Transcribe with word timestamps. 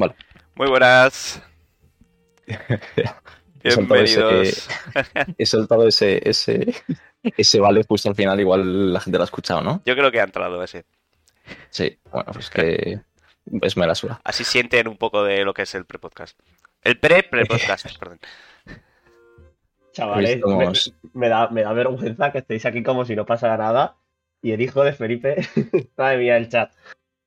Vale. 0.00 0.14
Muy 0.54 0.68
buenas. 0.68 1.42
He 3.62 3.70
soltado 3.70 4.00
ese- 4.02 4.16
Bienvenidos. 4.24 4.68
He 5.36 5.46
soltado 5.46 5.86
ese, 5.88 6.20
ese, 6.28 6.74
ese 7.36 7.60
vale 7.60 7.84
justo 7.86 8.08
al 8.08 8.14
final, 8.14 8.40
igual 8.40 8.92
la 8.94 9.00
gente 9.00 9.18
lo 9.18 9.24
ha 9.24 9.26
escuchado, 9.26 9.60
¿no? 9.60 9.82
Yo 9.84 9.94
creo 9.94 10.10
que 10.10 10.20
ha 10.20 10.24
entrado 10.24 10.62
ese. 10.64 10.86
Sí, 11.68 11.98
bueno, 12.10 12.32
pues 12.32 12.48
que 12.48 13.00
es 13.60 13.76
mera 13.76 13.94
sura. 13.94 14.20
Así 14.24 14.44
sienten 14.44 14.88
un 14.88 14.96
poco 14.96 15.22
de 15.24 15.44
lo 15.44 15.52
que 15.52 15.62
es 15.62 15.74
el 15.74 15.84
pre-podcast. 15.84 16.38
El 16.82 16.98
pre-pre-podcast, 16.98 17.98
perdón. 17.98 18.20
Chavales, 19.92 20.36
estamos- 20.36 20.94
me, 21.12 21.20
me 21.20 21.28
da, 21.28 21.48
me 21.50 21.62
da 21.62 21.72
vergüenza 21.74 22.32
que 22.32 22.38
estéis 22.38 22.64
aquí 22.64 22.82
como 22.82 23.04
si 23.04 23.14
no 23.14 23.26
pasara 23.26 23.56
nada. 23.58 23.96
Y 24.42 24.52
el 24.52 24.62
hijo 24.62 24.82
de 24.84 24.94
Felipe. 24.94 25.46
Madre 25.98 26.16
mía, 26.16 26.38
el 26.38 26.48
chat. 26.48 26.72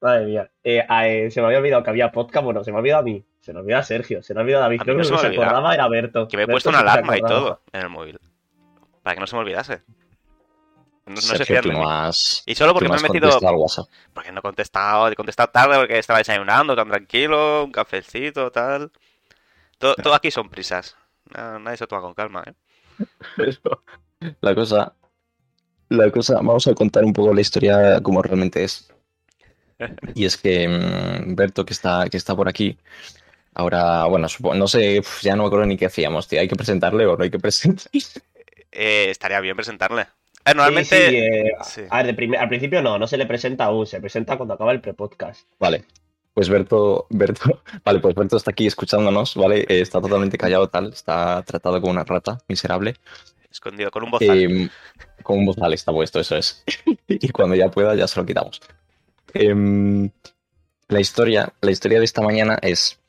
Madre 0.04 0.26
mía. 0.26 0.52
Eh, 0.64 0.86
eh, 0.88 1.32
se 1.32 1.40
me 1.42 1.48
había 1.48 1.60
olvidado 1.60 1.82
que 1.84 1.90
había 1.90 2.12
podcast. 2.12 2.44
Bueno, 2.44 2.64
se 2.64 2.72
me 2.72 2.78
ha 2.78 2.80
olvidado 2.82 3.00
a 3.00 3.04
mí. 3.04 3.24
Se 3.40 3.54
me 3.54 3.60
olvidado 3.62 3.82
a 3.82 3.86
Sergio. 3.86 4.22
Se 4.22 4.34
me 4.34 4.42
ha 4.42 4.44
olvidado 4.44 4.64
a 4.64 4.68
David. 4.68 4.82
A 4.82 4.84
Creo 4.84 4.96
no 4.96 5.00
que 5.02 5.06
se 5.06 5.12
no 5.12 5.16
me 5.18 5.22
se 5.22 5.28
olvida. 5.28 5.44
acordaba 5.46 5.74
era 5.74 5.88
Berto. 5.88 6.28
Que 6.28 6.38
me 6.38 6.44
he 6.44 6.46
Berto 6.46 6.54
puesto 6.56 6.70
una 6.70 6.80
se 6.80 6.84
alarma 6.84 7.18
y 7.18 7.22
todo 7.22 7.62
en 7.72 7.82
el 7.82 7.90
móvil. 7.90 8.20
Para 9.02 9.16
que 9.16 9.20
no 9.22 9.28
se 9.28 9.36
me 9.36 9.42
olvidase. 9.42 9.82
No, 11.06 11.16
no 11.16 11.22
se 11.22 11.38
Sergio, 11.38 11.62
de 11.62 11.70
no 11.74 11.90
has, 11.90 12.44
Y 12.46 12.56
solo 12.56 12.74
porque 12.74 12.88
no 12.88 12.94
me 12.96 13.00
he 13.00 13.04
metido. 13.04 13.40
Porque 14.14 14.32
no 14.32 14.40
he 14.40 14.42
contestado. 14.42 15.08
He 15.10 15.16
contestado 15.16 15.50
tarde 15.50 15.78
porque 15.78 15.98
estaba 16.00 16.20
desayunando 16.20 16.76
tan 16.76 16.88
tranquilo. 16.90 17.64
Un 17.66 17.72
cafecito, 17.72 18.52
tal. 18.52 18.92
Todo, 19.78 19.96
todo 20.04 20.14
aquí 20.14 20.32
son 20.32 20.50
prisas. 20.50 20.96
Na- 21.34 21.60
Nadie 21.60 21.78
se 21.78 21.88
toma 21.88 22.02
con 22.02 22.14
calma, 22.14 22.44
¿eh? 22.46 22.54
Pero 23.38 23.84
la 24.42 24.54
cosa, 24.56 24.94
la 25.90 26.12
cosa, 26.12 26.36
vamos 26.36 26.68
a 26.68 26.74
contar 26.74 27.04
un 27.04 27.12
poco 27.14 27.34
la 27.34 27.42
historia 27.42 28.00
como 28.02 28.22
realmente 28.22 28.64
es. 28.64 28.93
Y 30.16 30.26
es 30.26 30.38
que 30.38 30.68
mm, 30.68 31.36
Berto, 31.36 31.66
que 31.66 31.74
está, 31.74 32.08
que 32.10 32.18
está 32.18 32.36
por 32.36 32.48
aquí, 32.48 32.78
ahora, 33.54 34.06
bueno, 34.06 34.28
no 34.56 34.68
sé, 34.68 35.00
uf, 35.00 35.22
ya 35.22 35.36
no 35.36 35.44
me 35.44 35.48
acuerdo 35.48 35.66
ni 35.66 35.78
qué 35.78 35.86
hacíamos, 35.86 36.28
tío. 36.28 36.40
¿Hay 36.40 36.48
que 36.48 36.56
presentarle 36.56 37.06
o 37.06 37.18
no 37.18 37.24
hay 37.24 37.30
que 37.30 37.40
presentarle? 37.40 38.02
Eh, 38.72 39.08
estaría 39.10 39.40
bien 39.40 39.56
presentarle. 39.56 40.08
Eh, 40.46 40.54
normalmente. 40.54 41.10
sí, 41.10 41.16
eh, 41.16 41.52
sí. 41.64 41.82
A 41.90 42.04
ver, 42.04 42.38
al 42.38 42.50
principio 42.50 42.82
no, 42.82 42.98
no 43.00 43.08
se 43.08 43.18
le 43.18 43.26
presenta 43.26 43.66
aún. 43.66 43.86
Se 43.86 44.00
presenta 44.00 44.36
cuando 44.38 44.56
acaba 44.56 44.72
el 44.72 44.82
pre-podcast. 44.82 45.48
Vale, 45.60 45.86
pues 46.34 46.50
Berto, 46.50 47.06
Berto, 47.10 47.62
vale, 47.86 48.00
pues 48.00 48.16
Berto 48.16 48.38
está 48.38 48.52
aquí 48.52 48.66
escuchándonos, 48.66 49.36
¿vale? 49.36 49.66
Está 49.70 50.02
totalmente 50.02 50.38
callado, 50.38 50.68
tal, 50.68 50.92
está 50.92 51.44
tratado 51.44 51.80
como 51.80 51.92
una 51.92 52.04
rata 52.04 52.40
miserable. 52.48 52.96
Escondido 53.52 53.92
con 53.92 54.04
un 54.04 54.12
bozal. 54.12 54.38
Eh, 54.38 54.70
con 55.22 55.38
un 55.38 55.46
bozal 55.46 55.74
está 55.74 55.92
puesto, 55.92 56.20
eso 56.20 56.36
es. 56.36 56.64
y 57.08 57.30
cuando 57.30 57.56
ya 57.56 57.70
pueda, 57.70 57.94
ya 57.96 58.08
se 58.08 58.20
lo 58.20 58.26
quitamos. 58.26 58.60
Em, 59.34 60.10
la 60.88 61.00
historia, 61.00 61.54
la 61.62 61.72
historia 61.72 62.00
de 62.00 62.06
esta 62.06 62.22
mañana 62.22 62.58
es. 62.62 63.00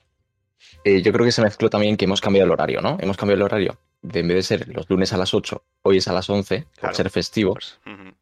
eh, 0.84 1.02
yo 1.02 1.12
creo 1.12 1.24
que 1.24 1.32
se 1.32 1.42
mezcló 1.42 1.70
también 1.70 1.96
que 1.96 2.04
hemos 2.04 2.20
cambiado 2.20 2.46
el 2.46 2.52
horario, 2.52 2.80
¿no? 2.80 2.96
Hemos 3.00 3.16
cambiado 3.16 3.36
el 3.38 3.42
horario. 3.42 3.78
De, 4.02 4.20
en 4.20 4.28
vez 4.28 4.36
de 4.36 4.42
ser 4.42 4.68
los 4.68 4.88
lunes 4.90 5.12
a 5.14 5.16
las 5.16 5.32
8, 5.32 5.64
hoy 5.82 5.96
es 5.98 6.08
a 6.08 6.12
las 6.12 6.28
11, 6.28 6.62
por 6.62 6.80
Claro. 6.80 6.94
ser 6.94 7.10
festivo. 7.10 7.54
Pues, 7.54 7.78
ujú. 7.86 8.14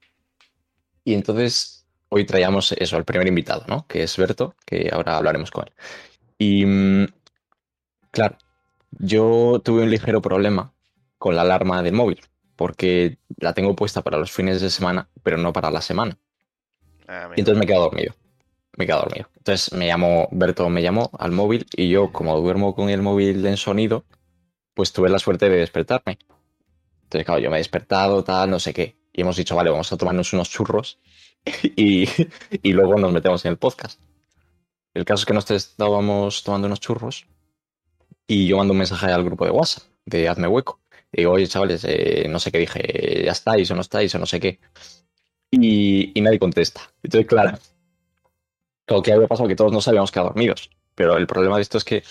Y 1.05 1.15
entonces 1.15 1.85
hoy 2.09 2.25
traíamos 2.25 2.71
eso, 2.73 2.97
el 2.97 3.05
primer 3.05 3.27
invitado, 3.27 3.65
¿no? 3.67 3.85
Que 3.89 4.05
es 4.05 4.17
Berto, 4.17 4.55
que 4.65 4.91
ahora 4.93 5.17
hablaremos 5.17 5.51
con 5.51 5.65
él. 5.67 5.73
Y 6.39 6.65
mm, 6.67 7.07
claro, 8.13 8.37
yo 8.93 9.61
tuve 9.65 9.83
un 9.83 9.91
ligero 9.91 10.23
problema 10.23 10.73
con 11.19 11.35
la 11.35 11.43
alarma 11.43 11.83
del 11.83 11.95
móvil, 11.95 12.21
porque 12.55 13.19
la 13.39 13.53
tengo 13.55 13.75
puesta 13.75 14.03
para 14.03 14.19
los 14.19 14.31
fines 14.31 14.61
de 14.61 14.71
semana, 14.71 15.09
pero 15.25 15.37
no 15.39 15.53
para 15.53 15.71
la 15.71 15.81
semana. 15.81 16.17
Ah. 17.13 17.31
Y 17.37 17.41
entonces 17.41 17.59
me 17.59 17.65
he 17.65 17.67
quedado 17.67 17.85
dormido. 17.85 18.15
Me 18.77 18.85
he 18.85 18.87
quedado 18.87 19.03
dormido. 19.03 19.29
Entonces 19.37 19.73
me 19.75 19.87
llamó, 19.87 20.29
Berto 20.33 20.69
me 20.71 20.83
llamó 20.83 21.11
al 21.19 21.31
móvil 21.31 21.67
y 21.77 21.91
yo, 21.91 22.11
como 22.11 22.41
duermo 22.41 22.75
con 22.75 22.89
el 22.89 23.03
móvil 23.03 23.45
en 23.45 23.59
sonido, 23.59 24.05
pues 24.73 24.93
tuve 24.93 25.11
la 25.11 25.19
suerte 25.19 25.51
de 25.51 25.59
despertarme. 25.59 26.19
Entonces, 27.05 27.27
claro, 27.27 27.41
yo 27.41 27.51
me 27.51 27.57
he 27.57 27.61
despertado, 27.61 28.25
tal, 28.25 28.51
no 28.51 28.59
sé 28.59 28.73
qué. 28.73 28.97
Y 29.13 29.21
hemos 29.21 29.37
dicho, 29.37 29.55
vale, 29.55 29.69
vamos 29.69 29.93
a 29.93 29.99
tomarnos 29.99 30.33
unos 30.33 30.49
churros 30.49 30.99
y, 31.77 32.09
y 32.63 32.73
luego 32.73 32.97
nos 32.97 33.13
metemos 33.13 33.45
en 33.45 33.51
el 33.51 33.59
podcast. 33.59 34.01
El 34.95 35.05
caso 35.05 35.23
es 35.23 35.27
que 35.27 35.35
nos 35.35 35.51
estábamos 35.51 36.43
tomando 36.43 36.67
unos 36.67 36.81
churros 36.81 37.27
y 38.27 38.47
yo 38.47 38.57
mando 38.57 38.73
un 38.73 38.79
mensaje 38.79 39.07
al 39.07 39.25
grupo 39.25 39.45
de 39.45 39.51
WhatsApp 39.51 39.85
de 40.07 40.29
Hazme 40.29 40.49
Hueco. 40.49 40.81
Y 41.13 41.19
digo, 41.19 41.33
oye, 41.33 41.47
chavales, 41.47 41.85
eh, 41.87 42.27
no 42.31 42.39
sé 42.39 42.51
qué 42.51 42.59
dije, 42.59 43.23
ya 43.25 43.33
estáis 43.33 43.71
o 43.71 43.75
no 43.75 43.83
estáis 43.83 44.15
o 44.15 44.19
no 44.19 44.25
sé 44.25 44.41
qué. 44.41 44.61
Y, 45.53 46.11
y 46.19 46.21
nadie 46.23 46.39
contesta. 46.39 46.81
Entonces, 47.03 47.29
claro, 47.29 47.59
lo 48.89 49.03
que 49.03 49.13
había 49.13 49.29
pasado 49.29 49.49
que 49.49 49.55
todos 49.57 49.71
nos 49.73 49.87
habíamos 49.87 50.11
quedado 50.11 50.29
dormidos. 50.31 50.71
Pero 50.95 51.17
el 51.17 51.27
problema 51.27 51.57
de 51.57 51.63
esto 51.63 51.79
es 51.79 51.85
que 51.85 52.03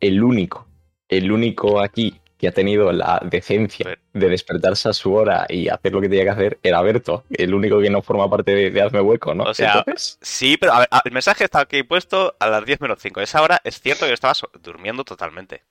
el 0.00 0.22
único, 0.22 0.66
el 1.08 1.30
único 1.30 1.80
aquí 1.80 2.20
que 2.38 2.48
ha 2.48 2.52
tenido 2.52 2.90
la 2.90 3.20
decencia 3.22 3.98
de 4.14 4.28
despertarse 4.30 4.88
a 4.88 4.94
su 4.94 5.12
hora 5.12 5.44
y 5.46 5.68
hacer 5.68 5.92
lo 5.92 6.00
que 6.00 6.08
tenía 6.08 6.24
que 6.24 6.30
hacer 6.30 6.58
era 6.62 6.80
Berto, 6.80 7.24
el 7.30 7.52
único 7.52 7.78
que 7.80 7.90
no 7.90 8.00
forma 8.00 8.30
parte 8.30 8.54
de, 8.54 8.70
de 8.70 8.80
Hazme 8.80 9.02
Hueco, 9.02 9.34
¿no? 9.34 9.44
O 9.44 9.52
sea, 9.52 9.84
Entonces, 9.86 10.18
Sí, 10.22 10.56
pero 10.56 10.72
a 10.72 10.78
ver, 10.80 10.88
a- 10.90 11.02
el 11.04 11.12
mensaje 11.12 11.44
está 11.44 11.60
aquí 11.60 11.82
puesto 11.82 12.34
a 12.40 12.48
las 12.48 12.64
10 12.64 12.80
menos 12.80 12.98
5. 12.98 13.20
Esa 13.20 13.42
hora 13.42 13.60
es 13.62 13.78
cierto 13.80 14.06
que 14.06 14.08
yo 14.10 14.14
estaba 14.14 14.32
durmiendo 14.62 15.04
totalmente. 15.04 15.64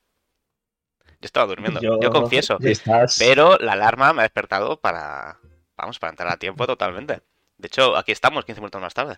Yo 1.22 1.26
estaba 1.26 1.47
durmiendo, 1.47 1.81
yo, 1.81 2.00
Yo- 2.00 2.12
confieso. 2.12 2.58
estás... 2.62 3.18
Pero 3.18 3.58
la 3.58 3.74
alarma 3.74 4.14
me 4.14 4.22
ha 4.22 4.24
despertado 4.24 4.80
para. 4.80 5.40
Vamos, 5.79 5.97
para 6.00 6.12
entrar 6.12 6.29
a 6.29 6.38
tiempo 6.38 6.66
totalmente. 6.67 7.22
De 7.57 7.67
hecho, 7.67 7.95
aquí 7.97 8.12
estamos 8.12 8.45
15 8.45 8.62
minutos 8.62 8.81
más 8.81 8.94
tarde. 8.94 9.16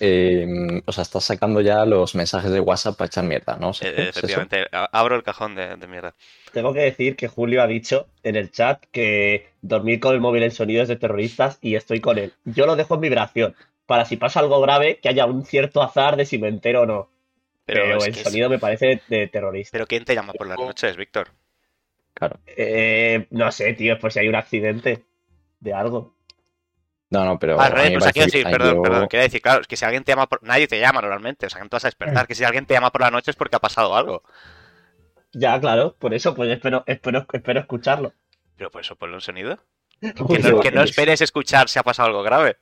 eh, 0.00 0.46
o 0.86 0.92
sea, 0.92 1.02
estás 1.02 1.24
sacando 1.24 1.60
ya 1.60 1.84
los 1.84 2.14
mensajes 2.14 2.50
de 2.50 2.60
WhatsApp 2.60 2.96
para 2.96 3.06
echar 3.06 3.24
mierda, 3.24 3.56
¿no? 3.56 3.70
Eh, 3.80 3.94
¿es 4.08 4.08
efectivamente, 4.10 4.66
a- 4.72 4.88
abro 4.92 5.16
el 5.16 5.22
cajón 5.22 5.54
de, 5.54 5.76
de 5.76 5.86
mierda. 5.88 6.14
Tengo 6.52 6.72
que 6.72 6.80
decir 6.80 7.16
que 7.16 7.28
Julio 7.28 7.62
ha 7.62 7.66
dicho 7.66 8.06
en 8.22 8.36
el 8.36 8.50
chat 8.50 8.82
que 8.92 9.48
dormir 9.60 10.00
con 10.00 10.14
el 10.14 10.20
móvil 10.20 10.42
en 10.44 10.50
sonido 10.50 10.82
es 10.82 10.88
de 10.88 10.96
terroristas 10.96 11.58
y 11.60 11.74
estoy 11.74 12.00
con 12.00 12.18
él. 12.18 12.32
Yo 12.44 12.66
lo 12.66 12.76
dejo 12.76 12.94
en 12.94 13.00
vibración 13.00 13.54
para 13.86 14.04
si 14.04 14.16
pasa 14.16 14.40
algo 14.40 14.60
grave 14.60 14.98
que 15.02 15.08
haya 15.08 15.26
un 15.26 15.44
cierto 15.44 15.82
azar 15.82 16.16
de 16.16 16.26
si 16.26 16.38
me 16.38 16.48
entero 16.48 16.82
o 16.82 16.86
no. 16.86 17.08
Pero, 17.66 17.82
Pero, 17.82 18.04
el 18.04 18.14
es- 18.14 18.22
sonido 18.22 18.48
me 18.48 18.58
parece 18.58 19.02
de 19.08 19.26
terrorista. 19.26 19.72
¿Pero 19.72 19.86
quién 19.86 20.04
te 20.04 20.14
llama 20.14 20.32
por 20.32 20.46
las 20.46 20.58
noches, 20.58 20.96
Víctor? 20.96 21.28
Claro. 22.14 22.38
Eh, 22.46 23.26
no 23.30 23.50
sé, 23.52 23.74
tío, 23.74 23.94
es 23.94 24.00
por 24.00 24.12
si 24.12 24.20
hay 24.20 24.28
un 24.28 24.34
accidente 24.34 25.04
de 25.60 25.72
algo. 25.74 26.16
No, 27.10 27.24
no, 27.24 27.38
pero... 27.38 27.58
Al 27.58 27.72
a 27.72 27.74
revés, 27.74 27.90
mí 27.90 27.90
me 27.92 27.96
o 27.96 28.00
sea, 28.02 28.12
quiero 28.12 28.24
parece 28.24 28.38
decir, 28.38 28.44
que 28.52 28.58
perdón, 28.58 28.76
yo- 28.76 28.82
perdón, 28.82 29.08
quería 29.08 29.22
decir, 29.24 29.40
claro, 29.42 29.60
es 29.62 29.66
que 29.66 29.76
si 29.76 29.84
alguien 29.84 30.04
te 30.04 30.12
llama 30.12 30.28
por... 30.28 30.42
Nadie 30.42 30.68
te 30.68 30.78
llama 30.78 31.00
normalmente, 31.00 31.46
o 31.46 31.50
sea, 31.50 31.58
que 31.58 31.64
no 31.64 31.70
te 31.70 31.76
vas 31.76 31.84
a 31.84 31.88
despertar, 31.88 32.26
que 32.26 32.34
si 32.34 32.44
alguien 32.44 32.66
te 32.66 32.74
llama 32.74 32.92
por 32.92 33.00
la 33.00 33.10
noche 33.10 33.30
es 33.30 33.36
porque 33.36 33.56
ha 33.56 33.60
pasado 33.60 33.96
algo. 33.96 34.22
Ya, 35.32 35.58
claro, 35.60 35.96
por 35.98 36.12
eso, 36.14 36.34
pues 36.34 36.50
espero, 36.50 36.84
espero, 36.86 37.26
espero 37.32 37.60
escucharlo. 37.60 38.12
Pero 38.56 38.70
por 38.70 38.82
eso 38.82 38.96
ponle 38.96 39.14
un 39.14 39.20
sonido. 39.22 39.58
Que 40.00 40.12
Pues 40.12 40.44
no, 40.44 40.50
yo- 40.50 40.60
que 40.60 40.70
no 40.70 40.82
esperes 40.82 41.20
escuchar 41.22 41.68
si 41.68 41.78
ha 41.78 41.82
pasado 41.82 42.08
algo 42.08 42.22
grave. 42.22 42.58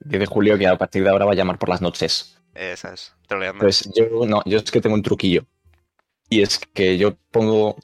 Dice 0.00 0.26
Julio 0.26 0.58
que 0.58 0.66
a 0.66 0.76
partir 0.76 1.02
de 1.04 1.10
ahora 1.10 1.24
va 1.24 1.32
a 1.32 1.34
llamar 1.36 1.58
por 1.58 1.68
las 1.68 1.80
noches. 1.80 2.38
Esa 2.54 2.92
es, 2.92 3.14
troleando. 3.26 3.60
Pues 3.60 3.88
yo 3.94 4.26
no, 4.26 4.42
yo 4.44 4.58
es 4.58 4.70
que 4.70 4.80
tengo 4.80 4.94
un 4.94 5.02
truquillo. 5.02 5.44
Y 6.28 6.42
es 6.42 6.58
que 6.58 6.98
yo 6.98 7.16
pongo 7.30 7.76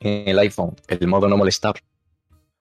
en 0.00 0.28
el 0.28 0.38
iPhone 0.38 0.76
el 0.88 1.06
modo 1.08 1.28
no 1.28 1.36
molestar. 1.36 1.74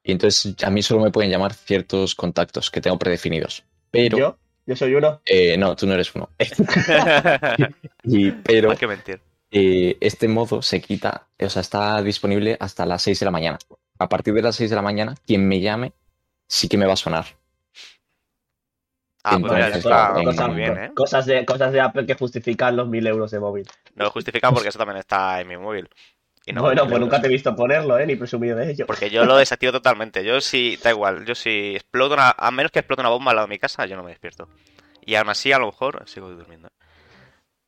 Y 0.08 0.12
entonces 0.12 0.56
a 0.64 0.70
mí 0.70 0.84
solo 0.84 1.02
me 1.04 1.10
pueden 1.12 1.32
llamar 1.32 1.54
ciertos 1.56 2.14
contactos 2.14 2.70
que 2.70 2.80
tengo 2.80 3.00
predefinidos. 3.00 3.64
Pero 3.90 4.18
¿Yo? 4.20 4.38
¿Yo 4.68 4.76
soy 4.76 4.94
uno? 4.94 5.20
eh, 5.26 5.58
no, 5.58 5.76
tú 5.76 5.88
no 5.88 5.94
eres 5.96 6.14
uno. 6.16 6.30
Y, 8.04 8.32
pero 8.32 8.70
Hay 8.72 8.78
que 8.78 8.88
mentir. 8.88 9.20
eh, 9.50 9.98
este 10.00 10.28
modo 10.28 10.62
se 10.62 10.80
quita, 10.80 11.28
o 11.40 11.50
sea, 11.50 11.62
está 11.62 12.02
disponible 12.04 12.56
hasta 12.60 12.86
las 12.86 13.02
6 13.02 13.20
de 13.20 13.26
la 13.26 13.32
mañana. 13.32 13.58
A 13.98 14.08
partir 14.08 14.34
de 14.36 14.44
las 14.44 14.56
6 14.58 14.70
de 14.70 14.76
la 14.76 14.82
mañana, 14.84 15.16
quien 15.26 15.48
me 15.48 15.60
llame 15.60 15.94
sí 16.48 16.68
que 16.70 16.78
me 16.78 16.86
va 16.86 16.94
a 16.94 16.98
sonar. 16.98 17.26
Ah, 19.24 19.38
pues 19.40 19.54
mira, 19.54 19.66
Entonces, 19.68 19.86
está 19.86 20.14
muy 20.14 20.26
cosas- 20.26 20.56
bien, 20.56 20.78
¿eh? 20.78 20.92
Cosas 20.96 21.26
de, 21.26 21.46
cosas 21.46 21.72
de 21.74 21.82
Apple 21.82 22.06
que 22.06 22.14
justifican 22.14 22.76
los 22.76 22.88
mil 22.88 23.08
euros 23.08 23.32
de 23.32 23.40
móvil. 23.40 23.68
No 23.96 24.04
lo 24.06 24.12
justifica 24.12 24.52
porque 24.52 24.70
eso 24.70 24.78
también 24.78 24.98
está 25.00 25.42
en 25.42 25.48
mi 25.48 25.58
móvil. 25.58 25.90
Y 26.46 26.54
no 26.54 26.62
bueno, 26.62 26.88
pues 26.88 27.00
nunca 27.00 27.20
te 27.20 27.28
he 27.28 27.30
visto 27.30 27.56
ponerlo, 27.56 27.98
¿eh? 27.98 28.06
Ni 28.06 28.16
presumido 28.16 28.56
de 28.56 28.72
ello. 28.72 28.86
Porque 28.86 29.10
yo 29.10 29.26
lo 29.26 29.36
desactivo 29.38 29.72
totalmente. 29.72 30.24
Yo 30.24 30.40
sí, 30.42 30.78
da 30.84 30.92
igual. 30.92 31.26
Yo 31.26 31.34
sí 31.34 31.74
exploto 31.76 32.14
una. 32.14 32.30
A 32.38 32.52
menos 32.52 32.72
que 32.72 32.80
explote 32.80 33.02
una 33.02 33.10
bomba 33.10 33.32
al 33.32 33.38
lado 33.38 33.48
de 33.48 33.54
mi 33.56 33.60
casa, 33.60 33.86
yo 33.88 33.96
no 33.96 34.04
me 34.04 34.12
despierto. 34.12 34.48
Y 35.04 35.16
aún 35.16 35.30
así, 35.30 35.52
a 35.52 35.58
lo 35.60 35.66
mejor 35.68 36.04
sigo 36.08 36.30
durmiendo. 36.30 36.70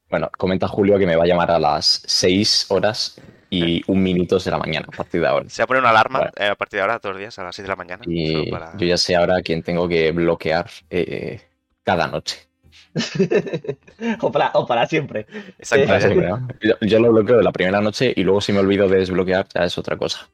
Bueno, 0.09 0.29
comenta 0.37 0.67
Julio 0.67 0.97
que 0.97 1.05
me 1.05 1.15
va 1.15 1.23
a 1.23 1.27
llamar 1.27 1.51
a 1.51 1.59
las 1.59 2.01
6 2.05 2.67
horas 2.69 3.19
y 3.49 3.81
un 3.91 4.01
minutos 4.03 4.45
de 4.45 4.51
la 4.51 4.57
mañana 4.57 4.87
a 4.91 4.95
partir 4.95 5.21
de 5.21 5.27
ahora. 5.27 5.49
Se 5.49 5.61
va 5.61 5.65
a 5.65 5.67
poner 5.67 5.81
una 5.81 5.89
alarma 5.89 6.19
Bueno. 6.19 6.31
eh, 6.37 6.47
a 6.47 6.55
partir 6.55 6.77
de 6.77 6.81
ahora, 6.81 6.99
todos 6.99 7.13
los 7.15 7.19
días, 7.19 7.37
a 7.39 7.43
las 7.43 7.55
6 7.55 7.63
de 7.63 7.69
la 7.69 7.75
mañana. 7.75 8.03
Y 8.07 8.49
para- 8.49 8.77
yo 8.77 8.85
ya 8.87 8.97
sé 8.97 9.15
ahora 9.15 9.41
quién 9.41 9.63
tengo 9.63 9.87
que 9.87 10.11
bloquear 10.11 10.69
eh, 10.89 11.41
cada 11.83 12.07
noche. 12.07 12.47
o, 14.21 14.31
para, 14.31 14.51
o 14.53 14.65
para 14.65 14.87
siempre. 14.87 15.27
Exacto. 15.57 15.87
Para 15.87 15.99
ya- 15.99 16.07
siempre, 16.07 16.27
¿no? 16.27 16.47
Yo, 16.61 16.75
yo 16.81 16.99
lo 16.99 17.11
bloqueo 17.11 17.41
la 17.41 17.51
primera 17.51 17.81
noche 17.81 18.13
y 18.15 18.23
luego 18.23 18.41
si 18.41 18.53
me 18.53 18.59
olvido 18.59 18.87
de 18.89 18.97
desbloquear 18.99 19.47
ya 19.53 19.65
es 19.65 19.77
otra 19.77 19.97
cosa. 19.97 20.29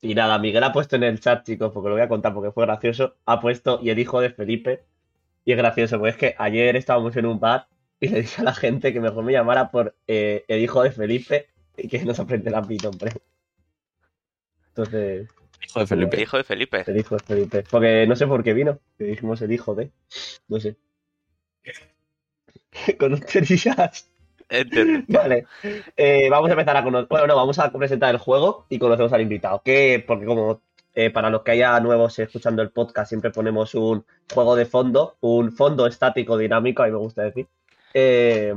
Y 0.00 0.14
nada, 0.14 0.38
Miguel 0.38 0.62
ha 0.64 0.72
puesto 0.72 0.96
en 0.96 1.02
el 1.04 1.20
chat, 1.20 1.44
chicos, 1.44 1.72
porque 1.72 1.88
lo 1.88 1.94
voy 1.96 2.02
a 2.02 2.08
contar 2.08 2.32
porque 2.34 2.52
fue 2.52 2.64
gracioso. 2.66 3.16
Ha 3.26 3.40
puesto, 3.40 3.80
y 3.82 3.90
el 3.90 3.98
hijo 3.98 4.20
de 4.20 4.30
Felipe, 4.30 4.84
Y 5.44 5.52
es 5.52 5.58
gracioso, 5.58 5.98
pues 6.00 6.14
es 6.14 6.20
que 6.20 6.34
ayer 6.38 6.76
estábamos 6.76 7.16
en 7.16 7.26
un 7.26 7.40
bar 7.40 7.68
y 8.00 8.08
le 8.08 8.22
dije 8.22 8.42
a 8.42 8.44
la 8.44 8.54
gente 8.54 8.92
que 8.92 9.00
mejor 9.00 9.24
me 9.24 9.32
llamara 9.32 9.70
por 9.70 9.96
eh, 10.08 10.44
el 10.48 10.60
hijo 10.62 10.82
de 10.82 10.92
Felipe 10.92 11.48
y 11.78 11.88
que 11.88 12.04
no 12.04 12.14
se 12.14 12.22
aprenderá 12.22 12.62
mi 12.62 12.76
nombre. 12.78 13.12
Entonces, 14.68 15.28
Hijo 15.64 15.80
de 15.80 15.82
El 15.82 15.88
Felipe. 15.88 16.20
hijo 16.20 16.36
de 16.36 16.44
Felipe. 16.44 16.84
el 16.86 16.96
hijo 16.98 17.16
de 17.16 17.24
Felipe. 17.24 17.64
Porque 17.70 18.06
no 18.06 18.16
sé 18.16 18.26
por 18.26 18.42
qué 18.42 18.52
vino, 18.52 18.78
que 18.98 19.04
dijimos 19.04 19.40
el 19.42 19.52
hijo 19.52 19.74
de. 19.74 19.90
No 20.48 20.60
sé. 20.60 20.76
Con. 22.98 23.20
Entiendo. 24.48 25.04
Vale. 25.08 25.46
Eh, 25.96 26.28
vamos 26.30 26.48
a 26.50 26.52
empezar 26.52 26.76
a 26.76 26.84
conocer. 26.84 27.08
Bueno, 27.08 27.26
no, 27.26 27.36
vamos 27.36 27.58
a 27.58 27.70
presentar 27.72 28.14
el 28.14 28.20
juego 28.20 28.66
y 28.68 28.78
conocemos 28.78 29.12
al 29.12 29.22
invitado. 29.22 29.62
Que, 29.64 30.04
porque 30.06 30.26
como 30.26 30.60
eh, 30.94 31.10
para 31.10 31.30
los 31.30 31.42
que 31.42 31.52
haya 31.52 31.78
nuevos 31.80 32.18
escuchando 32.18 32.62
el 32.62 32.70
podcast, 32.70 33.08
siempre 33.08 33.30
ponemos 33.30 33.74
un 33.74 34.04
juego 34.32 34.56
de 34.56 34.66
fondo, 34.66 35.16
un 35.20 35.52
fondo 35.52 35.86
estático 35.86 36.38
dinámico, 36.38 36.82
a 36.82 36.86
mí 36.86 36.92
me 36.92 36.98
gusta 36.98 37.22
decir. 37.22 37.46
Eh, 37.92 38.54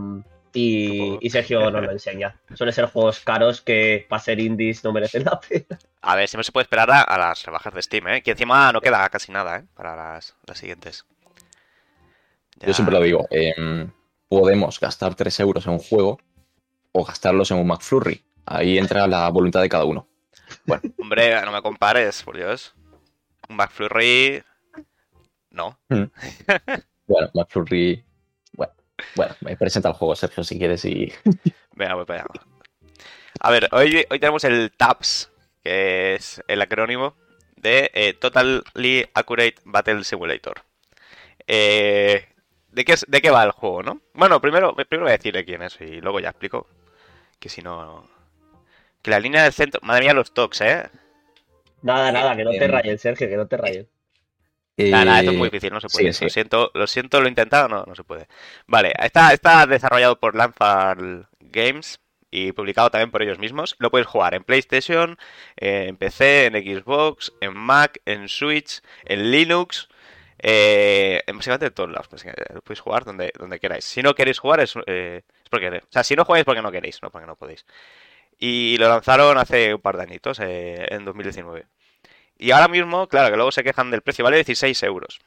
y, 0.53 1.17
y 1.25 1.29
Sergio 1.29 1.69
nos 1.71 1.81
lo 1.83 1.91
enseña. 1.91 2.35
Suelen 2.55 2.73
ser 2.73 2.85
juegos 2.85 3.19
caros 3.21 3.61
que 3.61 4.05
para 4.09 4.21
ser 4.21 4.39
indies 4.39 4.83
no 4.83 4.91
merecen 4.91 5.23
la 5.25 5.39
pena. 5.39 5.77
A 6.01 6.15
ver, 6.15 6.27
siempre 6.27 6.43
se 6.45 6.51
puede 6.51 6.63
esperar 6.63 6.89
a, 6.91 7.01
a 7.01 7.17
las 7.17 7.45
rebajas 7.45 7.73
de 7.73 7.81
Steam, 7.81 8.07
¿eh? 8.07 8.21
Que 8.23 8.31
encima 8.31 8.71
no 8.71 8.81
queda 8.81 9.07
casi 9.09 9.31
nada, 9.31 9.57
¿eh? 9.59 9.65
Para 9.73 9.95
las, 9.95 10.35
las 10.45 10.57
siguientes. 10.57 11.05
Ya- 12.57 12.67
Yo 12.67 12.73
siempre 12.73 12.95
lo 12.95 13.01
digo. 13.01 13.27
em, 13.31 13.91
podemos 14.27 14.79
gastar 14.79 15.15
3 15.15 15.39
euros 15.39 15.65
en 15.65 15.73
un 15.73 15.79
juego 15.79 16.19
o 16.91 17.03
gastarlos 17.03 17.51
en 17.51 17.57
un 17.57 17.67
McFlurry. 17.67 18.23
Ahí 18.45 18.77
entra 18.77 19.07
la 19.07 19.29
voluntad 19.29 19.61
de 19.61 19.69
cada 19.69 19.85
uno. 19.85 20.07
Hombre, 20.99 21.39
no 21.45 21.51
me 21.51 21.61
compares, 21.61 22.23
por 22.23 22.35
Dios. 22.37 22.73
Un 23.47 23.55
McFlurry... 23.55 24.43
No. 25.51 25.79
Bueno, 27.07 27.27
McFlurry. 27.33 28.05
Bueno, 29.15 29.35
me 29.41 29.55
presenta 29.57 29.89
el 29.89 29.95
juego, 29.95 30.15
Sergio, 30.15 30.43
si 30.43 30.57
quieres. 30.57 30.83
Y 30.85 31.11
Venga, 31.75 31.95
voy 31.95 32.05
para 32.05 32.21
allá. 32.21 32.29
A 33.41 33.51
ver, 33.51 33.69
hoy, 33.71 34.05
hoy 34.09 34.19
tenemos 34.19 34.43
el 34.43 34.71
TAPS, 34.75 35.31
que 35.63 36.15
es 36.15 36.41
el 36.47 36.61
acrónimo 36.61 37.15
de 37.55 37.91
eh, 37.93 38.13
Totally 38.13 39.07
Accurate 39.13 39.55
Battle 39.65 40.03
Simulator. 40.03 40.61
Eh, 41.47 42.27
¿de, 42.69 42.85
qué 42.85 42.93
es- 42.93 43.05
¿De 43.07 43.21
qué 43.21 43.29
va 43.31 43.43
el 43.43 43.51
juego, 43.51 43.83
no? 43.83 44.01
Bueno, 44.13 44.39
primero, 44.41 44.75
primero 44.75 45.03
voy 45.03 45.13
a 45.13 45.17
decirle 45.17 45.45
quién 45.45 45.61
es 45.61 45.79
y 45.81 46.01
luego 46.01 46.19
ya 46.19 46.29
explico. 46.29 46.67
Que 47.39 47.49
si 47.49 47.61
no... 47.61 48.07
Que 49.01 49.11
la 49.11 49.19
línea 49.19 49.43
del 49.43 49.53
centro... 49.53 49.79
Madre 49.83 50.03
mía, 50.03 50.13
los 50.13 50.33
tocs, 50.33 50.61
¿eh? 50.61 50.89
Nada, 51.81 52.11
nada, 52.11 52.35
que 52.35 52.43
no 52.43 52.51
te 52.51 52.65
Em, 52.65 52.71
rayen, 52.71 52.97
Sergio, 52.99 53.29
que 53.29 53.37
no 53.37 53.47
te 53.47 53.55
rayen. 53.57 53.87
Nada, 54.87 55.19
esto 55.19 55.31
es 55.31 55.37
muy 55.37 55.47
eh, 55.47 55.51
difícil, 55.51 55.71
no 55.73 55.79
se 55.81 55.89
puede. 55.89 56.11
sí, 56.13 56.13
sí. 56.13 56.25
Lo 56.25 56.29
siento, 56.29 56.71
lo 56.73 56.87
siento, 56.87 57.19
lo 57.21 57.27
he 57.27 57.29
intentado, 57.29 57.67
no, 57.67 57.83
no 57.85 57.95
se 57.95 58.03
puede. 58.03 58.27
Vale, 58.67 58.93
está, 58.99 59.33
está 59.33 59.65
desarrollado 59.67 60.19
por 60.19 60.35
Lanfar 60.35 61.27
Games 61.39 61.99
y 62.31 62.51
publicado 62.53 62.89
también 62.91 63.11
por 63.11 63.21
ellos 63.21 63.39
mismos. 63.39 63.75
Lo 63.79 63.91
puedes 63.91 64.07
jugar 64.07 64.33
en 64.35 64.43
PlayStation, 64.43 65.17
eh, 65.57 65.85
en 65.89 65.97
PC, 65.97 66.45
en 66.47 66.53
Xbox, 66.53 67.33
en 67.41 67.55
Mac, 67.55 67.99
en 68.05 68.29
Switch, 68.29 68.81
en 69.05 69.31
Linux, 69.31 69.89
eh, 70.39 71.21
en 71.27 71.37
básicamente 71.37 71.67
en 71.67 71.73
todos 71.73 71.91
lados. 71.91 72.07
eh, 72.25 72.33
Lo 72.53 72.61
podéis 72.61 72.79
jugar 72.81 73.05
donde, 73.05 73.33
donde 73.37 73.59
queráis. 73.59 73.85
Si 73.85 74.01
no 74.03 74.15
queréis 74.15 74.39
jugar 74.39 74.59
es, 74.61 74.75
eh, 74.87 75.23
es 75.43 75.49
porque... 75.49 75.69
O 75.69 75.81
sea, 75.91 76.03
si 76.03 76.15
no 76.15 76.25
jugáis 76.25 76.41
es 76.41 76.45
porque 76.45 76.61
no 76.61 76.71
queréis, 76.71 77.01
no 77.01 77.11
porque 77.11 77.27
no 77.27 77.35
podéis. 77.35 77.65
Y 78.39 78.77
lo 78.77 78.89
lanzaron 78.89 79.37
hace 79.37 79.73
un 79.73 79.81
par 79.81 79.97
de 79.97 80.03
añitos, 80.03 80.39
eh, 80.39 80.87
en 80.89 81.05
2019. 81.05 81.65
Y 82.39 82.51
ahora 82.51 82.67
mismo, 82.67 83.07
claro, 83.07 83.29
que 83.29 83.35
luego 83.37 83.51
se 83.51 83.63
quejan 83.63 83.91
del 83.91 84.01
precio, 84.01 84.23
vale 84.25 84.37
16 84.37 84.81
euros. 84.83 85.19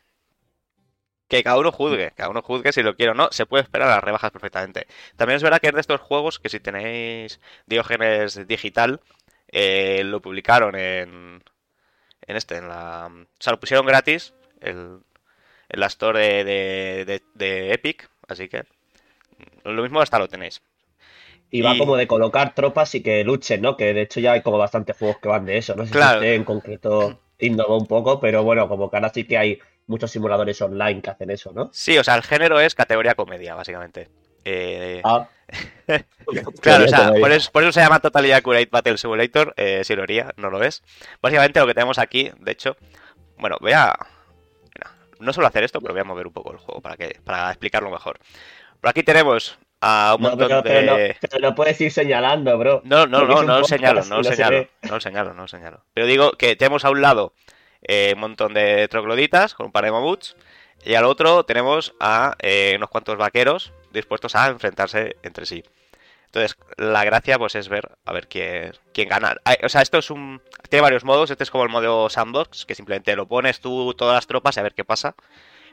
Que 1.29 1.43
cada 1.43 1.59
uno 1.59 1.73
juzgue, 1.73 2.13
cada 2.15 2.29
uno 2.29 2.43
juzgue 2.43 2.73
si 2.73 2.83
lo 2.83 2.95
quiere 2.95 3.13
o 3.13 3.15
no, 3.15 3.29
se 3.33 3.47
puede 3.47 3.63
esperar 3.63 3.89
a 3.89 3.95
las 3.95 4.05
rebajas 4.05 4.31
perfectamente. 4.33 4.87
También 5.17 5.37
es 5.37 5.43
verdad 5.43 5.61
que 5.61 5.69
es 5.69 5.75
de 5.75 5.81
estos 5.81 6.01
juegos 6.01 6.39
que 6.39 6.51
si 6.51 6.61
tenéis 6.61 7.41
Diógenes 7.67 8.47
digital, 8.47 9.01
eh, 9.49 10.03
lo 10.05 10.21
publicaron 10.21 10.77
en, 10.77 11.43
en 12.27 12.37
este, 12.37 12.57
en 12.59 12.69
la... 12.69 13.09
O 13.09 13.27
sea, 13.43 13.53
lo 13.53 13.61
pusieron 13.61 13.87
gratis 13.87 14.35
el, 14.61 15.01
en 15.71 15.81
la 15.81 15.87
store 15.87 16.21
de, 16.21 16.45
de, 16.45 17.05
de- 17.07 17.23
de 17.35 17.75
Epic, 17.75 18.11
así 18.29 18.49
que 18.49 18.65
lo 19.65 19.83
mismo 19.83 20.01
hasta 20.03 20.19
lo 20.19 20.29
tenéis. 20.29 20.63
Y 21.53 21.61
va 21.63 21.77
como 21.79 21.97
de 21.97 22.07
colocar 22.09 22.55
tropas 22.55 22.95
y 22.97 23.03
que 23.03 23.23
luchen, 23.23 23.61
¿no? 23.63 23.77
Que 23.77 23.93
de 23.95 24.03
hecho 24.03 24.19
ya 24.21 24.33
hay 24.33 24.43
como 24.43 24.59
bastantes 24.59 24.97
juegos 24.97 25.19
que 25.19 25.29
van 25.29 25.45
de 25.45 25.59
eso. 25.59 25.77
No 25.77 25.85
sé 25.85 25.93
Claro. 25.93 26.19
si 26.21 26.27
este 26.27 26.35
en 26.35 26.45
concreto 26.45 27.21
innovó 27.39 27.79
un 27.79 27.87
poco, 27.87 28.19
pero 28.19 28.43
bueno, 28.43 28.69
como 28.69 28.91
que 28.91 28.97
ahora 28.97 29.11
sí 29.11 29.25
que 29.25 29.39
hay 29.39 29.59
muchos 29.87 30.11
simuladores 30.11 30.61
online 30.63 31.01
que 31.03 31.11
hacen 31.11 31.31
eso, 31.31 31.53
¿no? 31.53 31.69
Sí, 31.73 31.99
o 31.99 32.03
sea, 32.05 32.17
el 32.17 32.23
género 32.23 32.59
es 32.59 32.75
categoría 32.75 33.15
comedia, 33.15 33.55
básicamente. 33.55 34.09
Eh, 34.45 35.01
Ah, 35.05 35.29
Claro, 36.63 36.85
o 36.85 36.89
sea, 36.89 37.13
por 37.13 37.31
eso, 37.33 37.51
por 37.53 37.63
eso 37.63 37.73
se 37.73 37.81
llama 37.81 38.01
Totally 38.01 38.33
Accurate 38.33 38.69
Battle 38.71 38.97
Simulator, 38.97 39.53
eh, 39.57 39.83
si 39.85 39.95
lo 39.95 40.03
haría, 40.05 40.33
no 40.37 40.51
lo 40.51 40.63
es. 40.63 40.83
Básicamente 41.21 41.61
lo 41.61 41.67
que 41.67 41.75
tenemos 41.75 41.99
aquí, 41.99 42.31
de 42.41 42.53
hecho, 42.53 42.77
bueno, 43.37 43.57
voy 43.61 43.73
a... 43.73 43.95
mira, 44.75 44.93
no 45.21 45.33
suelo 45.33 45.49
hacer 45.49 45.65
esto, 45.65 45.81
pero 45.81 45.93
voy 45.93 46.01
a 46.01 46.05
mover 46.05 46.27
un 46.27 46.33
poco 46.33 46.53
el 46.53 46.59
juego 46.59 46.81
para, 46.81 46.97
que, 46.97 47.19
para 47.25 47.51
explicarlo 47.51 47.91
mejor. 47.91 48.19
Por 48.81 48.89
aquí 48.89 49.03
tenemos 49.03 49.59
a 49.85 50.15
un 50.15 50.23
no, 50.23 50.29
montón 50.31 50.49
pero, 50.49 50.63
de... 50.63 50.71
pero 50.71 50.87
no, 50.87 51.15
pero 51.21 51.49
no 51.51 51.55
puedes 51.57 51.81
ir 51.81 51.91
señalando, 51.91 52.57
bro. 52.57 52.83
No, 52.85 53.07
no, 53.07 53.27
no, 53.27 53.43
no 53.43 53.59
lo 53.59 53.65
señalo, 53.65 54.05
no 54.05 54.19
lo 54.19 54.25
señalo, 54.25 54.69
no 54.83 54.95
lo 54.95 55.01
señalo, 55.01 55.35
no 55.35 55.43
lo 55.43 55.49
señalo. 55.49 55.85
Pero 55.93 56.07
digo 56.07 56.33
que 56.33 56.55
tenemos 56.55 56.85
a 56.85 56.91
un 56.91 57.03
lado 57.03 57.35
eh, 57.83 58.13
un 58.15 58.21
montón 58.21 58.55
de 58.55 58.87
trogloditas 58.87 59.55
con 59.55 59.67
un 59.67 59.73
par 59.73 59.85
de 59.85 59.91
mamuts 59.91 60.37
y 60.85 60.95
al 60.95 61.05
otro 61.05 61.45
tenemos 61.45 61.95
a 61.99 62.37
eh, 62.39 62.75
unos 62.77 62.91
cuantos 62.91 63.17
vaqueros 63.17 63.73
dispuestos 63.93 64.37
a 64.37 64.47
enfrentarse 64.47 65.17
entre 65.25 65.47
sí. 65.47 65.65
Entonces, 66.27 66.57
la 66.77 67.05
gracia 67.05 67.39
pues 67.39 67.57
es 67.57 67.69
ver 67.69 67.91
a 68.05 68.13
ver 68.13 68.29
quién, 68.29 68.73
quién 68.95 69.09
gana. 69.09 69.37
O 69.65 69.69
sea, 69.69 69.83
esto 69.83 69.99
es 69.99 70.11
un... 70.11 70.41
Tiene 70.71 70.81
varios 70.83 71.05
modos, 71.05 71.31
este 71.31 71.43
es 71.45 71.51
como 71.51 71.65
el 71.65 71.71
modo 71.71 72.09
sandbox, 72.09 72.65
que 72.65 72.75
simplemente 72.75 73.15
lo 73.17 73.27
pones 73.27 73.61
tú 73.61 73.93
todas 73.95 74.15
las 74.15 74.27
tropas 74.27 74.57
y 74.57 74.61
a 74.61 74.63
ver 74.63 74.75
qué 74.75 74.85
pasa. 74.85 75.15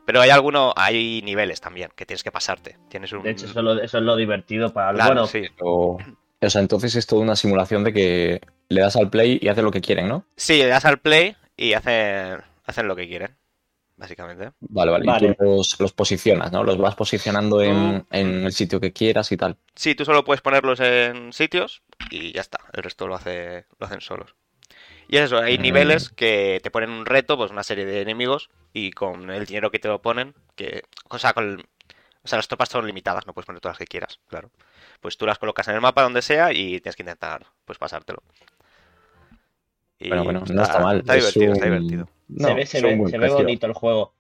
Pero 0.06 0.22
hay 0.22 0.30
alguno, 0.32 0.74
hay 0.76 1.22
niveles 1.24 1.62
también 1.62 1.92
que 1.96 2.06
tienes 2.06 2.24
que 2.24 2.32
pasarte. 2.32 2.78
Tienes 2.90 3.12
un... 3.14 3.24
De 3.24 3.32
hecho, 3.32 3.46
eso 3.46 3.60
es 3.60 3.64
lo, 3.66 3.82
eso 3.82 3.98
es 3.98 4.04
lo 4.04 4.16
divertido 4.16 4.74
para 4.74 4.94
Claro, 4.94 5.10
Bueno, 5.14 5.28
sí. 5.28 5.44
o, 5.62 5.98
o 6.42 6.50
sea, 6.50 6.62
entonces 6.62 6.96
es 6.96 7.06
toda 7.06 7.22
una 7.22 7.36
simulación 7.36 7.84
de 7.84 7.94
que 7.94 8.42
le 8.70 8.82
das 8.82 8.96
al 8.96 9.10
play 9.10 9.40
y 9.42 9.48
hace 9.50 9.62
lo 9.62 9.72
que 9.72 9.82
quieren, 9.82 10.08
¿no? 10.08 10.26
Sí, 10.36 10.58
le 10.58 10.68
das 10.68 10.86
al 10.86 11.00
play 11.00 11.36
y 11.58 11.74
hacen, 11.74 12.40
hacen 12.66 12.88
lo 12.88 12.96
que 12.96 13.08
quieren, 13.08 13.36
básicamente. 13.98 14.52
Vale, 14.62 14.92
vale. 14.92 15.06
Vale. 15.06 15.28
Y 15.32 15.36
tú 15.36 15.44
los, 15.44 15.76
los 15.80 15.94
posicionas, 15.94 16.52
¿no? 16.52 16.64
Los 16.64 16.78
vas 16.78 16.96
posicionando 16.96 17.62
en, 17.62 17.98
Mm. 17.98 18.06
en 18.12 18.46
el 18.46 18.52
sitio 18.54 18.80
que 18.80 18.94
quieras 18.94 19.32
y 19.32 19.38
tal. 19.38 19.58
Sí, 19.76 19.94
tú 19.96 20.06
solo 20.06 20.24
puedes 20.24 20.42
ponerlos 20.42 20.80
en 20.80 21.34
sitios 21.34 21.84
y 22.10 22.32
ya 22.34 22.42
está. 22.42 22.60
El 22.74 22.84
resto 22.84 23.08
lo 23.08 23.16
hace, 23.16 23.66
lo 23.78 23.86
hacen 23.88 24.02
solos. 24.02 24.36
Y 25.12 25.18
es 25.18 25.24
eso, 25.24 25.40
hay 25.40 25.58
Mm. 25.58 25.62
niveles 25.62 26.10
que 26.10 26.60
te 26.62 26.70
ponen 26.70 26.92
un 26.92 27.06
reto, 27.06 27.36
pues 27.36 27.50
una 27.52 27.64
serie 27.64 27.84
de 27.86 28.02
enemigos, 28.02 28.50
y 28.74 28.92
con 28.92 29.32
el 29.32 29.46
dinero 29.46 29.72
que 29.72 29.80
te 29.80 29.88
lo 29.88 30.02
ponen, 30.02 30.36
que. 30.56 30.84
O 31.10 31.18
sea, 31.18 31.34
con, 31.34 31.60
o 32.24 32.28
sea, 32.28 32.38
las 32.38 32.48
tropas 32.48 32.70
son 32.70 32.86
limitadas, 32.86 33.26
no 33.26 33.34
puedes 33.34 33.48
poner 33.48 33.60
todas 33.60 33.74
las 33.74 33.80
que 33.80 33.88
quieras, 33.88 34.20
claro. 34.28 34.52
Pues 35.00 35.18
tú 35.18 35.26
las 35.26 35.40
colocas 35.40 35.68
en 35.68 35.76
el 35.76 35.82
mapa 35.82 36.04
donde 36.04 36.22
sea 36.22 36.52
y 36.54 36.80
tienes 36.80 36.96
que 36.96 37.02
intentar, 37.02 37.44
pues, 37.66 37.80
pasártelo. 37.80 38.22
Y 39.98 40.10
Bueno, 40.10 40.24
bueno, 40.24 40.44
no 40.54 40.62
está 40.64 40.80
mal. 40.80 41.00
Está 41.00 41.16
es 41.18 41.34
divertido, 41.34 41.54
está 41.54 41.66
divertido. 41.66 42.10
No, 42.28 42.48
se 42.50 42.54
ve, 42.54 42.66
se 42.66 42.82
ve, 42.82 43.10
se 43.10 43.18
ve 43.18 43.30
bonito 43.30 43.66
el 43.66 43.74
juego. 43.74 44.14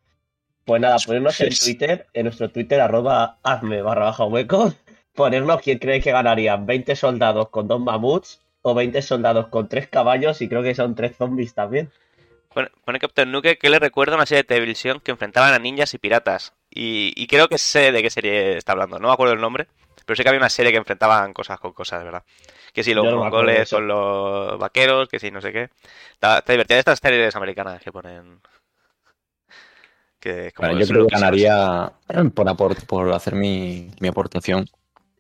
Pues 0.66 0.82
nada, 0.82 0.98
ponernos 1.06 1.40
en 1.42 1.52
Sí. 1.52 1.66
Twitter, 1.66 2.08
en 2.14 2.24
nuestro 2.26 2.50
Twitter, 2.50 2.82
arroba 2.82 3.38
hazme 3.44 3.82
barra 3.82 4.06
baja 4.06 4.26
hueco, 4.26 4.74
ponernos 5.14 5.62
quién 5.62 5.78
cree 5.80 6.02
que 6.02 6.12
ganarían, 6.12 6.66
20 6.66 6.96
soldados 6.96 7.50
con 7.50 7.68
dos 7.68 7.80
mamuts 7.80 8.42
o 8.62 8.74
20 8.76 9.02
soldados 9.02 9.48
con 9.48 9.68
tres 9.70 9.88
caballos 9.88 10.42
y 10.42 10.50
creo 10.50 10.64
que 10.64 10.76
son 10.76 10.96
tres 10.96 11.16
zombies 11.18 11.54
también. 11.54 11.92
Pone, 12.54 12.70
pone 12.84 13.00
Captain 13.00 13.32
Nuke 13.32 13.58
que 13.58 13.70
le 13.70 13.80
recuerda 13.80 14.16
una 14.16 14.26
serie 14.26 14.42
de 14.44 14.48
televisión 14.56 15.00
que 15.04 15.12
enfrentaban 15.12 15.54
a 15.54 15.60
ninjas 15.60 15.94
y 15.94 15.98
piratas. 16.00 16.54
Y, 16.72 17.14
y 17.16 17.28
creo 17.28 17.48
que 17.48 17.58
sé 17.58 17.92
de 17.92 18.02
qué 18.02 18.10
serie 18.10 18.58
está 18.58 18.72
hablando. 18.74 19.00
No 19.00 19.08
me 19.08 19.14
acuerdo 19.14 19.34
el 19.34 19.42
nombre, 19.42 19.68
pero 20.06 20.16
sé 20.16 20.24
que 20.24 20.30
había 20.30 20.40
una 20.40 20.50
serie 20.50 20.72
que 20.72 20.78
enfrentaban 20.78 21.34
cosas 21.34 21.60
con 21.60 21.74
cosas, 21.74 22.04
¿verdad? 22.04 22.24
Que 22.74 22.84
si 22.84 22.94
los 22.94 23.08
no 23.08 23.12
mongoles 23.12 23.60
eso. 23.62 23.78
con 23.78 23.88
los 23.88 24.58
vaqueros, 24.60 25.08
que 25.10 25.20
si 25.20 25.32
no 25.32 25.42
sé 25.42 25.52
qué. 25.54 25.70
Está, 26.14 26.40
está 26.40 26.54
divertida. 26.54 26.80
Estas 26.80 27.00
series 27.00 27.36
americanas 27.36 27.82
que 27.84 27.92
ponen... 27.92 28.42
Que 30.20 30.52
como 30.54 30.70
Bueno, 30.70 30.80
yo 30.80 30.86
son 30.86 30.96
creo 30.96 31.08
que 31.08 31.16
ganaría, 31.16 31.92
por, 32.36 32.48
aport- 32.48 32.86
por 32.86 33.12
hacer 33.14 33.36
mi, 33.36 33.92
mi 34.02 34.10
aportación, 34.10 34.66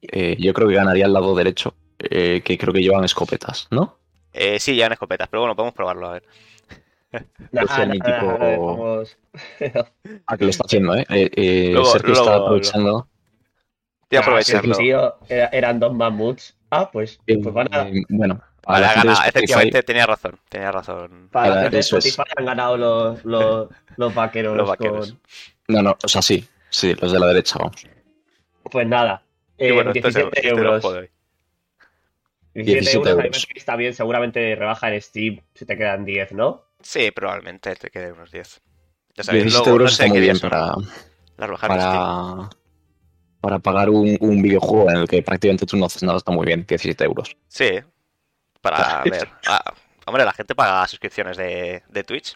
eh, 0.01 0.35
yo 0.39 0.53
creo 0.53 0.67
que 0.67 0.75
ganaría 0.75 1.05
el 1.05 1.13
lado 1.13 1.35
derecho, 1.35 1.75
eh, 1.99 2.41
que 2.43 2.57
creo 2.57 2.73
que 2.73 2.81
llevan 2.81 3.03
escopetas, 3.03 3.67
¿no? 3.71 3.97
Eh, 4.33 4.59
sí, 4.59 4.75
llevan 4.75 4.93
escopetas, 4.93 5.27
pero 5.29 5.41
bueno, 5.41 5.55
podemos 5.55 5.73
probarlo 5.73 6.07
a 6.09 6.13
ver. 6.13 6.23
Nah, 7.51 7.63
nah, 7.63 7.85
mítico- 7.85 8.37
nah. 9.69 9.83
Ah, 10.27 10.37
que 10.37 10.43
lo 10.43 10.49
está 10.51 10.63
haciendo, 10.65 10.95
¿eh? 10.95 11.05
eh, 11.09 11.29
eh, 11.35 11.69
Luego- 11.73 11.91
Sergio 11.91 12.13
está 12.13 12.25
luego- 12.25 12.45
aprovechando. 12.45 13.07
Estoy 14.03 14.17
Ah, 14.17 14.21
aprovechando. 14.21 14.73
sí, 14.75 14.83
tío, 14.83 15.15
era- 15.27 15.47
eran 15.47 15.79
dos 15.79 15.93
mamuts. 15.93 16.55
Ah, 16.69 16.89
pues, 16.91 17.19
Eh, 17.25 17.37
pues 17.41 17.53
van 17.53 17.67
a, 17.73 17.87
eh, 17.89 18.03
bueno, 18.09 18.39
a 18.65 18.79
la. 18.79 18.87
Spotify, 18.93 19.27
Efectivamente, 19.29 19.83
tenía 19.83 20.05
razón. 20.05 20.39
Tenía 20.49 20.71
razón. 20.71 21.29
para 21.31 21.61
gente 21.63 21.69
de 21.77 21.79
eso 21.79 21.97
es. 21.97 22.05
Spotify 22.05 22.31
han 22.37 22.45
ganado 22.45 22.77
los, 22.77 23.25
los, 23.25 23.69
los 23.97 24.13
vaqueros. 24.13 24.55
Los 24.55 24.69
vaqueros. 24.69 25.11
con- 25.13 25.75
No, 25.75 25.81
no, 25.81 25.97
o 26.03 26.07
sea, 26.07 26.21
sí. 26.21 26.47
Sí, 26.69 26.93
los 26.93 27.11
de 27.11 27.19
la 27.19 27.25
derecha, 27.27 27.57
vamos. 27.57 27.87
Pues 28.69 28.85
nada. 28.87 29.23
Eh, 29.57 29.71
bueno, 29.71 29.91
esto 29.91 30.09
es 30.09 30.15
el- 30.15 30.21
17 30.29 30.37
este 30.37 30.47
es 30.47 30.53
el 30.53 30.59
euros. 30.59 31.09
Juego 32.63 32.73
de 32.73 32.79
hoy. 32.79 32.83
17 32.85 32.99
17 32.99 33.09
euros, 33.09 33.25
euros. 33.25 33.47
está 33.55 33.75
bien. 33.75 33.93
Seguramente 33.93 34.55
rebaja 34.55 34.93
en 34.93 35.01
Steam 35.01 35.41
si 35.53 35.65
te 35.65 35.77
quedan 35.77 36.05
10, 36.05 36.31
¿no? 36.33 36.63
Sí, 36.81 37.11
probablemente 37.11 37.75
te 37.75 37.89
quede 37.89 38.11
unos 38.11 38.31
10. 38.31 38.61
Ya 39.15 39.23
sabéis, 39.23 39.43
17 39.45 39.49
luego 39.51 39.65
no 39.65 39.71
euros 39.71 39.95
sé 39.95 40.03
está 40.03 40.13
muy 40.13 40.19
bien 40.21 40.39
para, 40.39 40.73
Steam. 40.73 41.59
para, 41.59 42.49
para 43.41 43.59
pagar 43.59 43.89
un, 43.89 44.17
un 44.21 44.41
videojuego 44.41 44.89
en 44.89 44.97
el 44.97 45.07
que 45.07 45.21
prácticamente 45.21 45.65
tú 45.65 45.77
no 45.77 45.85
haces 45.85 46.03
nada, 46.03 46.17
está 46.17 46.31
muy 46.31 46.45
bien, 46.45 46.65
17 46.67 47.03
euros. 47.03 47.35
Sí, 47.47 47.69
para 48.61 49.03
ver. 49.05 49.29
Ah, 49.47 49.73
hombre, 50.05 50.23
la 50.25 50.31
gente 50.33 50.55
paga 50.55 50.87
suscripciones 50.87 51.37
de, 51.37 51.83
de 51.89 52.03
Twitch. 52.03 52.35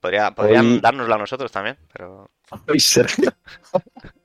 Podría, 0.00 0.32
podrían 0.32 0.66
Hoy- 0.74 0.80
dárnosla 0.80 1.14
a 1.14 1.18
nosotros 1.18 1.52
también, 1.52 1.76
pero 1.92 2.28
Hoy 2.68 2.80
Sergio. 2.80 3.32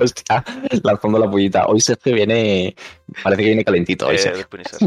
Hostia, 0.00 0.44
lanzando 0.82 1.18
la 1.18 1.30
pollita. 1.30 1.66
Hoy 1.66 1.80
Sergio 1.80 2.14
viene. 2.14 2.74
Parece 3.22 3.42
que 3.42 3.48
viene 3.48 3.64
calentito. 3.64 4.06
Hoy 4.06 4.16
eh, 4.16 4.18
Sergio. 4.18 4.38
de 4.38 4.46
Punisher. 4.46 4.78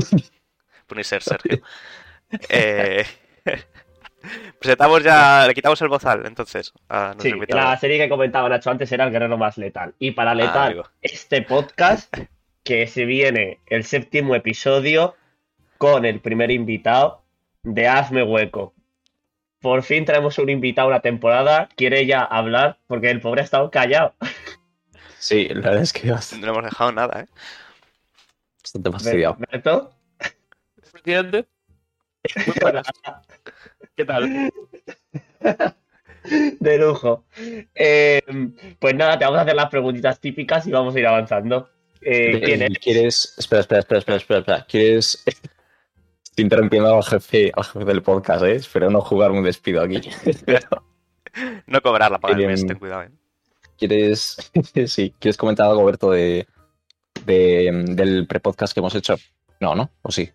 Punisher 0.88 1.22
Sergio. 1.22 1.62
Eh, 2.50 3.06
presentamos 4.60 5.04
ya, 5.04 5.46
le 5.48 5.54
quitamos 5.54 5.82
el 5.82 5.90
bozal, 5.90 6.26
entonces, 6.26 6.74
a 6.90 7.14
Sí, 7.20 7.30
invitado. 7.30 7.62
la 7.62 7.78
serie 7.78 7.98
que 8.00 8.10
comentaba 8.10 8.50
Nacho 8.50 8.72
antes 8.72 8.92
era 8.92 9.06
El 9.06 9.12
Guerrero 9.12 9.38
Más 9.38 9.58
Letal. 9.58 9.94
Y 10.00 10.12
para 10.12 10.32
Ah, 10.32 10.36
Letal, 10.36 10.84
este 11.02 11.42
podcast, 11.42 12.14
que 12.64 12.88
se 12.88 13.06
viene 13.06 13.60
el 13.68 13.84
séptimo 13.84 14.36
episodio 14.36 15.16
con 15.78 16.06
el 16.06 16.22
primer 16.22 16.50
invitado 16.52 17.24
de 17.64 17.88
Hazme 17.88 18.24
Hueco. 18.24 18.74
Por 19.60 19.84
fin 19.84 20.04
traemos 20.06 20.38
un 20.40 20.50
invitado 20.50 20.88
a 20.88 20.92
una 20.92 21.00
temporada. 21.02 21.70
Quiere 21.76 22.06
ya 22.06 22.22
hablar 22.24 22.80
porque 22.88 23.10
el 23.10 23.22
pobre 23.22 23.42
ha 23.42 23.44
estado 23.46 23.70
callado. 23.72 24.14
Sí, 25.24 25.48
la 25.48 25.62
verdad 25.62 25.84
es 25.84 25.94
que 25.94 26.12
bastante 26.12 26.46
No 26.46 26.52
hemos 26.52 26.66
dejado 26.66 26.92
nada, 26.92 27.22
¿eh? 27.22 27.28
fastidiado. 28.92 29.38
¿Berto? 29.52 29.96
presidente. 30.92 31.48
Muy 32.46 32.56
buenas. 32.62 32.88
¿Qué 33.96 34.04
tal? 34.04 34.52
De 36.60 36.78
lujo. 36.78 37.24
Eh, 37.74 38.22
pues 38.80 38.96
nada, 38.96 39.18
te 39.18 39.24
vamos 39.24 39.40
a 39.40 39.44
hacer 39.44 39.56
las 39.56 39.70
preguntitas 39.70 40.20
típicas 40.20 40.68
y 40.68 40.72
vamos 40.72 40.94
a 40.94 41.00
ir 41.00 41.08
avanzando. 41.08 41.70
Eh, 42.02 42.42
¿Quién 42.44 42.62
Eh, 42.62 42.68
es? 42.72 42.80
¿Quieres. 42.80 43.34
Espera, 43.38 43.62
espera, 43.62 43.80
espera, 43.80 44.00
espera, 44.00 44.18
espera. 44.18 44.40
espera. 44.40 44.66
¿Quieres. 44.66 45.24
Estoy 46.24 46.44
interrumpiendo 46.44 46.94
al 46.98 47.04
jefe, 47.04 47.50
al 47.56 47.64
jefe 47.64 47.86
del 47.86 48.02
podcast, 48.02 48.44
¿eh? 48.44 48.56
Espero 48.56 48.90
no 48.90 49.00
jugar 49.00 49.32
un 49.32 49.44
despido 49.44 49.82
aquí. 49.84 50.02
No 51.66 51.82
cobrar 51.82 52.12
la 52.12 52.20
paga 52.20 52.36
del 52.36 52.44
Em, 52.44 52.52
mes, 52.52 52.68
ten 52.68 52.78
cuidado, 52.78 53.04
¿eh? 53.04 53.10
¿Quieres. 53.88 54.38
sí, 54.88 55.14
¿quieres 55.20 55.36
comentar 55.36 55.68
algo, 55.68 55.84
Berto, 55.84 56.12
de, 56.12 56.48
de- 57.26 57.84
del 57.90 58.26
prepodcast 58.28 58.74
que 58.74 58.80
hemos 58.80 58.96
hecho? 58.96 59.18
No, 59.60 59.76
¿no? 59.76 59.92
¿O 60.02 60.10
sí? 60.10 60.32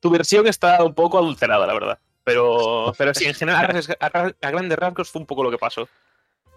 Tu 0.00 0.10
versión 0.10 0.48
está 0.48 0.82
un 0.82 0.94
poco 0.94 1.18
adulterada, 1.18 1.64
la 1.64 1.74
verdad. 1.74 1.98
Pero, 2.24 2.92
pero 2.98 3.14
sí, 3.14 3.26
en 3.26 3.34
general, 3.34 3.80
a, 4.00 4.50
grandes 4.50 4.78
rasgos 4.78 5.10
fue 5.10 5.20
un 5.20 5.26
poco 5.26 5.44
lo 5.44 5.50
que 5.52 5.58
pasó. 5.58 5.88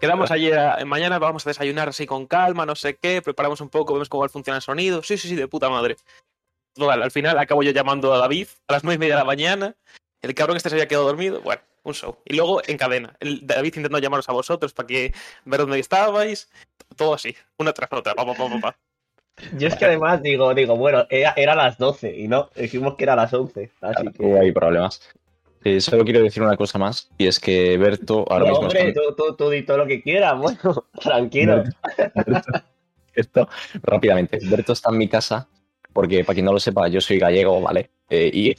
Quedamos 0.00 0.32
ayer, 0.32 0.84
mañana 0.84 1.20
vamos 1.20 1.46
a 1.46 1.50
desayunar 1.50 1.90
así 1.90 2.06
con 2.06 2.26
calma, 2.26 2.66
no 2.66 2.74
sé 2.74 2.96
qué, 2.96 3.22
preparamos 3.22 3.60
un 3.60 3.68
poco, 3.68 3.92
vemos 3.92 4.08
cómo 4.08 4.22
va 4.22 4.26
a 4.26 4.30
funcionar 4.30 4.58
el 4.58 4.62
sonido. 4.62 5.00
Sí, 5.04 5.16
sí, 5.16 5.28
sí, 5.28 5.36
de 5.36 5.46
puta 5.46 5.70
madre. 5.70 5.96
Total, 6.74 7.00
al 7.04 7.10
final 7.12 7.38
acabo 7.38 7.62
yo 7.62 7.70
llamando 7.70 8.12
a 8.12 8.18
David 8.18 8.48
a 8.66 8.72
las 8.72 8.82
nueve 8.82 8.96
y 8.96 8.98
media 8.98 9.14
de 9.14 9.20
la 9.20 9.24
mañana. 9.24 9.76
El 10.22 10.34
cabrón 10.34 10.56
este 10.56 10.70
se 10.70 10.74
había 10.74 10.88
quedado 10.88 11.06
dormido. 11.06 11.40
Bueno, 11.40 11.62
un 11.86 11.94
show. 11.94 12.18
Y 12.24 12.34
luego 12.34 12.60
en 12.66 12.76
cadena. 12.76 13.16
El 13.20 13.46
David 13.46 13.74
intentando 13.76 13.98
llamaros 13.98 14.28
a 14.28 14.32
vosotros 14.32 14.72
para 14.72 14.86
que 14.86 15.12
ver 15.44 15.60
dónde 15.60 15.78
estabais. 15.78 16.50
Todo 16.96 17.14
así, 17.14 17.34
una 17.58 17.72
tras 17.72 17.92
otra. 17.92 18.14
Pa, 18.14 18.26
pa, 18.26 18.34
pa, 18.34 18.48
pa, 18.48 18.60
pa. 18.60 18.76
Yo 19.58 19.68
es 19.68 19.76
que 19.76 19.84
además 19.84 20.22
digo, 20.22 20.54
digo, 20.54 20.76
bueno, 20.76 21.06
era, 21.10 21.34
era 21.36 21.52
a 21.52 21.56
las 21.56 21.78
12 21.78 22.16
y 22.16 22.28
no, 22.28 22.50
dijimos 22.54 22.94
que 22.96 23.04
era 23.04 23.12
a 23.12 23.16
las 23.16 23.32
11. 23.32 23.70
Así 23.80 24.06
que. 24.12 24.38
Ahí 24.38 24.52
problemas. 24.52 25.00
Eh, 25.64 25.80
solo 25.80 26.04
quiero 26.04 26.22
decir 26.22 26.44
una 26.44 26.56
cosa 26.56 26.78
más, 26.78 27.10
y 27.18 27.26
es 27.26 27.40
que 27.40 27.76
Berto 27.76 28.24
ahora 28.30 28.44
No, 28.44 28.50
mismo 28.50 28.66
hombre, 28.66 28.88
está... 28.88 29.00
tú, 29.00 29.14
tú, 29.16 29.36
tú 29.36 29.50
di 29.50 29.62
todo 29.62 29.78
lo 29.78 29.86
que 29.88 30.00
quieras, 30.00 30.38
bueno, 30.38 30.84
tranquilo. 31.00 31.64
Berto, 33.16 33.48
rápidamente, 33.82 34.38
Berto 34.44 34.74
está 34.74 34.90
en 34.90 34.98
mi 34.98 35.08
casa, 35.08 35.48
porque 35.92 36.22
para 36.22 36.34
quien 36.34 36.46
no 36.46 36.52
lo 36.52 36.60
sepa, 36.60 36.86
yo 36.86 37.00
soy 37.00 37.18
gallego, 37.18 37.60
¿vale? 37.60 37.90
Eh, 38.08 38.30
y... 38.32 38.56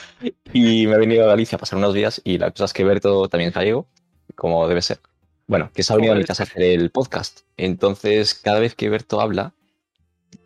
y 0.52 0.86
me 0.86 0.94
he 0.94 0.98
venido 0.98 1.24
a 1.24 1.28
Galicia 1.28 1.56
a 1.56 1.58
pasar 1.58 1.78
unos 1.78 1.94
días, 1.94 2.20
y 2.24 2.38
la 2.38 2.50
cosa 2.50 2.66
es 2.66 2.72
que 2.72 2.84
Berto 2.84 3.28
también 3.28 3.48
es 3.48 3.54
gallego, 3.54 3.86
como 4.34 4.66
debe 4.68 4.82
ser. 4.82 4.98
Bueno, 5.46 5.70
que 5.74 5.82
se 5.82 5.92
ha 5.92 5.96
venido 5.96 6.14
a 6.14 6.16
mi 6.16 6.24
casa 6.24 6.44
a 6.44 6.46
hacer 6.46 6.62
el 6.62 6.90
podcast. 6.90 7.40
Entonces, 7.56 8.34
cada 8.34 8.60
vez 8.60 8.74
que 8.74 8.88
Berto 8.88 9.20
habla, 9.20 9.52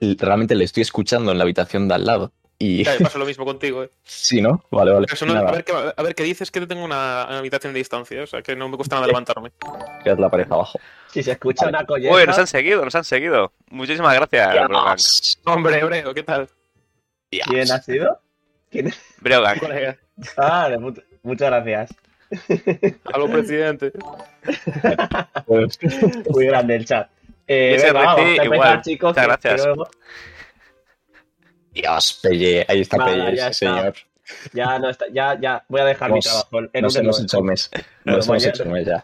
realmente 0.00 0.54
le 0.54 0.64
estoy 0.64 0.82
escuchando 0.82 1.32
en 1.32 1.38
la 1.38 1.44
habitación 1.44 1.86
de 1.88 1.94
al 1.94 2.06
lado. 2.06 2.32
Y 2.58 2.84
pasa 2.84 3.18
lo 3.18 3.26
mismo 3.26 3.44
contigo, 3.44 3.84
eh. 3.84 3.90
sí, 4.02 4.40
¿no? 4.40 4.64
Vale, 4.70 4.90
vale. 4.90 5.06
Eso 5.12 5.26
no- 5.26 5.34
Nada, 5.34 5.50
a, 5.50 5.52
ver 5.52 5.64
qué, 5.64 5.72
a 5.72 6.02
ver 6.02 6.14
qué 6.14 6.22
dices, 6.22 6.50
que 6.50 6.66
tengo 6.66 6.84
una, 6.84 7.26
una 7.28 7.38
habitación 7.38 7.74
de 7.74 7.78
distancia, 7.78 8.22
o 8.22 8.26
sea 8.26 8.40
que 8.42 8.56
no 8.56 8.68
me 8.68 8.76
cuesta 8.76 8.96
nada 8.96 9.06
levantarme. 9.06 9.52
quedad 10.02 10.18
la 10.18 10.30
pared 10.30 10.50
abajo. 10.50 10.80
Si 11.12 11.22
se 11.22 11.32
escucha 11.32 11.68
una 11.68 11.84
colleja. 11.84 12.14
Uy, 12.14 12.26
nos 12.26 12.38
han 12.38 12.46
seguido, 12.46 12.82
nos 12.84 12.94
han 12.94 13.04
seguido. 13.04 13.52
Muchísimas 13.70 14.14
gracias. 14.14 15.38
Hombre, 15.44 15.78
Hebreo, 15.78 16.14
¿qué 16.14 16.22
tal? 16.22 16.48
¿Quién 17.30 17.70
ha 17.70 17.82
sido? 17.82 18.20
¿Quién? 18.70 18.92
Brogan. 19.20 19.58
Colega. 19.58 19.96
Ah, 20.36 20.68
muchas 21.22 21.50
gracias. 21.50 21.94
Aló, 23.12 23.28
presidente. 23.30 23.92
Pues, 25.46 25.78
Muy 26.30 26.46
grande 26.46 26.76
el 26.76 26.84
chat. 26.84 27.08
Eh, 27.46 27.74
Ese 27.76 27.86
venga, 27.92 28.00
vamos 28.00 28.12
a 28.12 28.16
Reci, 28.16 28.30
empezar, 28.30 28.54
igual. 28.54 28.82
chicos. 28.82 29.08
Muchas 29.10 29.26
gracias. 29.26 29.54
que 29.60 29.66
luego- 29.68 29.90
Dios, 31.72 32.20
Pelle, 32.22 32.64
ahí 32.68 32.80
está 32.80 32.96
Vale, 32.96 33.12
Pelle, 33.24 33.32
está. 33.34 33.52
señor. 33.52 33.94
ya, 34.52 34.78
no 34.78 34.88
está, 34.90 35.04
ya, 35.12 35.38
ya, 35.38 35.64
voy 35.68 35.80
a 35.80 35.84
dejar 35.84 36.10
mi 36.10 36.20
trabajo. 36.20 36.48
En 36.72 36.82
Nos 36.82 36.96
hemos 36.96 37.20
hecho 37.22 37.38
un 37.40 37.46
mes. 37.46 37.70
Pero 38.02 38.16
Nos 38.16 38.26
hemos 38.28 38.44
hecho 38.44 38.62
un 38.64 38.72
mes 38.72 38.86
ya. 38.86 39.02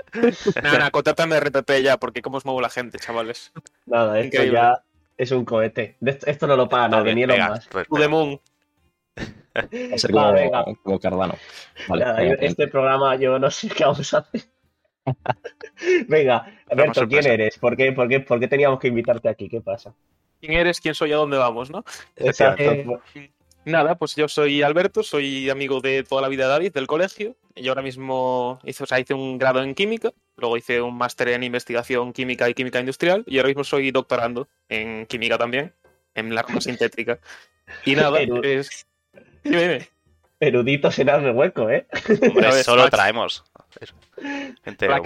Nada, 0.63 0.79
nada, 0.79 0.91
contrátame 0.91 1.35
de 1.37 1.41
RTP 1.43 1.83
ya, 1.83 1.99
porque 1.99 2.23
cómo 2.23 2.39
os 2.39 2.45
muevo 2.45 2.61
la 2.61 2.71
gente, 2.71 2.99
chavales. 2.99 3.53
Nada, 3.87 4.19
esto 4.19 4.37
Increíble. 4.37 4.59
ya 4.59 4.83
es 5.19 5.31
un 5.31 5.45
cohete. 5.45 5.97
Esto, 6.05 6.47
no 6.47 6.57
lo 6.57 6.69
paga 6.69 6.89
nadie, 6.89 7.15
ni 7.15 7.27
Venga, 7.27 7.51
Musk. 7.51 7.71
pues, 7.89 8.09
moon. 8.09 8.41
Va 9.19 9.95
a 9.95 9.99
ser 9.99 10.11
como, 10.11 10.33
venga. 10.33 10.65
como 10.83 10.99
Cardano. 10.99 11.35
Vale, 11.89 12.05
Nada, 12.05 12.21
venga, 12.21 12.37
yo- 12.41 12.47
este 12.47 12.69
programa 12.69 13.17
yo 13.17 13.39
no 13.39 13.51
sé 13.51 13.69
qué 13.69 13.85
vamos 13.85 14.13
a 14.15 14.19
hacer. 14.19 14.43
Venga, 16.09 16.47
Berto, 16.75 17.09
¿quién 17.09 17.27
eres? 17.27 17.59
¿Por 17.59 17.77
qué, 17.77 17.91
por, 17.93 18.09
qué, 18.09 18.21
¿Por 18.21 18.39
qué 18.39 18.47
teníamos 18.47 18.79
que 18.79 18.87
invitarte 18.89 19.29
aquí? 19.29 19.49
¿Qué 19.49 19.61
pasa? 19.61 19.93
¿Quién 20.41 20.53
eres? 20.53 20.81
¿Quién 20.81 20.95
soy? 20.95 21.13
¿A 21.13 21.17
dónde 21.17 21.37
vamos, 21.39 21.71
no? 21.71 21.85
Exacto. 22.17 22.63
Eh, 22.63 22.87
Nada, 23.65 23.97
pues 23.97 24.17
yo 24.17 24.27
soy 24.29 24.63
Alberto, 24.63 25.03
soy 25.03 25.49
amigo 25.51 25.81
de 25.81 26.03
toda 26.03 26.23
la 26.23 26.29
vida 26.29 26.45
de 26.45 26.51
David, 26.51 26.73
del 26.73 26.87
colegio. 26.87 27.37
Yo 27.55 27.71
ahora 27.73 27.83
mismo 27.83 28.59
hice, 28.65 28.83
o 28.83 28.87
sea, 28.87 28.99
hice 28.99 29.15
un 29.15 29.39
grado 29.39 29.63
en 29.63 29.75
química, 29.75 30.13
luego 30.37 30.57
hice 30.57 30.81
un 30.81 30.97
máster 30.97 31.29
en 31.29 31.43
investigación 31.45 32.13
química 32.13 32.49
y 32.49 32.55
química 32.55 32.81
industrial, 32.81 33.23
y 33.27 33.39
ahora 33.39 33.49
mismo 33.49 33.63
soy 33.63 33.91
doctorando 33.93 34.49
en 34.69 35.07
química 35.07 35.39
también, 35.39 35.73
en 36.15 36.35
la 36.35 36.43
rama 36.43 36.61
sintética. 36.61 37.21
Y 37.85 37.95
nada, 37.95 38.19
es... 38.43 38.87
Dime, 39.45 39.61
dime. 39.63 39.89
Eruditos 40.41 40.99
en 40.99 41.11
hazme 41.11 41.31
hueco, 41.31 41.71
¿eh? 41.71 41.87
Hombre, 42.29 42.65
solo 42.65 42.89
traemos. 42.91 43.45
Gente. 44.65 44.89
Por 44.89 45.03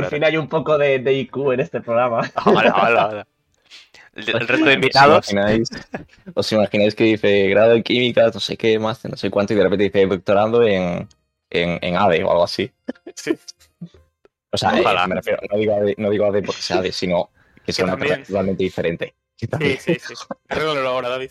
Claro. 0.00 0.08
fin 0.10 0.24
hay 0.24 0.36
un 0.36 0.48
poco 0.48 0.76
de, 0.78 0.98
de 0.98 1.12
IQ 1.14 1.52
en 1.52 1.60
este 1.60 1.80
programa. 1.80 2.30
Hola, 2.44 2.74
hola, 2.82 3.08
hola. 3.08 3.26
El, 4.14 4.28
el 4.30 4.48
resto 4.48 4.64
de 4.64 4.70
¿Os 4.70 4.74
invitados. 4.74 5.32
imagináis, 5.32 5.68
os 6.34 6.52
imagináis 6.52 6.94
que 6.94 7.04
dice 7.04 7.48
grado 7.48 7.74
en 7.74 7.82
química, 7.82 8.30
no 8.32 8.40
sé 8.40 8.56
qué 8.56 8.78
más, 8.78 9.04
no 9.04 9.16
sé 9.16 9.30
cuánto, 9.30 9.52
y 9.52 9.56
de 9.56 9.62
repente 9.62 9.84
dice 9.84 10.06
doctorando 10.06 10.62
en, 10.64 11.06
en, 11.50 11.78
en 11.82 11.96
ADE 11.96 12.24
o 12.24 12.30
algo 12.30 12.44
así? 12.44 12.70
Sí. 13.14 13.38
O 14.50 14.56
sea, 14.58 14.76
eh, 14.78 15.06
me 15.08 15.14
refiero, 15.16 15.38
no 15.50 15.58
digo, 15.58 15.74
ADE, 15.76 15.94
no 15.98 16.10
digo 16.10 16.24
ADE 16.26 16.42
porque 16.42 16.62
sea 16.62 16.78
ADE, 16.78 16.92
sino 16.92 17.30
que 17.64 17.72
sea 17.72 17.84
Que 17.84 17.90
una 17.92 18.02
cosa 18.02 18.22
totalmente 18.22 18.64
diferente. 18.64 19.14
Sí, 19.36 19.46
sí, 19.78 19.94
sí. 20.00 20.14
Arréglalo 20.48 20.88
ahora, 20.88 21.10
David. 21.10 21.30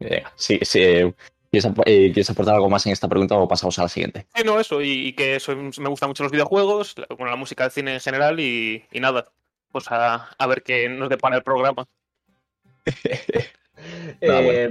Venga, 0.00 0.32
sí, 0.36 0.58
sí, 0.62 0.80
eh, 0.82 1.12
¿quieres, 1.50 1.66
ap- 1.66 1.80
eh, 1.86 2.10
¿quieres 2.12 2.30
aportar 2.30 2.54
algo 2.54 2.70
más 2.70 2.86
en 2.86 2.92
esta 2.92 3.08
pregunta 3.08 3.34
o 3.36 3.48
pasamos 3.48 3.78
a 3.78 3.82
la 3.82 3.88
siguiente? 3.88 4.26
Sí, 4.34 4.42
no, 4.44 4.60
eso, 4.60 4.80
y, 4.80 5.08
y 5.08 5.12
que 5.14 5.40
soy- 5.40 5.56
me 5.56 5.88
gustan 5.88 6.08
mucho 6.08 6.22
los 6.22 6.32
videojuegos, 6.32 6.96
la, 6.98 7.06
bueno, 7.10 7.30
la 7.30 7.36
música 7.36 7.64
del 7.64 7.72
cine 7.72 7.94
en 7.94 8.00
general, 8.00 8.38
y, 8.40 8.84
y 8.92 9.00
nada. 9.00 9.26
Pues 9.72 9.90
a, 9.90 10.30
a 10.38 10.46
ver 10.46 10.62
qué 10.62 10.88
nos 10.88 11.08
depara 11.10 11.36
el 11.36 11.42
programa. 11.42 11.86
Nada, 14.22 14.40
Eh, 14.52 14.70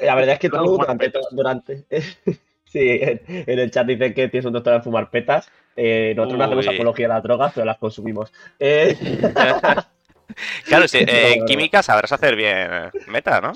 la 0.00 0.14
verdad 0.14 0.34
es 0.34 0.38
que 0.40 0.48
tú 0.50 0.56
durante, 0.78 1.12
durante 1.30 1.86
sí, 2.64 2.80
en, 3.00 3.20
el 3.46 3.70
chat 3.70 3.86
dice 3.86 4.14
que 4.14 4.28
tienes 4.28 4.44
un 4.46 4.52
doctorado 4.52 4.80
en 4.80 4.84
fumar 4.84 5.10
petas. 5.10 5.50
Eh, 5.76 6.12
nosotros 6.16 6.38
no 6.38 6.44
hacemos 6.44 6.68
apología 6.68 7.06
a 7.06 7.10
las 7.10 7.22
drogas, 7.22 7.52
pero 7.54 7.64
las 7.64 7.78
consumimos. 7.78 8.32
Eh, 10.66 10.66
Claro, 10.66 10.88
sí, 10.88 10.98
eh, 11.06 11.34
en 11.34 11.40
no. 11.40 11.44
química 11.44 11.82
sabrás 11.82 12.12
hacer 12.12 12.36
bien 12.36 12.56
eh, 12.72 12.90
meta, 13.06 13.40
¿no? 13.40 13.52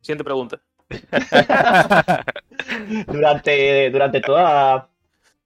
Siguiente 0.00 0.24
pregunta. 0.24 0.60
durante, 3.06 3.90
durante 3.90 4.20
toda, 4.20 4.90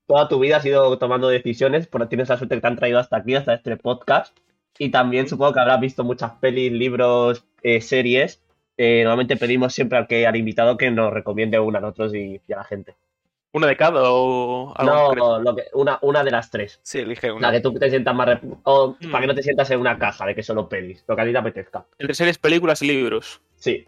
toda 0.07 0.29
tu 0.29 0.39
vida 0.41 0.57
has 0.59 0.65
ido 0.67 0.99
tomando 0.99 1.29
decisiones, 1.29 1.87
porque 1.87 2.09
tienes 2.09 2.29
la 2.29 2.37
suerte 2.39 2.57
que 2.57 2.61
te 2.61 2.67
han 2.67 2.77
traído 2.77 2.99
hasta 2.99 3.17
aquí, 3.19 3.35
hasta 3.35 3.55
este 3.55 3.77
podcast. 3.77 4.37
Y 4.79 4.91
también 4.91 5.29
supongo 5.29 5.53
que 5.55 5.61
habrás 5.61 5.81
visto 5.81 6.03
muchas 6.05 6.33
pelis, 6.41 6.73
libros, 6.73 7.45
eh, 7.63 7.81
series. 7.81 8.43
Eh, 8.77 9.03
normalmente 9.05 9.37
pedimos 9.37 9.73
siempre 9.75 9.99
al, 9.99 10.07
que, 10.09 10.27
al 10.27 10.37
invitado 10.37 10.77
que 10.77 10.91
nos 10.91 11.13
recomiende 11.13 11.59
una 11.61 11.79
a 11.79 11.83
nosotros 11.83 12.15
y, 12.15 12.41
y 12.47 12.53
a 12.53 12.57
la 12.57 12.65
gente. 12.65 12.97
¿Una 13.55 13.69
de 13.69 13.77
cada 13.77 14.03
o 14.11 14.75
algo 14.77 15.15
No, 15.15 15.39
lo 15.41 15.55
que, 15.55 15.63
una, 15.75 15.99
una 16.03 16.25
de 16.25 16.31
las 16.33 16.51
tres. 16.51 16.81
Sí, 16.83 16.99
elige 16.99 17.29
La 17.29 17.35
una. 17.35 17.53
que 17.53 17.61
tú 17.61 17.73
te 17.75 17.89
sientas 17.89 18.15
más... 18.15 18.27
rep- 18.29 18.59
O 18.65 18.97
Mm. 19.01 19.11
para 19.13 19.21
que 19.23 19.27
no 19.29 19.35
te 19.35 19.43
sientas 19.45 19.71
en 19.71 19.79
una 19.81 19.97
caja 19.99 20.27
de 20.27 20.35
que 20.35 20.43
solo 20.43 20.69
pelis. 20.69 21.05
Lo 21.07 21.15
que 21.15 21.23
a 21.23 21.25
ti 21.25 21.31
te 21.33 21.39
apetezca. 21.39 21.87
Entre 21.99 22.15
series, 22.15 22.37
películas 22.39 22.83
y 22.83 22.89
libros. 22.89 23.41
Sí. 23.57 23.87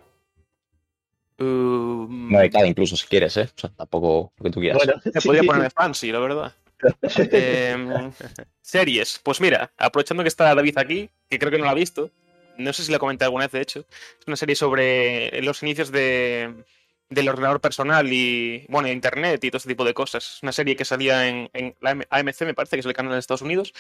Um, 1.38 2.28
Una 2.28 2.40
de 2.40 2.50
cada 2.50 2.66
incluso, 2.66 2.96
si 2.96 3.06
quieres, 3.06 3.36
¿eh? 3.36 3.48
O 3.56 3.58
sea, 3.60 3.70
tampoco 3.70 4.32
lo 4.38 4.44
que 4.44 4.50
tú 4.50 4.60
quieras. 4.60 4.78
Bueno, 4.84 5.00
Se 5.02 5.12
sí. 5.20 5.26
podría 5.28 5.42
ponerme 5.42 5.70
fancy, 5.70 6.12
la 6.12 6.18
verdad. 6.20 6.54
Em, 7.32 8.12
series. 8.60 9.20
Pues 9.22 9.40
mira, 9.40 9.72
aprovechando 9.78 10.22
que 10.22 10.28
está 10.28 10.54
David 10.54 10.78
aquí, 10.78 11.10
que 11.28 11.38
creo 11.38 11.50
que 11.50 11.58
no 11.58 11.64
la 11.64 11.72
ha 11.72 11.74
visto, 11.74 12.10
no 12.58 12.72
sé 12.72 12.84
si 12.84 12.92
la 12.92 12.98
comenté 12.98 13.24
alguna 13.24 13.46
vez, 13.46 13.52
de 13.52 13.60
hecho, 13.62 13.80
es 13.80 14.26
una 14.26 14.36
serie 14.36 14.54
sobre 14.54 15.42
los 15.42 15.62
inicios 15.62 15.90
de, 15.90 16.54
del 17.08 17.28
ordenador 17.28 17.60
personal 17.60 18.12
y, 18.12 18.66
bueno, 18.68 18.88
internet 18.88 19.42
y 19.44 19.50
todo 19.50 19.58
ese 19.58 19.68
tipo 19.68 19.84
de 19.84 19.94
cosas. 19.94 20.36
Es 20.36 20.42
una 20.42 20.52
serie 20.52 20.76
que 20.76 20.84
salía 20.84 21.28
en, 21.28 21.50
en 21.52 21.74
la 21.80 21.90
AMC, 22.10 22.42
me 22.42 22.54
parece, 22.54 22.76
que 22.76 22.80
es 22.80 22.86
el 22.86 22.92
canal 22.94 23.12
de 23.12 23.18
Estados 23.18 23.42
Unidos. 23.42 23.72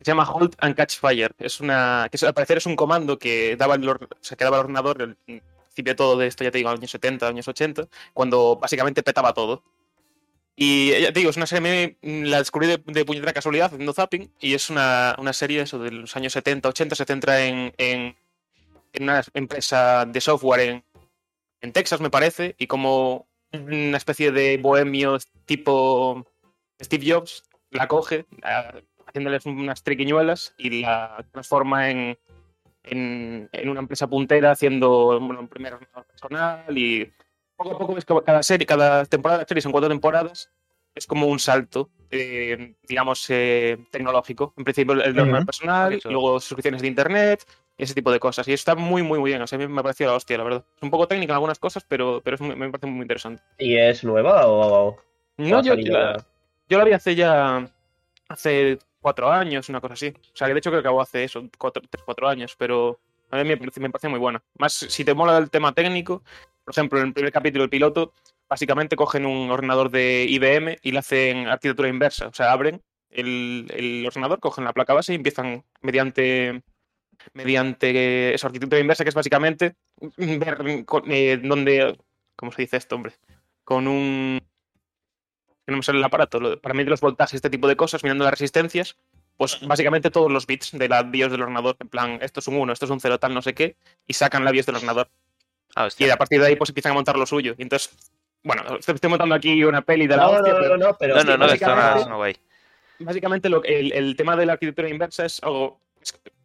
Se 0.00 0.04
llama 0.04 0.30
Hold 0.30 0.56
and 0.58 0.74
Catch 0.76 0.98
Fire. 0.98 1.34
Es 1.38 1.60
una, 1.60 2.08
que 2.10 2.24
al 2.26 2.34
parecer 2.34 2.58
es 2.58 2.66
un 2.66 2.76
comando 2.76 3.18
que 3.18 3.56
daba 3.56 3.76
el, 3.76 3.88
o 3.88 3.98
sea, 4.20 4.36
que 4.36 4.44
daba 4.44 4.56
el 4.58 4.60
ordenador, 4.62 5.00
el 5.02 5.16
principio 5.16 5.92
de 5.92 5.94
todo 5.94 6.16
de 6.18 6.26
esto, 6.26 6.44
ya 6.44 6.50
te 6.50 6.58
digo, 6.58 6.70
años 6.70 6.90
70, 6.90 7.28
años 7.28 7.48
80, 7.48 7.86
cuando 8.12 8.56
básicamente 8.56 9.02
petaba 9.02 9.32
todo. 9.32 9.62
Y 10.58 10.92
eh, 10.92 11.02
ya 11.02 11.12
te 11.12 11.20
digo, 11.20 11.30
es 11.30 11.36
una 11.36 11.46
serie, 11.46 11.96
me- 12.02 12.24
la 12.26 12.38
descubrí 12.38 12.66
de, 12.66 12.82
de 12.86 13.04
puñetera 13.04 13.32
casualidad 13.32 13.66
haciendo 13.72 13.92
zapping 13.92 14.30
y 14.40 14.54
es 14.54 14.70
una, 14.70 15.14
una 15.18 15.32
serie 15.32 15.60
eso, 15.62 15.78
de 15.78 15.90
los 15.90 16.16
años 16.16 16.32
70, 16.32 16.68
80, 16.70 16.96
se 16.96 17.04
centra 17.04 17.44
en, 17.44 17.74
en, 17.76 18.16
en 18.94 19.02
una 19.02 19.22
empresa 19.34 20.06
de 20.06 20.20
software 20.20 20.60
en, 20.60 20.84
en 21.60 21.72
Texas, 21.72 22.00
me 22.00 22.10
parece, 22.10 22.54
y 22.58 22.66
como 22.66 23.26
una 23.52 23.96
especie 23.96 24.32
de 24.32 24.58
bohemio 24.58 25.18
tipo 25.44 26.24
Steve 26.82 27.04
Jobs 27.12 27.44
la 27.70 27.88
coge, 27.88 28.26
a- 28.42 28.74
haciéndoles 29.06 29.46
unas 29.46 29.82
triquiñuelas 29.82 30.54
y 30.58 30.82
la 30.82 31.24
transforma 31.32 31.90
en, 31.90 32.18
en, 32.84 33.48
en 33.52 33.68
una 33.68 33.80
empresa 33.80 34.06
puntera 34.08 34.50
haciendo 34.52 35.18
bueno, 35.20 35.40
un 35.40 35.48
primer 35.48 35.78
personal 36.08 36.76
y 36.76 37.10
poco 37.56 37.72
a 37.74 37.78
poco 37.78 37.94
ves 37.94 38.04
que 38.04 38.14
cada 38.24 38.42
serie, 38.42 38.66
cada 38.66 39.04
temporada 39.06 39.40
de 39.40 39.46
series 39.48 39.62
son 39.62 39.72
cuatro 39.72 39.88
temporadas, 39.88 40.50
es 40.94 41.06
como 41.06 41.26
un 41.26 41.38
salto, 41.38 41.90
eh, 42.10 42.74
digamos, 42.82 43.24
eh, 43.30 43.78
tecnológico. 43.90 44.52
En 44.56 44.64
principio 44.64 44.92
el 44.94 45.00
ordenador 45.00 45.36
Ujú. 45.38 45.46
personal, 45.46 45.90
Qué 45.92 45.98
chulo. 46.00 46.12
luego 46.12 46.40
suscripciones 46.40 46.82
de 46.82 46.88
internet, 46.88 47.44
ese 47.78 47.94
tipo 47.94 48.10
de 48.12 48.18
cosas. 48.20 48.46
Y 48.48 48.52
está 48.52 48.74
muy, 48.74 49.02
muy, 49.02 49.18
muy 49.18 49.30
bien. 49.30 49.42
O 49.42 49.46
sea, 49.46 49.56
a 49.56 49.58
mí 49.60 49.66
me 49.68 49.80
ha 49.80 49.82
parecido 49.82 50.10
la 50.10 50.16
hostia, 50.16 50.38
la 50.38 50.44
verdad. 50.44 50.64
Es 50.76 50.82
un 50.82 50.90
poco 50.90 51.06
técnica 51.08 51.32
en 51.32 51.36
algunas 51.36 51.58
cosas, 51.58 51.84
pero, 51.86 52.20
pero 52.24 52.36
es 52.36 52.40
muy- 52.40 52.56
me 52.56 52.70
parece 52.70 52.86
muy 52.86 53.02
interesante. 53.02 53.42
¿Y 53.58 53.76
es 53.76 54.02
nueva 54.04 54.46
o...? 54.46 54.96
No, 55.38 55.62
yo, 55.62 55.74
la, 55.76 56.24
yo 56.68 56.78
la 56.78 56.84
vi 56.84 56.92
hace 56.92 57.14
ya. 57.14 57.70
hace 58.28 58.78
cuatro 59.00 59.30
años, 59.30 59.68
una 59.68 59.80
cosa 59.80 59.94
así. 59.94 60.08
O 60.08 60.36
sea, 60.36 60.46
que 60.48 60.54
de 60.54 60.58
hecho 60.58 60.70
creo 60.70 60.82
que 60.82 60.88
acabó 60.88 61.00
hace 61.00 61.24
eso, 61.24 61.42
cuatro, 61.58 61.82
tres, 61.88 62.02
cuatro 62.04 62.28
años, 62.28 62.56
pero 62.58 62.98
a 63.30 63.36
mí 63.36 63.44
me 63.44 63.56
parece, 63.56 63.80
me 63.80 63.90
parece 63.90 64.08
muy 64.08 64.18
buena. 64.18 64.42
Más 64.58 64.72
si 64.72 65.04
te 65.04 65.14
mola 65.14 65.36
el 65.38 65.50
tema 65.50 65.72
técnico, 65.72 66.22
por 66.64 66.72
ejemplo, 66.72 66.98
en 67.00 67.08
el 67.08 67.12
primer 67.12 67.30
capítulo, 67.32 67.64
el 67.64 67.70
piloto, 67.70 68.12
básicamente 68.48 68.96
cogen 68.96 69.26
un 69.26 69.50
ordenador 69.50 69.90
de 69.90 70.26
IBM 70.28 70.78
y 70.82 70.92
le 70.92 70.98
hacen 70.98 71.46
arquitectura 71.46 71.88
inversa. 71.88 72.28
O 72.28 72.32
sea, 72.32 72.50
abren 72.50 72.82
el, 73.10 73.66
el 73.76 74.06
ordenador, 74.06 74.40
cogen 74.40 74.64
la 74.64 74.72
placa 74.72 74.94
base 74.94 75.12
y 75.12 75.16
empiezan 75.16 75.64
mediante 75.82 76.62
mediante 77.34 78.34
esa 78.34 78.46
arquitectura 78.48 78.80
inversa, 78.80 79.04
que 79.04 79.10
es 79.10 79.14
básicamente 79.14 79.74
ver 80.16 80.84
con- 80.84 81.10
eh, 81.10 81.38
dónde. 81.42 81.98
¿Cómo 82.36 82.52
se 82.52 82.62
dice 82.62 82.76
esto, 82.76 82.96
hombre? 82.96 83.12
Con 83.64 83.86
un. 83.88 84.40
que 85.64 85.72
no 85.72 85.78
me 85.78 85.82
sale 85.82 85.98
el 85.98 86.04
aparato. 86.04 86.38
lo- 86.40 86.60
Para 86.60 86.74
medir 86.74 86.90
los 86.90 87.00
voltajes, 87.00 87.34
este 87.34 87.50
tipo 87.50 87.66
de 87.68 87.76
cosas, 87.76 88.02
mirando 88.02 88.24
las 88.24 88.32
resistencias, 88.32 88.96
pues 89.36 89.58
básicamente 89.66 90.10
todos 90.10 90.30
los 90.30 90.46
bits 90.46 90.72
de 90.72 90.88
la 90.88 91.02
BIOS 91.02 91.32
del 91.32 91.42
ordenador, 91.42 91.76
en 91.80 91.88
plan, 91.88 92.18
esto 92.22 92.40
es 92.40 92.48
un 92.48 92.56
1, 92.56 92.72
esto 92.72 92.84
es 92.84 92.90
un 92.90 93.00
0, 93.00 93.18
tal, 93.18 93.34
no 93.34 93.42
sé 93.42 93.54
qué, 93.54 93.76
y 94.06 94.12
sacan 94.14 94.44
la 94.44 94.50
BIOS 94.52 94.66
del 94.66 94.76
ordenador. 94.76 95.08
Ah, 95.74 95.88
Y 95.98 96.08
a 96.08 96.16
partir 96.16 96.40
de 96.40 96.46
ahí, 96.46 96.56
pues 96.56 96.70
empiezan 96.70 96.92
a 96.92 96.94
montar 96.94 97.16
lo 97.18 97.26
suyo. 97.26 97.54
Y 97.58 97.62
entonces, 97.62 97.90
bueno, 98.42 98.62
estoy 98.78 99.10
montando 99.10 99.34
aquí 99.34 99.62
una 99.64 99.82
peli 99.82 100.06
de 100.06 100.16
la 100.16 100.22
No, 100.22 100.30
hostia, 100.30 100.52
no, 100.52 100.58
pero 100.60 100.76
no, 100.78 100.86
no, 100.88 100.96
pero 100.98 101.14
No, 101.16 101.24
no, 101.24 101.36
no, 101.36 101.46
no 101.46 102.08
no 102.08 102.16
guay. 102.16 102.36
básicamente 103.00 103.48
lo, 103.48 103.62
el, 103.64 103.92
el 103.92 104.16
tema 104.16 104.36
de 104.36 104.46
la 104.46 104.52
arquitectura 104.54 104.88
inversa 104.88 105.24
es 105.26 105.42
algo. 105.42 105.80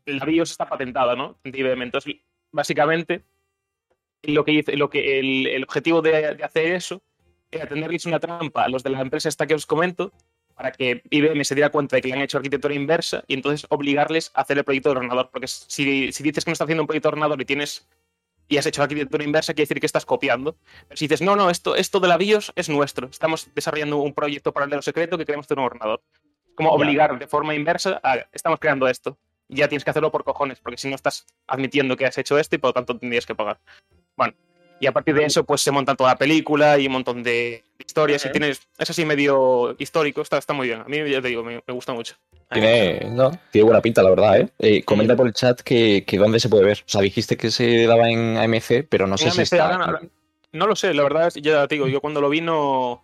La 0.06 0.26
BIOS 0.26 0.52
está 0.52 0.68
patentada, 0.68 1.16
¿no? 1.16 1.38
Entonces, 1.44 2.16
básicamente, 2.52 3.24
lo 4.24 4.46
que, 4.46 4.52
dice- 4.52 4.78
lo 4.78 4.90
que 4.90 5.20
el, 5.20 5.48
el 5.48 5.64
objetivo 5.64 6.02
de, 6.02 6.36
de 6.36 6.44
hacer 6.44 6.74
eso 6.74 7.02
era 7.50 7.68
tenderles 7.68 8.06
una 8.06 8.20
trampa 8.20 8.64
a 8.64 8.70
los 8.70 8.84
de 8.84 8.92
la 8.92 9.02
empresa 9.02 9.28
esta 9.30 9.48
que 9.48 9.56
os 9.56 9.66
comento 9.66 10.12
para 10.56 10.72
que 10.72 11.02
IBM 11.10 11.44
se 11.44 11.56
diera 11.56 11.70
cuenta 11.70 11.96
de 11.96 12.02
que 12.02 12.10
le 12.10 12.14
han 12.14 12.22
hecho 12.22 12.38
arquitectura 12.38 12.74
inversa 12.74 13.24
y 13.28 13.34
entonces 13.34 13.66
obligarles 13.70 14.32
a 14.36 14.42
hacer 14.42 14.58
el 14.58 14.64
proyecto 14.64 14.90
de 14.90 14.98
ordenador. 14.98 15.30
Porque 15.32 15.48
si, 15.48 16.12
si 16.12 16.24
dices 16.24 16.46
que 16.46 16.52
no 16.52 16.54
estás 16.54 16.66
haciendo 16.66 16.84
un 16.84 16.88
proyecto 16.88 17.10
de 17.10 17.14
ordenador 17.14 17.42
y 17.42 17.46
tienes 17.46 17.88
y 18.48 18.58
has 18.58 18.66
hecho 18.66 18.84
arquitectura 18.84 19.24
inversa, 19.24 19.54
quiere 19.54 19.64
decir 19.64 19.80
que 19.80 19.86
estás 19.86 20.06
copiando. 20.06 20.56
Pero 20.88 20.98
si 20.98 21.06
dices, 21.06 21.22
no, 21.22 21.36
no, 21.36 21.50
esto, 21.50 21.76
esto 21.76 22.00
de 22.02 22.10
la 22.10 22.18
BIOS 22.18 22.52
es 22.56 22.70
nuestro, 22.70 23.08
estamos 23.08 23.50
desarrollando 23.56 23.98
un 23.98 24.14
proyecto 24.14 24.52
paralelo 24.52 24.82
secreto 24.82 25.18
que 25.18 25.26
queremos 25.26 25.48
hacer 25.48 25.58
un 25.58 25.66
ordenador. 25.66 26.02
Como 26.54 26.70
obligar 26.76 27.18
de 27.18 27.28
forma 27.28 27.56
inversa 27.56 28.00
a, 28.04 28.18
estamos 28.34 28.60
creando 28.60 28.88
esto. 28.88 29.18
Ya 29.54 29.68
tienes 29.68 29.84
que 29.84 29.90
hacerlo 29.90 30.12
por 30.12 30.24
cojones, 30.24 30.60
porque 30.60 30.78
si 30.78 30.88
no 30.90 30.96
estás 30.96 31.26
admitiendo 31.46 31.98
que 31.98 32.06
has 32.06 32.18
hecho 32.18 32.40
esto 32.40 32.56
y 32.56 32.60
por 32.60 32.70
lo 32.70 32.74
tanto 32.74 32.98
tendrías 32.98 33.26
que 33.26 33.36
pagar. 33.36 33.60
Bueno, 34.16 34.34
y 34.80 34.88
a 34.88 34.94
partir 34.94 35.14
de 35.14 35.26
eso, 35.26 35.44
pues 35.44 35.62
se 35.62 35.72
monta 35.72 35.94
toda 35.96 36.12
la 36.12 36.18
película 36.18 36.80
y 36.80 36.88
un 36.88 36.94
montón 36.94 37.22
de 37.22 37.64
historias. 37.78 38.26
Y 38.26 38.32
tienes, 38.32 38.62
es 38.80 38.90
así 38.90 39.04
medio 39.06 39.76
histórico, 39.78 40.22
está, 40.22 40.38
está 40.38 40.54
muy 40.54 40.68
bien. 40.68 40.82
A 40.82 40.86
mí, 40.86 40.98
ya 41.10 41.22
te 41.22 41.28
digo, 41.28 41.44
me, 41.44 41.62
me 41.68 41.74
gusta 41.74 41.94
mucho. 41.94 42.16
Tiene, 42.50 43.10
no, 43.12 43.32
tiene 43.52 43.66
buena 43.66 43.82
pinta, 43.82 44.02
la 44.04 44.10
verdad, 44.10 44.40
¿eh? 44.40 44.50
Eh, 44.60 44.84
comenta 44.84 45.16
por 45.18 45.28
el 45.28 45.34
chat 45.34 45.60
que, 45.62 46.04
que 46.08 46.18
dónde 46.18 46.40
se 46.40 46.50
puede 46.50 46.64
ver. 46.66 46.80
O 46.86 46.90
sea, 46.90 47.02
dijiste 47.02 47.36
que 47.38 47.52
se 47.52 47.86
daba 47.86 48.10
en 48.10 48.38
AMC, 48.38 48.88
pero 48.90 49.06
no 49.06 49.18
sé 49.18 49.26
si 49.32 49.42
está... 49.44 49.66
ahora 49.66 49.78
no, 49.78 50.10
no 50.54 50.68
lo 50.68 50.76
sé, 50.76 50.94
la 50.94 51.04
verdad, 51.04 51.28
es- 51.28 51.36
ya 51.36 51.68
te 51.68 51.76
digo, 51.76 51.88
yo 51.88 52.02
cuando 52.02 52.20
lo 52.22 52.30
vi 52.30 52.42
no, 52.42 53.04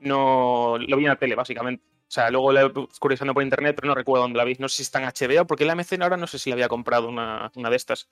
no 0.00 0.76
lo 0.78 0.96
vi 0.96 1.04
en 1.04 1.08
la 1.10 1.16
tele, 1.16 1.34
básicamente. 1.34 1.82
O 2.14 2.20
sea, 2.20 2.30
luego 2.30 2.52
la 2.52 2.62
he 2.62 2.70
curiosando 3.00 3.34
por 3.34 3.42
internet, 3.42 3.74
pero 3.74 3.88
no 3.88 3.94
recuerdo 3.96 4.22
dónde 4.22 4.36
la 4.38 4.44
vi. 4.44 4.54
No 4.60 4.68
sé 4.68 4.76
si 4.76 4.82
está 4.84 5.00
en 5.02 5.06
HBO, 5.08 5.46
porque 5.48 5.64
la 5.64 5.74
MC 5.74 6.00
ahora 6.00 6.16
no 6.16 6.28
sé 6.28 6.38
si 6.38 6.48
la 6.50 6.54
había 6.54 6.68
comprado 6.68 7.08
una, 7.08 7.50
una 7.56 7.70
de 7.70 7.74
estas. 7.74 8.06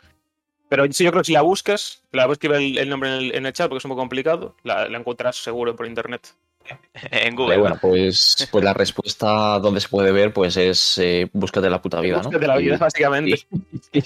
Pero 0.68 0.84
sí, 0.90 1.04
yo 1.04 1.12
creo 1.12 1.22
que 1.22 1.26
si 1.28 1.32
la 1.34 1.42
buscas, 1.42 2.02
la 2.10 2.26
voy 2.26 2.32
a 2.32 2.34
escribir 2.34 2.56
el, 2.56 2.78
el 2.78 2.88
nombre 2.88 3.10
en 3.10 3.14
el, 3.16 3.34
en 3.36 3.46
el 3.46 3.52
chat 3.52 3.68
porque 3.68 3.78
es 3.78 3.84
un 3.84 3.90
poco 3.90 4.00
complicado, 4.00 4.56
la, 4.64 4.88
la 4.88 4.98
encontrarás 4.98 5.36
seguro 5.36 5.76
por 5.76 5.86
internet. 5.86 6.34
En 7.12 7.36
Google. 7.36 7.58
bueno, 7.58 7.78
pues, 7.80 8.48
pues 8.50 8.64
la 8.64 8.74
respuesta 8.74 9.60
donde 9.60 9.80
se 9.80 9.88
puede 9.88 10.10
ver, 10.10 10.32
pues 10.32 10.56
es 10.56 10.98
eh, 10.98 11.28
búscate 11.32 11.70
la 11.70 11.80
puta 11.80 12.00
vida, 12.00 12.16
¿no? 12.16 12.22
Búscate 12.24 12.46
la 12.48 12.56
vida, 12.56 12.74
Y- 12.74 12.78
básicamente. 12.78 13.46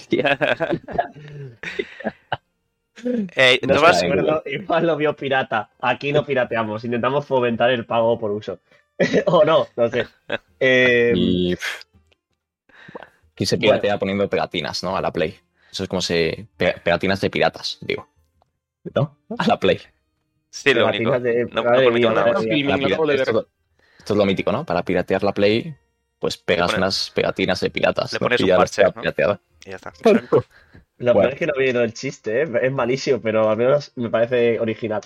Eh, 3.37 3.61
No 3.63 3.75
¿tú 3.75 3.81
sé, 3.81 3.85
vas- 3.87 4.03
eh. 4.03 4.43
Igual 4.63 4.87
lo 4.87 4.97
vio 4.97 5.15
pirata. 5.15 5.69
Aquí 5.81 6.13
no 6.13 6.25
pirateamos, 6.25 6.83
intentamos 6.85 7.27
fomentar 7.27 7.71
el 7.71 7.85
pago 7.85 8.19
por 8.19 8.31
uso. 8.31 8.59
o 9.27 9.45
no, 9.45 9.67
no 9.77 9.89
sé. 9.91 10.07
Eh, 10.61 11.13
Y. 11.15 11.55
pff, 11.57 11.85
bueno, 12.95 13.13
aquí 13.33 13.47
se 13.47 13.57
Bueno. 13.57 13.73
piratea 13.73 13.99
poniendo 13.99 14.29
pegatinas, 14.29 14.83
¿no? 14.83 14.97
A 14.97 15.01
la 15.01 15.13
Play. 15.13 15.39
Eso 15.71 15.83
es 15.83 15.89
como 15.89 16.01
se. 16.01 16.47
pe- 16.57 16.77
Pegatinas 16.83 17.21
de 17.21 17.31
piratas, 17.31 17.79
digo. 17.81 18.09
¿No? 18.95 19.19
A 19.39 19.47
la 19.47 19.59
Play. 19.59 19.81
Sí, 20.51 20.73
lo 20.73 20.87
único. 20.87 21.19
de- 21.21 21.45
No- 21.53 21.63
mía, 21.91 22.11
nada 22.11 22.33
más. 22.33 22.45
esto, 22.47 23.49
esto 23.99 24.13
es 24.15 24.17
lo 24.17 24.25
mítico, 24.25 24.53
¿no? 24.53 24.65
Para 24.65 24.83
piratear 24.85 25.23
la 25.23 25.35
Play, 25.35 25.75
pues 26.19 26.37
pegas 26.39 26.71
pones- 26.73 26.79
unas 26.79 27.11
pegatinas 27.11 27.61
de 27.61 27.71
piratas. 27.71 28.13
le 28.13 28.17
¿no? 28.17 28.21
pones 28.21 28.41
un 28.41 28.49
parche, 28.51 28.83
está 28.83 28.95
¿no? 28.95 29.03
pirateada. 29.03 29.41
Y 29.67 29.71
ya 29.71 29.77
está. 29.77 29.93
Lo 30.99 31.13
Bueno. 31.13 31.29
peor 31.29 31.33
es 31.35 31.39
que 31.39 31.47
no 31.47 31.53
he 31.57 31.67
oído 31.67 31.83
el 31.83 31.93
chiste, 31.93 32.43
¿eh? 32.43 32.47
es 32.63 32.73
malísimo, 32.73 33.21
pero 33.21 33.51
al 33.51 33.57
menos 33.57 33.93
me 33.97 34.09
parece 34.09 34.59
original. 34.59 35.03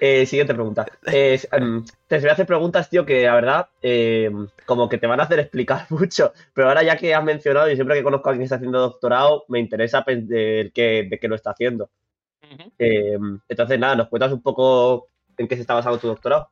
Eh, 0.00 0.24
siguiente 0.24 0.54
pregunta. 0.54 0.86
Es, 1.04 1.46
em, 1.52 1.84
te 2.06 2.18
voy 2.18 2.30
a 2.30 2.32
hacer 2.32 2.46
preguntas, 2.46 2.88
tío, 2.88 3.04
que 3.04 3.24
la 3.24 3.34
verdad, 3.34 3.68
em, 3.82 4.48
como 4.64 4.88
que 4.88 4.96
te 4.96 5.06
van 5.06 5.20
a 5.20 5.24
hacer 5.24 5.38
explicar 5.40 5.86
mucho, 5.90 6.32
pero 6.54 6.68
ahora 6.68 6.82
ya 6.82 6.96
que 6.96 7.14
has 7.14 7.22
mencionado 7.22 7.70
y 7.70 7.74
siempre 7.74 7.96
que 7.96 8.02
conozco 8.02 8.28
a 8.28 8.32
alguien 8.32 8.42
que 8.42 8.44
está 8.44 8.56
haciendo 8.56 8.80
doctorado, 8.80 9.44
me 9.48 9.58
interesa 9.58 10.02
de 10.06 10.70
qué 10.74 11.06
de 11.10 11.18
qué 11.18 11.28
lo 11.28 11.34
está 11.34 11.50
haciendo. 11.50 11.90
Em, 12.78 13.40
entonces, 13.48 13.78
nada, 13.78 13.96
¿nos 13.96 14.08
cuentas 14.08 14.32
un 14.32 14.42
poco 14.42 15.08
en 15.36 15.48
qué 15.48 15.56
se 15.56 15.62
está 15.62 15.74
basando 15.74 15.98
tu 15.98 16.08
doctorado? 16.08 16.50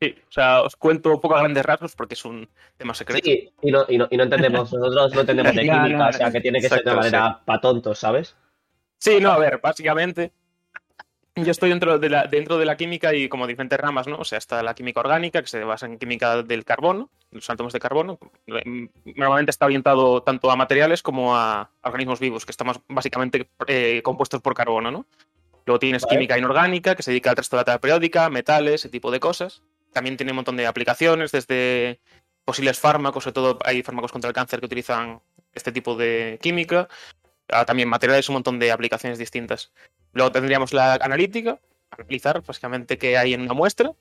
Sí, 0.00 0.14
o 0.28 0.32
sea, 0.32 0.62
os 0.62 0.76
cuento 0.76 1.10
un 1.10 1.20
poco 1.20 1.36
a 1.36 1.40
grandes 1.40 1.64
rasgos 1.64 1.94
porque 1.94 2.14
es 2.14 2.24
un 2.24 2.48
tema 2.76 2.94
secreto. 2.94 3.24
Sí, 3.24 3.52
y 3.60 3.70
no, 3.70 3.84
y 3.86 3.98
no, 3.98 4.08
y 4.10 4.16
no 4.16 4.22
entendemos, 4.22 4.72
nosotros 4.72 5.14
no 5.14 5.20
entendemos 5.20 5.54
de 5.54 5.62
química, 5.62 5.88
no, 5.88 6.08
o 6.08 6.12
sea, 6.12 6.30
que 6.30 6.40
tiene 6.40 6.60
que 6.60 6.68
ser 6.68 6.82
de 6.82 6.94
manera 6.94 7.40
pa' 7.44 7.60
tontos, 7.60 7.98
¿sabes? 7.98 8.34
Sí, 8.98 9.18
no, 9.20 9.30
a 9.30 9.38
ver, 9.38 9.60
básicamente 9.62 10.32
yo 11.36 11.50
estoy 11.50 11.70
dentro 11.70 11.98
de, 11.98 12.08
la, 12.08 12.24
dentro 12.24 12.58
de 12.58 12.64
la 12.64 12.76
química 12.76 13.14
y 13.14 13.28
como 13.28 13.46
diferentes 13.46 13.78
ramas, 13.78 14.06
¿no? 14.06 14.16
O 14.16 14.24
sea, 14.24 14.38
está 14.38 14.62
la 14.62 14.74
química 14.74 15.00
orgánica, 15.00 15.40
que 15.42 15.48
se 15.48 15.62
basa 15.64 15.86
en 15.86 15.98
química 15.98 16.42
del 16.42 16.64
carbono, 16.64 17.10
los 17.30 17.48
átomos 17.48 17.72
de 17.72 17.80
carbono. 17.80 18.18
Normalmente 19.04 19.50
está 19.50 19.66
orientado 19.66 20.22
tanto 20.22 20.50
a 20.50 20.56
materiales 20.56 21.02
como 21.02 21.36
a 21.36 21.70
organismos 21.82 22.20
vivos, 22.20 22.44
que 22.44 22.52
estamos 22.52 22.80
básicamente 22.88 23.48
eh, 23.66 24.00
compuestos 24.02 24.40
por 24.40 24.54
carbono, 24.54 24.90
¿no? 24.90 25.06
Luego 25.66 25.78
tienes 25.78 26.02
Vale. 26.02 26.16
química 26.16 26.38
inorgánica, 26.38 26.94
que 26.94 27.02
se 27.02 27.10
dedica 27.10 27.30
al 27.30 27.36
resto 27.36 27.56
de 27.56 27.60
la 27.60 27.64
tabla 27.64 27.80
periódica, 27.80 28.28
metales, 28.30 28.74
ese 28.74 28.88
tipo 28.88 29.10
de 29.10 29.20
cosas. 29.20 29.62
También 29.92 30.16
tiene 30.16 30.32
un 30.32 30.36
montón 30.36 30.56
de 30.56 30.66
aplicaciones, 30.66 31.32
desde 31.32 32.00
posibles 32.44 32.78
fármacos, 32.78 33.24
sobre 33.24 33.34
todo 33.34 33.58
hay 33.64 33.82
fármacos 33.82 34.12
contra 34.12 34.28
el 34.28 34.34
cáncer 34.34 34.60
que 34.60 34.66
utilizan 34.66 35.20
este 35.52 35.72
tipo 35.72 35.96
de 35.96 36.38
química. 36.42 36.88
También 37.66 37.88
materiales, 37.88 38.28
un 38.28 38.34
montón 38.34 38.58
de 38.58 38.70
aplicaciones 38.70 39.18
distintas. 39.18 39.72
Luego 40.12 40.30
tendríamos 40.30 40.72
la 40.72 40.94
analítica, 40.94 41.58
analizar 41.90 42.42
básicamente 42.42 42.98
qué 42.98 43.18
hay 43.18 43.34
en 43.34 43.42
una 43.42 43.54
muestra. 43.54 43.92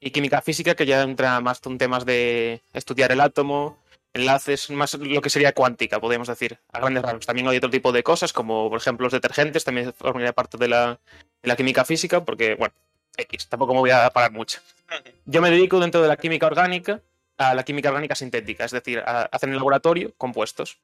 Y 0.00 0.10
química 0.10 0.42
física, 0.42 0.76
que 0.76 0.86
ya 0.86 1.02
entra 1.02 1.40
más 1.40 1.60
en 1.64 1.76
temas 1.76 2.04
de 2.04 2.62
estudiar 2.72 3.10
el 3.10 3.20
átomo, 3.20 3.78
enlaces, 4.12 4.70
más 4.70 4.94
lo 4.94 5.20
que 5.20 5.30
sería 5.30 5.52
cuántica, 5.52 6.00
podríamos 6.00 6.28
decir, 6.28 6.58
a 6.72 6.80
grandes 6.80 7.02
rasgos. 7.02 7.26
También 7.26 7.48
hay 7.48 7.56
otro 7.56 7.70
tipo 7.70 7.90
de 7.90 8.02
cosas, 8.02 8.32
como 8.32 8.68
por 8.70 8.78
ejemplo 8.78 9.04
los 9.04 9.12
detergentes, 9.12 9.64
también 9.64 9.92
formaría 9.92 10.32
parte 10.32 10.56
de 10.56 10.68
la, 10.68 11.00
de 11.42 11.48
la 11.48 11.56
química 11.56 11.84
física, 11.84 12.24
porque, 12.24 12.54
bueno, 12.54 12.74
X, 13.18 13.48
tampoco 13.48 13.74
me 13.74 13.80
voy 13.80 13.90
a 13.90 14.08
parar 14.10 14.32
mucho. 14.32 14.60
Yo 15.26 15.42
me 15.42 15.50
dedico 15.50 15.80
dentro 15.80 16.00
de 16.00 16.08
la 16.08 16.16
química 16.16 16.46
orgánica 16.46 17.02
a 17.36 17.54
la 17.54 17.62
química 17.64 17.88
orgánica 17.90 18.14
sintética, 18.14 18.64
es 18.64 18.72
decir, 18.72 19.00
a 19.00 19.22
hacer 19.22 19.48
en 19.48 19.54
el 19.54 19.58
laboratorio 19.58 20.12
compuestos. 20.16 20.80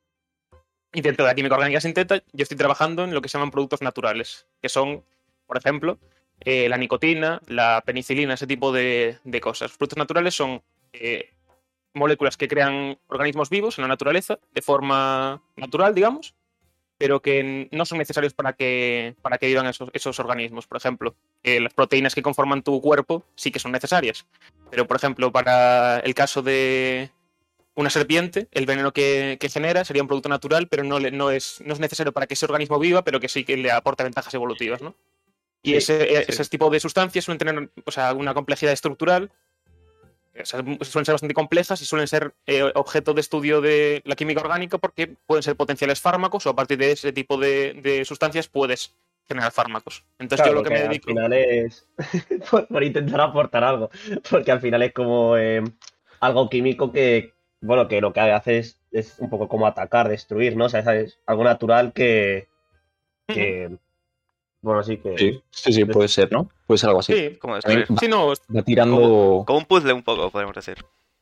Y 0.93 1.01
dentro 1.01 1.25
de 1.25 1.31
la 1.31 1.35
química 1.35 1.57
orgánica 1.57 1.81
sintética, 1.81 2.23
yo 2.33 2.43
estoy 2.43 2.57
trabajando 2.57 3.03
en 3.03 3.13
lo 3.13 3.21
que 3.21 3.29
se 3.29 3.39
llaman 3.39 3.51
productos 3.51 3.83
naturales, 3.83 4.47
que 4.63 4.69
son, 4.69 5.05
por 5.47 5.57
ejemplo, 5.57 5.99
eh, 6.41 6.69
la 6.69 6.77
nicotina, 6.77 7.41
la 7.49 7.83
penicilina, 7.85 8.35
ese 8.35 8.47
tipo 8.47 8.71
de, 8.71 9.19
de 9.25 9.41
cosas. 9.41 9.71
Los 9.71 9.79
productos 9.79 9.99
naturales 9.99 10.35
son 10.35 10.63
eh, 10.93 11.31
moléculas 11.95 12.37
que 12.37 12.47
crean 12.47 12.99
organismos 13.09 13.51
vivos 13.51 13.79
en 13.79 13.83
la 13.83 13.89
naturaleza 13.89 14.39
de 14.53 14.63
forma 14.63 15.43
natural, 15.57 15.95
digamos, 15.95 16.35
pero 17.05 17.21
que 17.21 17.69
no 17.71 17.85
son 17.85 17.99
necesarios 17.99 18.33
para 18.33 18.55
que, 18.55 19.15
para 19.21 19.37
que 19.37 19.47
vivan 19.47 19.67
esos, 19.67 19.91
esos 19.93 20.19
organismos. 20.19 20.67
Por 20.67 20.79
ejemplo, 20.79 21.15
eh, 21.43 21.61
las 21.61 21.75
proteínas 21.75 22.15
que 22.15 22.23
conforman 22.23 22.63
tu 22.63 22.81
cuerpo 22.81 23.27
sí 23.35 23.51
que 23.51 23.59
son 23.59 23.73
necesarias, 23.73 24.25
pero 24.71 24.87
por 24.87 24.97
ejemplo, 24.97 25.31
para 25.31 25.99
el 25.99 26.15
caso 26.15 26.41
de 26.41 27.11
una 27.75 27.91
serpiente, 27.91 28.49
el 28.53 28.65
veneno 28.65 28.95
que, 28.95 29.37
que 29.39 29.51
genera 29.51 29.85
sería 29.85 30.01
un 30.01 30.09
producto 30.09 30.31
natural, 30.31 30.67
pero 30.67 30.83
no, 30.83 30.99
le- 30.99 31.11
no, 31.11 31.31
es, 31.31 31.61
no 31.63 31.75
es 31.75 31.79
necesario 31.79 32.15
para 32.15 32.27
que 32.27 32.33
ese 32.33 32.47
organismo 32.47 32.79
viva, 32.79 33.05
pero 33.05 33.21
que 33.21 33.29
sí 33.29 33.45
que 33.45 33.59
le 33.59 33.71
aporta 33.71 34.03
ventajas 34.03 34.33
evolutivas, 34.33 34.81
¿no? 34.81 34.95
Y 35.63 35.75
ese, 35.75 36.07
sí. 36.25 36.25
ese 36.29 36.45
tipo 36.47 36.71
de 36.71 36.81
sustancias 36.81 37.27
suelen 37.27 37.39
tener 37.39 37.69
o 37.85 37.91
sea, 37.91 38.15
una 38.15 38.33
complejidad 38.33 38.73
estructural, 38.73 39.31
o 40.41 40.45
sea, 40.45 40.61
suelen 40.61 41.05
ser 41.07 41.15
bastante 41.15 41.35
complejas 41.35 41.81
y 41.81 41.85
suelen 41.85 42.09
ser 42.09 42.35
eh, 42.47 42.71
objeto 42.75 43.15
de 43.15 43.21
estudio 43.21 43.61
de 43.61 44.03
la 44.05 44.17
química 44.17 44.41
orgánica 44.41 44.79
porque 44.79 45.07
pueden 45.27 45.43
ser 45.43 45.57
potenciales 45.57 46.01
fármacos 46.01 46.47
o 46.47 46.51
a 46.51 46.57
partir 46.57 46.79
de 46.79 46.93
ese 46.93 47.13
tipo 47.13 47.37
de, 47.37 47.75
de 47.83 48.05
sustancias 48.05 48.49
puedes 48.49 48.95
generar 49.27 49.53
fármacos. 49.53 50.05
Entonces 50.19 50.45
Claro, 50.45 50.53
yo 50.53 50.63
lo 50.63 50.69
que 50.69 50.75
me 50.75 50.89
dedico... 50.89 51.11
Al 51.11 51.15
final 51.15 51.33
es 51.33 51.87
por, 52.51 52.67
por 52.67 52.83
intentar 52.83 53.21
aportar 53.21 53.65
algo. 53.65 53.91
Porque 54.31 54.53
al 54.53 54.61
final 54.61 54.83
es 54.83 54.93
como 54.93 55.37
eh, 55.37 55.63
algo 56.21 56.49
químico 56.49 56.93
que, 56.93 57.33
bueno, 57.61 57.89
que 57.89 58.01
lo 58.01 58.13
que 58.13 58.21
hace 58.21 58.59
es, 58.59 58.81
es 58.91 59.19
un 59.19 59.31
poco 59.31 59.49
como 59.49 59.67
atacar, 59.67 60.09
destruir, 60.09 60.57
¿no? 60.57 60.67
O 60.67 60.69
sea, 60.69 60.81
es 60.81 61.19
algo 61.27 61.45
natural 61.45 61.93
que. 61.93 62.49
que 63.27 63.79
bueno, 64.65 64.83
sí 64.83 64.97
que. 64.97 65.17
Sí, 65.19 65.43
sí, 65.51 65.73
sí, 65.73 65.85
puede 65.85 66.09
ser, 66.09 66.33
¿no? 66.33 66.51
Puede 66.67 66.79
ser 66.79 66.89
algo 66.89 67.01
así. 67.01 67.13
Sí, 67.13 67.37
¿Cómo 67.41 67.55
destruir? 67.55 67.87
sí, 68.01 68.09
no, 68.09 68.29
Va 68.29 68.63
tirando. 68.63 69.45
Como 69.47 69.59
un 69.59 69.65
puzzle 69.67 69.93
un 69.93 70.03
poco, 70.03 70.31
podemos 70.31 70.55
decir. 70.55 70.77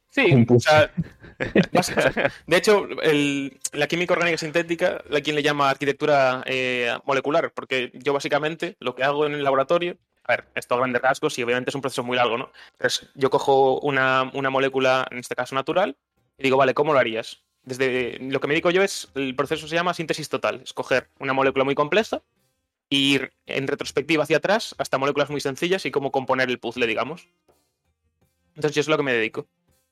sí. 0.08 0.32
Un 0.32 0.46
o 0.48 0.60
sea, 0.60 0.90
bas- 1.72 1.96
o 1.96 2.00
sea, 2.12 2.32
de 2.46 2.56
hecho, 2.56 2.86
el- 3.02 3.58
la 3.72 3.86
química 3.88 4.14
orgánica 4.14 4.38
sintética, 4.38 5.02
la 5.08 5.20
quien 5.20 5.36
le 5.36 5.42
llama 5.42 5.68
arquitectura 5.70 6.42
eh, 6.46 6.92
molecular, 7.04 7.52
porque 7.52 7.90
yo 7.94 8.12
básicamente 8.12 8.76
lo 8.80 8.94
que 8.94 9.02
hago 9.04 9.26
en 9.26 9.32
el 9.34 9.42
laboratorio, 9.44 9.96
a 10.24 10.32
ver, 10.36 10.44
esto 10.54 10.74
a 10.74 10.78
grandes 10.78 11.02
rasgos 11.02 11.36
y 11.38 11.42
obviamente 11.42 11.70
es 11.70 11.74
un 11.74 11.80
proceso 11.80 12.04
muy 12.04 12.16
largo, 12.16 12.38
¿no? 12.38 12.50
Entonces, 12.74 13.08
yo 13.16 13.28
cojo 13.28 13.80
una, 13.80 14.30
una 14.34 14.50
molécula, 14.50 15.06
en 15.10 15.18
este 15.18 15.34
caso 15.34 15.54
natural, 15.56 15.96
y 16.38 16.44
digo, 16.44 16.56
vale, 16.56 16.74
¿cómo 16.74 16.92
lo 16.92 16.98
harías? 17.00 17.42
Desde 17.64 18.18
lo 18.20 18.40
que 18.40 18.46
me 18.48 18.54
dedico 18.54 18.70
yo 18.70 18.82
es, 18.82 19.08
el 19.14 19.34
proceso 19.36 19.66
se 19.68 19.74
llama 19.74 19.94
síntesis 19.94 20.28
total, 20.28 20.60
escoger 20.62 21.08
una 21.18 21.32
molécula 21.32 21.64
muy 21.64 21.74
compleja 21.74 22.22
ir 22.92 23.32
en 23.46 23.66
retrospectiva 23.66 24.24
hacia 24.24 24.36
atrás 24.36 24.74
hasta 24.78 24.98
moléculas 24.98 25.30
muy 25.30 25.40
sencillas 25.40 25.86
y 25.86 25.90
cómo 25.90 26.12
componer 26.12 26.50
el 26.50 26.58
puzzle, 26.58 26.86
digamos. 26.86 27.28
Entonces 28.54 28.74
yo 28.74 28.80
es 28.80 28.88
lo 28.88 28.96
que 28.96 29.02
me 29.02 29.14
dedico. 29.14 29.46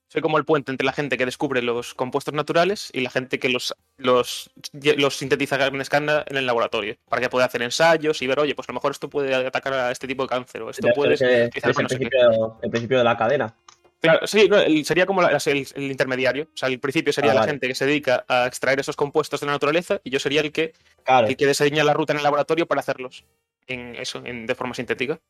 Soy 0.09 0.23
como 0.23 0.39
el 0.39 0.45
puente 0.45 0.73
entre 0.73 0.85
la 0.85 0.93
gente 0.93 1.17
que 1.17 1.25
descubre 1.25 1.63
los 1.63 1.95
compuestos 1.95 2.35
naturales 2.35 2.91
y 2.93 3.01
la 3.01 3.11
gente 3.11 3.39
que 3.39 3.49
los, 3.49 3.75
los, 3.97 4.51
los 4.73 5.17
sintetiza 5.17 5.57
escala 5.81 6.25
en 6.27 6.37
el 6.37 6.47
laboratorio, 6.47 6.97
para 7.09 7.23
que 7.23 7.31
pueda 7.31 7.47
hacer 7.47 7.63
ensayos 7.63 8.21
y 8.21 8.27
ver, 8.27 8.41
oye, 8.41 8.57
pues 8.57 8.69
a 8.69 8.73
lo 8.73 8.75
mejor 8.75 8.91
esto 8.91 9.09
puede 9.09 9.33
atacar 9.35 9.73
a 9.73 9.93
este 9.93 10.09
tipo 10.09 10.25
de 10.25 10.29
cáncer 10.29 10.63
o 10.63 10.71
esto 10.71 10.89
puede... 10.97 11.15
utilizar 11.15 11.71
es 11.71 11.77
el 11.79 11.83
no 11.83 11.89
principio, 11.89 12.59
el 12.61 12.71
principio 12.71 12.99
de 12.99 13.05
la 13.05 13.17
cadena. 13.17 13.55
Claro, 14.01 14.27
sí, 14.27 14.49
no, 14.49 14.57
sería 14.85 15.05
como 15.07 15.21
la- 15.21 15.29
el, 15.45 15.67
el 15.75 15.83
intermediario. 15.91 16.45
O 16.45 16.57
sea, 16.57 16.69
el 16.69 16.81
principio 16.81 17.13
sería 17.13 17.33
Ah, 17.33 17.35
la 17.35 17.41
vale. 17.41 17.53
gente 17.53 17.69
que 17.69 17.75
se 17.75 17.85
dedica 17.87 18.25
a 18.29 18.47
extraer 18.47 18.81
esos 18.81 18.97
compuestos 18.97 19.41
de 19.41 19.47
la 19.47 19.53
naturaleza 19.53 20.01
y 20.03 20.11
yo 20.11 20.19
sería 20.19 20.41
el 20.41 20.53
que, 20.53 20.73
Claro. 21.05 21.27
el 21.29 21.37
que 21.37 21.47
diseña 21.47 21.85
la 21.85 21.93
ruta 21.93 22.13
en 22.13 22.19
el 22.19 22.23
laboratorio 22.25 22.67
para 22.67 22.81
hacerlos 22.81 23.25
en 23.67 23.95
eso, 23.97 24.23
en, 24.25 24.47
de 24.47 24.55
forma 24.55 24.75
sintética. 24.75 25.21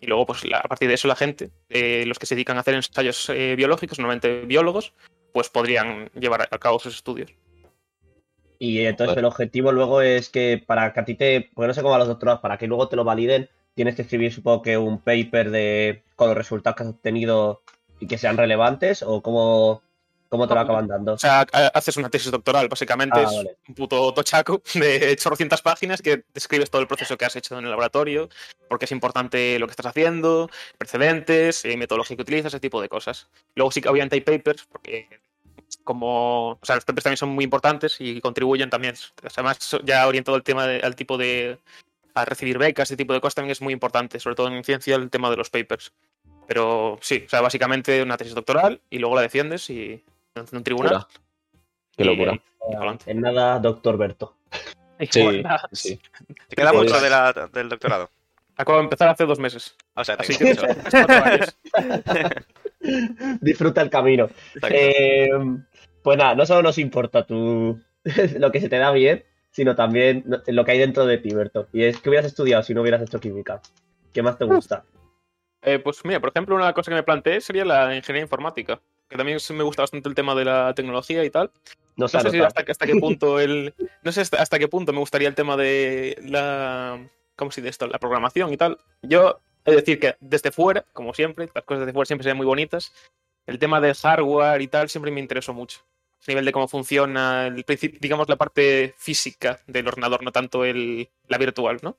Y 0.00 0.06
luego, 0.06 0.26
pues 0.26 0.44
la- 0.44 0.58
a 0.58 0.62
partir 0.68 0.88
de 0.88 0.94
eso, 0.94 1.08
la 1.08 1.16
gente, 1.16 1.50
eh, 1.68 2.04
los 2.06 2.18
que 2.18 2.26
se 2.26 2.34
dedican 2.34 2.56
a 2.56 2.60
hacer 2.60 2.74
ensayos 2.74 3.28
eh, 3.30 3.54
biológicos, 3.56 3.98
normalmente 3.98 4.42
biólogos, 4.46 4.92
pues 5.32 5.48
podrían 5.48 6.08
llevar 6.18 6.48
a 6.50 6.58
cabo 6.58 6.78
sus 6.78 6.94
estudios. 6.94 7.32
Y 8.58 8.80
entonces 8.86 9.16
el 9.16 9.24
objetivo 9.24 9.72
luego 9.72 10.00
es 10.02 10.28
que 10.28 10.62
para 10.64 10.92
que 10.92 11.00
a 11.00 11.04
ti 11.04 11.14
te. 11.16 11.50
Porque 11.54 11.66
no 11.66 11.74
sé 11.74 11.80
cómo 11.82 11.90
van 11.90 11.98
los 12.00 12.08
doctorados, 12.08 12.40
para 12.40 12.58
que 12.58 12.68
luego 12.68 12.88
te 12.88 12.94
lo 12.96 13.02
validen, 13.02 13.48
tienes 13.74 13.96
que 13.96 14.02
escribir, 14.02 14.32
supongo 14.32 14.62
que 14.62 14.78
un 14.78 15.00
paper 15.00 15.50
de 15.50 16.04
con 16.14 16.28
los 16.28 16.36
resultados 16.36 16.76
que 16.76 16.82
has 16.84 16.88
obtenido 16.90 17.62
y 18.02 18.06
que 18.08 18.18
sean 18.18 18.36
relevantes, 18.36 19.02
o 19.02 19.22
cómo, 19.22 19.80
cómo 20.28 20.48
te 20.48 20.54
lo 20.54 20.60
acaban 20.60 20.88
dando. 20.88 21.12
O 21.12 21.18
sea, 21.18 21.46
ha- 21.52 21.66
haces 21.68 21.96
una 21.96 22.10
tesis 22.10 22.32
doctoral, 22.32 22.66
básicamente 22.68 23.20
Ah, 23.20 23.22
es 23.22 23.36
vale. 23.36 23.56
un 23.68 23.74
puto 23.76 24.12
tochaco 24.12 24.60
de 24.74 25.14
chorrocientas 25.16 25.62
páginas 25.62 26.02
que 26.02 26.24
describes 26.34 26.68
todo 26.68 26.82
el 26.82 26.88
proceso 26.88 27.16
que 27.16 27.24
has 27.24 27.36
hecho 27.36 27.56
en 27.56 27.64
el 27.64 27.70
laboratorio, 27.70 28.28
porque 28.68 28.86
es 28.86 28.92
importante 28.92 29.56
lo 29.60 29.66
que 29.68 29.70
estás 29.70 29.86
haciendo, 29.86 30.50
precedentes, 30.78 31.64
eh, 31.64 31.76
metodología 31.76 32.16
que 32.16 32.22
utilizas, 32.22 32.52
ese 32.52 32.60
tipo 32.60 32.82
de 32.82 32.88
cosas. 32.88 33.28
Luego 33.54 33.70
sí 33.70 33.80
que 33.80 33.88
obviamente 33.88 34.16
hay 34.16 34.22
papers, 34.22 34.64
porque 34.64 35.08
como, 35.84 36.50
o 36.52 36.58
sea, 36.62 36.74
los 36.74 36.84
papers 36.84 37.04
también 37.04 37.16
son 37.18 37.28
muy 37.28 37.44
importantes 37.44 37.96
y 38.00 38.20
contribuyen 38.20 38.68
también. 38.68 38.94
Además, 39.22 39.58
ya 39.84 40.06
orientado 40.08 40.34
al 40.36 40.42
tema 40.42 40.66
de- 40.66 40.80
al 40.80 40.96
tipo 40.96 41.16
de 41.18 41.58
a 42.14 42.24
recibir 42.24 42.58
becas, 42.58 42.88
ese 42.90 42.96
tipo 42.96 43.12
de 43.14 43.20
cosas 43.20 43.36
también 43.36 43.52
es 43.52 43.62
muy 43.62 43.72
importante, 43.72 44.18
sobre 44.20 44.34
todo 44.36 44.48
en 44.48 44.64
ciencia 44.64 44.96
el 44.96 45.08
tema 45.08 45.30
de 45.30 45.36
los 45.36 45.48
papers. 45.50 45.92
Pero 46.46 46.98
sí, 47.00 47.22
o 47.26 47.28
sea, 47.28 47.40
básicamente 47.40 48.02
una 48.02 48.16
tesis 48.16 48.34
doctoral 48.34 48.80
y 48.90 48.98
luego 48.98 49.14
la 49.16 49.22
defiendes 49.22 49.68
y 49.70 50.02
en 50.34 50.44
un 50.52 50.64
tribunal. 50.64 51.06
Qué 51.96 52.04
locura. 52.04 52.38
y 52.70 52.74
adelante. 52.74 53.10
En 53.10 53.20
nada, 53.20 53.58
doctor 53.58 53.96
Berto. 53.96 54.36
Sí, 55.10 55.22
bueno, 55.22 55.42
nada, 55.42 55.68
sí. 55.72 56.00
¿Te 56.48 56.56
queda 56.56 56.72
mucho 56.72 56.90
pues. 56.90 57.02
de 57.02 57.10
la- 57.10 57.50
del 57.52 57.68
doctorado? 57.68 58.08
Acabo 58.56 58.78
de 58.78 58.84
empezar 58.84 59.08
hace 59.08 59.24
dos 59.24 59.38
meses. 59.38 59.74
O 59.94 60.04
sea, 60.04 60.16
te 60.16 60.22
Así 60.24 60.36
que 60.36 60.44
mucho. 60.44 60.66
cuatro 60.90 61.24
años. 61.24 61.56
Disfruta 63.40 63.80
el 63.82 63.90
camino. 63.90 64.28
Eh, 64.68 65.28
pues 66.02 66.18
nada, 66.18 66.34
no 66.34 66.46
solo 66.46 66.62
nos 66.62 66.78
importa 66.78 67.24
tu, 67.26 67.80
lo 68.38 68.52
que 68.52 68.60
se 68.60 68.68
te 68.68 68.78
da 68.78 68.90
bien, 68.92 69.24
sino 69.50 69.74
también 69.74 70.24
lo 70.46 70.64
que 70.64 70.70
hay 70.72 70.78
dentro 70.78 71.06
de 71.06 71.18
ti, 71.18 71.34
Berto. 71.34 71.68
Y 71.72 71.84
es 71.84 71.98
que 71.98 72.08
hubieras 72.08 72.26
estudiado 72.26 72.62
si 72.62 72.74
no 72.74 72.82
hubieras 72.82 73.02
hecho 73.02 73.20
química. 73.20 73.60
¿Qué 74.12 74.22
más 74.22 74.38
te 74.38 74.44
gusta? 74.44 74.84
Eh, 75.62 75.78
pues 75.78 76.04
mira, 76.04 76.20
por 76.20 76.30
ejemplo, 76.30 76.56
una 76.56 76.72
cosa 76.72 76.90
que 76.90 76.96
me 76.96 77.02
planteé 77.02 77.40
sería 77.40 77.64
la 77.64 77.94
ingeniería 77.94 78.22
informática. 78.22 78.80
Que 79.08 79.16
también 79.16 79.38
sí 79.40 79.52
me 79.52 79.62
gusta 79.62 79.82
bastante 79.82 80.08
el 80.08 80.14
tema 80.14 80.34
de 80.34 80.44
la 80.44 80.74
tecnología 80.74 81.24
y 81.24 81.30
tal. 81.30 81.50
No 81.96 82.06
No 82.06 82.08
sé 82.08 82.30
si 82.30 82.40
hasta, 82.40 82.64
hasta 82.66 82.86
qué 82.86 82.96
punto 82.96 83.38
el. 83.38 83.74
No 84.02 84.12
sé 84.12 84.22
hasta, 84.22 84.40
hasta 84.40 84.58
qué 84.58 84.68
punto 84.68 84.92
me 84.92 84.98
gustaría 84.98 85.28
el 85.28 85.34
tema 85.34 85.56
de 85.56 86.18
la. 86.22 87.06
¿Cómo 87.36 87.50
se 87.50 87.60
dice 87.60 87.70
esto? 87.70 87.86
La 87.86 87.98
programación 87.98 88.52
y 88.52 88.56
tal. 88.56 88.78
Yo 89.02 89.40
de 89.64 89.76
decir 89.76 90.00
que 90.00 90.16
desde 90.20 90.50
fuera, 90.50 90.84
como 90.92 91.14
siempre, 91.14 91.48
las 91.54 91.64
cosas 91.64 91.80
desde 91.80 91.92
fuera 91.92 92.06
siempre 92.06 92.24
se 92.24 92.30
ven 92.30 92.36
muy 92.36 92.46
bonitas. 92.46 92.92
El 93.46 93.58
tema 93.58 93.80
del 93.80 93.94
hardware 93.94 94.60
y 94.60 94.68
tal 94.68 94.88
siempre 94.88 95.10
me 95.10 95.20
interesó 95.20 95.52
mucho. 95.52 95.80
A 96.22 96.24
nivel 96.28 96.44
de 96.44 96.52
cómo 96.52 96.68
funciona, 96.68 97.46
el 97.46 97.64
digamos, 98.00 98.28
la 98.28 98.36
parte 98.36 98.94
física 98.96 99.60
del 99.66 99.88
ordenador, 99.88 100.22
no 100.22 100.30
tanto 100.30 100.64
el, 100.64 101.08
la 101.26 101.38
virtual, 101.38 101.78
¿no? 101.82 101.96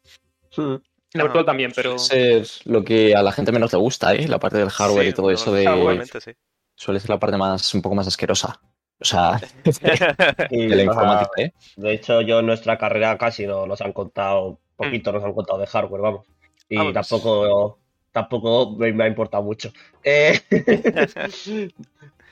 Mm. 0.55 0.75
La 1.13 1.21
Ajá. 1.21 1.27
virtual 1.27 1.45
también, 1.45 1.71
pero. 1.75 1.99
Suele 1.99 2.45
ser 2.45 2.71
lo 2.71 2.83
que 2.83 3.15
a 3.15 3.21
la 3.21 3.31
gente 3.31 3.51
menos 3.51 3.71
le 3.71 3.79
gusta, 3.79 4.15
¿eh? 4.15 4.27
La 4.27 4.39
parte 4.39 4.57
del 4.57 4.69
hardware 4.69 5.05
Sí, 5.05 5.09
y 5.09 5.13
todo 5.13 5.27
no, 5.27 5.31
eso 5.31 5.53
de. 5.53 6.05
Sí. 6.19 6.31
Suele 6.75 6.99
ser 6.99 7.11
la 7.11 7.19
parte 7.19 7.37
más, 7.37 7.73
un 7.73 7.81
poco 7.81 7.95
más 7.95 8.07
asquerosa. 8.07 8.59
O 8.99 9.05
sea, 9.05 9.39
Y, 10.49 10.67
de 10.67 10.75
la 10.75 10.83
informática, 10.83 11.41
¿eh? 11.41 11.53
de 11.75 11.93
hecho, 11.93 12.21
yo 12.21 12.39
en 12.39 12.45
nuestra 12.45 12.77
carrera 12.77 13.17
casi 13.17 13.45
no 13.45 13.65
nos 13.65 13.81
han 13.81 13.91
contado, 13.91 14.59
poquito 14.75 15.11
nos 15.11 15.23
han 15.23 15.33
contado 15.33 15.59
de 15.59 15.67
hardware, 15.67 16.01
vamos. 16.01 16.27
Y 16.69 16.93
tampoco, 16.93 17.79
tampoco 18.11 18.71
me, 18.77 18.93
me 18.93 19.03
ha 19.03 19.07
importado 19.07 19.43
mucho. 19.43 19.71
Eh, 20.05 20.39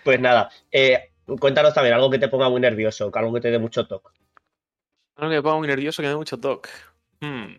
pues 0.03 0.19
nada, 0.19 0.49
eh, 0.71 1.11
cuéntanos 1.39 1.73
también 1.73 1.95
algo 1.95 2.09
que 2.09 2.19
te 2.19 2.27
ponga 2.27 2.49
muy 2.49 2.59
nervioso, 2.59 3.11
algo 3.13 3.33
que 3.33 3.41
te 3.41 3.51
dé 3.51 3.59
mucho 3.59 3.87
toque. 3.87 4.09
Algo 5.15 5.29
que 5.29 5.35
me 5.37 5.41
pongo 5.41 5.59
muy 5.59 5.67
nervioso, 5.67 6.01
que 6.01 6.07
me 6.07 6.11
da 6.11 6.17
mucho 6.17 6.39
toque. 6.39 6.69
Hmm. 7.21 7.55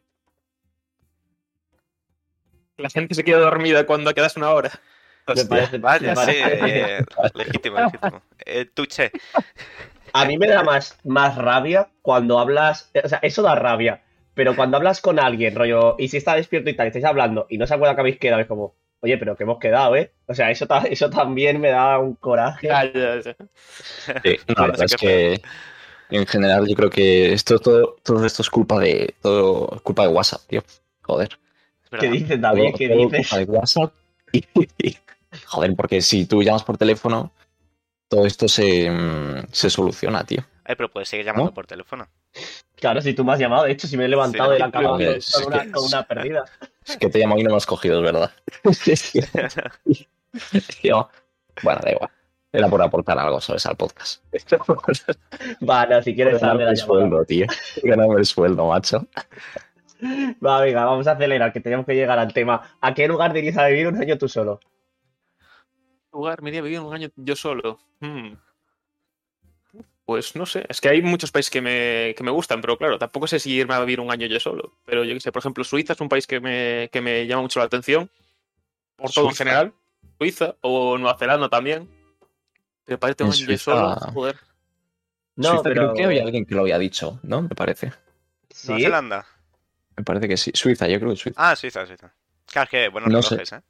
La 2.77 2.91
gente 2.91 3.15
se 3.15 3.25
queda 3.25 3.39
dormida 3.39 3.87
cuando 3.87 4.13
quedas 4.15 4.37
una 4.37 4.51
hora. 4.51 4.71
Me 5.27 5.35
Hostia. 5.35 5.49
parece- 5.49 5.79
Vaya, 5.79 6.17
sí, 6.17 6.33
eh, 6.37 7.05
legítimo, 7.35 7.79
legítimo. 7.79 8.23
Eh, 8.45 8.67
Tuche, 8.75 9.13
A 10.13 10.25
mí 10.25 10.37
me 10.37 10.49
da 10.49 10.63
más, 10.63 10.99
más 11.05 11.37
rabia 11.37 11.89
cuando 12.03 12.39
hablas. 12.39 12.91
O 13.03 13.09
sea, 13.09 13.19
eso 13.23 13.43
da 13.43 13.55
rabia. 13.55 14.03
Pero 14.35 14.57
cuando 14.57 14.79
hablas 14.79 15.01
con 15.01 15.19
alguien, 15.21 15.55
rollo, 15.55 15.95
y 15.99 16.09
si 16.09 16.17
está 16.17 16.35
despierto 16.35 16.71
y 16.71 16.75
tal, 16.75 16.87
y 16.87 16.89
estáis 16.89 17.05
hablando 17.05 17.47
y 17.51 17.59
no 17.59 17.67
se 17.67 17.75
acuerda 17.75 17.95
que 17.95 18.01
habéis 18.01 18.19
quedado, 18.19 18.41
es 18.41 18.47
como, 18.47 18.75
oye, 19.01 19.19
pero 19.19 19.37
que 19.37 19.43
hemos 19.45 19.59
quedado, 19.59 19.95
¿eh? 19.95 20.13
O 20.27 20.35
sea, 20.35 20.51
eso, 20.51 20.67
ta- 20.67 20.85
eso 20.91 21.11
también 21.11 21.61
me 21.61 21.71
da 21.71 21.99
un 21.99 22.15
coraje. 22.15 22.69
Sí, 24.25 24.37
no, 24.49 24.55
la 24.57 24.67
verdad 24.69 24.85
es 24.87 24.97
que 24.97 25.41
en 26.11 26.27
general 26.27 26.67
yo 26.67 26.75
creo 26.75 26.91
que 26.91 27.33
esto 27.33 27.59
todo, 27.59 27.97
todo 28.03 28.25
esto 28.27 28.43
es 28.43 28.51
culpa 28.51 28.79
de 28.81 29.15
todo 29.23 29.71
es 29.77 29.83
culpa 29.83 30.03
de 30.03 30.09
WhatsApp, 30.09 30.41
tío. 30.49 30.63
Joder. 31.03 31.39
¿Qué 32.01 32.09
dices, 32.09 32.41
David? 32.41 32.75
¿Qué 32.77 32.89
dices? 32.89 33.29
culpa 33.29 33.39
de 33.39 33.45
WhatsApp. 33.45 33.93
Y, 34.33 34.97
joder, 35.47 35.75
porque 35.77 36.01
si 36.03 36.27
tú 36.27 36.43
llamas 36.43 36.63
por 36.65 36.77
teléfono, 36.79 37.33
todo 38.09 38.27
esto 38.27 38.49
se, 38.49 38.91
mm, 38.91 39.47
se 39.53 39.69
soluciona, 39.71 40.25
tío. 40.25 40.43
Pero 40.65 40.91
puedes 40.91 41.09
seguir 41.09 41.27
llamando 41.27 41.51
¿No? 41.51 41.55
por 41.55 41.67
teléfono. 41.67 42.07
Claro, 42.77 43.01
si 43.03 43.13
tú 43.15 43.25
me 43.25 43.33
has 43.33 43.39
llamado, 43.39 43.65
de 43.65 43.73
hecho, 43.73 43.87
si 43.87 43.97
me 43.97 44.07
he 44.07 44.09
levantado 44.09 44.51
Sí, 44.51 44.55
de 44.55 44.59
la 44.61 44.71
cama 44.71 44.79
creo 44.81 44.91
con, 44.91 44.99
que 44.99 45.17
es- 45.19 45.33
con 45.33 45.47
una, 45.47 45.59
con 45.73 45.85
es- 45.85 45.93
una 45.93 46.03
perdida. 46.05 46.45
Es 46.87 46.97
que 46.97 47.09
te 47.11 47.19
llamo 47.19 47.39
y 47.39 47.43
no 47.43 47.51
me 47.51 47.57
has 47.57 47.67
cogido, 47.67 47.99
es 47.99 48.05
verdad. 48.05 48.31
Tío, 50.81 51.09
bueno, 51.63 51.81
da 51.85 51.91
igual. 51.93 52.11
Era 52.55 52.69
por 52.69 52.83
aportar 52.83 53.19
algo, 53.19 53.41
¿sabes? 53.41 53.65
Al 53.65 53.77
podcast. 53.77 54.23
Va, 55.67 55.87
no, 55.87 56.03
si 56.03 56.15
quieres 56.15 56.41
Ganarme 56.41 56.65
darle 56.65 56.79
el 56.81 56.85
sueldo, 56.85 57.25
tío. 57.25 57.47
Ganarme 57.83 58.17
el 58.19 58.27
sueldo, 58.27 58.67
macho. 58.67 59.07
Va, 60.45 60.61
venga, 60.61 60.85
vamos 60.85 61.07
a 61.07 61.13
acelerar, 61.13 61.53
que 61.53 61.61
tenemos 61.61 61.87
que 61.87 61.95
llegar 61.95 62.19
al 62.19 62.33
tema. 62.33 62.77
¿A 62.81 62.95
qué 62.95 63.07
lugar 63.07 63.33
dirías 63.33 63.57
a 63.57 63.67
vivir 63.67 63.87
un 63.87 63.97
año 64.01 64.19
tú 64.19 64.29
solo? 64.29 64.61
lugar 66.13 66.43
me 66.43 66.51
iría 66.51 66.61
a 66.61 66.65
vivir 66.65 66.81
un 66.81 66.95
año 66.95 67.09
yo 67.17 67.37
solo? 67.37 67.79
Hmm. 68.01 68.35
Pues 70.05 70.37
no 70.37 70.45
sé, 70.47 70.67
es 70.69 70.81
que 70.81 70.89
hay 70.89 71.01
muchos 71.01 71.31
países 71.31 71.51
que 71.51 71.61
me, 71.61 72.15
que 72.17 72.25
me 72.25 72.31
gustan, 72.31 72.61
pero 72.61 72.77
claro, 72.77 72.99
tampoco 72.99 73.27
sé 73.27 73.39
si 73.39 73.53
irme 73.53 73.75
a 73.75 73.81
vivir 73.81 74.01
un 74.01 74.11
año 74.11 74.27
yo 74.27 74.39
solo. 74.41 74.75
Pero 74.85 75.05
yo 75.05 75.15
qué 75.15 75.21
sé, 75.21 75.33
por 75.33 75.41
ejemplo, 75.41 75.65
Suiza 75.65 75.93
es 75.93 76.01
un 76.01 76.09
país 76.09 76.27
que 76.27 76.41
me, 76.41 76.91
que 76.93 77.01
me 77.01 77.27
llama 77.27 77.43
mucho 77.43 77.61
la 77.61 77.67
atención, 77.67 78.11
por 78.97 79.11
todo 79.11 79.29
en 79.29 79.35
general. 79.35 79.73
Suiza 80.19 80.57
o 80.61 80.99
Nueva 80.99 81.17
Zelanda 81.17 81.49
también. 81.49 81.89
Pero 82.85 82.99
parece 82.99 83.25
un 83.25 83.33
año 83.33 83.47
yo 83.47 83.59
solo, 83.59 83.95
joder. 84.13 84.37
No, 85.37 85.51
Suiza 85.51 85.63
pero. 85.63 85.75
creo 85.75 85.95
que 85.95 86.05
había 86.05 86.23
alguien 86.25 86.45
que 86.45 86.55
lo 86.57 86.63
había 86.63 86.79
dicho, 86.79 87.21
¿no? 87.23 87.43
Me 87.43 87.55
parece. 87.55 87.93
¿Nueva 88.67 88.81
Zelanda? 88.83 89.27
Me 89.97 90.05
parece 90.05 90.29
que 90.29 90.37
sí. 90.37 90.51
Suiza, 90.55 90.87
yo 90.89 90.99
creo 90.99 91.11
que 91.11 91.17
Suiza. 91.17 91.51
Ah, 91.51 91.55
Suiza, 91.57 91.85
Suiza. 91.87 92.13
Claro, 92.47 92.65
es 92.65 92.71
que 92.71 92.89
buenos 92.89 93.11
No 93.11 93.23
sé. 93.23 93.31
relojes, 93.37 93.53
¿eh? 93.53 93.63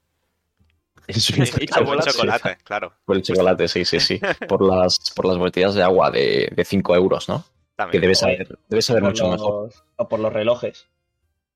En 1.09 1.21
Suiza, 1.21 1.59
Y 1.63 1.67
claro, 1.67 1.87
Buen 1.87 1.99
chocolate. 2.01 2.13
chocolate, 2.39 2.57
claro. 2.65 2.95
Por 3.05 3.17
el 3.17 3.23
chocolate, 3.23 3.69
sí, 3.69 3.85
sí, 3.85 4.01
sí. 4.01 4.21
Por 4.49 4.63
las, 4.63 5.11
por 5.15 5.27
las 5.27 5.37
botellas 5.39 5.75
de 5.75 5.83
agua 5.83 6.11
de, 6.11 6.49
de 6.55 6.65
5 6.65 6.95
euros, 6.97 7.29
¿no? 7.29 7.43
Que 7.43 7.49
También. 7.77 8.01
debes 8.03 8.19
saber, 8.21 8.59
debes 8.69 8.85
saber 8.85 9.03
mucho 9.03 9.29
mejor. 9.29 9.65
los- 9.67 9.85
o 9.97 10.09
por 10.09 10.21
los 10.21 10.33
relojes. 10.33 10.89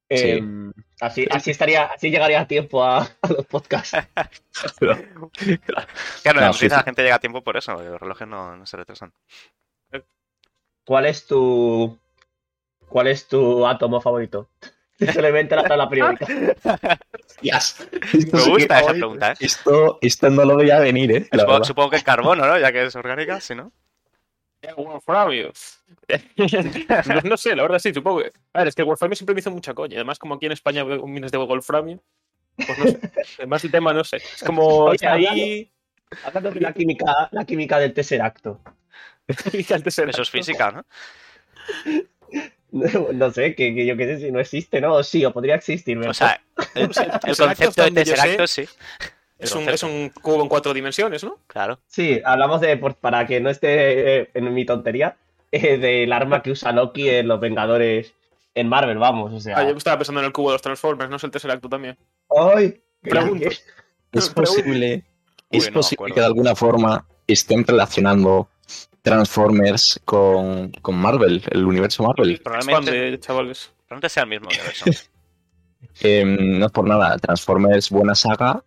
Sí. 0.09 0.31
Em, 0.31 0.73
así, 1.01 1.27
así 1.31 1.51
estaría, 1.51 1.85
así 1.87 2.11
llegaría 2.11 2.41
a 2.41 2.47
tiempo 2.47 2.83
a, 2.85 3.03
a 3.03 3.29
los 3.29 3.45
podcasts. 3.47 3.97
Claro, 4.79 6.41
No, 6.41 6.47
en 6.47 6.53
Suiza 6.53 6.59
Suiza. 6.59 6.77
la 6.79 6.83
gente 6.85 7.03
llega 7.03 7.17
a 7.17 7.21
tiempo 7.21 7.43
por 7.43 7.57
eso, 7.57 7.73
los 7.83 8.01
relojes 8.01 8.27
no, 8.29 8.57
no 8.57 8.67
se 8.67 8.77
retrasan. 8.77 9.13
¿Cuál 10.85 11.07
es 11.07 11.27
tu. 11.27 11.99
¿Cuál 12.89 13.09
es 13.09 13.27
tu 13.29 13.67
átomo 13.67 14.01
favorito? 14.01 14.49
Se 14.99 15.21
le 15.21 15.29
inventa 15.29 15.57
la 15.57 15.65
tabla 15.65 15.89
periódica. 15.89 16.27
Hostias. 17.13 17.89
Me 18.33 18.45
gusta 18.45 18.81
esa 18.81 18.93
pregunta, 18.93 19.33
¿eh? 19.33 19.37
Esto, 19.41 19.99
esto 20.01 20.31
no 20.31 20.45
lo 20.45 20.57
veía 20.57 20.79
venir, 20.79 21.13
¿eh? 21.13 21.29
Supongo, 21.63 21.91
que 21.91 21.97
el 21.97 22.05
carbono, 22.05 22.47
¿no? 22.47 22.59
Ya 22.59 22.73
que 22.73 22.85
es 22.85 22.97
orgánica, 22.97 23.41
si 23.41 23.55
no. 23.55 23.73
Eh, 24.63 24.73
Wolframio. 24.75 25.53
no, 27.07 27.21
no 27.23 27.37
sé, 27.37 27.55
la 27.55 27.63
verdad 27.63 27.79
sí, 27.79 27.93
supongo 27.93 28.21
que. 28.21 28.33
A 28.55 28.61
ver, 28.61 28.69
es 28.69 28.75
que 28.75 28.83
el 28.83 28.87
Wolframio 28.87 29.15
siempre 29.15 29.35
me 29.35 29.41
hizo 29.41 29.51
mucha 29.51 29.75
coña. 29.75 29.97
Además, 29.97 30.19
como 30.19 30.35
aquí 30.35 30.47
en 30.47 30.53
España 30.53 30.83
veo 30.83 31.07
minas 31.07 31.31
de 31.31 31.39
Wolframio, 31.39 32.03
pues 32.57 32.79
no 32.79 32.85
sé. 32.87 33.01
Además, 33.39 33.65
el 33.65 33.71
tema 33.71 33.93
no 33.93 34.03
sé. 34.03 34.17
Es 34.17 34.43
como 34.45 34.67
Oye, 34.87 35.07
ahí. 35.07 35.71
Hablando 36.25 36.53
de 36.53 36.61
la 36.61 36.73
química, 36.73 37.29
la 37.33 37.45
química 37.45 37.79
del 37.79 37.93
Tesseracto. 37.93 38.61
Eso 39.27 40.23
es 40.23 40.31
física, 40.31 40.71
¿no? 40.71 40.87
No, 43.13 43.31
sé, 43.31 43.55
que, 43.55 43.75
que 43.75 43.87
yo 43.87 43.97
qué 43.97 44.07
sé 44.07 44.21
si 44.21 44.33
no 44.33 44.41
existe, 44.41 44.81
¿no? 44.81 44.95
O 44.95 45.03
sí, 45.03 45.25
o 45.25 45.33
podría 45.33 45.55
existir. 45.55 45.99
O 45.99 46.15
sea, 46.15 46.41
el, 46.75 46.89
concepto 47.37 47.83
de 47.85 47.91
Tesseracto 47.91 48.47
sí. 48.47 48.69
Es 49.39 49.55
un, 49.55 49.69
es 49.69 49.83
un 49.83 50.11
cubo 50.23 50.43
en 50.43 50.49
cuatro 50.49 50.73
dimensiones, 50.73 51.23
¿no? 51.23 51.39
Claro. 51.47 51.79
Sí, 51.87 52.21
hablamos 52.25 52.61
de, 52.61 52.77
por- 52.79 52.95
para 52.95 53.27
que 53.27 53.41
no 53.41 53.51
esté 53.51 54.21
eh, 54.21 54.31
en 54.33 54.53
mi 54.55 54.65
tontería, 54.65 55.17
eh, 55.53 55.77
del 55.77 56.13
arma 56.13 56.43
que 56.43 56.53
usa 56.53 56.73
Loki 56.73 57.09
en 57.09 57.29
Los 57.29 57.39
Vengadores 57.39 58.15
en 58.55 58.69
Marvel, 58.69 58.97
vamos, 58.97 59.35
o 59.35 59.41
sea. 59.41 59.59
Ah, 59.59 59.65
yo 59.65 59.77
estaba 59.77 59.99
pensando 59.99 60.21
en 60.21 60.27
el 60.27 60.33
cubo 60.33 60.49
de 60.49 60.55
los 60.55 60.63
Transformers, 60.63 61.11
no 61.11 61.17
es 61.17 61.25
el 61.25 61.31
Tesseracto 61.31 61.69
también. 61.69 61.99
¡Ay! 62.35 62.81
Pregunto. 63.03 63.49
Es 63.49 63.63
Pregunta. 64.11 64.35
posible, 64.35 65.05
Uy, 65.51 65.59
es 65.59 65.67
no 65.67 65.75
posible 65.75 66.15
que 66.15 66.21
de 66.21 66.27
alguna 66.27 66.55
forma 66.55 67.07
estén 67.27 67.67
relacionando 67.67 68.49
Transformers 69.03 70.01
con, 70.05 70.71
con 70.83 70.97
Marvel, 70.97 71.43
el 71.51 71.65
universo 71.65 72.03
Marvel. 72.03 72.41
Probablemente, 72.43 72.91
Expande, 72.91 73.21
chavales. 73.21 73.71
probablemente 73.87 74.09
sea 74.09 74.23
el 74.25 74.29
mismo 74.31 74.49
universo. 74.49 74.85
Eh, 76.03 76.25
no 76.27 76.67
es 76.67 76.73
por 76.73 76.87
nada, 76.87 77.17
Transformers 77.17 77.89
buena 77.91 78.15
saga, 78.15 78.63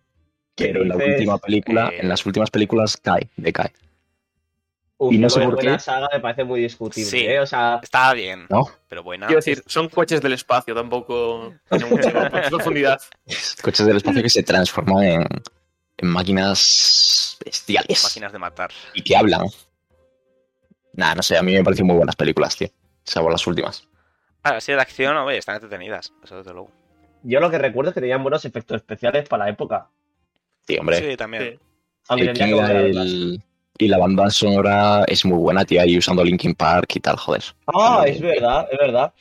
pero 0.56 0.82
en 0.82 0.88
la 0.88 0.96
dices? 0.96 1.14
última 1.14 1.38
película, 1.38 1.88
Eh, 1.92 1.98
en 2.00 2.08
las 2.08 2.24
últimas 2.26 2.50
películas 2.50 2.96
cae, 2.96 3.28
decae. 3.36 3.72
Uf, 4.96 5.12
Y 5.12 5.18
no 5.18 5.30
sé 5.30 5.40
por 5.40 5.54
buena 5.54 5.76
qué. 5.76 5.78
saga 5.82 6.08
me 6.12 6.18
parece 6.20 6.42
muy 6.44 6.60
discutible, 6.62 7.08
Sí. 7.08 7.18
¿eh? 7.26 7.38
O 7.40 7.46
sea, 7.46 7.78
Está 7.82 8.12
bien, 8.14 8.46
¿No? 8.50 8.68
pero 8.88 9.02
buena. 9.04 9.26
Quiero 9.26 9.38
decir, 9.38 9.62
son 9.66 9.88
coches 9.88 10.20
del 10.22 10.32
espacio, 10.32 10.74
tampoco 10.74 11.54
tiene 11.68 11.84
mucha 11.86 12.10
profundidad. 12.48 13.00
Coches 13.62 13.86
del 13.86 13.98
espacio 13.98 14.22
que 14.22 14.30
se 14.30 14.42
transforman 14.42 15.02
en, 15.04 15.26
en 15.98 16.08
máquinas 16.08 17.38
bestiales 17.44 18.02
Máquinas 18.04 18.32
de 18.32 18.38
matar. 18.38 18.70
y 18.94 19.02
que 19.02 19.16
hablan. 19.16 19.46
Nada, 20.94 21.14
no 21.14 21.22
sé, 21.22 21.36
a 21.36 21.42
mí 21.42 21.52
me 21.54 21.62
parecen 21.64 21.86
muy 21.86 21.96
buenas 21.96 22.16
películas, 22.16 22.56
tío. 22.56 22.68
Salvo 23.04 23.30
las 23.30 23.46
últimas. 23.46 23.88
Ah, 24.42 24.56
así 24.56 24.72
de 24.72 24.80
acción, 24.80 25.16
oye, 25.16 25.38
están 25.38 25.56
entretenidas. 25.56 26.12
Eso 26.24 26.38
desde 26.38 26.52
luego. 26.52 26.70
yo 27.22 27.40
lo 27.40 27.50
que 27.50 27.58
recuerdo 27.58 27.90
es 27.90 27.94
que 27.94 28.00
tenían 28.00 28.22
buenos 28.22 28.44
efectos 28.44 28.76
especiales 28.76 29.28
para 29.28 29.44
la 29.44 29.50
época. 29.50 29.88
Sí, 30.66 30.76
hombre. 30.78 31.10
Sí, 31.10 31.16
también. 31.16 31.58
Sí. 32.08 32.14
El 32.16 32.32
que 32.32 32.42
a 32.44 32.70
el- 32.72 33.42
y 33.78 33.88
la 33.88 33.98
banda 33.98 34.28
sonora 34.30 35.04
es 35.06 35.24
muy 35.24 35.38
buena, 35.38 35.64
tío, 35.64 35.80
ahí 35.80 35.96
usando 35.96 36.22
Linkin 36.22 36.54
Park 36.54 36.96
y 36.96 37.00
tal, 37.00 37.16
joder. 37.16 37.42
Ah, 37.66 38.04
es 38.06 38.20
verdad, 38.20 38.68
es 38.70 38.78
verdad. 38.78 39.14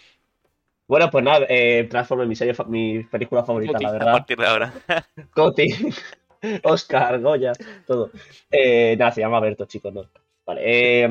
Bueno, 0.87 1.09
pues 1.09 1.23
nada, 1.23 1.45
eh, 1.47 1.87
Transformers, 1.89 2.27
mi, 2.27 2.35
serie 2.35 2.53
mi 2.67 3.03
película 3.03 3.45
favorita, 3.45 3.73
Coti, 3.73 3.83
la 3.83 3.89
A 3.89 3.93
verdad. 3.93 4.11
partir 4.11 4.37
de 4.37 4.47
ahora. 4.47 4.73
Coti, 5.33 5.67
Oscar, 6.63 7.21
Goya, 7.21 7.53
todo. 7.85 8.11
Eh, 8.51 8.95
nada, 8.97 9.11
se 9.11 9.21
llama 9.21 9.39
Berto, 9.39 9.65
chicos, 9.65 9.93
no. 9.93 10.09
Vale, 10.45 10.61
eh, 10.65 11.09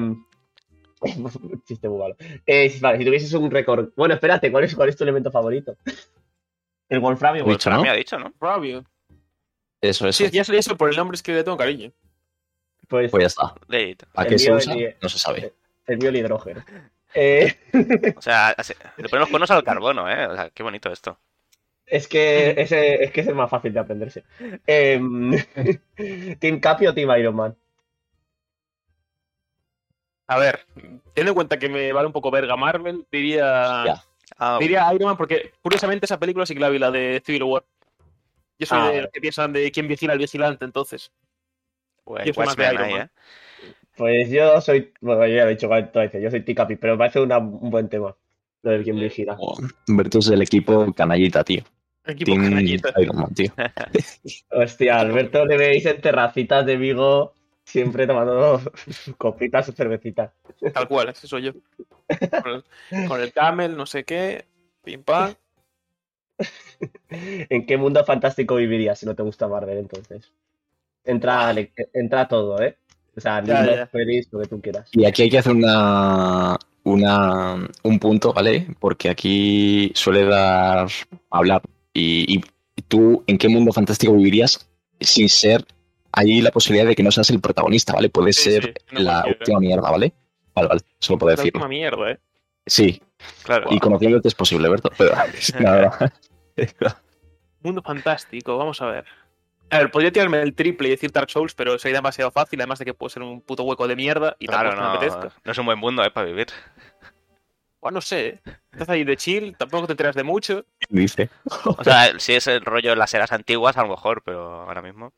chiste 1.66 1.88
muy 1.88 1.98
malo. 1.98 2.16
Eh, 2.46 2.76
vale, 2.80 2.98
si 2.98 3.04
tuvieses 3.04 3.32
un 3.34 3.50
récord. 3.50 3.90
Bueno, 3.96 4.14
espérate, 4.14 4.50
¿cuál 4.50 4.64
es, 4.64 4.74
cuál 4.74 4.88
es 4.88 4.96
tu 4.96 5.04
elemento 5.04 5.30
favorito? 5.30 5.76
El 6.88 7.00
Wolframio. 7.00 7.44
Me 7.46 7.90
ha 7.90 7.94
dicho, 7.94 8.18
¿no? 8.18 8.32
Rabio. 8.40 8.84
Eso, 9.80 10.08
eso. 10.08 10.24
Sí, 10.24 10.30
ya 10.30 10.42
eso 10.42 10.76
por 10.76 10.90
el 10.90 10.96
nombre 10.96 11.14
es 11.14 11.22
que 11.22 11.32
le 11.32 11.44
tengo 11.44 11.56
cariño. 11.56 11.92
Pues 12.88 13.10
Pues 13.10 13.22
ya 13.22 13.26
está. 13.26 13.54
¿A 14.14 14.24
qué 14.24 14.38
se 14.38 14.52
usa? 14.52 14.72
el- 14.74 14.96
No 15.00 15.08
se 15.08 15.18
sabe. 15.18 15.52
el 15.86 15.98
mío 15.98 16.08
el 16.08 16.16
hidrógeno. 16.16 16.64
Eh, 17.14 17.54
O 18.16 18.22
sea, 18.22 18.54
le 18.96 19.08
ponen 19.08 19.20
los 19.20 19.28
cuernos 19.28 19.50
al 19.50 19.64
carbono, 19.64 20.10
¿eh? 20.10 20.26
O 20.26 20.34
sea, 20.34 20.50
qué 20.50 20.62
bonito 20.62 20.90
esto. 20.90 21.18
es, 21.86 22.06
que 22.08 22.50
ese, 22.58 23.02
es 23.04 23.10
que 23.12 23.20
es 23.22 23.34
más 23.34 23.48
fácil 23.50 23.72
de 23.72 23.80
aprenderse. 23.80 24.24
Em, 24.66 25.32
¿Team 26.40 26.60
Capi 26.60 26.86
o 26.86 26.94
Team 26.94 27.10
Iron 27.18 27.34
Man? 27.36 27.56
A 30.28 30.38
ver, 30.38 30.60
teniendo 31.14 31.30
en 31.30 31.34
cuenta 31.34 31.58
que 31.58 31.68
me 31.68 31.92
vale 31.92 32.06
un 32.06 32.12
poco 32.12 32.30
verga 32.30 32.56
Marvel, 32.56 33.04
diría, 33.10 33.82
Ya. 33.86 34.04
Ah, 34.36 34.58
diría 34.60 34.92
Iron 34.94 35.08
Man 35.08 35.16
porque 35.16 35.52
curiosamente 35.62 36.04
esa 36.04 36.18
película 36.20 36.44
sí 36.46 36.54
que 36.54 36.60
la 36.60 36.68
vi, 36.68 36.78
la 36.78 36.90
de 36.90 37.22
Civil 37.24 37.42
War. 37.44 37.64
Yo 38.58 38.66
soy 38.66 38.78
Ah, 38.80 38.90
de 38.90 39.02
los 39.02 39.10
que 39.10 39.20
piensan 39.20 39.52
de 39.52 39.70
quién 39.72 39.88
vigila 39.88 40.12
al 40.12 40.18
vigilante, 40.18 40.64
entonces. 40.64 41.10
pues, 42.04 42.24
yo 42.26 42.34
soy 42.34 42.44
más 42.46 42.56
de 42.56 42.62
Watchmen 42.64 42.74
Iron 42.74 42.84
ahí, 42.86 42.92
Man. 42.92 43.10
¿eh? 43.14 43.72
Pues 43.96 44.30
yo 44.30 44.60
soy. 44.60 44.92
Bueno, 45.00 45.26
yo 45.26 45.34
ya 45.34 45.42
he 45.44 45.48
dicho 45.50 45.68
veces, 45.68 46.22
yo 46.22 46.30
soy 46.30 46.42
Team 46.42 46.56
Capi, 46.56 46.76
pero 46.76 46.92
me 46.94 46.98
parece 46.98 47.20
una- 47.20 47.38
un 47.38 47.70
buen 47.70 47.88
tema. 47.88 48.14
Lo 48.62 48.70
del 48.70 48.84
quien 48.84 48.98
vigila. 48.98 49.36
Berto 49.86 50.18
es 50.18 50.26
del 50.26 50.42
equipo 50.42 50.92
canallita, 50.92 51.42
tío. 51.42 51.62
Equipo 52.04 52.32
Team 52.32 52.44
canallita. 52.44 52.92
Iron 53.00 53.16
Man, 53.16 53.34
tío. 53.34 53.52
Hostia, 54.50 55.00
Alberto 55.00 55.44
le 55.46 55.56
veis 55.56 55.86
en 55.86 56.00
terracitas 56.00 56.64
de 56.66 56.76
Vigo, 56.76 57.34
siempre 57.68 58.06
tomando 58.06 58.60
copitas 59.18 59.68
o 59.68 59.72
cervecitas. 59.72 60.32
Tal 60.72 60.88
cual, 60.88 61.10
ese 61.10 61.26
soy 61.26 61.42
yo. 61.42 61.52
Con 62.42 62.52
el, 62.52 62.64
con 63.08 63.20
el 63.20 63.32
camel, 63.32 63.76
no 63.76 63.86
sé 63.86 64.04
qué, 64.04 64.46
pim 64.82 65.02
pam. 65.02 65.34
¿En 67.10 67.66
qué 67.66 67.76
mundo 67.76 68.04
fantástico 68.04 68.56
vivirías 68.56 68.98
si 68.98 69.06
no 69.06 69.14
te 69.14 69.22
gusta 69.22 69.48
Marvel 69.48 69.78
entonces? 69.78 70.32
Entra, 71.04 71.52
le- 71.52 71.72
entra 71.94 72.28
todo, 72.28 72.60
¿eh? 72.62 72.76
O 73.16 73.20
sea, 73.20 73.42
Ya, 73.44 73.60
libros, 73.62 73.76
ya. 73.76 73.86
pelis, 73.86 74.28
lo 74.32 74.40
que 74.40 74.46
tú 74.48 74.60
quieras. 74.60 74.88
Y 74.92 75.04
aquí 75.04 75.22
hay 75.22 75.30
que 75.30 75.38
hacer 75.38 75.52
una, 75.54 76.56
una, 76.84 77.68
un 77.82 77.98
punto, 77.98 78.32
¿vale? 78.32 78.68
Porque 78.78 79.08
aquí 79.10 79.90
suele 79.94 80.24
dar 80.24 80.88
hablar. 81.30 81.62
Y, 81.92 82.38
y 82.38 82.82
tú, 82.82 83.24
¿en 83.26 83.38
qué 83.38 83.48
mundo 83.48 83.72
fantástico 83.72 84.12
vivirías 84.14 84.68
sin 85.00 85.28
ser 85.28 85.64
ahí 86.12 86.40
la 86.40 86.50
posibilidad 86.50 86.86
de 86.88 86.94
que 86.96 87.02
no 87.02 87.10
seas 87.10 87.30
el 87.30 87.40
protagonista, 87.40 87.92
¿vale? 87.92 88.08
Puede 88.08 88.32
Sí, 88.32 88.50
ser 88.52 88.62
sí, 88.88 88.94
no 88.94 89.00
la 89.00 89.24
última 89.26 89.60
mierda, 89.60 89.90
¿vale? 89.90 90.12
Vale, 90.54 90.68
vale, 90.68 90.80
solo 90.98 91.18
puedo 91.18 91.30
La 91.30 91.36
decirlo. 91.36 91.58
última 91.58 91.68
mierda, 91.68 92.10
eh. 92.12 92.18
Sí, 92.66 93.00
Claro. 93.44 93.68
y 93.70 93.78
conociéndote 93.80 94.28
es 94.28 94.34
posible, 94.34 94.68
Berto. 94.68 94.90
Pero, 94.98 95.12
la 95.60 95.72
verdad. 95.72 96.12
Mundo 97.62 97.82
fantástico, 97.82 98.56
vamos 98.58 98.80
a 98.82 98.86
ver. 98.86 99.04
A 99.70 99.78
ver, 99.78 99.90
podría 99.90 100.10
tirarme 100.10 100.40
el 100.40 100.54
triple 100.54 100.88
y 100.88 100.92
decir 100.92 101.12
Dark 101.12 101.30
Souls, 101.30 101.54
pero 101.54 101.78
sería 101.78 101.98
demasiado 101.98 102.30
fácil, 102.30 102.60
además 102.60 102.78
de 102.78 102.86
que 102.86 102.94
puede 102.94 103.10
ser 103.10 103.22
un 103.22 103.40
puto 103.42 103.64
hueco 103.64 103.86
de 103.86 103.96
mierda 103.96 104.34
y 104.38 104.46
Claro, 104.46 104.70
tampoco 104.70 104.82
me 104.82 104.88
no, 104.88 104.96
apetezca. 104.96 105.40
no 105.44 105.52
es 105.52 105.58
un 105.58 105.66
buen 105.66 105.78
mundo 105.78 106.02
eh, 106.04 106.10
para 106.10 106.26
vivir. 106.26 106.46
Bueno, 107.80 107.96
no 107.96 108.00
sé, 108.00 108.26
¿eh? 108.28 108.40
estás 108.72 108.88
ahí 108.88 109.04
de 109.04 109.16
chill, 109.16 109.56
tampoco 109.56 109.86
te 109.86 109.92
enteras 109.92 110.14
de 110.16 110.22
mucho. 110.24 110.64
Dice. 110.88 111.28
O 111.64 111.84
sea, 111.84 112.18
si 112.18 112.34
es 112.34 112.46
el 112.46 112.62
rollo 112.64 112.90
de 112.90 112.96
las 112.96 113.12
eras 113.14 113.30
antiguas, 113.32 113.76
a 113.76 113.82
lo 113.82 113.88
mejor, 113.90 114.22
pero 114.24 114.62
ahora 114.62 114.82
mismo. 114.82 115.12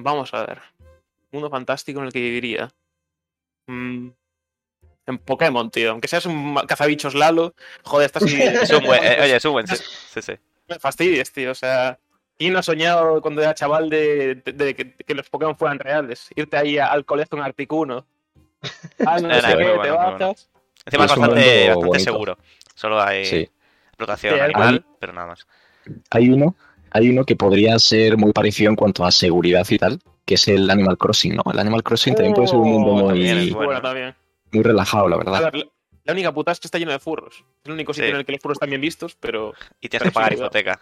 Vamos 0.00 0.32
a 0.32 0.46
ver. 0.46 0.60
Mundo 1.32 1.50
fantástico 1.50 1.98
en 2.00 2.06
el 2.06 2.12
que 2.12 2.20
viviría. 2.20 2.70
Mm, 3.66 4.08
En 5.06 5.18
Pokémon, 5.18 5.70
tío. 5.70 5.90
Aunque 5.90 6.06
seas 6.08 6.26
un 6.26 6.54
cazabichos 6.66 7.14
Lalo, 7.14 7.54
joder, 7.82 8.06
estás. 8.06 8.22
Es 8.62 8.70
un 8.70 8.84
buen, 8.84 9.02
eh, 9.02 9.18
oye, 9.22 9.36
es 9.36 9.44
un 9.44 9.52
buen. 9.52 9.66
Sí, 9.66 9.76
sí. 9.76 10.22
sí. 10.22 10.32
Me 10.68 10.78
fastidies, 10.78 11.32
tío. 11.32 11.50
O 11.50 11.54
sea, 11.54 11.98
¿quién 12.36 12.52
no 12.52 12.58
ha 12.60 12.62
soñado 12.62 13.20
cuando 13.22 13.40
era 13.42 13.54
chaval 13.54 13.88
de, 13.90 14.36
de- 14.36 14.52
de 14.52 14.74
que, 14.74 14.92
que 14.94 15.14
los 15.14 15.28
Pokémon 15.30 15.56
fueran 15.56 15.78
reales? 15.78 16.28
Irte 16.36 16.56
ahí 16.56 16.78
a- 16.78 16.86
al 16.88 17.04
colegio 17.04 17.30
con 17.30 17.42
Articuno. 17.42 18.06
Ah, 19.06 19.18
no, 19.20 19.32
sé 19.34 19.40
qué, 19.40 19.54
bueno, 19.54 19.82
te 19.82 19.90
bueno. 19.90 19.96
bajas. 19.96 20.50
Encima 20.84 21.04
es 21.04 21.10
Es 21.12 21.18
bastante, 21.18 21.68
bastante 21.68 21.98
seguro. 22.00 22.38
Solo 22.74 23.00
hay 23.00 23.24
Sí. 23.24 23.50
explotación 23.88 24.34
Sí, 24.34 24.40
hay- 24.40 24.44
animal, 24.52 24.84
pero 25.00 25.12
nada 25.12 25.26
más. 25.28 25.46
Hay 26.10 26.28
uno, 26.28 26.54
hay 26.90 27.10
uno 27.10 27.24
que 27.24 27.36
podría 27.36 27.78
ser 27.78 28.16
muy 28.16 28.32
parecido 28.32 28.70
en 28.70 28.76
cuanto 28.76 29.04
a 29.04 29.10
seguridad 29.10 29.66
y 29.68 29.78
tal, 29.78 30.00
que 30.24 30.34
es 30.34 30.48
el 30.48 30.68
Animal 30.70 30.98
Crossing, 30.98 31.34
¿no? 31.36 31.42
El 31.52 31.58
Animal 31.58 31.82
Crossing 31.82 32.14
también 32.14 32.34
puede 32.34 32.48
ser 32.48 32.58
un 32.58 32.70
mundo 32.70 32.90
Oh, 32.92 33.10
muy, 33.10 33.50
bueno. 33.52 34.14
muy 34.52 34.62
relajado, 34.62 35.08
la 35.08 35.16
verdad. 35.16 35.42
ver, 35.52 35.54
la, 35.56 35.64
la 36.04 36.12
única 36.12 36.32
puta 36.32 36.52
es 36.52 36.60
que 36.60 36.66
está 36.66 36.78
lleno 36.78 36.92
de 36.92 36.98
furros. 36.98 37.36
Es 37.36 37.66
el 37.66 37.72
único 37.72 37.92
sitio 37.92 38.06
Sí. 38.08 38.10
en 38.12 38.16
el 38.18 38.24
que 38.26 38.32
los 38.32 38.40
furros 38.40 38.56
están 38.56 38.70
bien 38.70 38.80
vistos, 38.80 39.16
pero. 39.20 39.52
Y 39.80 39.88
tienes 39.88 40.08
que 40.08 40.12
pagar 40.12 40.32
hipoteca. 40.32 40.80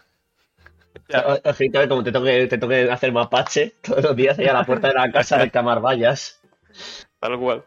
eh, 1.08 1.88
como 1.88 2.02
te 2.02 2.12
toque, 2.12 2.46
te 2.46 2.58
toque 2.58 2.90
hacer 2.90 3.12
mapache 3.12 3.74
todos 3.82 4.02
los 4.04 4.16
días 4.16 4.38
ahí 4.38 4.46
a 4.46 4.52
la 4.52 4.64
puerta 4.64 4.88
de 4.88 4.94
la 4.94 5.10
casa 5.12 5.36
a 5.36 5.40
reclamar 5.40 5.80
vallas. 5.80 6.40
tal 7.20 7.38
cual. 7.38 7.64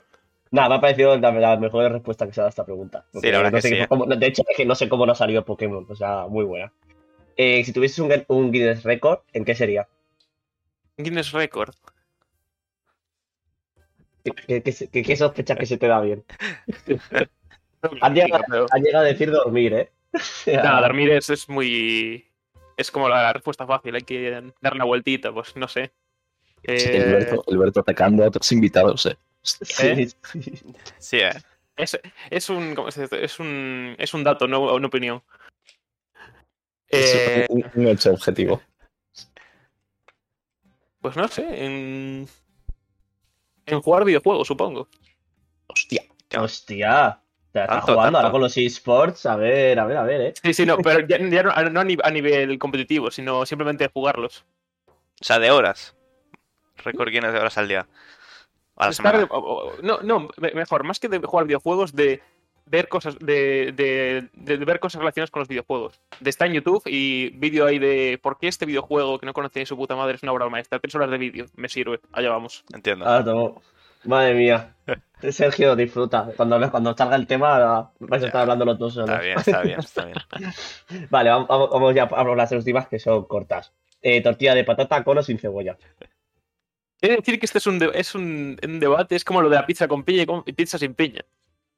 Nada, 0.51 0.69
me 0.69 0.75
ha 0.75 0.81
parecido 0.81 1.15
la, 1.17 1.31
la 1.31 1.57
mejor 1.57 1.91
respuesta 1.91 2.25
que 2.25 2.33
se 2.33 2.39
ha 2.39 2.43
dado 2.43 2.47
a 2.47 2.49
esta 2.49 2.65
pregunta. 2.65 3.05
Sí, 3.13 3.31
la 3.31 3.37
verdad 3.37 3.51
no 3.51 3.57
que 3.57 3.61
sé 3.61 3.69
sí, 3.69 3.75
eh. 3.75 3.87
cómo- 3.87 4.05
de 4.05 4.25
hecho, 4.25 4.41
es 4.49 4.57
que 4.57 4.65
no 4.65 4.73
sé 4.73 4.89
cómo 4.89 5.05
no 5.05 5.13
salió 5.13 5.45
Pokémon. 5.45 5.85
O 5.87 5.95
sea, 5.95 6.25
muy 6.27 6.43
buena. 6.45 6.71
Eh, 7.41 7.63
si 7.63 7.71
tuvieses 7.71 7.99
un, 7.99 8.11
un 8.27 8.51
Guinness 8.51 8.83
Record, 8.83 9.19
¿en 9.31 9.45
qué 9.45 9.55
sería? 9.55 9.87
Guinness 10.97 11.31
Record. 11.31 11.73
¿Qué, 14.25 14.31
qué, 14.33 14.61
qué- 14.61 14.87
qué- 14.91 15.03
qué 15.03 15.15
sospechas 15.15 15.57
que 15.57 15.65
se 15.65 15.77
te 15.77 15.87
da 15.87 16.01
bien? 16.01 16.25
Han 18.01 18.13
llegado, 18.13 18.43
Pero- 18.49 18.65
han 18.71 18.83
llegado 18.83 19.05
a 19.05 19.07
decir 19.07 19.31
dormir, 19.31 19.73
¿eh? 19.73 19.89
O 20.13 20.19
sea, 20.19 20.63
Nada, 20.63 20.81
dormir 20.87 21.11
es, 21.11 21.29
es 21.29 21.47
muy. 21.47 22.29
Es 22.75 22.91
como 22.91 23.07
la, 23.07 23.31
respuesta 23.31 23.65
fácil, 23.65 23.95
hay 23.95 24.01
que 24.01 24.43
dar 24.59 24.73
una 24.73 24.83
vueltita, 24.83 25.31
pues 25.31 25.55
no 25.55 25.69
sé. 25.69 25.93
Sí, 26.65 26.73
Eh, 26.89 27.03
Alberto, 27.07 27.41
Alberto 27.47 27.79
atacando 27.79 28.25
a 28.25 28.27
otros 28.27 28.51
invitados, 28.51 29.05
eh. 29.05 29.15
sí, 29.43 29.87
¿eh? 29.87 30.09
sí. 30.33 30.51
Sí, 30.97 31.17
eh. 31.19 31.31
es, 31.77 31.97
es 32.29 32.49
un. 32.49 32.75
Es 33.13 33.39
un. 33.39 33.95
Es 33.97 34.13
un 34.13 34.23
dato, 34.25 34.45
no 34.49 34.73
una 34.75 34.87
opinión. 34.87 35.23
Es 36.89 37.15
Eh, 37.15 37.45
un, 37.49 37.65
un 37.75 37.87
hecho 37.87 38.11
objetivo. 38.11 38.61
pues 41.01 41.15
no 41.15 41.27
sé, 41.27 41.65
en. 41.65 42.27
En 43.65 43.81
jugar 43.81 44.03
videojuegos, 44.03 44.47
supongo. 44.47 44.87
Hostia. 45.67 46.03
Hostia. 46.37 47.21
Te 47.51 47.61
estás 47.61 47.77
Tanto, 47.79 47.93
jugando 47.93 48.17
ahora 48.19 48.31
con 48.31 48.41
los 48.41 48.57
eSports. 48.57 49.25
A 49.25 49.35
ver, 49.35 49.79
a 49.79 49.85
ver, 49.85 49.97
a 49.97 50.03
ver, 50.03 50.21
¿eh? 50.21 50.33
Sí, 50.41 50.53
sí, 50.53 50.65
no, 50.65 50.77
pero 50.77 51.05
ya, 51.07 51.17
ya 51.19 51.43
no, 51.43 51.69
no 51.69 51.79
a 51.79 51.83
ni- 51.83 51.97
a 52.03 52.11
nivel 52.11 52.57
competitivo, 52.59 53.09
sino 53.11 53.45
simplemente 53.45 53.89
jugarlos. 53.93 54.45
O 54.87 55.23
sea, 55.23 55.39
de 55.39 55.51
horas. 55.51 55.95
Récord 56.77 57.09
Guinness 57.11 57.33
de 57.33 57.39
horas 57.39 57.57
al 57.57 57.67
día. 57.67 57.87
A 58.75 58.85
la 58.85 58.91
Estar- 58.91 58.95
semana. 59.15 59.27
o- 59.31 59.37
o- 59.39 59.81
no, 59.81 59.99
no, 60.01 60.29
me- 60.37 60.51
mejor, 60.53 60.83
más 60.83 60.99
que 60.99 61.09
de 61.09 61.19
jugar 61.19 61.45
videojuegos, 61.45 61.93
de 61.95 62.21
ver 62.69 62.87
cosas, 62.87 63.17
de, 63.19 63.73
de- 63.75 64.29
de 64.33 64.57
ver 64.65 64.79
cosas 64.79 64.99
relacionadas 64.99 65.31
con 65.31 65.39
los 65.41 65.47
videojuegos. 65.49 65.99
De 66.19 66.29
estar 66.29 66.47
en 66.47 66.53
YouTube 66.53 66.83
y 66.85 67.29
vídeo 67.31 67.65
ahí 67.65 67.79
de 67.79 68.19
por 68.21 68.37
qué 68.37 68.47
este 68.47 68.65
videojuego 68.65 69.19
que 69.19 69.25
no 69.25 69.33
conocía 69.33 69.61
ni 69.61 69.65
su 69.65 69.75
puta 69.75 69.95
madre 69.95 70.15
es 70.15 70.23
una 70.23 70.31
obra 70.31 70.47
maestra. 70.49 70.79
Tres 70.79 70.93
horas 70.95 71.09
de 71.11 71.17
vídeo, 71.17 71.45
me 71.55 71.67
sirve. 71.67 71.99
Allá 72.11 72.29
vamos. 72.29 72.63
Entiendo. 72.73 73.05
Ah, 73.07 73.21
no. 73.25 73.61
Madre 74.05 74.33
mía. 74.33 74.75
Sergio, 75.31 75.75
disfruta. 75.75 76.29
Cuando, 76.37 76.71
cuando 76.71 76.95
salga 76.95 77.15
el 77.15 77.27
tema, 77.27 77.91
vais 77.99 78.23
a 78.23 78.27
estar 78.27 78.41
hablando 78.41 78.63
los 78.65 78.77
dos. 78.79 78.95
Está 78.97 79.19
bien, 79.19 79.37
está 79.37 79.61
bien, 79.61 79.79
está 79.79 80.05
bien. 80.05 80.17
Vale, 81.09 81.29
vamos, 81.31 81.47
vamos- 81.49 81.93
ya 81.95 82.03
a 82.03 82.23
las 82.35 82.51
últimas 82.53 82.87
que 82.87 82.99
son 82.99 83.25
cortas. 83.25 83.73
Eh, 84.01 84.21
tortilla 84.21 84.55
de 84.55 84.63
patata 84.63 85.03
con 85.03 85.17
o 85.17 85.21
sin 85.23 85.37
cebolla. 85.39 85.77
Quiero 87.01 87.15
decir 87.17 87.39
que 87.39 87.45
este 87.45 87.57
es 87.57 87.67
un, 87.67 87.79
de- 87.79 87.91
es 87.93 88.13
un, 88.15 88.57
un 88.63 88.79
debate, 88.79 89.15
es 89.15 89.23
como 89.25 89.41
lo 89.41 89.49
de 89.49 89.55
la 89.55 89.65
pizza 89.65 89.87
con 89.87 90.03
piña 90.03 90.23
y, 90.23 90.25
con- 90.25 90.43
y 90.45 90.53
pizza 90.53 90.77
sin 90.77 90.93
piña. 90.93 91.25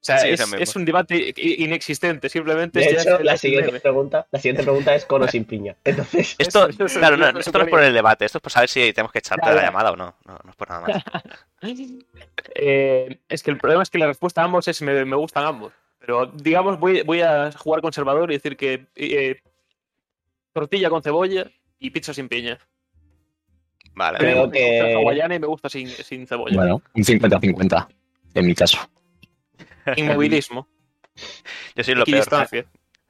O 0.02 0.04
sea, 0.04 0.18
Sí, 0.18 0.30
es 0.58 0.74
un 0.74 0.84
debate 0.84 1.32
inexistente, 1.36 2.28
simplemente 2.28 2.80
De 2.80 2.86
hecho, 2.90 3.20
la 3.20 3.36
siguiente 3.36 3.68
meme. 3.68 3.78
pregunta, 3.78 4.26
la 4.32 4.40
siguiente 4.40 4.64
pregunta 4.64 4.94
es 4.96 5.04
con 5.06 5.22
o 5.22 5.28
sin 5.28 5.44
piña. 5.44 5.76
Entonces, 5.84 6.34
Esto, 6.38 6.68
claro, 6.98 7.16
no, 7.16 7.38
esto 7.38 7.56
no 7.56 7.64
es 7.64 7.70
por 7.70 7.82
el 7.84 7.94
debate, 7.94 8.24
esto 8.24 8.38
es 8.38 8.42
por 8.42 8.50
saber 8.50 8.68
si 8.68 8.92
tenemos 8.92 9.12
que 9.12 9.20
echarte 9.20 9.48
de 9.48 9.54
la 9.54 9.62
llamada 9.62 9.92
o 9.92 9.96
no. 9.96 10.16
No, 10.26 10.40
no 10.42 10.50
es 10.50 10.56
por 10.56 10.68
nada 10.68 10.80
más. 10.88 11.02
Eh, 12.56 13.20
es 13.28 13.42
que 13.44 13.50
el 13.52 13.58
problema 13.58 13.84
es 13.84 13.90
que 13.90 13.98
la 13.98 14.06
respuesta 14.08 14.42
a 14.42 14.44
ambos 14.44 14.66
es 14.66 14.82
me, 14.82 15.04
me 15.04 15.14
gustan 15.16 15.44
ambos. 15.44 15.72
Pero 16.00 16.26
digamos, 16.26 16.80
voy, 16.80 17.02
voy 17.02 17.20
a 17.20 17.52
jugar 17.52 17.80
conservador 17.80 18.30
y 18.32 18.34
decir 18.34 18.56
que 18.56 18.86
eh, 18.96 19.40
tortilla 20.52 20.90
con 20.90 21.02
cebolla 21.02 21.48
y 21.78 21.90
pizza 21.90 22.12
sin 22.12 22.28
piña. 22.28 22.58
Vale. 23.94 24.18
Creo 24.18 24.34
me 24.34 24.42
gusta 24.46 24.58
que- 24.58 24.94
hawaiana 24.94 25.34
y 25.36 25.38
me 25.38 25.46
gusta 25.46 25.68
sin, 25.68 25.88
sin 25.88 26.26
cebolla. 26.26 26.56
Bueno, 26.56 26.82
un 26.94 27.04
50-50, 27.04 27.86
en 28.34 28.46
mi 28.46 28.54
caso. 28.56 28.78
Inmovilismo, 29.96 30.68
Yo 31.76 31.84
soy 31.84 31.94
lo 31.94 32.04
peor. 32.04 32.18
equidistancia. 32.18 32.64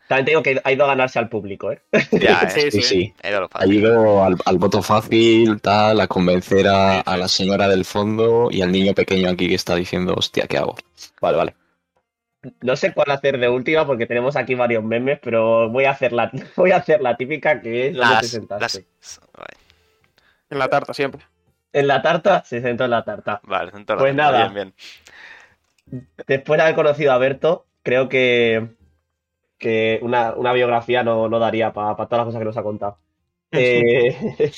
también 0.08 0.24
te 0.24 0.30
digo 0.32 0.42
que 0.42 0.60
ha 0.62 0.72
ido 0.72 0.84
a 0.84 0.88
ganarse 0.88 1.18
al 1.18 1.28
público, 1.28 1.72
¿eh? 1.72 1.80
Ya, 2.12 2.42
eh. 2.42 2.48
Sí, 2.70 2.70
Sí, 2.70 2.82
sí. 2.82 3.14
He 3.22 3.28
ido 3.30 3.38
a 3.38 3.40
lo 3.42 3.48
Ha 3.54 3.66
ido 3.66 4.24
al, 4.24 4.36
al 4.44 4.58
voto 4.58 4.82
fácil, 4.82 5.60
tal, 5.60 6.00
a 6.00 6.06
convencer 6.06 6.66
a, 6.68 7.00
a 7.00 7.16
la 7.16 7.28
señora 7.28 7.68
del 7.68 7.84
fondo 7.84 8.48
y 8.50 8.62
al 8.62 8.72
niño 8.72 8.92
pequeño 8.94 9.30
aquí 9.30 9.48
que 9.48 9.54
está 9.54 9.74
diciendo, 9.76 10.14
hostia, 10.16 10.46
¿qué 10.46 10.58
hago? 10.58 10.76
Vale, 11.20 11.36
vale. 11.38 11.54
No 12.60 12.74
sé 12.74 12.92
cuál 12.92 13.10
hacer 13.12 13.38
de 13.38 13.48
última 13.48 13.86
porque 13.86 14.06
tenemos 14.06 14.34
aquí 14.34 14.56
varios 14.56 14.82
memes, 14.82 15.20
pero 15.22 15.68
voy 15.70 15.84
a 15.84 15.92
hacer 15.92 16.12
la, 16.12 16.28
voy 16.56 16.72
a 16.72 16.76
hacer 16.78 17.00
la 17.00 17.16
típica 17.16 17.60
que 17.60 17.88
es 17.88 17.94
¿dónde 17.94 18.08
te 18.16 18.20
Las, 18.22 18.30
sentaste? 18.30 18.86
las- 19.00 19.20
vale, 19.32 19.54
En 20.50 20.58
la 20.58 20.68
tarta 20.68 20.92
siempre. 20.92 21.22
En 21.72 21.86
la 21.86 22.02
tarta, 22.02 22.44
se 22.44 22.60
sentó 22.60 22.84
en 22.84 22.90
la 22.90 23.04
tarta. 23.04 23.40
Vale, 23.44 23.70
centro 23.70 23.96
Pues 23.96 24.14
la- 24.14 24.22
nada. 24.24 24.38
Bien, 24.48 24.54
bien. 24.54 24.74
Después 26.26 26.58
de 26.58 26.62
haber 26.62 26.74
conocido 26.74 27.12
a 27.12 27.18
Berto, 27.18 27.66
creo 27.82 28.08
que, 28.08 28.68
que 29.58 29.98
una, 30.02 30.32
una 30.34 30.52
biografía 30.52 31.02
no, 31.02 31.28
no 31.28 31.38
daría 31.38 31.72
para 31.72 31.94
todas 31.94 32.18
las 32.18 32.24
cosas 32.26 32.38
que 32.38 32.44
nos 32.44 32.56
ha 32.56 32.62
contado. 32.62 32.98
Eh, 33.54 34.50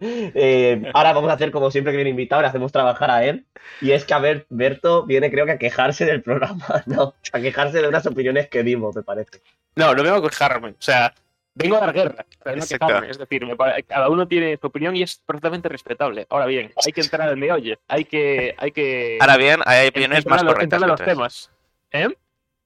eh, 0.34 0.90
ahora 0.92 1.12
vamos 1.12 1.30
a 1.30 1.34
hacer 1.34 1.52
como 1.52 1.70
siempre 1.70 1.92
que 1.92 1.98
viene 1.98 2.10
invitado, 2.10 2.42
le 2.42 2.48
hacemos 2.48 2.72
trabajar 2.72 3.12
a 3.12 3.24
él. 3.24 3.46
Y 3.80 3.92
es 3.92 4.04
que 4.04 4.12
a 4.12 4.18
ver, 4.18 4.44
Berto 4.50 5.06
viene 5.06 5.30
creo 5.30 5.46
que 5.46 5.52
a 5.52 5.58
quejarse 5.58 6.04
del 6.04 6.20
programa, 6.20 6.82
no, 6.86 7.14
a 7.32 7.40
quejarse 7.40 7.80
de 7.80 7.86
unas 7.86 8.04
opiniones 8.06 8.48
que 8.48 8.64
dimos, 8.64 8.96
me 8.96 9.04
parece. 9.04 9.40
No, 9.76 9.94
no 9.94 10.02
vengo 10.02 10.16
a 10.16 10.22
quejarme. 10.28 10.70
O 10.70 10.74
sea, 10.82 11.14
vengo 11.54 11.76
a 11.76 11.80
dar 11.80 11.92
guerra, 11.92 12.26
pero 12.42 12.56
no 12.56 12.66
quejarme. 12.66 13.10
Es 13.10 13.18
decir, 13.18 13.42
cada 13.86 14.08
uno 14.08 14.26
tiene 14.28 14.56
su 14.60 14.66
opinión 14.66 14.94
y 14.96 15.02
es 15.02 15.16
perfectamente 15.24 15.68
respetable. 15.68 16.26
Ahora 16.30 16.46
bien, 16.46 16.72
hay 16.84 16.92
que 16.92 17.00
entrar 17.00 17.28
al 17.28 17.36
meollo. 17.36 17.78
Hay 17.88 18.04
que. 18.04 18.54
Hay 18.58 18.70
que 18.72 19.18
Ahora 19.20 19.36
bien, 19.36 19.60
hay 19.64 19.88
opiniones 19.88 20.18
entrar 20.18 20.32
más 20.34 20.42
a 20.42 20.44
los- 20.44 20.54
correctas 20.54 20.80
que 20.80 20.86
los 20.86 20.92
otras. 20.94 21.08
temas. 21.08 21.50
¿Eh? 21.92 22.08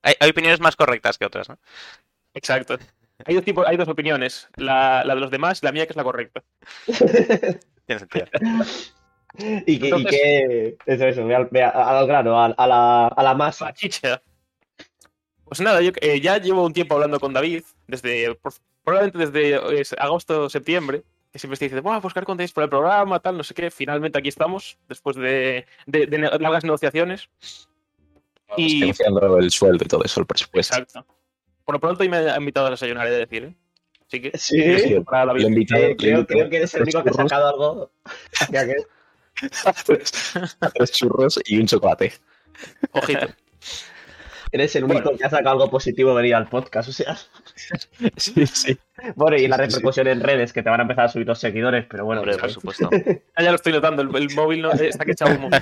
Hay, 0.03 0.15
hay 0.21 0.31
opiniones 0.31 0.61
más 0.61 0.77
correctas 0.77 1.19
que 1.19 1.27
otras, 1.27 1.49
¿no? 1.49 1.59
Exacto. 2.35 2.79
hay 3.25 3.35
dos, 3.35 3.45
tipos, 3.45 3.67
hay 3.67 3.77
dos 3.77 3.89
opiniones. 3.89 4.49
La, 4.57 5.03
la 5.05 5.15
de 5.15 5.21
los 5.21 5.31
demás 5.31 5.61
y 5.63 5.67
la 5.67 5.73
mía, 5.73 5.87
que 5.87 5.93
es 5.93 5.97
la 5.97 6.05
correcta. 6.05 6.43
Tiene 7.87 7.99
sentido. 7.99 8.27
Y 9.67 9.79
que, 9.79 9.89
y 9.89 10.05
que 10.07 10.77
eso, 10.87 11.05
eso, 11.07 11.27
ve 11.27 11.35
al, 11.35 11.49
al 11.75 12.07
grano, 12.07 12.41
a, 12.41 12.47
a 12.47 12.67
la, 12.67 13.07
a 13.09 13.23
la 13.23 13.35
masa. 13.35 13.67
La 13.67 13.75
chicha. 13.75 14.23
Pues 15.45 15.61
nada, 15.61 15.81
yo 15.81 15.93
eh, 16.01 16.21
ya 16.21 16.39
llevo 16.39 16.65
un 16.65 16.73
tiempo 16.73 16.95
hablando 16.95 17.19
con 17.21 17.33
David, 17.33 17.63
desde 17.87 18.37
probablemente 18.89 19.19
desde 19.31 19.81
eh, 19.81 19.85
agosto 19.99 20.43
o 20.45 20.49
septiembre, 20.51 21.03
que 21.33 21.39
siempre 21.39 21.59
te 21.59 21.67
dice, 21.67 21.81
Buah, 21.81 22.01
buscar 22.01 22.25
contenidos 22.25 22.53
por 22.53 22.65
el 22.65 22.71
programa, 22.71 23.21
tal, 23.21 23.37
no 23.37 23.45
sé 23.45 23.55
qué. 23.55 23.71
Finalmente 23.71 24.19
aquí 24.19 24.29
estamos, 24.29 24.79
después 24.89 25.17
de, 25.17 25.67
de- 25.87 26.07
de 26.07 26.19
ne- 26.19 26.31
largas 26.39 26.65
negociaciones. 26.65 27.29
Y- 28.57 28.81
Negociando 28.81 29.39
el 29.39 29.51
sueldo 29.51 29.85
y 29.85 29.89
todo 29.89 30.05
eso, 30.05 30.21
el 30.21 30.27
presupuesto. 30.27 30.75
Exacto. 30.79 31.07
Por 31.65 31.75
lo 31.75 31.81
pronto, 31.81 32.03
y 32.03 32.09
me 32.09 32.17
ha 32.17 32.37
invitado 32.39 32.67
a 32.69 32.71
desayunar, 32.71 33.07
he 33.07 33.11
de 33.11 33.19
decir, 33.19 33.45
¿eh? 33.45 33.55
Así 34.07 34.23
que, 34.23 34.39
Sí. 34.39 34.79
Sí. 34.79 35.01
para. 35.01 35.35
Lo 35.35 35.41
invitado, 35.43 35.83
Eh, 35.83 35.97
creo, 35.99 36.27
que 36.27 36.57
eres 36.57 36.75
el 36.75 36.83
único 36.85 37.03
que 37.05 37.11
ha 37.11 37.13
sacado 37.13 37.49
algo. 37.49 37.91
Ya 38.51 38.65
que- 38.67 38.77
a 39.67 39.73
tres- 39.75 40.33
a 40.61 40.71
tres 40.71 40.93
churros 40.93 41.39
y 41.45 41.59
un 41.61 41.67
chocolate. 41.67 42.15
Ojito. 42.93 43.27
Eres 44.53 44.75
el 44.77 44.85
único 44.85 45.03
Bueno. 45.03 45.19
que 45.19 45.25
ha 45.25 45.31
sacado 45.31 45.51
algo 45.51 45.71
positivo 45.71 46.15
venir 46.15 46.35
al 46.35 46.49
podcast, 46.49 46.89
o 46.89 46.93
sea. 46.93 47.17
Sí, 48.17 48.47
sí. 48.47 48.79
Bueno, 49.17 49.37
y 49.37 49.47
la 49.49 49.57
Sí, 49.57 49.63
sí, 49.63 49.69
sí. 49.71 49.75
repercusión 49.77 50.07
en 50.09 50.21
redes, 50.21 50.53
que 50.53 50.63
te 50.63 50.71
van 50.71 50.81
a 50.81 50.83
empezar 50.83 51.05
a 51.07 51.09
subir 51.09 51.27
los 51.27 51.39
seguidores, 51.39 51.87
pero 51.89 52.05
bueno. 52.05 52.23
Hombre, 52.23 52.37
por 52.39 52.51
supuesto. 52.51 52.89
Ah, 53.35 53.43
ya 53.43 53.51
lo 53.51 53.57
estoy 53.57 53.73
notando, 53.73 54.03
el, 54.03 54.15
el 54.17 54.35
móvil 54.35 54.63
no, 54.63 54.73
está 54.73 55.05
que 55.05 55.13
echa 55.13 55.27
humo. 55.27 55.49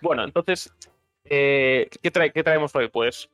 Bueno, 0.00 0.24
entonces, 0.24 0.72
eh, 1.24 1.88
¿qué, 2.02 2.12
trae- 2.12 2.32
qué 2.32 2.42
traemos 2.42 2.74
hoy? 2.74 2.88
Pues 2.88 3.28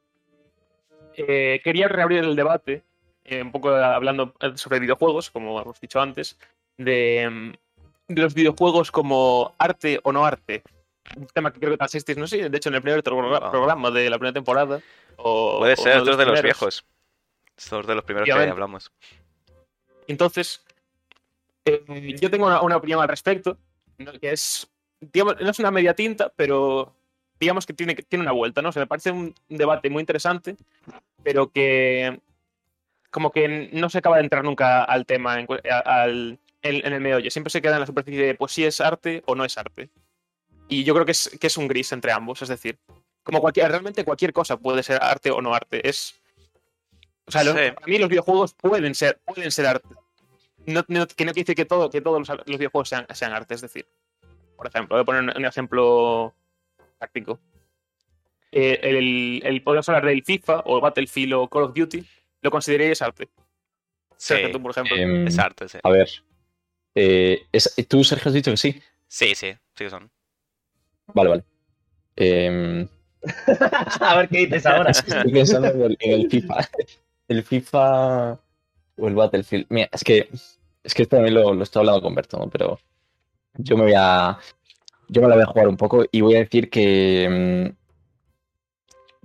eh, 1.16 1.60
quería 1.64 1.88
reabrir 1.88 2.18
el 2.24 2.36
debate, 2.36 2.82
eh, 3.24 3.42
un 3.42 3.50
poco 3.52 3.70
hablando 3.70 4.34
sobre 4.56 4.78
videojuegos, 4.80 5.30
como 5.30 5.60
hemos 5.60 5.80
dicho 5.80 6.00
antes, 6.00 6.38
de, 6.76 7.28
mm, 7.30 8.12
de 8.14 8.22
los 8.22 8.34
videojuegos 8.34 8.90
como 8.90 9.54
arte 9.58 10.00
o 10.02 10.12
no 10.12 10.26
arte. 10.26 10.62
Un 11.16 11.26
tema 11.28 11.52
que 11.52 11.58
creo 11.58 11.72
que 11.72 11.78
tratasteis, 11.78 12.18
no 12.18 12.26
sé, 12.26 12.48
de 12.48 12.56
hecho 12.56 12.68
en 12.68 12.74
el 12.76 12.82
primer 12.82 13.02
programa 13.02 13.38
Ah. 13.42 13.50
programa 13.50 13.90
de 13.90 14.10
la 14.10 14.18
primera 14.18 14.34
temporada. 14.34 14.80
O, 15.16 15.58
Puede 15.58 15.76
ser, 15.76 15.98
estos 15.98 16.04
de 16.04 16.10
los 16.10 16.16
primeros. 16.16 16.42
viejos. 16.42 16.84
Estos 17.56 17.86
de 17.86 17.94
los 17.94 18.04
primeros 18.04 18.26
que 18.26 18.32
hablamos. 18.32 18.92
Entonces, 20.06 20.64
eh, 21.64 21.82
yo 22.20 22.30
tengo 22.30 22.46
una, 22.46 22.62
una 22.62 22.76
opinión 22.76 23.00
al 23.00 23.08
respecto, 23.08 23.58
¿no? 23.98 24.12
que 24.12 24.30
es, 24.32 24.70
digamos, 25.00 25.40
no 25.40 25.50
es 25.50 25.58
una 25.58 25.70
media 25.70 25.94
tinta, 25.94 26.32
pero 26.34 26.94
digamos 27.40 27.66
que 27.66 27.72
tiene, 27.74 27.94
tiene 27.94 28.22
una 28.22 28.32
vuelta, 28.32 28.62
¿no? 28.62 28.70
O 28.70 28.72
sea, 28.72 28.80
me 28.82 28.86
parece 28.86 29.10
un 29.10 29.34
debate 29.48 29.90
muy 29.90 30.00
interesante, 30.00 30.56
pero 31.22 31.50
que 31.50 32.20
como 33.10 33.30
que 33.32 33.70
no 33.72 33.88
se 33.90 33.98
acaba 33.98 34.16
de 34.16 34.22
entrar 34.24 34.44
nunca 34.44 34.84
al 34.84 35.04
tema, 35.06 35.40
en, 35.40 35.46
al, 35.84 36.38
en, 36.62 36.86
en 36.86 36.92
el 36.92 37.00
meollo. 37.00 37.30
Siempre 37.30 37.50
se 37.50 37.62
queda 37.62 37.74
en 37.74 37.80
la 37.80 37.86
superficie 37.86 38.26
de, 38.26 38.34
pues, 38.34 38.52
si 38.52 38.64
es 38.64 38.80
arte 38.80 39.22
o 39.26 39.34
no 39.34 39.44
es 39.44 39.56
arte. 39.58 39.88
Y 40.68 40.84
yo 40.84 40.94
creo 40.94 41.06
que 41.06 41.12
es, 41.12 41.30
que 41.40 41.46
es 41.46 41.56
un 41.56 41.66
gris 41.68 41.92
entre 41.92 42.12
ambos, 42.12 42.42
es 42.42 42.48
decir, 42.48 42.78
como 43.22 43.40
cualquier, 43.40 43.70
realmente 43.70 44.04
cualquier 44.04 44.32
cosa 44.32 44.56
puede 44.58 44.82
ser 44.82 45.02
arte 45.02 45.30
o 45.30 45.40
no 45.40 45.54
arte. 45.54 45.86
Es, 45.88 46.20
o 47.26 47.30
sea, 47.30 47.44
los- 47.44 47.54
Sí. 47.56 47.70
para 47.72 47.86
mí 47.86 47.98
los 47.98 48.08
videojuegos 48.08 48.54
pueden 48.54 48.94
ser, 48.94 49.18
pueden 49.24 49.50
ser 49.50 49.66
arte. 49.66 49.88
No, 50.66 50.84
no- 50.88 51.06
que 51.06 51.24
no 51.24 51.32
quiere 51.32 51.44
decir 51.44 51.54
que, 51.56 51.64
todo, 51.64 51.88
que 51.90 52.00
todos 52.00 52.18
los, 52.26 52.28
los 52.46 52.58
videojuegos 52.58 52.88
sean, 52.90 53.06
sean 53.14 53.32
arte, 53.32 53.54
es 53.54 53.60
decir, 53.62 53.86
por 54.56 54.66
ejemplo, 54.66 54.96
voy 54.96 55.02
a 55.02 55.04
poner 55.04 55.22
un, 55.22 55.36
un 55.36 55.44
ejemplo 55.44 56.34
práctico. 56.98 57.38
Eh, 58.50 58.78
el, 58.82 59.42
el, 59.44 59.62
podemos 59.62 59.88
hablar 59.88 60.06
del 60.06 60.22
FIFA 60.24 60.62
o 60.66 60.80
Battlefield 60.80 61.34
o 61.34 61.48
Call 61.48 61.64
of 61.64 61.74
Duty, 61.74 62.04
lo 62.42 62.50
consideraríais 62.50 63.00
arte. 63.02 63.28
Sí, 64.16 64.34
Sergio, 64.34 64.50
tú, 64.52 64.62
por 64.62 64.70
ejemplo. 64.72 64.96
Em, 64.96 65.26
es 65.26 65.38
arte, 65.38 65.68
sí. 65.68 65.78
a 65.82 65.90
ver. 65.90 66.08
eh, 66.94 67.46
es- 67.52 67.74
¿Tú, 67.88 68.02
Sergio, 68.04 68.28
has 68.30 68.34
dicho 68.34 68.50
que 68.50 68.56
sí? 68.56 68.82
Sí, 69.06 69.34
sí, 69.34 69.52
sí 69.52 69.84
que 69.84 69.90
son. 69.90 70.10
Vale, 71.14 71.28
vale. 71.30 71.44
Em, 72.16 72.88
a 74.00 74.16
ver 74.16 74.28
qué 74.28 74.38
dices 74.38 74.66
ahora. 74.66 74.90
Estoy 74.92 75.32
pensando 75.32 75.68
en 75.68 75.82
el, 75.82 75.96
en 76.00 76.20
el 76.20 76.30
FIFA. 76.30 76.56
El 77.28 77.42
FIFA 77.44 78.32
o 78.32 79.06
el 79.06 79.14
Battlefield. 79.14 79.66
Mira, 79.68 79.90
es 79.92 80.02
que, 80.02 80.30
es 80.82 80.94
que 80.94 81.02
esto 81.02 81.16
también 81.16 81.34
lo, 81.34 81.52
lo 81.52 81.62
estoy 81.62 81.80
hablando 81.80 82.00
con 82.00 82.14
Berto, 82.14 82.38
¿no? 82.38 82.48
Pero 82.48 82.78
yo 83.58 83.76
me 83.76 83.82
voy 83.82 83.92
a. 83.94 84.38
Yo 85.08 85.20
me 85.20 85.28
la 85.28 85.34
voy 85.34 85.42
a 85.42 85.46
jugar 85.46 85.68
un 85.68 85.76
poco 85.76 86.06
y 86.10 86.22
voy 86.22 86.36
a 86.36 86.38
decir 86.38 86.70
que. 86.70 87.28
mm, 87.70 87.76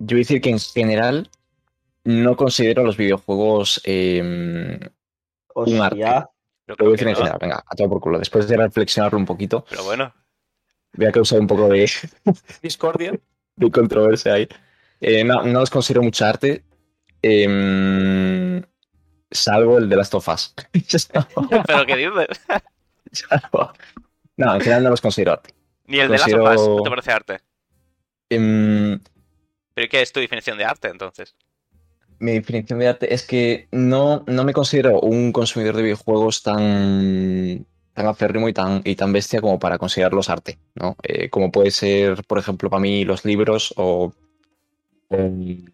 Yo 0.00 0.16
voy 0.16 0.16
a 0.16 0.18
decir 0.18 0.42
que 0.42 0.50
en 0.50 0.58
general 0.58 1.30
no 2.04 2.36
considero 2.36 2.84
los 2.84 2.98
videojuegos. 2.98 3.80
em, 3.84 4.78
un 5.54 5.80
arte. 5.80 6.04
Lo 6.66 6.76
voy 6.78 6.88
a 6.88 6.90
decir 6.92 7.06
que 7.06 7.10
en 7.12 7.12
no, 7.12 7.16
general, 7.16 7.38
venga, 7.40 7.64
a 7.66 7.74
todo 7.74 7.88
por 7.88 8.00
culo. 8.00 8.18
Después 8.18 8.46
de 8.48 8.56
reflexionarlo 8.58 9.18
un 9.18 9.24
poquito, 9.24 9.64
Pero 9.70 9.84
bueno, 9.84 10.12
voy 10.94 11.06
a 11.06 11.12
causar 11.12 11.40
un 11.40 11.46
poco 11.46 11.68
de, 11.68 11.90
Discordia. 12.62 13.12
de 13.56 13.70
controversia 13.70 14.34
ahí. 14.34 14.48
Eh, 15.00 15.24
no, 15.24 15.42
no 15.42 15.60
los 15.60 15.70
considero 15.70 16.02
mucho 16.02 16.24
arte. 16.24 16.64
em, 17.22 18.62
salvo 19.30 19.78
el 19.78 19.88
de 19.88 19.96
las 19.96 20.10
tofas. 20.10 20.54
pero 21.66 21.86
¿qué 21.86 21.96
dices? 21.96 22.40
no, 24.36 24.54
en 24.54 24.60
general 24.60 24.82
no 24.84 24.90
los 24.90 25.00
considero 25.00 25.32
arte. 25.32 25.50
Ni 25.86 25.98
el 25.98 26.08
de 26.08 26.12
las 26.18 26.22
Considero- 26.22 26.76
¿no 26.76 26.82
te 26.82 26.90
parece 26.90 27.12
arte? 27.12 27.40
Em, 28.30 29.00
¿Pero 29.74 29.88
qué 29.90 30.02
es 30.02 30.12
tu 30.12 30.20
definición 30.20 30.56
de 30.58 30.64
arte 30.64 30.88
entonces? 30.88 31.34
mi 32.20 32.32
definición 32.32 32.78
de 32.78 32.88
arte 32.88 33.12
es 33.12 33.26
que 33.26 33.68
no, 33.72 34.24
no 34.28 34.44
me 34.44 34.52
considero 34.54 35.00
un 35.00 35.30
consumidor 35.32 35.76
de 35.76 35.82
videojuegos 35.82 36.42
tan, 36.42 37.66
tan 37.94 38.06
aférrimo 38.06 38.48
y 38.48 38.52
tan, 38.52 38.82
y 38.84 38.96
tan 38.96 39.12
bestia 39.12 39.40
como 39.40 39.58
para 39.58 39.78
considerarlos 39.78 40.30
arte, 40.30 40.58
¿no? 40.74 40.96
Eh, 41.02 41.30
como 41.30 41.50
puede 41.52 41.70
ser, 41.70 42.24
por 42.24 42.38
ejemplo, 42.38 42.70
para 42.70 42.80
mí 42.80 43.04
los 43.04 43.24
libros 43.24 43.72
o, 43.76 44.12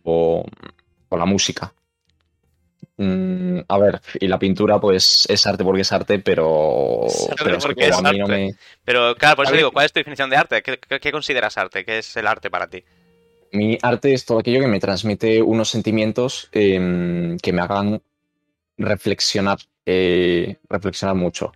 o, 0.05 0.45
la 1.17 1.27
música. 1.27 1.73
Mm, 2.97 3.61
a 3.69 3.79
ver, 3.79 4.01
y 4.21 4.29
la 4.29 4.39
pintura 4.39 4.79
pues 4.79 5.27
es 5.29 5.47
arte 5.47 5.65
porque 5.65 5.83
es 5.83 5.93
arte, 5.93 6.19
pero, 6.19 7.07
Es 7.07 7.31
arte 7.31 7.45
pero 7.45 7.59
porque 7.59 7.89
es 7.89 7.99
a 7.99 8.03
mí 8.03 8.19
no 8.19 8.27
arte. 8.27 8.37
me... 8.37 8.55
Pero 8.85 9.15
claro, 9.15 9.37
por 9.37 9.47
eso 9.47 9.55
digo, 9.55 9.73
¿cuál 9.73 9.87
es 9.87 9.93
tu 9.93 10.01
definición 10.01 10.29
de 10.31 10.37
arte? 10.37 10.63
¿Qué, 10.63 10.79
qué- 10.79 11.01
qué 11.01 11.13
consideras 11.13 11.57
arte? 11.57 11.85
¿Qué 11.85 11.99
es 11.99 12.17
el 12.17 12.27
arte 12.27 12.51
para 12.51 12.69
ti? 12.69 12.85
Mi 13.53 13.79
arte 13.83 14.13
es 14.13 14.25
todo 14.25 14.39
aquello 14.39 14.61
que 14.61 14.69
me 14.69 14.79
transmite 14.81 15.43
unos 15.43 15.69
sentimientos 15.71 16.49
em, 16.53 17.37
que 17.39 17.53
me 17.53 17.63
hagan 17.63 18.01
reflexionar, 18.79 19.59
eh, 19.87 20.57
reflexionar 20.69 21.17
mucho. 21.17 21.53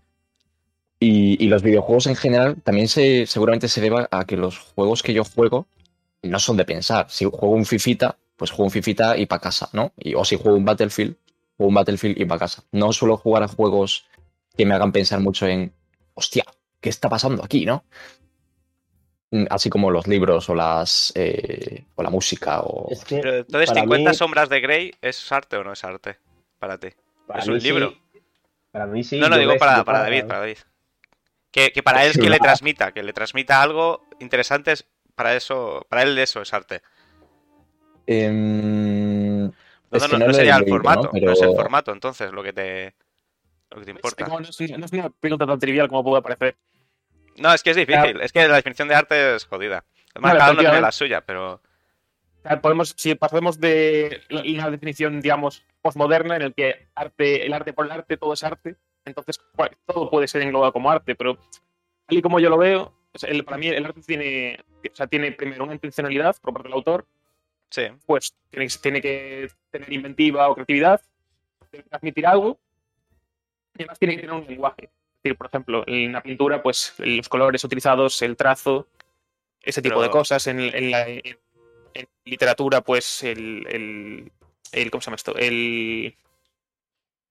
Y, 1.00 1.42
y 1.44 1.48
los 1.48 1.62
videojuegos 1.62 2.06
en 2.06 2.16
general 2.16 2.56
también 2.62 2.88
se, 2.88 3.26
seguramente 3.26 3.68
se 3.68 3.80
deba 3.80 4.08
a 4.10 4.24
que 4.24 4.36
los 4.36 4.58
juegos 4.58 5.02
que 5.02 5.12
yo 5.12 5.24
juego 5.24 5.66
no 6.22 6.38
son 6.38 6.56
de 6.56 6.64
pensar. 6.64 7.06
Si 7.10 7.24
juego 7.24 7.50
un 7.50 7.66
Fifita, 7.66 8.16
pues 8.36 8.50
juego 8.50 8.64
un 8.64 8.70
Fifita 8.70 9.16
y 9.16 9.26
para 9.26 9.40
casa, 9.42 9.68
¿no? 9.72 9.92
Y, 9.98 10.14
o 10.14 10.24
si 10.24 10.36
juego 10.36 10.56
un 10.56 10.64
Battlefield, 10.64 11.16
juego 11.56 11.68
un 11.68 11.74
Battlefield 11.74 12.18
y 12.20 12.24
para 12.24 12.38
casa. 12.38 12.64
No 12.72 12.92
suelo 12.92 13.16
jugar 13.16 13.42
a 13.42 13.48
juegos 13.48 14.06
que 14.56 14.64
me 14.64 14.74
hagan 14.74 14.92
pensar 14.92 15.20
mucho 15.20 15.46
en, 15.46 15.72
hostia, 16.14 16.44
¿qué 16.80 16.88
está 16.88 17.08
pasando 17.08 17.44
aquí, 17.44 17.66
no? 17.66 17.84
Mm, 19.30 19.44
Así 19.50 19.68
como 19.68 19.90
los 19.90 20.06
libros 20.06 20.48
o 20.48 20.54
las 20.54 21.12
eh, 21.16 21.84
o 21.96 22.02
la 22.02 22.10
música 22.10 22.60
o 22.62 22.88
Es 22.90 23.04
que 23.04 23.18
Pero 23.18 23.36
entonces, 23.38 23.68
para 23.70 23.80
50 23.82 24.10
mí- 24.10 24.16
sombras 24.16 24.48
de 24.48 24.60
Grey, 24.60 24.94
¿es 25.02 25.30
arte 25.32 25.56
o 25.56 25.64
no 25.64 25.72
es 25.72 25.82
arte 25.84 26.18
para 26.58 26.78
ti? 26.78 26.88
para 27.26 27.40
es 27.42 27.48
un 27.48 27.60
sí. 27.60 27.66
libro. 27.66 27.94
Para 28.70 28.86
mí 28.86 29.02
sí. 29.04 29.18
no, 29.18 29.28
no, 29.28 29.36
digo 29.38 29.52
ves- 29.52 29.58
para, 29.60 29.78
yo 29.78 29.84
para 29.84 30.00
David, 30.00 30.24
para 30.26 30.40
David. 30.40 30.58
Que, 31.54 31.70
que 31.70 31.84
para 31.84 32.02
él 32.04 32.10
es 32.10 32.18
que 32.18 32.28
le 32.28 32.38
transmita, 32.40 32.90
que 32.90 33.04
le 33.04 33.12
transmita 33.12 33.62
algo 33.62 34.04
interesante, 34.18 34.72
es- 34.72 34.86
para 35.14 35.36
eso, 35.36 35.86
para 35.88 36.02
él 36.02 36.18
eso 36.18 36.42
es 36.42 36.52
arte. 36.52 36.82
Em, 38.06 39.44
No, 39.44 39.52
Es 39.98 40.02
no, 40.02 40.08
que 40.08 40.12
no, 40.14 40.18
no 40.18 40.18
no 40.18 40.24
lo 40.26 40.30
he 40.32 40.34
sería 40.34 40.56
el 40.56 40.60
leído, 40.62 40.74
formato, 40.76 41.02
¿no? 41.12 41.20
no 41.20 41.32
es 41.32 41.40
el 41.40 41.48
Pero- 41.48 41.54
formato 41.62 41.92
entonces 41.92 42.32
lo 42.32 42.42
que 42.42 42.52
te, 42.52 42.94
lo 43.70 43.78
que 43.78 43.84
te 43.84 43.90
Es, 43.92 43.96
importa. 43.96 44.26
no, 44.26 44.40
es, 44.40 44.60
no 44.78 44.84
es 44.84 44.92
una 44.92 45.10
pregunta 45.10 45.46
tan 45.46 45.58
trivial 45.60 45.88
como 45.88 46.02
puede 46.02 46.20
parecer. 46.22 46.56
No, 47.36 47.54
es 47.54 47.62
que 47.62 47.70
es 47.70 47.76
difícil, 47.76 48.20
es 48.20 48.32
que 48.32 48.48
la 48.48 48.56
definición 48.56 48.88
de 48.88 48.94
arte 48.96 49.36
es 49.36 49.44
jodida. 49.44 49.84
Además, 50.12 50.30
Vale, 50.32 50.38
cada 50.40 50.50
uno 50.52 50.60
tiene 50.60 50.80
la 50.80 50.92
suya, 50.92 51.20
pero 51.20 51.60
Podemos, 52.60 52.94
si 52.98 53.14
pasamos 53.14 53.58
de 53.58 54.20
la- 54.28 54.42
una 54.42 54.70
definición, 54.70 55.20
digamos, 55.20 55.64
postmoderna, 55.80 56.36
en 56.36 56.42
el 56.42 56.54
que 56.54 56.88
arte, 56.94 57.46
el 57.46 57.52
arte 57.54 57.72
por 57.72 57.86
el 57.86 57.92
arte, 57.92 58.16
todo 58.18 58.34
es 58.34 58.42
arte, 58.44 58.76
entonces 59.04 59.40
todo 59.86 60.10
puede 60.10 60.28
ser 60.28 60.42
englobado 60.42 60.72
como 60.72 60.90
arte, 60.90 61.14
pero 61.14 61.36
tal 62.06 62.18
y 62.18 62.22
como 62.22 62.40
yo 62.40 62.50
lo 62.50 62.58
veo, 62.58 62.92
o 63.12 63.18
sea, 63.18 63.30
el- 63.30 63.44
para 63.44 63.58
mí 63.58 63.68
el 63.68 63.84
arte 63.84 64.00
tiene, 64.02 64.58
o 64.90 64.94
sea, 64.94 65.06
tiene 65.06 65.32
primero 65.32 65.64
una 65.64 65.74
intencionalidad 65.74 66.36
por 66.40 66.52
parte 66.52 66.68
del 66.68 66.74
autor, 66.74 67.06
sí. 67.70 67.82
pues 68.06 68.34
tiene, 68.50 68.66
que- 68.68 68.78
tiene 68.80 69.00
que 69.00 69.48
tener 69.70 69.92
inventiva 69.92 70.48
o 70.48 70.54
creatividad, 70.54 71.00
tiene 71.70 71.84
que 71.84 71.90
transmitir 71.90 72.26
algo, 72.26 72.58
y 73.76 73.82
además 73.82 73.98
tiene 73.98 74.14
que 74.16 74.20
tener 74.22 74.36
un 74.36 74.46
lenguaje. 74.46 74.84
Es 74.84 75.22
decir, 75.22 75.36
por 75.38 75.46
ejemplo, 75.46 75.84
en 75.86 76.10
una 76.10 76.22
pintura, 76.22 76.62
pues 76.62 76.94
los 76.98 77.28
colores 77.28 77.64
utilizados, 77.64 78.20
el 78.22 78.36
trazo, 78.36 78.86
ese 79.62 79.80
tipo 79.80 79.94
Pero- 79.96 80.02
de 80.02 80.10
cosas. 80.10 80.46
En, 80.46 80.60
en 80.60 80.90
la 80.90 81.08
en- 81.08 81.38
en 81.94 82.08
literatura, 82.24 82.80
pues 82.82 83.22
el, 83.22 83.66
el- 83.70 84.32
el 84.72 84.90
¿cómo 84.90 85.00
se 85.00 85.06
llama 85.06 85.16
esto? 85.16 85.34
El 85.36 86.14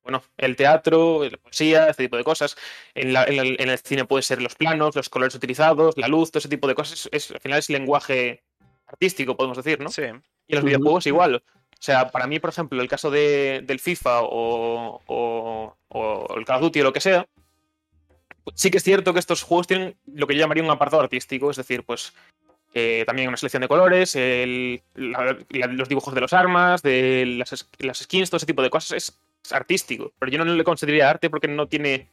bueno, 0.03 0.21
el 0.37 0.55
teatro, 0.55 1.23
la 1.29 1.37
poesía, 1.37 1.87
este 1.87 2.03
tipo 2.03 2.17
de 2.17 2.23
cosas. 2.23 2.55
En, 2.93 3.13
la- 3.13 3.23
en 3.25 3.39
el, 3.39 3.55
en 3.59 3.69
el 3.69 3.77
cine 3.79 4.05
puede 4.05 4.23
ser 4.23 4.41
los 4.41 4.55
planos, 4.55 4.95
los 4.95 5.09
colores 5.09 5.35
utilizados, 5.35 5.97
la 5.97 6.07
luz, 6.07 6.31
todo 6.31 6.39
ese 6.39 6.49
tipo 6.49 6.67
de 6.67 6.75
cosas. 6.75 7.07
Es, 7.11 7.31
al 7.31 7.39
final 7.39 7.59
es 7.59 7.69
lenguaje 7.69 8.43
artístico, 8.87 9.35
podemos 9.37 9.57
decir, 9.57 9.79
¿no? 9.79 9.89
Sí. 9.89 10.01
Y 10.03 10.05
en 10.05 10.55
los 10.55 10.63
videojuegos 10.65 11.07
igual. 11.07 11.35
O 11.35 11.85
sea, 11.85 12.09
para 12.11 12.27
mí, 12.27 12.39
por 12.39 12.49
ejemplo, 12.49 12.81
el 12.81 12.87
caso 12.87 13.09
de, 13.11 13.61
del 13.65 13.79
FIFA 13.79 14.21
o, 14.23 15.01
o- 15.07 15.77
o 15.89 16.35
el 16.37 16.45
Call 16.45 16.57
of 16.57 16.61
Duty 16.63 16.81
o 16.81 16.83
lo 16.85 16.93
que 16.93 17.01
sea, 17.01 17.27
sí 18.55 18.71
que 18.71 18.77
es 18.77 18.83
cierto 18.83 19.13
que 19.13 19.19
estos 19.19 19.41
juegos 19.43 19.67
tienen 19.67 19.95
lo 20.05 20.27
que 20.27 20.33
yo 20.35 20.39
llamaría 20.41 20.63
un 20.63 20.69
apartado 20.69 21.01
artístico, 21.01 21.49
es 21.51 21.57
decir, 21.57 21.83
pues 21.83 22.13
eh, 22.73 23.03
también 23.05 23.27
una 23.27 23.37
selección 23.37 23.61
de 23.61 23.67
colores, 23.67 24.15
el- 24.15 24.81
la- 24.95 25.37
la- 25.49 25.67
los 25.67 25.87
dibujos 25.89 26.13
de 26.15 26.21
las 26.21 26.33
armas, 26.33 26.81
de 26.81 27.25
las, 27.37 27.53
es- 27.53 27.69
las 27.79 27.99
skins, 27.99 28.29
todo 28.29 28.37
ese 28.37 28.45
tipo 28.47 28.61
de 28.61 28.69
cosas 28.69 28.97
es, 28.97 29.19
es 29.43 29.51
artístico. 29.51 30.11
Pero 30.19 30.31
yo 30.31 30.43
no 30.43 30.45
le 30.45 30.63
consideraría 30.63 31.09
arte 31.09 31.29
porque 31.29 31.47
no 31.47 31.67
tiene 31.67 32.07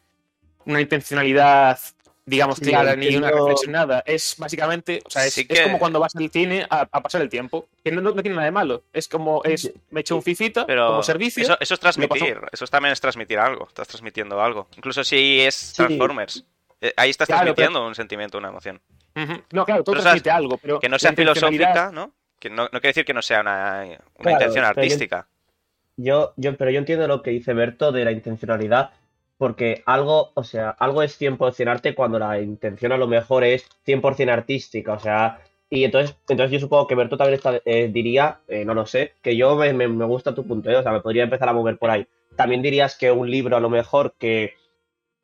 una 0.66 0.80
intencionalidad, 0.80 1.78
digamos, 2.26 2.58
Sí, 2.58 2.66
clara, 2.66 2.94
ni 2.96 3.14
una 3.16 3.30
reflexión, 3.30 3.72
nada. 3.72 4.02
Es 4.06 4.36
básicamente, 4.38 5.02
o 5.04 5.10
sea, 5.10 5.24
es, 5.26 5.34
Sí 5.34 5.46
es 5.48 5.58
que- 5.58 5.64
como 5.64 5.78
cuando 5.78 5.98
vas 6.00 6.14
al 6.14 6.30
cine 6.30 6.66
a, 6.68 6.86
a 6.90 7.00
pasar 7.02 7.22
el 7.22 7.28
tiempo, 7.28 7.68
que 7.82 7.90
no, 7.90 8.00
no- 8.00 8.12
no 8.12 8.22
tiene 8.22 8.34
nada 8.36 8.44
de 8.46 8.50
malo. 8.52 8.82
Es 8.92 9.08
como, 9.08 9.42
es, 9.44 9.72
me 9.90 10.00
echo 10.02 10.16
un 10.16 10.22
fifita 10.22 10.66
Pero 10.66 10.88
como 10.88 11.02
servicio. 11.02 11.42
Eso, 11.42 11.56
eso 11.60 11.74
es 11.74 11.80
transmitir. 11.80 12.40
Eso 12.52 12.66
también 12.66 12.92
es 12.92 13.00
transmitir 13.00 13.38
algo. 13.38 13.66
Estás 13.68 13.88
transmitiendo 13.88 14.40
algo. 14.42 14.68
Incluso 14.76 15.02
si 15.04 15.40
es. 15.40 15.72
Transformers. 15.74 16.44
eh, 16.80 16.92
Ahí 16.96 17.10
estás 17.10 17.26
Claro, 17.26 17.42
transmitiendo 17.44 17.86
un 17.86 17.94
sentimiento, 17.94 18.38
una 18.38 18.48
emoción. 18.48 18.80
No, 19.52 19.64
claro, 19.66 19.82
todo 19.84 19.94
Pero, 19.94 20.02
transmite 20.02 20.30
algo, 20.30 20.56
pero 20.58 20.78
Que 20.80 20.88
no 20.88 20.98
sea 20.98 21.10
intencionalidad- 21.10 21.72
filosófica, 21.72 21.90
¿no? 21.92 22.12
Que 22.38 22.48
no, 22.48 22.62
no 22.64 22.68
quiere 22.80 22.88
decir 22.88 23.04
que 23.04 23.12
no 23.12 23.20
sea 23.20 23.40
una, 23.40 23.82
una 23.84 23.98
Claro, 24.18 24.30
intención 24.36 24.64
artística. 24.64 25.26
Yo, 26.02 26.32
yo, 26.36 26.56
pero 26.56 26.70
yo 26.70 26.78
entiendo 26.78 27.06
lo 27.08 27.22
que 27.22 27.30
dice 27.30 27.52
Berto 27.54 27.92
de 27.92 28.04
la 28.04 28.12
intencionalidad, 28.12 28.90
porque 29.38 29.82
algo, 29.86 30.30
o 30.34 30.44
sea, 30.44 30.70
algo 30.70 31.02
es 31.02 31.16
100% 31.16 31.70
arte 31.72 31.94
cuando 31.94 32.18
la 32.18 32.40
intención 32.40 32.92
a 32.92 32.96
lo 32.96 33.06
mejor 33.08 33.44
es 33.44 33.66
100% 33.84 34.32
artística, 34.32 34.92
o 34.94 34.98
sea, 34.98 35.40
y 35.68 35.84
entonces, 35.84 36.16
entonces 36.28 36.52
yo 36.52 36.60
supongo 36.60 36.86
que 36.86 36.94
Berto 36.94 37.16
también 37.16 37.34
está- 37.36 37.60
eh, 37.64 37.88
diría, 37.92 38.40
eh, 38.48 38.64
no 38.64 38.74
lo 38.74 38.86
sé, 38.86 39.14
que 39.22 39.36
yo 39.36 39.56
me, 39.56 39.72
me- 39.72 40.04
gusta 40.06 40.34
tu 40.34 40.46
punto, 40.46 40.70
¿eh? 40.70 40.76
o 40.76 40.82
sea, 40.82 40.92
me 40.92 41.00
podría 41.00 41.24
empezar 41.24 41.48
a 41.48 41.52
mover 41.52 41.78
por 41.78 41.90
ahí. 41.90 42.06
También 42.36 42.62
dirías 42.62 42.96
que 42.96 43.10
un 43.12 43.30
libro 43.30 43.56
a 43.56 43.60
lo 43.60 43.70
mejor 43.70 44.14
que, 44.18 44.54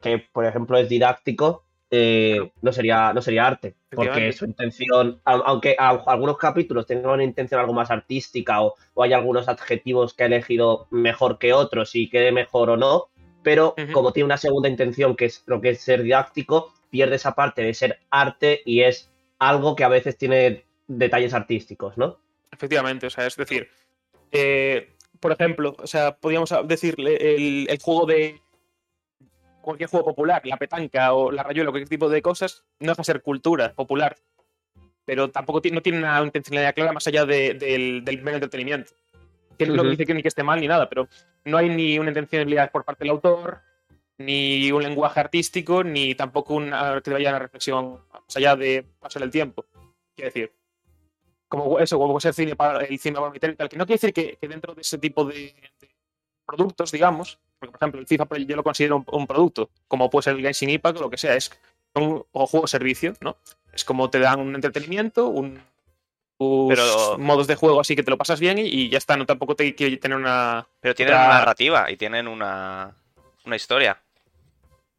que 0.03 0.18
por 0.33 0.47
ejemplo, 0.47 0.79
es 0.79 0.89
didáctico, 0.89 1.64
eh, 1.91 2.51
no 2.62 2.72
sería, 2.72 3.12
no 3.12 3.22
sería 3.22 3.47
arte, 3.47 3.74
porque 3.91 4.32
su 4.32 4.45
intención, 4.45 5.20
au- 5.24 5.43
aunque 5.47 5.76
a- 5.78 6.03
algunos 6.07 6.37
capítulos 6.39 6.87
tengan 6.87 7.12
una 7.12 7.24
intención 7.24 7.61
algo 7.61 7.72
más 7.72 7.91
artística 7.91 8.61
o, 8.62 8.74
o 8.95 9.03
hay 9.03 9.12
algunos 9.12 9.49
adjetivos 9.49 10.12
que 10.14 10.24
ha 10.24 10.26
elegido 10.26 10.89
mejor 10.91 11.39
que 11.39 11.53
otros 11.53 11.95
y 11.95 12.09
quede 12.11 12.32
mejor 12.32 12.70
o 12.70 12.76
no, 12.76 13.09
pero 13.43 13.74
como 13.93 14.12
tiene 14.12 14.24
una 14.24 14.37
segunda 14.37 14.68
intención 14.68 15.14
que 15.14 15.26
es 15.26 15.45
lo 15.47 15.61
que 15.61 15.70
es 15.70 15.80
ser 15.80 16.03
didáctico, 16.03 16.72
pierde 16.91 17.16
esa 17.16 17.34
parte 17.34 17.62
de 17.62 17.74
ser 17.74 18.01
arte 18.11 18.62
y 18.64 18.82
es 18.82 19.11
algo 19.39 19.76
que 19.76 19.84
a 19.84 19.89
veces 19.89 20.16
tiene 20.18 20.64
detalles 20.89 21.34
artísticos, 21.34 21.97
¿no? 21.97 22.18
Efectivamente, 22.51 23.07
o 23.07 23.11
sea, 23.11 23.26
es 23.26 23.37
decir, 23.37 23.68
eh, 24.32 24.91
por 25.20 25.32
ejemplo, 25.32 25.76
o 25.78 25.87
sea, 25.87 26.16
podríamos 26.16 26.53
decirle 26.64 27.16
el, 27.37 27.66
el 27.68 27.78
juego 27.80 28.07
de 28.07 28.41
cualquier 29.67 29.91
juego 29.91 30.07
popular, 30.07 30.41
la 30.47 30.57
petanca 30.57 31.12
o 31.12 31.31
la 31.31 31.43
rayuela, 31.43 31.71
cualquier 31.71 31.89
tipo 31.89 32.09
de 32.09 32.23
cosas, 32.23 32.64
no 32.81 32.93
deja 32.93 33.03
de 33.03 33.05
ser 33.05 33.23
cultura 33.23 33.75
popular, 33.75 34.17
pero 35.05 35.31
tampoco 35.31 35.61
no 35.73 35.83
tiene 35.83 35.99
una 35.99 36.23
intencionalidad 36.23 36.75
clara 36.75 36.93
más 36.93 37.07
allá 37.07 37.27
de- 37.27 37.55
del, 37.55 38.05
del 38.05 38.23
mero 38.23 38.37
entretenimiento. 38.37 38.93
Que 39.59 39.67
no 39.67 39.83
Ujú. 39.83 39.91
dice 39.91 40.07
que 40.07 40.14
ni 40.14 40.23
que 40.23 40.29
esté 40.29 40.43
mal 40.43 40.61
ni 40.61 40.69
nada, 40.69 40.89
pero 40.89 41.09
no 41.45 41.57
hay 41.59 41.69
ni 41.69 41.99
una 41.99 42.11
intencionalidad 42.11 42.71
por 42.71 42.85
parte 42.85 43.05
del 43.05 43.11
autor, 43.11 43.61
ni 44.19 44.71
un 44.73 44.83
lenguaje 44.83 45.21
artístico, 45.21 45.83
ni 45.85 46.14
tampoco 46.14 46.55
una, 46.55 47.01
que 47.03 47.11
vaya 47.11 47.29
a 47.29 47.33
una 47.33 47.39
reflexión 47.41 48.01
más 48.11 48.37
allá 48.37 48.57
de 48.57 48.85
pasar 49.01 49.23
el 49.23 49.31
tiempo. 49.31 49.64
Quiero 50.14 50.29
decir, 50.29 50.53
como 51.49 51.79
eso, 51.79 51.99
como 51.99 52.19
ser 52.21 52.35
cine 52.35 52.57
para 52.57 52.85
el 52.85 52.99
cine 52.99 53.19
para 53.21 53.37
y 53.37 53.39
tal, 53.57 53.69
que 53.69 53.77
no 53.77 53.87
quiere 53.87 53.99
decir 54.01 54.12
que, 54.12 54.37
que 54.37 54.49
dentro 54.49 54.75
de 54.75 54.81
ese 54.81 54.99
tipo 54.99 55.25
de, 55.25 55.55
de 55.81 55.91
productos, 56.45 56.91
digamos, 56.93 57.39
porque 57.67 57.79
por 57.79 57.85
ejemplo 57.89 58.01
el 58.01 58.07
FIFA 58.07 58.27
yo 58.47 58.57
lo 58.57 58.62
considero 58.64 58.97
un, 58.97 59.05
un 59.11 59.27
producto, 59.27 59.71
como 59.89 60.09
puede 60.11 60.23
ser 60.25 60.37
el 60.37 60.43
Genshin 60.43 60.71
Impact 60.71 60.99
o 60.99 61.03
lo 61.03 61.11
que 61.11 61.19
sea, 61.19 61.35
es 61.35 61.51
un 61.95 62.25
o 62.33 62.47
juego 62.47 62.67
servicio, 62.67 63.14
¿no? 63.21 63.37
Es 63.73 63.85
como 63.85 64.09
te 64.11 64.19
dan 64.19 64.41
un 64.41 64.55
entretenimiento, 64.55 65.29
un 65.29 65.61
Pero- 66.39 67.17
modos 67.19 67.47
de 67.47 67.55
juego 67.55 67.81
así 67.81 67.97
que 67.97 68.03
te 68.03 68.11
lo 68.11 68.19
pasas 68.19 68.41
bien 68.41 68.59
y, 68.59 68.62
y 68.62 68.89
ya 68.91 68.99
está, 68.99 69.17
no 69.17 69.25
tampoco 69.27 69.55
te 69.57 69.75
quiero 69.75 69.99
tener 69.99 70.17
una 70.19 70.67
Pero 70.81 70.95
tienen 70.95 71.14
otra- 71.14 71.27
una 71.27 71.35
narrativa 71.39 71.91
y 71.91 71.97
tienen 71.97 72.29
una, 72.29 72.95
una 73.45 73.57
historia. 73.57 73.99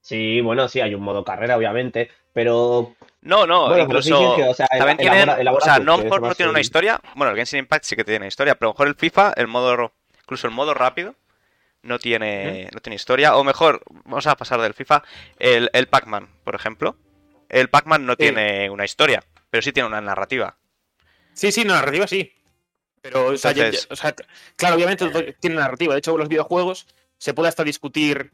Sí, 0.02 0.42
bueno, 0.42 0.68
sí, 0.70 0.80
hay 0.80 0.96
un 0.96 1.04
modo 1.04 1.24
carrera, 1.24 1.58
obviamente, 1.58 2.10
pero 2.34 2.96
No, 3.22 3.46
no, 3.46 3.68
bueno, 3.68 3.84
sí 4.02 4.10
incluso. 4.10 4.50
o 4.50 4.54
sea, 4.54 4.68
También 4.68 4.98
elabora- 5.02 5.24
tienen, 5.26 5.40
elabora 5.42 5.64
o 5.64 5.66
sea, 5.66 5.78
tu- 5.78 5.84
no 5.84 5.98
mejor 5.98 6.22
no 6.22 6.34
tiene 6.36 6.50
una 6.50 6.58
un- 6.60 6.62
historia. 6.62 7.02
Bueno, 7.16 7.32
el 7.32 7.38
Genshin 7.38 7.60
Impact 7.60 7.84
sí 7.84 7.96
que 7.96 8.04
tiene 8.06 8.26
historia, 8.28 8.56
pero 8.56 8.70
a 8.70 8.72
lo 8.72 8.74
mejor 8.74 8.88
el 8.88 8.96
FIFA, 8.96 9.34
el 9.36 9.48
modo, 9.48 9.92
incluso 10.22 10.48
el 10.48 10.54
modo 10.54 10.74
rápido, 10.74 11.14
no 11.84 12.00
tiene, 12.00 12.70
no 12.74 12.80
tiene 12.82 12.96
historia. 12.96 13.36
O 13.38 13.44
mejor, 13.44 13.82
vamos 14.06 14.28
a 14.28 14.36
pasar 14.36 14.62
del 14.62 14.74
FIFA, 14.74 15.04
el, 15.40 15.70
el 15.74 15.88
Pac-Man, 15.88 16.28
por 16.44 16.56
ejemplo. 16.56 16.98
El 17.50 17.70
Pac-Man 17.70 18.06
no 18.06 18.14
Sí. 18.14 18.18
tiene 18.18 18.70
una 18.70 18.86
historia, 18.86 19.24
pero 19.50 19.62
sí 19.62 19.72
tiene 19.72 19.88
una 19.88 20.02
narrativa. 20.02 20.58
Sí, 21.34 21.52
sí, 21.52 21.64
no, 21.64 21.74
narrativa 21.76 22.08
sí. 22.08 22.34
Pero, 23.02 23.28
o 23.28 23.38
sea, 23.38 23.52
ya- 23.52 23.66
Entonces- 23.68 23.88
ya- 23.88 23.94
o 23.94 23.96
sea, 23.96 24.16
claro, 24.56 24.76
obviamente 24.76 25.08
todo 25.08 25.24
tiene 25.40 25.56
narrativa. 25.56 25.94
De 25.94 26.00
hecho, 26.00 26.18
los 26.18 26.28
videojuegos 26.28 26.88
se 27.18 27.34
puede 27.34 27.48
hasta 27.50 27.64
discutir. 27.64 28.32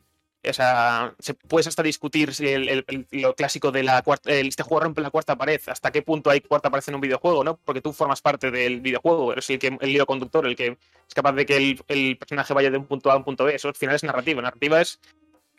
O 0.48 0.54
sea, 0.54 1.14
se 1.20 1.34
puede 1.36 1.68
hasta 1.70 1.82
discutir 1.84 2.34
si 2.34 2.48
el- 2.50 2.68
el- 2.70 3.08
lo 3.12 3.34
clásico 3.36 3.72
de 3.72 3.84
la 3.84 4.02
cuarta. 4.02 4.32
el- 4.32 4.48
este 4.50 4.64
juego 4.64 4.84
rompe 4.84 5.02
la 5.02 5.10
cuarta 5.10 5.38
pared. 5.38 5.62
¿Hasta 5.68 5.92
qué 5.92 6.02
punto 6.02 6.30
hay 6.30 6.42
cuarta 6.42 6.70
pared 6.70 6.84
en 6.88 6.96
un 6.96 7.02
videojuego, 7.02 7.44
no? 7.44 7.58
Porque 7.64 7.80
tú 7.82 7.94
formas 7.94 8.22
parte 8.22 8.52
del 8.52 8.82
videojuego. 8.82 9.32
Eres 9.32 9.50
el, 9.50 9.60
que, 9.60 9.78
el 9.80 9.90
hilo 9.90 10.06
conductor, 10.06 10.46
el 10.46 10.56
que 10.56 10.68
es 11.08 11.14
capaz 11.16 11.32
de 11.34 11.46
que 11.46 11.56
el, 11.58 11.82
el 11.88 12.18
personaje 12.18 12.54
vaya 12.54 12.70
de 12.72 12.78
un 12.78 12.86
punto 12.88 13.10
A 13.10 13.14
a 13.14 13.18
un 13.18 13.24
punto 13.24 13.46
B. 13.46 13.56
Eso 13.56 13.70
al 13.70 13.76
final 13.76 13.96
es 13.96 14.04
narrativa. 14.04 14.42
Narrativa 14.42 14.82
es. 14.82 15.00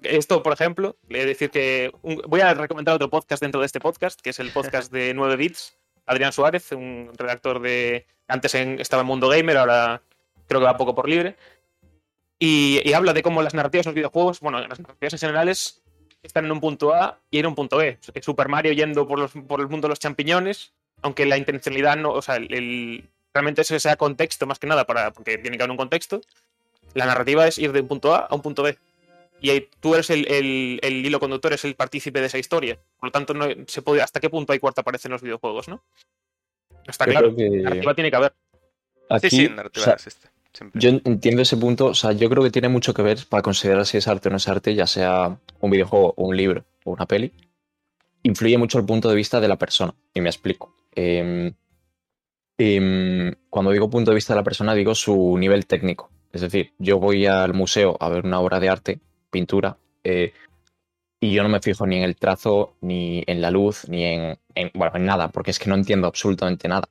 Esto, 0.03 0.43
por 0.43 0.53
ejemplo, 0.53 0.97
le 1.09 1.19
voy 1.21 1.25
a 1.25 1.27
decir 1.29 1.51
que. 1.51 1.91
un- 2.03 2.21
voy 2.27 2.41
a 2.43 2.53
recomendar 2.53 2.95
otro 2.95 3.09
podcast 3.09 3.41
dentro 3.43 3.61
de 3.61 3.67
este 3.67 3.81
podcast, 3.81 4.21
que 4.21 4.31
es 4.31 4.39
el 4.39 4.51
podcast 4.51 4.93
de 4.93 5.15
9 5.15 5.37
bits. 5.37 5.77
Adrián 6.07 6.33
Suárez, 6.33 6.71
un 6.73 7.11
redactor 7.17 7.61
de. 7.61 8.07
Antes 8.29 8.55
en- 8.55 8.79
estaba 8.81 9.01
en 9.01 9.07
Mundo 9.07 9.29
Gamer, 9.29 9.57
ahora 9.57 10.03
creo 10.47 10.61
que 10.61 10.67
va 10.67 10.77
poco 10.77 10.95
por 10.95 11.09
libre. 11.09 11.37
Y, 12.45 12.81
y 12.85 12.93
habla 12.93 13.13
de 13.15 13.23
cómo 13.23 13.41
las 13.43 13.55
narrativas 13.55 13.87
en 13.87 13.91
los 13.91 13.95
videojuegos, 13.95 14.41
bueno, 14.41 14.59
las 14.61 14.79
narrativas 14.79 15.13
en 15.15 15.19
generales, 15.19 15.83
están 16.23 16.45
en 16.45 16.53
un 16.53 16.61
punto 16.61 16.93
A 16.95 17.19
y 17.31 17.39
en 17.39 17.47
un 17.47 17.55
punto 17.55 17.79
B. 17.79 17.99
Super 18.21 18.49
Mario 18.49 18.73
yendo 18.73 19.07
por, 19.09 19.19
los- 19.19 19.33
por 19.33 19.61
el 19.61 19.69
mundo 19.69 19.87
de 19.87 19.91
los 19.91 19.99
champiñones, 19.99 20.73
aunque 21.03 21.25
la 21.27 21.39
intencionalidad 21.39 21.97
no. 21.97 22.13
O 22.13 22.21
sea, 22.23 22.37
el, 22.37 22.53
el- 22.53 23.09
realmente 23.33 23.63
ese 23.63 23.81
sea 23.81 23.97
contexto 23.97 24.47
más 24.47 24.59
que 24.59 24.67
nada, 24.67 24.85
para, 24.87 25.11
porque 25.13 25.39
tiene 25.39 25.57
que 25.57 25.63
haber 25.63 25.71
un 25.71 25.77
contexto. 25.79 26.21
La 26.93 27.07
narrativa 27.07 27.47
es 27.49 27.59
ir 27.59 27.73
de 27.73 27.81
un 27.81 27.89
punto 27.89 28.15
A 28.15 28.27
a 28.27 28.35
un 28.35 28.43
punto 28.43 28.63
B. 28.63 28.77
Y 29.41 29.51
ahí 29.51 29.69
tú 29.81 29.95
eres 29.95 30.11
el, 30.11 30.27
el- 30.31 30.81
el 30.83 31.07
hilo 31.07 31.21
conductor, 31.21 31.53
es 31.55 31.65
el 31.65 31.75
partícipe 31.77 32.21
de 32.21 32.27
esa 32.27 32.39
historia. 32.39 32.79
Por 32.99 33.09
lo 33.09 33.11
tanto, 33.13 33.33
no 33.35 33.47
se 33.67 33.81
puede, 33.83 34.03
¿hasta 34.03 34.21
qué 34.21 34.29
punto 34.29 34.53
hay 34.53 34.59
cuarta 34.59 34.83
pared 34.83 35.01
en 35.03 35.13
los 35.13 35.23
videojuegos, 35.23 35.69
no? 35.69 35.83
Está 36.87 37.07
Yo 37.07 37.13
claro. 37.13 37.35
que 37.35 37.49
Narrativa 37.49 37.95
tiene 37.95 38.11
que 38.11 38.17
haber. 38.17 38.35
aquí, 39.09 39.31
sí, 39.31 39.37
sí, 39.37 39.47
o 39.47 39.51
narrativa 39.57 39.85
sea, 39.85 39.95
existe. 39.95 40.29
Yo 40.75 40.91
entiendo 41.05 41.43
ese 41.43 41.57
punto, 41.57 41.87
o 41.87 41.95
sea, 41.95 42.13
yo 42.13 42.29
creo 42.31 42.43
que 42.43 42.51
tiene 42.51 42.69
mucho 42.69 42.95
que 42.95 43.03
ver 43.03 43.19
para 43.29 43.43
considerar 43.43 43.85
si 43.87 43.97
es 43.99 44.07
arte 44.09 44.29
o 44.29 44.31
no 44.31 44.37
es 44.37 44.49
arte, 44.49 44.75
ya 44.75 44.87
sea 44.87 45.39
un 45.61 45.71
videojuego 45.71 46.15
un 46.17 46.37
libro 46.37 46.65
o 46.85 46.93
una 46.93 47.07
peli. 47.07 47.33
Influye 48.23 48.57
mucho 48.59 48.79
el 48.79 48.85
punto 48.87 49.09
de 49.09 49.17
vista 49.17 49.41
de 49.41 49.49
la 49.49 49.57
persona, 49.57 49.95
y 50.15 50.21
me 50.21 50.29
explico. 50.31 50.75
Em, 52.57 53.35
cuando 53.51 53.73
digo 53.73 53.91
punto 53.91 54.11
de 54.11 54.15
vista 54.15 54.33
de 54.33 54.41
la 54.41 54.45
persona, 54.45 54.75
digo 54.75 54.95
su 54.95 55.37
nivel 55.39 55.67
técnico. 55.67 56.11
Es 56.33 56.41
decir, 56.41 56.73
yo 56.79 56.99
voy 56.99 57.27
al 57.27 57.55
museo 57.55 57.97
a 58.01 58.09
ver 58.09 58.25
una 58.25 58.41
obra 58.41 58.61
de 58.61 58.69
arte, 58.69 59.01
pintura, 59.31 59.77
eh, 60.05 60.33
y 61.21 61.33
yo 61.33 61.43
no 61.43 61.49
me 61.49 61.61
fijo 61.61 61.87
ni 61.87 61.97
en 61.97 62.03
el 62.05 62.17
trazo, 62.17 62.77
ni 62.81 63.23
en 63.27 63.41
la 63.41 63.51
luz, 63.51 63.89
ni 63.89 64.05
en, 64.05 64.39
en- 64.55 64.71
bueno, 64.75 64.97
en 64.97 65.07
nada, 65.07 65.29
porque 65.29 65.51
es 65.53 65.59
que 65.59 65.69
no 65.71 65.75
entiendo 65.77 66.07
absolutamente 66.07 66.69
nada 66.69 66.89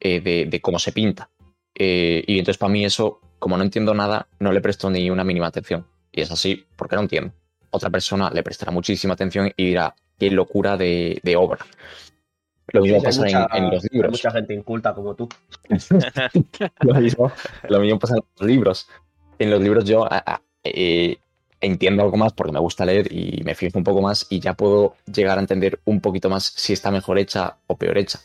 eh, 0.00 0.20
de, 0.20 0.46
de 0.46 0.60
cómo 0.60 0.78
se 0.78 0.92
pinta. 0.92 1.30
Eh, 1.74 2.22
y 2.26 2.38
entonces 2.38 2.58
para 2.58 2.72
mí 2.72 2.84
eso, 2.84 3.20
como 3.38 3.56
no 3.56 3.64
entiendo 3.64 3.94
nada, 3.94 4.28
no 4.38 4.52
le 4.52 4.60
presto 4.60 4.90
ni 4.90 5.10
una 5.10 5.24
mínima 5.24 5.46
atención. 5.48 5.86
Y 6.12 6.20
es 6.22 6.30
así 6.30 6.64
porque 6.76 6.96
no 6.96 7.02
entiendo. 7.02 7.32
Otra 7.70 7.90
persona 7.90 8.30
le 8.30 8.42
prestará 8.42 8.70
muchísima 8.70 9.14
atención 9.14 9.52
y 9.56 9.66
dirá, 9.66 9.94
qué 10.18 10.30
locura 10.30 10.76
de, 10.76 11.20
de 11.22 11.36
obra. 11.36 11.64
Lo 12.68 12.82
mismo 12.82 13.00
Sí, 13.00 13.04
pasa 13.06 13.18
en- 13.28 13.34
mucha- 13.36 13.48
en, 13.56 13.70
los 13.70 13.82
hay 13.84 13.88
libros. 13.92 14.10
mucha 14.12 14.30
gente 14.30 14.54
inculta 14.54 14.94
como 14.94 15.14
tú. 15.14 15.28
lo, 16.80 16.94
mismo, 16.94 17.32
lo 17.68 17.80
mismo 17.80 17.98
pasa 17.98 18.14
en 18.16 18.22
los 18.38 18.48
libros. 18.48 18.88
En 19.38 19.50
los 19.50 19.60
libros 19.60 19.84
yo 19.84 20.04
a- 20.04 20.22
a- 20.24 20.40
eh, 20.62 21.16
entiendo 21.60 22.02
algo 22.02 22.16
más 22.16 22.32
porque 22.32 22.52
me 22.52 22.60
gusta 22.60 22.84
leer 22.84 23.12
y 23.12 23.42
me 23.44 23.54
fijo 23.54 23.78
un 23.78 23.84
poco 23.84 24.00
más 24.00 24.26
y 24.30 24.38
ya 24.40 24.54
puedo 24.54 24.94
llegar 25.12 25.38
a 25.38 25.40
entender 25.40 25.80
un 25.84 26.00
poquito 26.00 26.28
más 26.30 26.44
si 26.44 26.72
está 26.72 26.90
mejor 26.90 27.18
hecha 27.18 27.56
o 27.66 27.76
peor 27.76 27.98
hecha. 27.98 28.20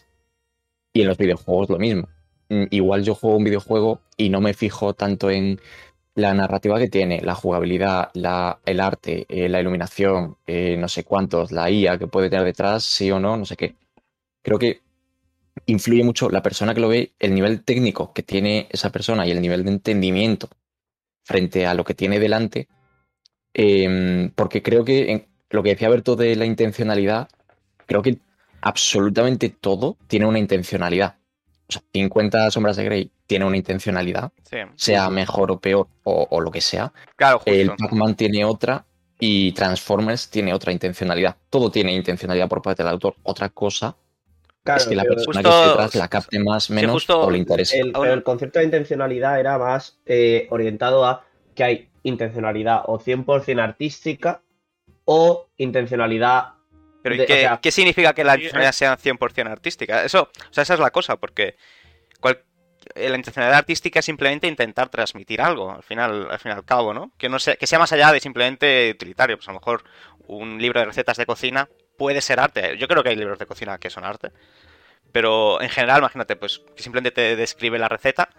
Y 0.94 1.02
en 1.02 1.08
los 1.08 1.18
videojuegos 1.18 1.70
lo 1.70 1.78
mismo. 1.80 2.08
Mm, 2.50 2.66
igual 2.72 3.04
yo 3.04 3.16
juego 3.16 3.38
un 3.38 3.44
videojuego 3.44 4.02
y 4.18 4.30
no 4.30 4.42
me 4.42 4.54
fijo 4.54 4.94
tanto 4.94 5.30
en 5.30 5.60
la 6.16 6.34
narrativa 6.34 6.80
que 6.80 6.90
tiene, 6.90 7.22
la 7.22 7.36
jugabilidad, 7.36 8.12
el 8.14 8.80
arte, 8.80 9.26
eh, 9.30 9.50
la 9.50 9.62
iluminación, 9.62 10.38
eh, 10.48 10.76
no 10.78 10.88
sé 10.90 11.04
cuántos, 11.04 11.52
la 11.52 11.70
IA 11.72 11.98
que 11.98 12.08
puede 12.08 12.30
tener 12.30 12.46
detrás, 12.46 12.84
sí 12.84 13.10
o 13.12 13.20
no, 13.20 13.38
no 13.38 13.46
sé 13.46 13.56
qué. 13.56 13.76
Creo 14.44 14.60
que 14.60 14.82
influye 15.66 16.04
mucho 16.04 16.30
la 16.30 16.42
persona 16.42 16.74
que 16.74 16.82
lo 16.82 16.90
ve, 16.90 17.14
el 17.20 17.34
nivel 17.34 17.64
técnico 17.64 18.14
que 18.14 18.24
tiene 18.24 18.68
esa 18.72 18.92
persona 18.92 19.26
y 19.28 19.32
el 19.32 19.42
nivel 19.42 19.64
de 19.64 19.72
entendimiento 19.72 20.50
frente 21.24 21.66
a 21.66 21.74
lo 21.74 21.84
que 21.84 21.94
tiene 21.94 22.20
delante, 22.20 22.68
em, 23.54 24.32
porque 24.32 24.62
creo 24.62 24.84
que 24.84 25.28
lo 25.50 25.64
que 25.64 25.70
decía 25.70 25.90
Berto 25.90 26.16
de 26.16 26.36
la 26.36 26.46
intencionalidad, 26.46 27.30
creo 27.86 28.02
que 28.02 28.20
absolutamente 28.62 29.50
todo 29.50 29.98
tiene 30.08 30.26
una 30.26 30.40
intencionalidad. 30.40 31.19
O 31.70 31.72
sea, 31.72 31.82
50 31.94 32.50
sombras 32.52 32.78
de 32.78 32.84
Grey 32.86 33.12
tiene 33.28 33.46
una 33.46 33.56
intencionalidad, 33.58 34.32
Sí, 34.50 34.58
sea 34.76 35.10
mejor 35.10 35.52
o 35.52 35.60
peor 35.60 35.88
o, 36.04 36.28
o 36.30 36.42
lo 36.42 36.50
que 36.52 36.62
sea. 36.62 36.92
claro, 37.16 37.38
justo. 37.40 37.52
El 37.52 37.70
Pac-Man 37.76 38.16
tiene 38.16 38.44
otra 38.44 38.86
y 39.20 39.52
Transformers 39.52 40.30
tiene 40.30 40.54
otra 40.54 40.72
intencionalidad. 40.72 41.36
Todo 41.50 41.70
tiene 41.70 41.94
intencionalidad 41.94 42.48
por 42.50 42.62
parte 42.62 42.82
del 42.84 42.92
autor. 42.92 43.16
Otra 43.24 43.50
cosa 43.50 43.96
Claro, 44.64 44.82
es 44.82 44.88
que 44.88 44.96
la 44.96 45.04
persona 45.04 45.26
Justo- 45.26 45.42
que 45.42 45.50
esté 45.58 45.68
detrás 45.70 45.96
la 45.96 46.08
capte 46.10 46.40
más, 46.40 46.70
menos 46.70 46.92
justo 46.92 47.22
o 47.22 47.30
le 47.32 47.38
interese. 47.38 47.80
el, 47.80 47.92
pero 47.94 48.14
el 48.14 48.24
concepto 48.24 48.60
de 48.60 48.66
intencionalidad 48.66 49.40
era 49.40 49.58
más 49.58 50.00
eh, 50.06 50.48
orientado 50.52 51.06
a 51.06 51.24
que 51.56 51.64
hay 51.64 51.90
intencionalidad 52.04 52.82
o 52.86 53.00
100% 53.00 53.60
artística 53.62 54.42
o 55.06 55.48
intencionalidad 55.58 56.54
Pero 57.02 57.16
¿y 57.16 57.18
de- 57.20 57.24
o 57.24 57.28
qué, 57.28 57.40
sea- 57.42 57.60
qué 57.62 57.72
significa 57.72 58.14
que 58.14 58.24
la 58.24 58.34
Sí, 58.34 58.40
intencionalidad 58.40 58.72
sea 58.74 58.98
100% 58.98 59.52
artística? 59.52 60.04
Eso, 60.04 60.30
o 60.50 60.54
sea, 60.54 60.64
esa 60.64 60.74
es 60.74 60.80
la 60.80 60.92
cosa, 60.92 61.16
porque 61.18 61.56
cual- 62.20 62.44
eh, 62.96 63.10
la 63.10 63.16
intencionalidad 63.18 63.60
artística 63.60 64.00
es 64.00 64.06
simplemente 64.06 64.48
intentar 64.48 64.90
transmitir 64.90 65.42
algo, 65.42 65.72
al 65.72 65.84
final, 65.84 66.28
al 66.32 66.40
fin 66.40 66.52
y 66.52 66.56
al 66.56 66.66
cabo, 66.66 66.94
¿no? 66.94 67.12
Que 67.18 67.30
no 67.30 67.38
sea, 67.40 67.56
que 67.56 67.68
sea 67.68 67.78
más 67.80 67.92
allá 67.92 68.12
de 68.12 68.20
simplemente 68.20 68.92
utilitario. 68.96 69.38
Pues 69.38 69.48
a 69.48 69.52
lo 69.52 69.60
mejor 69.60 69.84
un 70.28 70.62
libro 70.62 70.80
de 70.80 70.86
recetas 70.88 71.18
de 71.18 71.26
cocina 71.26 71.68
puede 71.98 72.22
ser 72.22 72.40
arte. 72.40 72.78
Yo 72.78 72.88
creo 72.88 73.04
que 73.04 73.10
hay 73.10 73.16
libros 73.16 73.38
de 73.40 73.46
cocina 73.46 73.78
que 73.78 73.90
son 73.90 74.04
arte. 74.06 74.32
Pero 75.12 75.62
en 75.62 75.70
general, 75.70 76.00
imagínate, 76.00 76.36
pues 76.36 76.62
que 76.76 76.84
simplemente 76.84 77.12
te 77.12 77.36
describe 77.36 77.80
la 77.80 77.90
receta. 77.90 78.30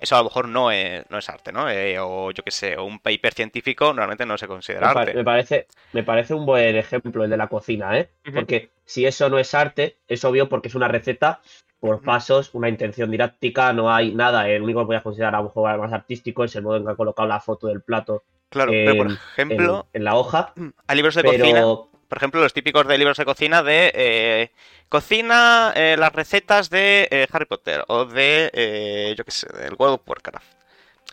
Eso 0.00 0.14
a 0.16 0.18
lo 0.18 0.24
mejor 0.24 0.48
no 0.48 0.70
es, 0.70 1.04
no 1.10 1.18
es 1.18 1.28
arte, 1.28 1.52
¿no? 1.52 1.68
Eh, 1.68 1.98
o 1.98 2.30
yo 2.30 2.42
qué 2.42 2.50
sé, 2.50 2.76
o 2.76 2.84
un 2.84 2.98
paper 2.98 3.32
científico 3.34 3.86
normalmente 3.86 4.26
no 4.26 4.36
se 4.38 4.46
Me, 4.46 4.48
considera 4.48 4.92
pa- 4.92 5.00
arte. 5.00 5.14
me 5.14 5.24
parece, 5.24 5.66
me 5.92 6.02
parece 6.02 6.34
un 6.34 6.44
buen 6.46 6.76
ejemplo 6.76 7.24
el 7.24 7.30
de 7.30 7.36
la 7.36 7.48
cocina, 7.48 7.98
¿eh? 7.98 8.08
Porque 8.34 8.70
si 8.84 9.06
eso 9.06 9.28
no 9.30 9.38
es 9.38 9.54
arte, 9.54 9.96
es 10.06 10.24
obvio 10.24 10.48
porque 10.48 10.68
es 10.68 10.74
una 10.74 10.88
receta 10.88 11.40
por 11.80 12.02
pasos, 12.02 12.50
una 12.54 12.68
intención 12.68 13.10
didáctica, 13.10 13.72
no 13.72 13.92
hay 13.92 14.14
nada. 14.14 14.48
El 14.48 14.62
único 14.62 14.80
que 14.80 14.86
voy 14.86 14.96
a 14.96 15.02
considerar 15.02 15.34
a 15.34 15.38
lo 15.38 15.44
mejor 15.44 15.78
más 15.78 15.92
artístico 15.92 16.44
es 16.44 16.54
el 16.56 16.62
modo 16.62 16.76
en 16.76 16.84
que 16.84 16.92
ha 16.92 16.96
colocado 16.96 17.28
la 17.28 17.40
foto 17.40 17.66
del 17.68 17.82
plato 17.82 18.22
Claro, 18.50 18.72
pero 18.72 18.96
por 18.96 19.06
ejemplo, 19.32 19.86
en 19.92 20.04
la 20.04 20.14
hoja. 20.16 20.52
hay 20.88 20.96
libros 20.96 21.14
de 21.14 21.22
cocina. 21.24 21.64
Por 22.08 22.18
ejemplo, 22.18 22.40
los 22.40 22.52
típicos 22.52 22.86
de 22.86 22.98
libros 22.98 23.16
de 23.16 23.24
cocina 23.24 23.62
de 23.62 23.92
eh, 23.94 24.52
cocina 24.88 25.72
eh, 25.74 25.96
las 25.98 26.12
recetas 26.12 26.70
de 26.70 27.08
eh, 27.10 27.26
Harry 27.32 27.46
Potter 27.46 27.84
o 27.88 28.04
de, 28.04 29.14
yo 29.16 29.24
qué 29.24 29.30
sé, 29.30 29.48
del 29.48 29.74
World 29.78 30.00
of 30.00 30.08
Warcraft. 30.08 30.46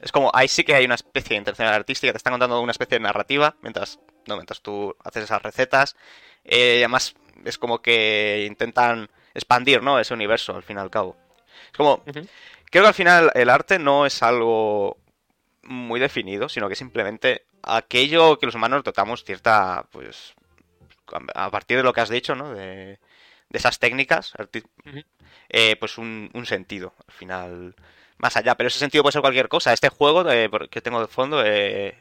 Es 0.01 0.11
como, 0.11 0.31
ahí 0.33 0.47
sí 0.47 0.63
que 0.63 0.75
hay 0.75 0.85
una 0.85 0.95
especie 0.95 1.29
de 1.29 1.37
intención 1.37 1.67
artística, 1.67 2.11
te 2.11 2.17
están 2.17 2.33
contando 2.33 2.59
una 2.59 2.71
especie 2.71 2.97
de 2.97 3.03
narrativa 3.03 3.55
mientras, 3.61 3.99
no, 4.27 4.35
mientras 4.35 4.61
tú 4.61 4.95
haces 5.03 5.23
esas 5.23 5.41
recetas. 5.41 5.95
Y 6.43 6.79
además, 6.79 7.15
es 7.45 7.57
como 7.57 7.81
que 7.81 8.45
intentan 8.47 9.09
expandir, 9.33 9.81
¿no? 9.81 9.99
Ese 9.99 10.13
universo, 10.13 10.55
al 10.55 10.63
fin 10.63 10.77
y 10.77 10.79
al 10.81 10.89
cabo. 10.89 11.15
Es 11.71 11.77
como, 11.77 12.03
creo 12.03 12.83
que 12.83 12.87
al 12.87 12.93
final 12.93 13.31
el 13.33 13.49
arte 13.49 13.79
no 13.79 14.05
es 14.05 14.21
algo 14.21 14.97
muy 15.63 15.99
definido, 15.99 16.49
sino 16.49 16.69
que 16.69 16.75
simplemente 16.75 17.45
aquello 17.63 18.37
que 18.37 18.45
los 18.45 18.55
humanos 18.55 18.83
dotamos 18.83 19.23
cierta, 19.23 19.85
pues, 19.91 20.33
a 21.33 21.51
partir 21.51 21.77
de 21.77 21.83
lo 21.83 21.93
que 21.93 22.01
has 22.01 22.09
dicho, 22.09 22.35
¿no? 22.35 22.53
De, 22.53 22.99
de 23.49 23.57
esas 23.59 23.79
técnicas, 23.79 24.33
eh, 25.49 25.75
pues 25.79 25.97
un, 25.97 26.29
un 26.33 26.45
sentido, 26.45 26.93
al 27.07 27.13
final, 27.13 27.75
más 28.17 28.35
allá. 28.37 28.55
Pero 28.55 28.67
ese 28.67 28.79
sentido 28.79 29.03
puede 29.03 29.13
ser 29.13 29.21
cualquier 29.21 29.47
cosa. 29.47 29.73
Este 29.73 29.89
juego 29.89 30.29
eh, 30.31 30.49
que 30.71 30.81
tengo 30.81 30.99
de 31.01 31.07
fondo, 31.07 31.43
eh, 31.45 31.97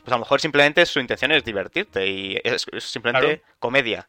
pues 0.00 0.08
a 0.08 0.16
lo 0.16 0.20
mejor 0.20 0.40
simplemente 0.40 0.84
su 0.86 0.98
intención 1.00 1.32
es 1.32 1.44
divertirte 1.44 2.06
y 2.06 2.40
es, 2.42 2.66
es 2.72 2.84
simplemente 2.84 3.42
comedia. 3.58 4.08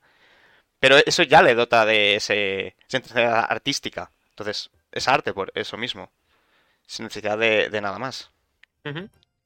Pero 0.80 0.98
eso 0.98 1.24
ya 1.24 1.42
le 1.42 1.56
dota 1.56 1.86
de 1.86 2.16
ese, 2.16 2.76
esa 2.88 2.98
intensidad 2.98 3.46
artística. 3.50 4.12
Entonces, 4.30 4.70
es 4.92 5.08
arte 5.08 5.34
por 5.34 5.52
eso 5.56 5.78
mismo. 5.78 6.12
Sin 6.86 7.06
necesidad 7.06 7.38
de, 7.38 7.70
de 7.70 7.82
nada 7.82 8.00
más. 8.00 8.32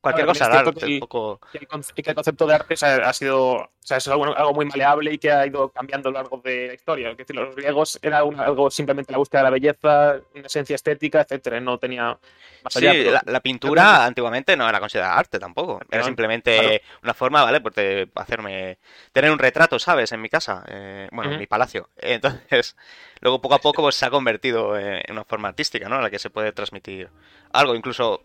Cualquier 0.02 0.26
cosa 0.26 0.46
es 0.46 0.56
arte, 0.56 0.86
el- 0.86 1.00
poco... 1.00 1.40
el, 1.54 1.62
el 1.62 2.16
concepto 2.16 2.48
de 2.48 2.56
arte 2.56 2.74
o 2.74 2.78
sea, 2.78 2.96
ha 3.08 3.14
sido 3.14 3.52
o 3.54 3.70
sea, 3.84 3.98
es 3.98 4.08
algo, 4.08 4.26
algo 4.36 4.54
muy 4.54 4.66
maleable 4.66 5.14
y 5.14 5.18
que 5.18 5.32
ha 5.32 5.46
ido 5.46 5.70
cambiando 5.70 6.10
a 6.10 6.12
lo 6.12 6.18
largo 6.20 6.38
de 6.44 6.68
la 6.68 6.74
historia. 6.74 7.10
Es 7.12 7.18
decir, 7.18 7.36
los 7.36 7.56
griegos 7.56 7.98
era 8.02 8.24
un- 8.24 8.40
algo 8.40 8.70
simplemente 8.72 9.12
la 9.12 9.18
búsqueda 9.20 9.42
de 9.42 9.44
la 9.46 9.50
belleza, 9.52 10.16
una 10.36 10.46
esencia 10.48 10.76
estética, 10.76 11.22
etcétera. 11.22 11.60
No 11.60 11.78
tenía 11.78 12.18
más 12.64 12.74
Sí, 12.74 12.80
allá. 12.88 12.92
pero- 12.92 13.12
la, 13.12 13.22
la 13.26 13.40
pintura 13.40 14.06
antiguamente 14.06 14.56
no 14.58 14.68
era 14.70 14.80
considerada 14.80 15.18
arte 15.18 15.40
tampoco. 15.40 15.80
Era 15.90 16.02
No, 16.02 16.06
simplemente 16.08 16.60
claro. 16.60 16.76
una 17.04 17.14
forma, 17.14 17.44
¿vale? 17.44 17.62
Pues 17.62 17.76
de 17.76 18.10
hacerme. 18.16 18.78
tener 19.14 19.32
un 19.32 19.40
retrato, 19.40 19.78
¿sabes? 19.80 20.12
En 20.12 20.22
mi 20.22 20.30
casa. 20.30 20.64
eh, 20.68 21.08
bueno, 21.12 21.32
en 21.34 21.40
mi 21.40 21.48
palacio. 21.48 21.90
Entonces, 21.98 22.76
luego 23.20 23.42
poco 23.42 23.56
a 23.56 23.60
poco 23.60 23.82
pues, 23.84 23.96
se 23.96 24.06
ha 24.06 24.10
convertido 24.12 24.78
eh, 24.78 25.02
en 25.06 25.12
una 25.14 25.26
forma 25.26 25.48
artística, 25.50 25.88
¿no? 25.90 25.96
En 25.98 26.04
la 26.04 26.10
que 26.10 26.20
se 26.20 26.30
puede 26.32 26.52
transmitir 26.54 27.10
algo. 27.52 27.74
Incluso. 27.76 28.24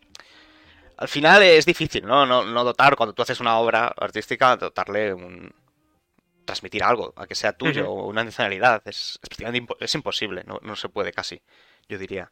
Al 0.98 1.08
final 1.08 1.42
es 1.42 1.66
difícil, 1.66 2.06
¿no? 2.06 2.24
No, 2.26 2.44
no 2.44 2.64
dotar, 2.64 2.96
cuando 2.96 3.12
tú 3.14 3.22
haces 3.22 3.40
una 3.40 3.58
obra 3.58 3.92
artística, 3.96 4.56
dotarle 4.56 5.12
un. 5.12 5.52
transmitir 6.44 6.82
algo, 6.84 7.12
a 7.16 7.26
que 7.26 7.34
sea 7.34 7.52
tuyo, 7.52 7.90
o 7.90 8.06
una 8.06 8.24
nacionalidad. 8.24 8.82
Es, 8.86 9.18
es, 9.80 9.94
imposible, 9.94 10.44
no, 10.46 10.58
no 10.62 10.76
se 10.76 10.88
puede 10.88 11.12
casi, 11.12 11.40
yo 11.88 11.98
diría. 11.98 12.30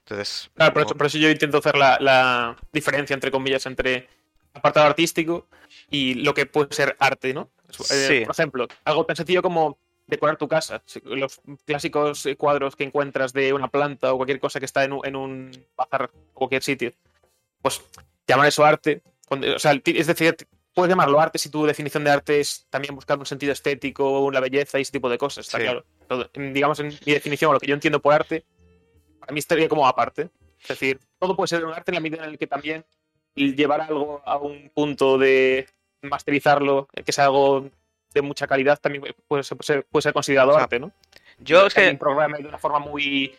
Entonces. 0.00 0.50
Claro, 0.54 0.72
por 0.72 0.82
como- 0.82 0.90
eso, 0.90 0.96
por 0.98 1.06
eso 1.06 1.18
yo 1.18 1.30
intento 1.30 1.58
hacer 1.58 1.76
la, 1.76 1.98
la 2.00 2.56
diferencia, 2.72 3.14
entre 3.14 3.30
comillas, 3.30 3.66
entre 3.66 4.08
apartado 4.54 4.86
artístico 4.86 5.46
y 5.90 6.14
lo 6.14 6.34
que 6.34 6.46
puede 6.46 6.72
ser 6.74 6.96
arte, 6.98 7.32
¿no? 7.34 7.50
Eh, 7.90 8.06
Sí. 8.08 8.20
Por 8.24 8.34
ejemplo, 8.34 8.66
algo 8.84 9.04
tan 9.06 9.14
sencillo 9.14 9.42
como 9.42 9.78
decorar 10.08 10.36
tu 10.36 10.48
casa. 10.48 10.82
Los 11.04 11.40
clásicos 11.64 12.26
eh, 12.26 12.34
cuadros 12.36 12.74
que 12.74 12.82
encuentras 12.82 13.32
de 13.32 13.52
una 13.52 13.68
planta 13.68 14.12
o 14.12 14.16
cualquier 14.16 14.40
cosa 14.40 14.58
que 14.58 14.66
está 14.66 14.82
en 14.82 14.94
un, 14.94 15.06
en 15.06 15.14
un 15.14 15.66
bazar 15.76 16.10
o 16.34 16.38
cualquier 16.38 16.64
sitio, 16.64 16.90
pues 17.62 17.82
llamar 18.26 18.46
eso 18.48 18.64
arte. 18.64 19.02
Cuando- 19.26 19.54
o 19.54 19.58
sea, 19.58 19.72
es 19.84 20.06
decir, 20.06 20.36
puedes 20.74 20.88
llamarlo 20.90 21.20
arte 21.20 21.38
si 21.38 21.48
tu 21.50 21.64
definición 21.66 22.04
de 22.04 22.10
arte 22.10 22.40
es 22.40 22.66
también 22.70 22.94
buscar 22.94 23.18
un 23.18 23.26
sentido 23.26 23.52
estético, 23.52 24.30
la 24.30 24.40
belleza 24.40 24.78
y 24.78 24.82
ese 24.82 24.92
tipo 24.92 25.08
de 25.08 25.18
cosas, 25.18 25.46
está 25.46 25.58
Sí. 25.58 25.64
claro. 25.64 25.84
Todo- 26.08 26.30
digamos, 26.34 26.80
en 26.80 26.88
mi 26.88 27.12
definición, 27.12 27.50
o 27.50 27.54
lo 27.54 27.60
que 27.60 27.66
yo 27.66 27.74
entiendo 27.74 28.00
por 28.00 28.12
arte, 28.14 28.44
para 29.20 29.32
mí 29.32 29.38
estaría 29.38 29.68
como 29.68 29.86
aparte. 29.86 30.30
Es 30.62 30.68
decir, 30.68 30.98
todo 31.18 31.34
puede 31.36 31.48
ser 31.48 31.64
un 31.64 31.72
arte 31.72 31.90
en 31.90 31.94
la 31.94 32.00
medida 32.00 32.24
en 32.24 32.32
la 32.32 32.36
que 32.36 32.46
también 32.46 32.84
llevar 33.34 33.80
algo 33.80 34.20
a 34.24 34.36
un 34.36 34.70
punto 34.74 35.16
de 35.18 35.66
masterizarlo, 36.02 36.88
eh, 36.94 37.02
que 37.02 37.12
sea 37.12 37.26
algo 37.26 37.70
de 38.12 38.22
mucha 38.22 38.46
calidad, 38.46 38.78
también 38.80 39.04
puede 39.28 39.42
ser, 39.44 39.56
puede 39.56 40.02
ser- 40.02 40.12
considerado 40.12 40.50
O 40.50 40.54
sea, 40.54 40.64
arte, 40.64 40.80
¿no? 40.80 40.90
Yo 41.38 41.66
es 41.66 41.74
que. 41.74 41.94
programa 41.96 42.38
de 42.38 42.46
una 42.48 42.58
forma 42.58 42.78
muy, 42.80 43.34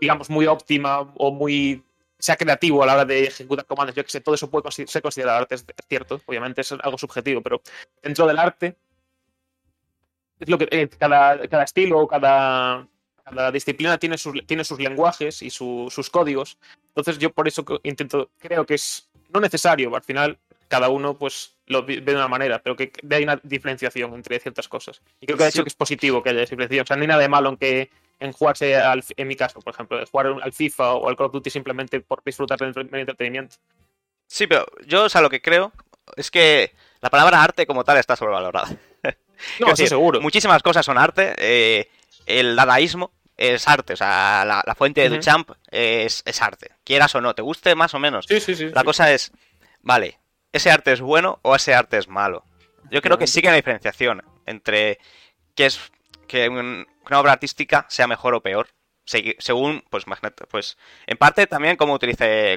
digamos, 0.00 0.30
muy 0.30 0.46
óptima 0.46 1.00
o 1.16 1.30
muy 1.30 1.82
sea 2.22 2.36
creativo 2.36 2.82
a 2.84 2.86
la 2.86 2.94
hora 2.94 3.04
de 3.04 3.24
ejecutar 3.24 3.66
comandos. 3.66 3.96
Yo 3.96 4.04
que 4.04 4.10
sé, 4.10 4.20
todo 4.20 4.36
eso 4.36 4.48
puede 4.48 4.70
ser 4.70 5.02
considerado 5.02 5.38
arte, 5.38 5.56
es 5.56 5.66
cierto, 5.88 6.20
obviamente 6.24 6.60
es 6.60 6.70
algo 6.70 6.96
subjetivo, 6.96 7.42
pero 7.42 7.60
dentro 8.00 8.26
del 8.28 8.38
arte 8.38 8.76
es 10.38 10.48
lo 10.48 10.56
que 10.56 10.68
eh, 10.70 10.88
cada, 10.88 11.48
cada 11.48 11.64
estilo 11.64 11.98
o 11.98 12.06
cada, 12.06 12.86
cada 13.24 13.50
disciplina 13.50 13.98
tiene 13.98 14.16
sus, 14.18 14.34
tiene 14.46 14.62
sus 14.64 14.78
lenguajes 14.78 15.42
y 15.42 15.50
su- 15.50 15.88
sus 15.90 16.10
códigos. 16.10 16.58
Entonces 16.88 17.18
yo 17.18 17.30
por 17.32 17.48
eso 17.48 17.64
intento, 17.82 18.30
creo 18.38 18.64
que 18.64 18.74
es 18.74 19.08
no 19.32 19.40
necesario, 19.40 19.94
al 19.94 20.02
final 20.02 20.38
cada 20.68 20.88
uno 20.90 21.18
pues 21.18 21.56
lo 21.66 21.84
ve 21.84 22.00
de 22.00 22.14
una 22.14 22.28
manera, 22.28 22.62
pero 22.62 22.76
que 22.76 22.92
hay 23.10 23.24
una 23.24 23.38
diferenciación 23.42 24.14
entre 24.14 24.38
ciertas 24.38 24.68
cosas. 24.68 25.02
Y 25.20 25.26
creo 25.26 25.36
que 25.38 25.44
de 25.44 25.50
Sí. 25.50 25.58
hecho 25.58 25.64
que 25.64 25.68
es 25.70 25.74
positivo 25.74 26.22
que 26.22 26.30
haya 26.30 26.40
diferenciación. 26.40 26.84
O 26.84 26.86
sea, 26.86 26.96
no 26.96 27.02
hay 27.02 27.08
nada 27.08 27.20
de 27.20 27.28
malo 27.28 27.48
en 27.50 27.56
que 27.56 27.90
en 28.22 28.32
jugarse 28.32 28.76
al, 28.76 29.02
en 29.16 29.28
mi 29.28 29.36
caso, 29.36 29.60
por 29.60 29.72
ejemplo, 29.74 29.98
de 29.98 30.06
jugar 30.06 30.26
al 30.42 30.52
FIFA 30.52 30.94
o 30.94 31.08
al 31.08 31.16
Call 31.16 31.26
of 31.26 31.32
Duty 31.32 31.50
simplemente 31.50 32.00
por 32.00 32.22
disfrutar 32.24 32.58
del 32.58 32.68
entre- 32.68 32.84
del 32.84 33.00
entretenimiento. 33.00 33.56
Sí, 34.26 34.46
pero 34.46 34.66
yo, 34.86 35.04
o 35.04 35.08
sea, 35.08 35.20
lo 35.20 35.28
que 35.30 35.42
creo 35.42 35.72
es 36.16 36.30
que 36.30 36.74
la 37.00 37.10
palabra 37.10 37.42
arte 37.42 37.66
como 37.66 37.84
tal 37.84 37.98
está 37.98 38.16
sobrevalorada. 38.16 38.68
No, 39.58 39.66
decir, 39.66 39.88
seguro. 39.88 40.20
Muchísimas 40.20 40.62
cosas 40.62 40.86
son 40.86 40.98
arte. 40.98 41.34
eh, 41.36 41.88
el 42.26 42.54
dadaísmo 42.54 43.10
es 43.36 43.66
arte. 43.66 43.94
O 43.94 43.96
sea, 43.96 44.44
la, 44.46 44.62
la 44.64 44.74
fuente 44.76 45.00
de. 45.00 45.08
Duchamp 45.08 45.50
es, 45.68 46.22
es 46.24 46.40
arte. 46.40 46.70
Quieras 46.84 47.12
o 47.16 47.20
no, 47.20 47.34
te 47.34 47.42
guste 47.42 47.74
más 47.74 47.92
o 47.94 47.98
menos. 47.98 48.26
Sí, 48.28 48.38
sí, 48.38 48.54
sí. 48.54 48.68
La 48.68 48.82
sí. 48.82 48.86
cosa 48.86 49.12
es, 49.12 49.32
vale, 49.80 50.20
¿ese 50.52 50.70
arte 50.70 50.92
es 50.92 51.00
bueno 51.00 51.40
o 51.42 51.56
ese 51.56 51.74
arte 51.74 51.98
es 51.98 52.06
malo? 52.06 52.44
Yo 52.92 53.02
creo 53.02 53.18
que 53.18 53.26
sí 53.26 53.40
que 53.42 53.48
hay 53.48 53.52
una 53.52 53.56
diferenciación 53.56 54.22
entre 54.46 54.98
que 55.56 55.66
es 55.66 55.80
que 56.28 56.48
un- 56.48 56.86
una 57.06 57.20
obra 57.20 57.32
artística 57.32 57.86
sea 57.88 58.06
mejor 58.06 58.34
o 58.34 58.42
peor, 58.42 58.68
según, 59.04 59.84
pues, 59.90 60.04
pues, 60.48 60.78
en 61.06 61.16
parte 61.16 61.46
también 61.46 61.76
cómo 61.76 61.98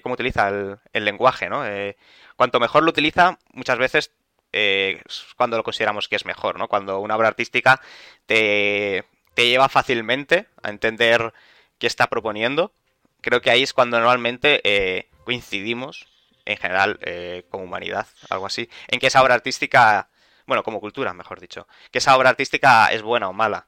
cómo 0.03 0.13
utiliza 0.13 0.49
el, 0.49 1.05
lenguaje, 1.05 1.49
¿no? 1.49 1.65
Eh, 1.65 1.97
cuanto 2.35 2.59
mejor 2.59 2.83
lo 2.83 2.91
utiliza, 2.91 3.39
muchas 3.53 3.77
veces 3.77 4.11
eh, 4.53 5.01
cuando 5.35 5.57
lo 5.57 5.63
consideramos 5.63 6.07
que 6.07 6.15
es 6.15 6.25
mejor, 6.25 6.57
¿no? 6.59 6.67
Cuando 6.67 6.99
una 6.99 7.15
obra 7.15 7.27
artística 7.27 7.81
te, 8.25 9.05
te 9.33 9.47
lleva 9.47 9.69
fácilmente 9.69 10.47
a 10.63 10.69
entender 10.69 11.33
qué 11.77 11.87
está 11.87 12.07
proponiendo, 12.07 12.73
creo 13.21 13.41
que 13.41 13.51
ahí 13.51 13.63
es 13.63 13.73
cuando 13.73 13.99
normalmente 13.99 14.61
eh, 14.63 15.09
coincidimos, 15.25 16.07
en 16.45 16.57
general, 16.57 16.99
eh, 17.01 17.45
como 17.49 17.63
humanidad, 17.63 18.07
algo 18.29 18.45
así, 18.45 18.69
en 18.87 18.99
que 18.99 19.07
esa 19.07 19.21
obra 19.21 19.33
artística, 19.33 20.09
bueno, 20.45 20.63
como 20.63 20.79
cultura, 20.79 21.13
mejor 21.13 21.39
dicho, 21.39 21.67
que 21.91 21.97
esa 21.97 22.15
obra 22.15 22.29
artística 22.29 22.87
es 22.87 23.01
buena 23.01 23.27
o 23.27 23.33
mala. 23.33 23.67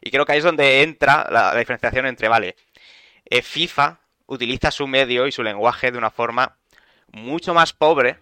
Y 0.00 0.10
creo 0.10 0.24
que 0.26 0.32
ahí 0.32 0.38
es 0.38 0.44
donde 0.44 0.82
entra 0.82 1.26
la, 1.30 1.52
la 1.52 1.58
diferenciación 1.58 2.06
entre, 2.06 2.28
vale, 2.28 2.56
eh, 3.26 3.42
FIFA 3.42 4.00
utiliza 4.26 4.70
su 4.70 4.86
medio 4.86 5.26
y 5.26 5.32
su 5.32 5.42
lenguaje 5.42 5.92
de 5.92 5.98
una 5.98 6.10
forma 6.10 6.56
mucho 7.12 7.54
más 7.54 7.72
pobre 7.72 8.18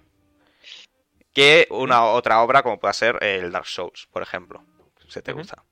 que 1.33 1.67
una 1.71 2.05
otra 2.05 2.43
obra 2.43 2.63
como 2.63 2.79
pueda 2.79 2.93
ser 2.93 3.19
el 3.23 3.51
Dark 3.51 3.67
Souls, 3.67 4.09
por 4.13 4.23
ejemplo, 4.23 4.65
si 5.09 5.21
te 5.21 5.33
gusta. 5.33 5.63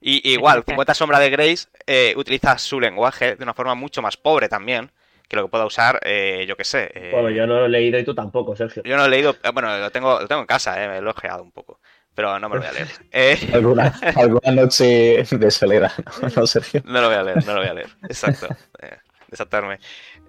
Y 0.00 0.28
y 0.28 0.32
igual, 0.34 0.64
50 0.66 0.94
Sombra 0.94 1.18
de 1.18 1.30
Grace 1.30 1.68
eh, 1.86 2.14
utiliza 2.16 2.56
su 2.58 2.80
lenguaje 2.80 3.36
de 3.36 3.42
una 3.42 3.54
forma 3.54 3.74
mucho 3.74 4.00
más 4.02 4.16
pobre 4.16 4.48
también 4.48 4.90
que 5.28 5.36
lo 5.36 5.44
que 5.44 5.50
pueda 5.50 5.66
usar, 5.66 6.00
eh, 6.04 6.44
yo 6.48 6.56
que 6.56 6.64
sé. 6.64 6.90
eh, 6.94 7.10
Bueno, 7.12 7.30
yo 7.30 7.46
no 7.46 7.60
lo 7.60 7.66
he 7.66 7.68
leído 7.68 7.98
y 7.98 8.04
tú 8.04 8.14
tampoco, 8.14 8.56
Sergio. 8.56 8.82
yo 8.84 8.96
no 8.96 9.04
he 9.04 9.08
leído, 9.08 9.36
eh, 9.42 9.50
bueno, 9.52 9.76
lo 9.78 9.90
tengo, 9.90 10.20
lo 10.20 10.26
tengo 10.26 10.40
en 10.40 10.46
casa, 10.46 10.82
eh, 10.82 10.88
me 10.88 11.00
lo 11.00 11.08
he 11.10 11.12
ojeado 11.12 11.42
un 11.42 11.52
poco, 11.52 11.80
pero 12.20 12.38
no 12.38 12.48
me 12.50 12.56
lo 12.56 12.60
voy 12.60 12.68
a 12.68 12.72
leer. 12.72 12.88
Eh, 13.12 13.50
Alguna, 13.54 13.98
alguna 14.14 14.52
noche 14.52 15.24
de 15.30 15.50
soledad, 15.50 15.90
¿no, 16.20 16.28
¿No, 16.36 16.46
Sergio? 16.46 16.82
no 16.84 17.00
lo 17.00 17.06
voy 17.08 17.16
a 17.16 17.22
leer, 17.22 17.46
no 17.46 17.54
lo 17.54 17.60
voy 17.60 17.68
a 17.70 17.74
leer. 17.74 17.88
Exacto. 18.02 18.46
Eh, 18.82 18.96
desatarme. 19.28 19.78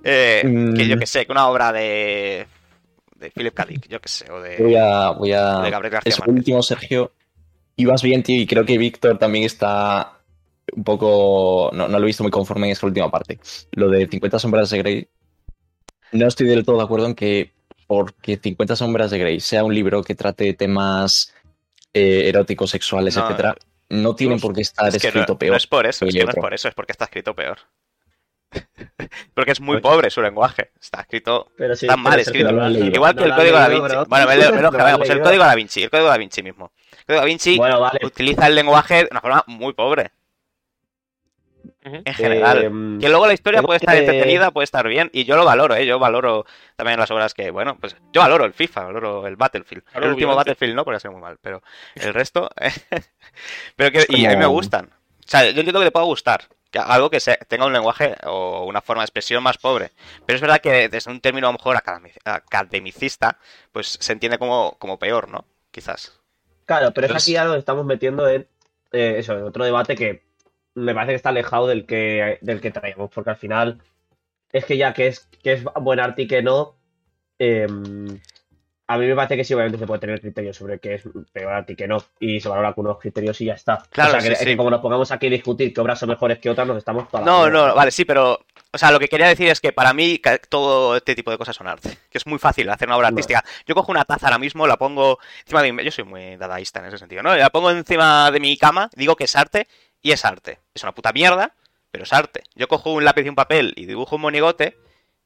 Eh, 0.03 0.41
que 0.75 0.87
yo 0.87 0.95
Mm. 0.95 0.99
que 0.99 1.05
sé, 1.05 1.25
que 1.25 1.31
una 1.33 1.47
obra 1.47 1.73
de, 1.73 2.47
de 3.17 3.31
Philip 3.31 3.53
K. 3.53 3.67
Yo 3.89 3.99
que 3.99 4.07
sé, 4.07 4.25
o 4.31 4.39
Voy 4.39 4.49
de, 4.49 4.79
a. 4.79 5.09
Voy 5.11 5.33
a... 5.33 5.59
de 5.59 5.69
Gabriel 5.69 5.91
García 5.93 6.09
Eso 6.13 6.23
último, 6.27 6.63
Sergio. 6.63 7.11
Ibas 7.75 8.01
bien, 8.03 8.23
tío, 8.23 8.39
y 8.39 8.47
creo 8.47 8.65
que 8.65 8.77
Víctor 8.77 9.17
también 9.17 9.43
está 9.43 10.13
un 10.73 10.83
poco. 10.85 11.71
No, 11.73 11.87
no 11.89 11.99
lo 11.99 12.05
he 12.05 12.07
visto 12.07 12.23
muy 12.23 12.31
conforme 12.31 12.67
en 12.67 12.71
esa 12.71 12.85
última 12.85 13.11
parte. 13.11 13.39
Lo 13.73 13.89
de 13.89 14.07
50 14.07 14.39
Sombras 14.39 14.69
de 14.69 14.77
Grey. 14.77 15.07
No 16.13 16.27
estoy 16.27 16.47
del 16.47 16.63
todo 16.65 16.77
de 16.77 16.83
acuerdo 16.83 17.05
en 17.07 17.15
que 17.15 17.51
porque 17.87 18.37
50 18.37 18.75
Sombras 18.77 19.11
de 19.11 19.17
Grey 19.19 19.39
sea 19.41 19.63
un 19.65 19.75
libro 19.75 20.03
que 20.03 20.15
trate 20.15 20.53
temas 20.53 21.33
eh, 21.93 22.29
eróticos, 22.29 22.69
sexuales, 22.69 23.15
No, 23.17 23.23
etcétera, 23.25 23.55
no 23.89 24.15
tiene 24.15 24.35
Dios, 24.35 24.41
por 24.41 24.53
qué 24.53 24.61
estar 24.61 24.87
Es 24.87 24.93
que 25.01 25.07
no, 25.07 25.09
escrito 25.09 25.33
no 25.33 25.39
peor. 25.39 25.55
es 25.57 25.67
por 25.67 25.85
eso, 25.85 26.05
es 26.05 26.13
que 26.13 26.19
que 26.19 26.25
no 26.25 26.29
es 26.31 26.35
por 26.35 26.53
eso, 26.53 26.67
es 26.67 26.73
porque 26.73 26.91
está 26.91 27.05
escrito 27.05 27.35
peor. 27.35 27.59
porque 29.33 29.51
es 29.51 29.61
muy 29.61 29.79
pobre 29.79 30.09
su 30.09 30.21
lenguaje. 30.21 30.71
Está 30.79 31.01
escrito 31.01 31.51
Pero 31.57 31.75
sí, 31.75 31.85
Está 31.85 31.95
mal 31.97 32.19
escrito. 32.19 32.51
no 32.51 32.69
igual 32.69 33.15
que 33.15 33.21
No 33.21 33.27
el 33.27 33.35
código 33.35 33.57
da 33.57 33.67
leído, 33.69 33.83
Vinci. 33.83 33.95
bro. 33.95 34.05
Bueno, 34.07 34.25
No 34.61 34.69
ojeado, 34.69 34.97
pues 34.97 35.09
el 35.09 35.21
código 35.21 35.43
da 35.43 35.55
Vinci, 35.55 35.83
el 35.83 35.89
código 35.89 36.07
da 36.09 36.17
Vinci 36.17 36.43
mismo. 36.43 36.71
El 36.99 37.05
código 37.05 37.19
da 37.21 37.25
Vinci 37.25 37.57
Bueno, 37.57 37.79
vale. 37.79 37.99
utiliza 38.03 38.47
el 38.47 38.55
lenguaje 38.55 38.95
de 38.95 39.07
una 39.11 39.21
forma 39.21 39.43
muy 39.47 39.73
pobre. 39.73 40.11
En 41.83 42.13
general. 42.13 42.57
Eh, 42.63 42.99
Que 43.01 43.09
luego 43.09 43.27
la 43.27 43.33
historia 43.33 43.61
puede 43.61 43.77
estar 43.77 43.95
que- 43.95 44.01
entretenida, 44.01 44.51
puede 44.51 44.63
estar 44.65 44.87
bien, 44.87 45.09
y 45.13 45.25
yo 45.25 45.35
lo 45.35 45.45
valoro, 45.45 45.75
¿eh? 45.75 45.85
Yo 45.85 45.99
valoro 45.99 46.45
también 46.75 46.99
las 46.99 47.11
obras 47.11 47.33
que, 47.33 47.51
bueno, 47.51 47.77
pues 47.79 47.95
yo 48.13 48.21
valoro 48.21 48.45
el 48.45 48.53
FIFA, 48.53 48.85
valoro 48.85 49.27
el 49.27 49.35
Battlefield. 49.35 49.83
Claro, 49.83 50.05
el 50.05 50.11
último 50.13 50.31
obviamente. 50.31 50.51
Battlefield 50.51 50.75
no, 50.75 50.83
porque 50.85 50.97
ha 50.97 50.99
sido 50.99 51.11
muy 51.13 51.21
mal, 51.21 51.37
pero 51.41 51.61
el 51.95 52.13
resto... 52.13 52.49
pero 53.75 53.91
que, 53.91 54.05
y 54.09 54.25
a 54.25 54.29
mí 54.29 54.35
me 54.37 54.45
gustan. 54.45 54.85
O 55.19 55.27
sea, 55.31 55.43
yo 55.43 55.49
entiendo 55.49 55.79
que 55.79 55.85
le 55.85 55.91
pueda 55.91 56.05
gustar. 56.05 56.43
que 56.71 56.79
algo 56.79 57.09
que 57.09 57.19
se- 57.19 57.37
tenga 57.49 57.65
un 57.65 57.73
lenguaje 57.73 58.15
o 58.25 58.63
una 58.65 58.81
forma 58.81 59.01
de 59.03 59.05
expresión 59.05 59.43
más 59.43 59.57
pobre. 59.57 59.91
Pero 60.25 60.35
es 60.35 60.41
verdad 60.41 60.59
que 60.61 60.87
desde 60.89 61.11
un 61.11 61.19
término 61.19 61.47
a 61.47 61.51
lo 61.51 61.57
mejor 61.57 61.75
academi- 61.75 62.13
academicista, 62.23 63.37
pues 63.71 63.97
se 63.99 64.13
entiende 64.13 64.37
como, 64.37 64.77
como 64.79 64.97
peor, 64.97 65.27
¿no? 65.29 65.45
Quizás. 65.71 66.17
Claro, 66.65 66.91
pero 66.93 67.07
es 67.07 67.13
aquí 67.15 67.33
ya 67.33 67.43
nos 67.43 67.57
estamos 67.57 67.85
metiendo 67.85 68.27
en 68.27 68.47
eh, 68.93 69.15
eso, 69.17 69.37
en 69.37 69.43
otro 69.43 69.65
debate 69.65 69.95
que 69.95 70.23
me 70.75 70.93
parece 70.93 71.11
que 71.11 71.17
está 71.17 71.29
alejado 71.29 71.67
del 71.67 71.85
que, 71.85 72.37
del 72.41 72.61
que 72.61 72.71
traemos, 72.71 73.09
porque 73.13 73.31
al 73.31 73.37
final 73.37 73.79
es 74.51 74.65
que 74.65 74.77
ya 74.77 74.93
que 74.93 75.07
es, 75.07 75.27
que 75.43 75.53
es 75.53 75.63
buen 75.63 75.99
arte 75.99 76.23
y 76.23 76.27
que 76.27 76.41
no, 76.41 76.75
eh, 77.39 77.67
a 78.91 78.97
mí 78.97 79.07
me 79.07 79.15
parece 79.15 79.37
que 79.37 79.45
sí, 79.45 79.53
obviamente 79.53 79.77
se 79.77 79.87
puede 79.87 80.01
tener 80.01 80.19
criterios 80.19 80.57
sobre 80.57 80.79
qué 80.79 80.95
es 80.95 81.03
peor 81.31 81.53
arte 81.53 81.73
y 81.73 81.75
qué 81.77 81.87
no, 81.87 82.03
y 82.19 82.41
se 82.41 82.49
valora 82.49 82.73
con 82.73 82.85
unos 82.85 82.99
criterios 82.99 83.39
y 83.39 83.45
ya 83.45 83.53
está. 83.53 83.81
Claro, 83.89 84.17
o 84.17 84.19
sea, 84.19 84.29
que, 84.29 84.35
sí, 84.35 84.57
como 84.57 84.69
nos 84.69 84.81
pongamos 84.81 85.11
aquí 85.11 85.27
a 85.27 85.29
discutir 85.29 85.73
qué 85.73 85.79
obras 85.79 85.97
son 85.97 86.09
mejores 86.09 86.39
que 86.39 86.49
otras, 86.49 86.67
nos 86.67 86.77
estamos 86.77 87.05
No, 87.23 87.49
no, 87.49 87.73
vale, 87.73 87.91
sí, 87.91 88.03
pero. 88.03 88.39
O 88.73 88.77
sea, 88.77 88.91
lo 88.91 88.99
que 88.99 89.09
quería 89.09 89.27
decir 89.27 89.49
es 89.49 89.59
que 89.59 89.73
para 89.73 89.93
mí 89.93 90.21
todo 90.49 90.95
este 90.95 91.13
tipo 91.13 91.29
de 91.29 91.37
cosas 91.37 91.55
son 91.55 91.67
arte. 91.67 91.97
Que 92.09 92.17
es 92.17 92.25
muy 92.25 92.39
fácil 92.39 92.69
hacer 92.69 92.87
una 92.87 92.95
obra 92.97 93.09
No. 93.09 93.15
artística. 93.15 93.43
Yo 93.67 93.75
cojo 93.75 93.91
una 93.91 94.05
taza 94.05 94.27
ahora 94.27 94.37
mismo, 94.39 94.65
la 94.65 94.77
pongo 94.77 95.19
encima 95.41 95.61
de 95.61 95.73
mi. 95.73 95.83
Yo 95.83 95.91
soy 95.91 96.05
muy 96.05 96.37
dadaísta 96.37 96.79
en 96.79 96.85
ese 96.85 96.97
sentido, 96.97 97.21
¿no? 97.21 97.35
La 97.35 97.49
pongo 97.49 97.69
encima 97.71 98.31
de 98.31 98.39
mi 98.39 98.55
cama, 98.57 98.89
digo 98.95 99.15
que 99.17 99.25
es 99.25 99.35
arte, 99.35 99.67
y 100.01 100.11
es 100.11 100.23
arte. 100.23 100.59
Es 100.73 100.83
una 100.83 100.93
puta 100.93 101.11
mierda, 101.11 101.53
pero 101.91 102.05
es 102.05 102.13
arte. 102.13 102.43
Yo 102.55 102.67
cojo 102.69 102.93
un 102.93 103.03
lápiz 103.03 103.25
y 103.25 103.29
un 103.29 103.35
papel 103.35 103.73
y 103.75 103.85
dibujo 103.87 104.15
un 104.15 104.21
monigote, 104.21 104.77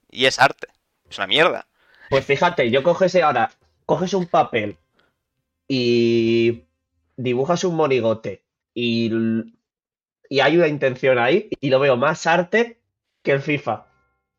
y 0.09 0.25
es 0.25 0.39
arte. 0.39 0.67
Es 1.07 1.17
una 1.19 1.27
mierda. 1.27 1.67
Pues 2.09 2.25
fíjate, 2.25 2.71
yo 2.71 2.81
coges 2.81 3.15
ahora, 3.17 3.51
coges 3.85 4.13
un 4.15 4.25
papel 4.25 4.77
y 5.67 6.63
dibujas 7.17 7.63
un 7.63 7.75
monigote 7.75 8.43
y, 8.73 9.11
y 10.29 10.39
hay 10.39 10.57
una 10.57 10.67
intención 10.67 11.17
ahí 11.17 11.49
y 11.61 11.69
lo 11.69 11.79
veo 11.79 11.97
más 11.97 12.25
arte 12.27 12.79
que 13.25 13.31
el 13.33 13.41
FIFA. 13.41 13.85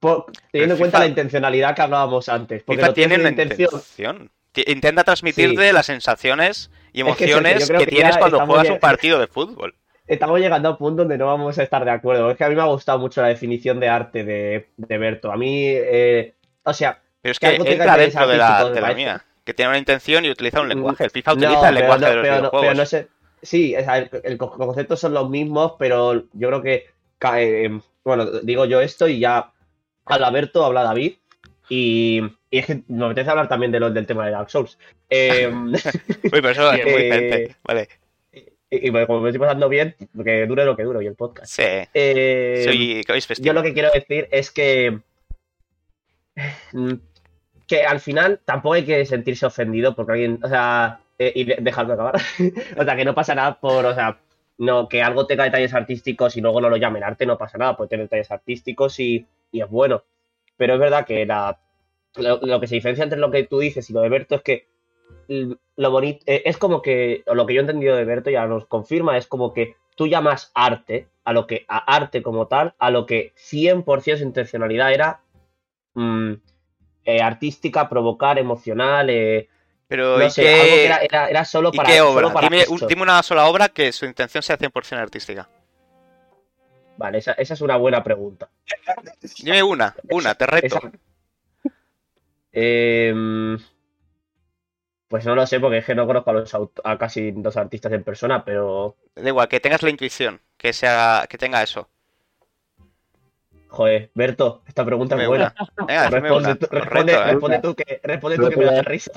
Por- 0.01 0.27
teniendo 0.51 0.75
en 0.75 0.79
cuenta 0.79 0.99
FIFA- 0.99 1.01
la 1.01 1.07
intencionalidad 1.09 1.75
que 1.75 1.83
hablábamos 1.83 2.29
antes. 2.31 2.63
Porque 2.63 2.81
FIFA 2.83 2.95
tiene 2.95 3.15
una 3.17 3.29
intención. 3.31 4.31
Intenta 4.67 5.05
transmitirte 5.05 5.71
las 5.73 5.85
sensaciones 5.87 6.71
y 6.93 7.01
Es 7.03 7.07
que, 7.17 7.27
Sergio, 7.27 7.37
emociones 7.39 7.71
que 7.71 7.77
que 7.79 7.87
tienes 7.87 8.17
cuando 8.17 8.45
juegas 8.47 8.71
un 8.71 8.79
partido 8.79 9.19
de 9.19 9.27
fútbol. 9.27 9.75
Estamos 10.07 10.39
llegando 10.41 10.69
a 10.69 10.73
un 10.73 10.79
punto 10.79 11.03
donde 11.03 11.19
no 11.19 11.27
vamos 11.27 11.59
a 11.59 11.63
estar 11.63 11.85
de 11.85 11.91
acuerdo. 11.91 12.31
Es 12.31 12.37
que 12.39 12.45
a 12.45 12.49
mí 12.49 12.55
me 12.55 12.63
ha 12.63 12.67
gustado 12.67 12.99
mucho 12.99 13.21
la 13.21 13.29
definición 13.29 13.81
de 13.81 13.89
arte 13.89 14.25
de, 14.25 14.69
de 14.77 14.99
Berto. 14.99 15.33
A 15.33 15.37
mí, 15.37 15.67
eh, 15.69 16.35
o 16.63 16.73
sea, 16.73 17.01
Pero 17.21 17.33
es 17.33 17.39
Que 17.41 17.57
entra 17.57 17.97
dentro 17.97 18.27
de 18.29 18.37
la, 18.37 18.71
de 18.71 18.95
mía. 18.95 19.25
Que 19.45 19.53
tiene 19.53 19.71
una 19.71 19.79
intención 19.79 20.25
y 20.25 20.31
utiliza 20.31 20.61
un 20.61 20.67
Mm, 20.67 20.71
lenguaje. 20.71 21.05
El 21.05 21.11
FIFA 21.11 21.33
no, 21.35 21.39
utiliza 21.39 21.69
el 21.69 21.75
lenguaje 21.75 22.01
no- 22.01 22.09
de 22.09 22.15
los 22.15 22.23
pero 22.23 22.35
no- 22.35 22.41
videojuegos. 22.41 22.67
pero 22.69 22.75
no 22.77 22.87
sé. 22.87 23.09
Sí, 23.43 23.75
el, 23.75 24.11
el 24.25 24.39
co- 24.39 24.51
conceptos 24.53 25.01
son 25.01 25.13
los 25.13 25.29
mismos, 25.29 25.73
pero 25.79 26.15
yo 26.33 26.49
creo 26.49 26.63
que. 26.63 26.87
Eh, 27.21 27.81
bueno, 28.05 28.27
digo 28.43 28.65
yo 28.67 28.81
esto 28.81 29.09
y 29.09 29.19
ya 29.21 29.53
habla 30.05 30.31
Berto, 30.31 30.65
habla 30.65 30.83
David. 30.83 31.15
Y, 31.69 32.23
y 32.51 32.59
es 32.59 32.67
que 32.67 32.83
me 32.87 33.07
apetece 33.07 33.29
hablar 33.31 33.49
también 33.49 33.73
de 33.73 33.81
lo, 33.81 33.91
del 33.91 34.07
tema 34.07 34.25
de 34.27 34.31
Dark 34.33 34.51
Souls. 34.51 34.79
Eh, 35.11 35.51
Uy, 35.53 36.31
pero 36.31 36.51
eso 36.51 36.73
es 36.73 36.85
muy 36.85 36.93
Eh. 37.03 37.57
Vale. 37.65 37.89
y, 38.33 38.87
y 38.87 38.91
bueno, 38.91 39.07
como 39.09 39.21
me 39.23 39.31
estoy 39.31 39.41
pasando 39.41 39.69
bien, 39.69 39.97
que 40.25 40.47
dure 40.47 40.65
lo 40.65 40.77
que 40.77 40.85
dure 40.85 41.03
y 41.03 41.09
el 41.09 41.17
podcast. 41.17 41.53
Sí. 41.53 41.63
Eh, 41.93 42.63
Soy 42.65 43.05
yo 43.43 43.53
lo 43.53 43.63
que 43.65 43.73
quiero 43.73 43.91
decir 43.93 44.29
es 44.31 44.51
que. 44.53 45.01
mm, 46.73 46.93
Que 47.67 47.83
al 47.85 47.99
final 48.01 48.41
tampoco 48.45 48.75
hay 48.75 48.85
que 48.85 49.05
sentirse 49.07 49.47
ofendido 49.47 49.97
porque 49.97 50.13
alguien. 50.13 50.39
O 50.43 50.49
sea. 50.49 51.01
eh, 51.19 51.33
y 51.35 51.45
de- 51.45 51.57
dejarme 51.61 51.95
acabar. 51.95 52.15
o 52.79 52.85
sea, 52.85 52.97
que 52.97 53.05
no 53.05 53.15
pasa 53.15 53.35
nada 53.35 53.59
por. 53.59 53.85
O 53.87 53.95
sea, 53.95 54.19
no, 54.59 54.89
que 54.89 55.03
algo 55.03 55.27
tenga 55.27 55.45
detalles 55.45 55.75
artísticos 55.75 56.37
y 56.37 56.41
luego 56.41 56.61
no 56.61 56.71
lo 56.71 56.77
llamen 56.77 57.05
arte, 57.05 57.27
no 57.27 57.39
pasa 57.39 57.59
nada. 57.59 57.77
Puede 57.77 57.89
tener 57.89 58.07
detalles 58.07 58.31
artísticos 58.31 58.99
y, 59.01 59.27
y 59.53 59.61
es 59.61 59.69
bueno. 59.69 60.05
Pero 60.57 60.75
es 60.75 60.81
verdad 60.81 61.07
que 61.07 61.27
la, 61.27 61.61
lo, 62.17 62.41
lo 62.41 62.61
que 62.61 62.67
se 62.67 62.77
diferencia 62.77 63.05
entre 63.05 63.19
lo 63.19 63.31
que 63.31 63.45
tú 63.45 63.59
dices 63.59 63.89
y 63.91 63.93
lo 63.93 64.01
de 64.01 64.09
Berto 64.09 64.37
es 64.37 64.43
que 64.43 64.69
lo 65.29 65.91
bonito. 65.91 66.25
eh, 66.27 66.43
es 66.45 66.57
como 66.57 66.83
que. 66.83 67.23
O 67.27 67.35
lo 67.35 67.47
que 67.47 67.55
yo 67.55 67.61
he 67.61 67.63
entendido 67.63 67.97
de 67.97 68.05
Berto 68.05 68.31
ya 68.31 68.47
nos 68.47 68.67
confirma, 68.67 69.17
es 69.17 69.27
como 69.27 69.53
que 69.53 69.77
tú 69.97 70.07
llamas 70.07 70.51
arte, 70.55 71.09
a 71.25 71.33
lo 71.33 71.47
que, 71.47 71.65
a 71.69 71.79
arte 71.79 72.23
como 72.23 72.47
tal, 72.47 72.75
a 72.79 72.91
lo 72.91 73.07
que 73.07 73.33
100% 73.37 74.19
su 74.19 74.23
intencionalidad 74.23 74.93
era 74.93 75.21
mm, 75.95 76.33
eh, 77.05 77.23
artística, 77.23 77.89
provocar, 77.89 78.39
emocional, 78.39 79.11
eh, 79.11 79.49
Pero, 79.89 80.19
no 80.19 80.27
¿y 80.27 80.31
sé, 80.31 80.43
qué, 80.43 80.55
algo 80.55 80.77
que 80.77 80.87
era, 80.87 80.97
era- 80.99 81.29
era 81.31 81.45
solo 81.45 81.71
¿y 81.73 81.77
para, 81.77 81.91
qué 81.91 81.99
solo 81.99 82.29
obra? 82.29 82.35
para 82.35 82.49
Dime, 82.49 83.03
una 83.03 83.23
sola 83.23 83.47
obra 83.47 83.69
que 83.69 83.93
su 83.93 84.05
intención 84.05 84.43
sea 84.43 84.57
100% 84.59 85.03
artística. 85.03 85.49
Vale, 86.97 87.19
esa, 87.19 87.33
esa 87.33 87.55
es 87.55 87.61
una 87.61 87.77
buena 87.77 88.03
pregunta. 88.03 88.49
Dime 89.43 89.63
una, 89.63 89.95
una, 90.11 90.35
te 90.35 90.47
reto. 90.47 90.77
Esa- 90.77 90.93
Em, 92.59 93.59
pues 95.09 95.25
no 95.27 95.35
lo 95.35 95.47
sé, 95.47 95.61
porque 95.61 95.79
es 95.79 95.85
que 95.85 95.95
no 95.95 96.07
conozco 96.07 96.31
a, 96.31 96.33
los 96.33 96.55
aut- 96.55 96.81
a 96.83 96.97
casi 96.99 97.31
dos 97.31 97.57
artistas 97.57 97.93
en 97.93 98.03
persona, 98.03 98.45
pero 98.45 98.97
Da 99.15 99.29
igual, 99.29 99.49
que 99.49 99.61
tengas 99.61 99.83
la 99.83 99.91
intuición, 99.91 100.41
que 100.57 100.73
sea, 100.73 101.27
que 101.29 101.39
tenga 101.39 101.63
eso. 101.63 101.89
joder, 103.69 104.11
Berto, 104.15 104.63
esta 104.67 104.85
pregunta 104.85 105.21
es 105.21 105.29
buena. 105.29 105.55
Venga, 105.87 106.09
Responde, 106.11 106.49
una. 106.49 106.55
tú, 106.57 106.67
Lo 106.71 106.81
responde, 106.81 107.13
reto, 107.13 107.23
¿eh? 107.23 107.33
responde 107.33 107.59
tú 107.61 107.75
que, 107.75 108.01
responde 108.03 108.37
tú 108.39 108.49
que 108.49 108.57
me 108.57 108.65
da 108.65 108.83
risa. 108.83 109.13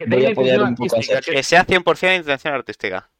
Que 0.00 0.06
Voy 0.06 0.24
a 0.24 0.30
apoyar 0.30 0.62
un 0.62 0.74
poco 0.74 0.96
a. 0.96 1.20
Que 1.20 1.42
sea 1.42 1.66
100% 1.66 2.16
intención 2.16 2.54
artística. 2.54 3.10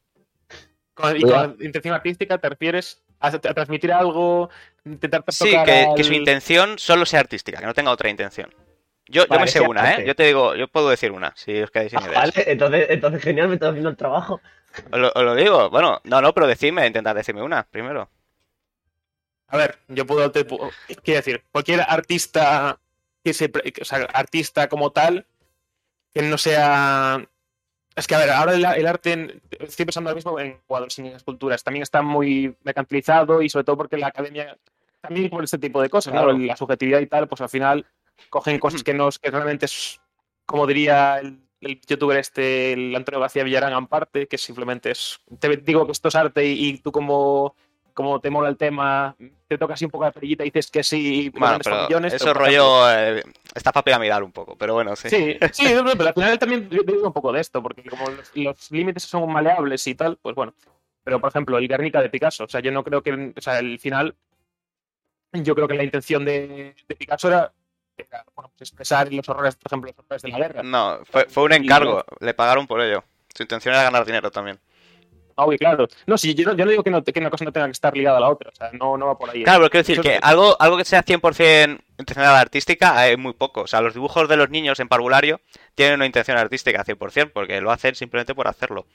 con- 0.94 1.14
y 1.14 1.20
con 1.20 1.56
intención 1.60 1.94
artística 1.94 2.38
te 2.38 2.48
refieres 2.48 3.02
a, 3.20 3.26
a 3.28 3.30
transmitir 3.38 3.92
algo, 3.92 4.48
intentar 4.86 5.22
Sí, 5.28 5.50
tocar 5.50 5.66
que, 5.66 5.72
al- 5.84 5.94
que 5.94 6.04
su 6.04 6.14
intención 6.14 6.78
solo 6.78 7.04
sea 7.04 7.20
artística, 7.20 7.58
que 7.60 7.66
no 7.66 7.74
tenga 7.74 7.90
otra 7.90 8.08
intención. 8.08 8.52
Yo, 9.06 9.26
yo 9.26 9.40
me 9.40 9.46
sé 9.46 9.58
sí, 9.58 9.64
una, 9.66 9.92
¿eh? 9.96 10.04
Yo 10.06 10.14
te 10.16 10.24
digo, 10.24 10.54
yo 10.56 10.68
puedo 10.68 10.88
decir 10.88 11.12
una, 11.12 11.32
si 11.36 11.60
os 11.60 11.70
quedáis 11.70 11.90
sin 11.90 12.00
Ah, 12.00 12.06
ideas. 12.06 12.18
vale, 12.32 12.52
entonces, 12.52 12.86
entonces 12.88 13.22
genial, 13.22 13.48
me 13.48 13.54
estás 13.54 13.70
haciendo 13.70 13.90
el 13.90 13.96
trabajo. 13.96 14.40
Os 14.90 14.98
lo, 14.98 15.12
os 15.14 15.22
lo 15.22 15.34
digo, 15.34 15.68
bueno, 15.68 16.00
no, 16.04 16.22
no, 16.22 16.32
pero 16.32 16.46
decidme, 16.46 16.86
intentad 16.86 17.14
decirme 17.14 17.42
una 17.42 17.64
primero. 17.70 18.08
A 19.48 19.56
ver, 19.58 19.78
yo 19.88 20.06
puedo, 20.06 20.30
te 20.30 20.46
quiero 20.46 21.18
decir, 21.18 21.42
cualquier 21.52 21.80
artista 21.80 22.78
que 23.24 23.34
se, 23.34 23.50
o 23.80 23.84
sea, 23.84 24.04
artista 24.14 24.68
como 24.68 24.92
tal, 24.92 25.26
que 26.12 26.22
no 26.22 26.38
sea, 26.38 27.24
es 27.96 28.06
que 28.06 28.14
a 28.14 28.18
ver, 28.18 28.30
ahora 28.30 28.54
el, 28.54 28.64
el 28.64 28.86
arte, 28.86 29.12
en- 29.12 29.42
estoy 29.60 29.84
pensando 29.86 30.10
ahora 30.10 30.16
mismo 30.16 30.38
en 30.40 30.60
cuadros 30.66 30.98
y 30.98 31.02
en 31.02 31.06
esculturas, 31.08 31.62
también 31.62 31.82
está 31.82 32.02
muy 32.02 32.56
mercantilizado 32.62 33.42
y 33.42 33.48
sobre 33.48 33.64
todo 33.64 33.76
porque 33.76 33.96
la 33.96 34.08
academia, 34.08 34.56
también 35.00 35.30
por 35.30 35.44
este 35.44 35.58
tipo 35.58 35.80
de 35.80 35.88
cosas. 35.90 36.12
La 36.48 36.56
subjetividad 36.56 37.00
y 37.00 37.06
tal, 37.06 37.28
pues 37.28 37.40
al 37.40 37.48
final 37.48 37.86
cogen 38.28 38.58
cosas 38.58 38.82
que 38.82 38.94
no, 38.94 39.08
que 39.10 39.30
realmente 39.30 39.66
es, 39.66 40.00
como 40.46 40.66
diría 40.66 41.18
el, 41.20 41.38
el 41.60 41.80
youtuber 41.86 42.18
este, 42.18 42.72
el 42.72 42.94
Antonio 42.94 43.20
García 43.20 43.44
Villarán 43.44 43.72
Amparte, 43.72 44.26
que 44.28 44.36
simplemente 44.38 44.90
es, 44.90 45.20
te 45.38 45.56
digo 45.56 45.86
que 45.86 45.92
esto 45.92 46.08
es 46.08 46.14
arte 46.16 46.44
y, 46.46 46.68
y 46.68 46.78
tú 46.78 46.90
como 46.92 47.54
como 47.94 48.20
te 48.20 48.30
mola 48.30 48.48
el 48.48 48.56
tema, 48.56 49.16
te 49.48 49.58
toca 49.58 49.74
así 49.74 49.84
un 49.84 49.90
poco 49.90 50.04
la 50.04 50.12
perillita 50.12 50.44
y 50.44 50.50
dices 50.50 50.70
que 50.70 50.82
sí, 50.82 51.30
Bueno, 51.30 51.58
pero 51.62 51.82
millones, 51.82 52.14
eso 52.14 52.26
pero, 52.26 52.40
rollo 52.40 52.90
eh, 52.90 53.22
está 53.54 53.72
para 53.72 53.84
piramidal 53.84 54.22
un 54.22 54.32
poco, 54.32 54.56
pero 54.56 54.74
bueno, 54.74 54.94
sí. 54.96 55.08
Sí, 55.08 55.38
sí, 55.52 55.64
pero 55.96 56.08
al 56.08 56.14
final 56.14 56.38
también 56.38 56.68
yo 56.70 56.82
digo 56.82 57.06
un 57.06 57.12
poco 57.12 57.32
de 57.32 57.40
esto, 57.40 57.62
porque 57.62 57.82
como 57.82 58.08
los, 58.10 58.30
los 58.34 58.70
límites 58.70 59.02
son 59.02 59.30
maleables 59.32 59.86
y 59.86 59.94
tal, 59.94 60.16
pues 60.16 60.34
bueno. 60.34 60.54
Pero, 61.02 61.20
por 61.20 61.30
ejemplo, 61.30 61.58
el 61.58 61.66
Guernica 61.66 62.02
de 62.02 62.10
Picasso, 62.10 62.44
o 62.44 62.48
sea, 62.48 62.60
yo 62.60 62.70
no 62.70 62.84
creo 62.84 63.02
que, 63.02 63.32
o 63.36 63.40
sea, 63.40 63.58
el 63.58 63.78
final, 63.78 64.14
yo 65.32 65.54
creo 65.54 65.66
que 65.66 65.74
la 65.74 65.84
intención 65.84 66.24
de, 66.24 66.74
de 66.86 66.96
Picasso 66.96 67.28
era, 67.28 67.52
bueno, 68.34 68.52
pues 68.56 68.70
expresar 68.70 69.12
los 69.12 69.28
horrores, 69.28 69.56
por 69.56 69.68
ejemplo, 69.68 69.90
los 69.90 69.98
horrores 69.98 70.22
de 70.22 70.28
la 70.28 70.38
guerra. 70.38 70.62
No, 70.62 71.00
fue, 71.04 71.24
fue 71.26 71.44
un 71.44 71.52
Y 71.52 71.56
encargo, 71.56 72.04
le 72.20 72.34
pagaron 72.34 72.66
por 72.66 72.80
ello. 72.80 73.02
Su 73.34 73.42
intención 73.42 73.74
era 73.74 73.84
ganar 73.84 74.04
dinero 74.04 74.30
también. 74.30 74.58
Ah, 75.42 75.56
claro. 75.58 75.88
No, 76.06 76.18
sí, 76.18 76.34
yo 76.34 76.44
no, 76.46 76.56
yo 76.56 76.64
no 76.64 76.70
digo 76.70 76.82
que, 76.82 76.90
no, 76.90 77.02
que 77.02 77.18
una 77.20 77.30
cosa 77.30 77.44
no 77.44 77.52
tenga 77.52 77.66
que 77.66 77.72
estar 77.72 77.96
ligada 77.96 78.18
a 78.18 78.20
la 78.20 78.28
otra, 78.30 78.50
o 78.50 78.54
sea, 78.54 78.70
no, 78.72 78.96
no 78.96 79.06
va 79.06 79.18
por 79.18 79.30
ahí. 79.30 79.40
¿eh? 79.40 79.44
Claro, 79.44 79.60
pero 79.60 79.70
quiero 79.70 79.82
decir 79.82 79.94
Eso 79.94 80.02
que 80.02 80.14
es- 80.16 80.20
algo, 80.22 80.56
algo 80.60 80.76
que 80.76 80.84
sea 80.84 81.02
100% 81.02 81.80
intencional 81.98 82.36
artística 82.36 82.98
hay 82.98 83.16
muy 83.16 83.32
poco. 83.32 83.62
O 83.62 83.66
sea, 83.66 83.80
los 83.80 83.94
dibujos 83.94 84.28
de 84.28 84.36
los 84.36 84.50
niños 84.50 84.80
en 84.80 84.88
parvulario 84.88 85.40
tienen 85.74 85.96
una 85.96 86.06
intención 86.06 86.36
artística 86.38 86.84
100%, 86.84 87.32
porque 87.32 87.60
lo 87.60 87.70
hacen 87.70 87.94
simplemente 87.94 88.34
por 88.34 88.48
hacerlo. 88.48 88.86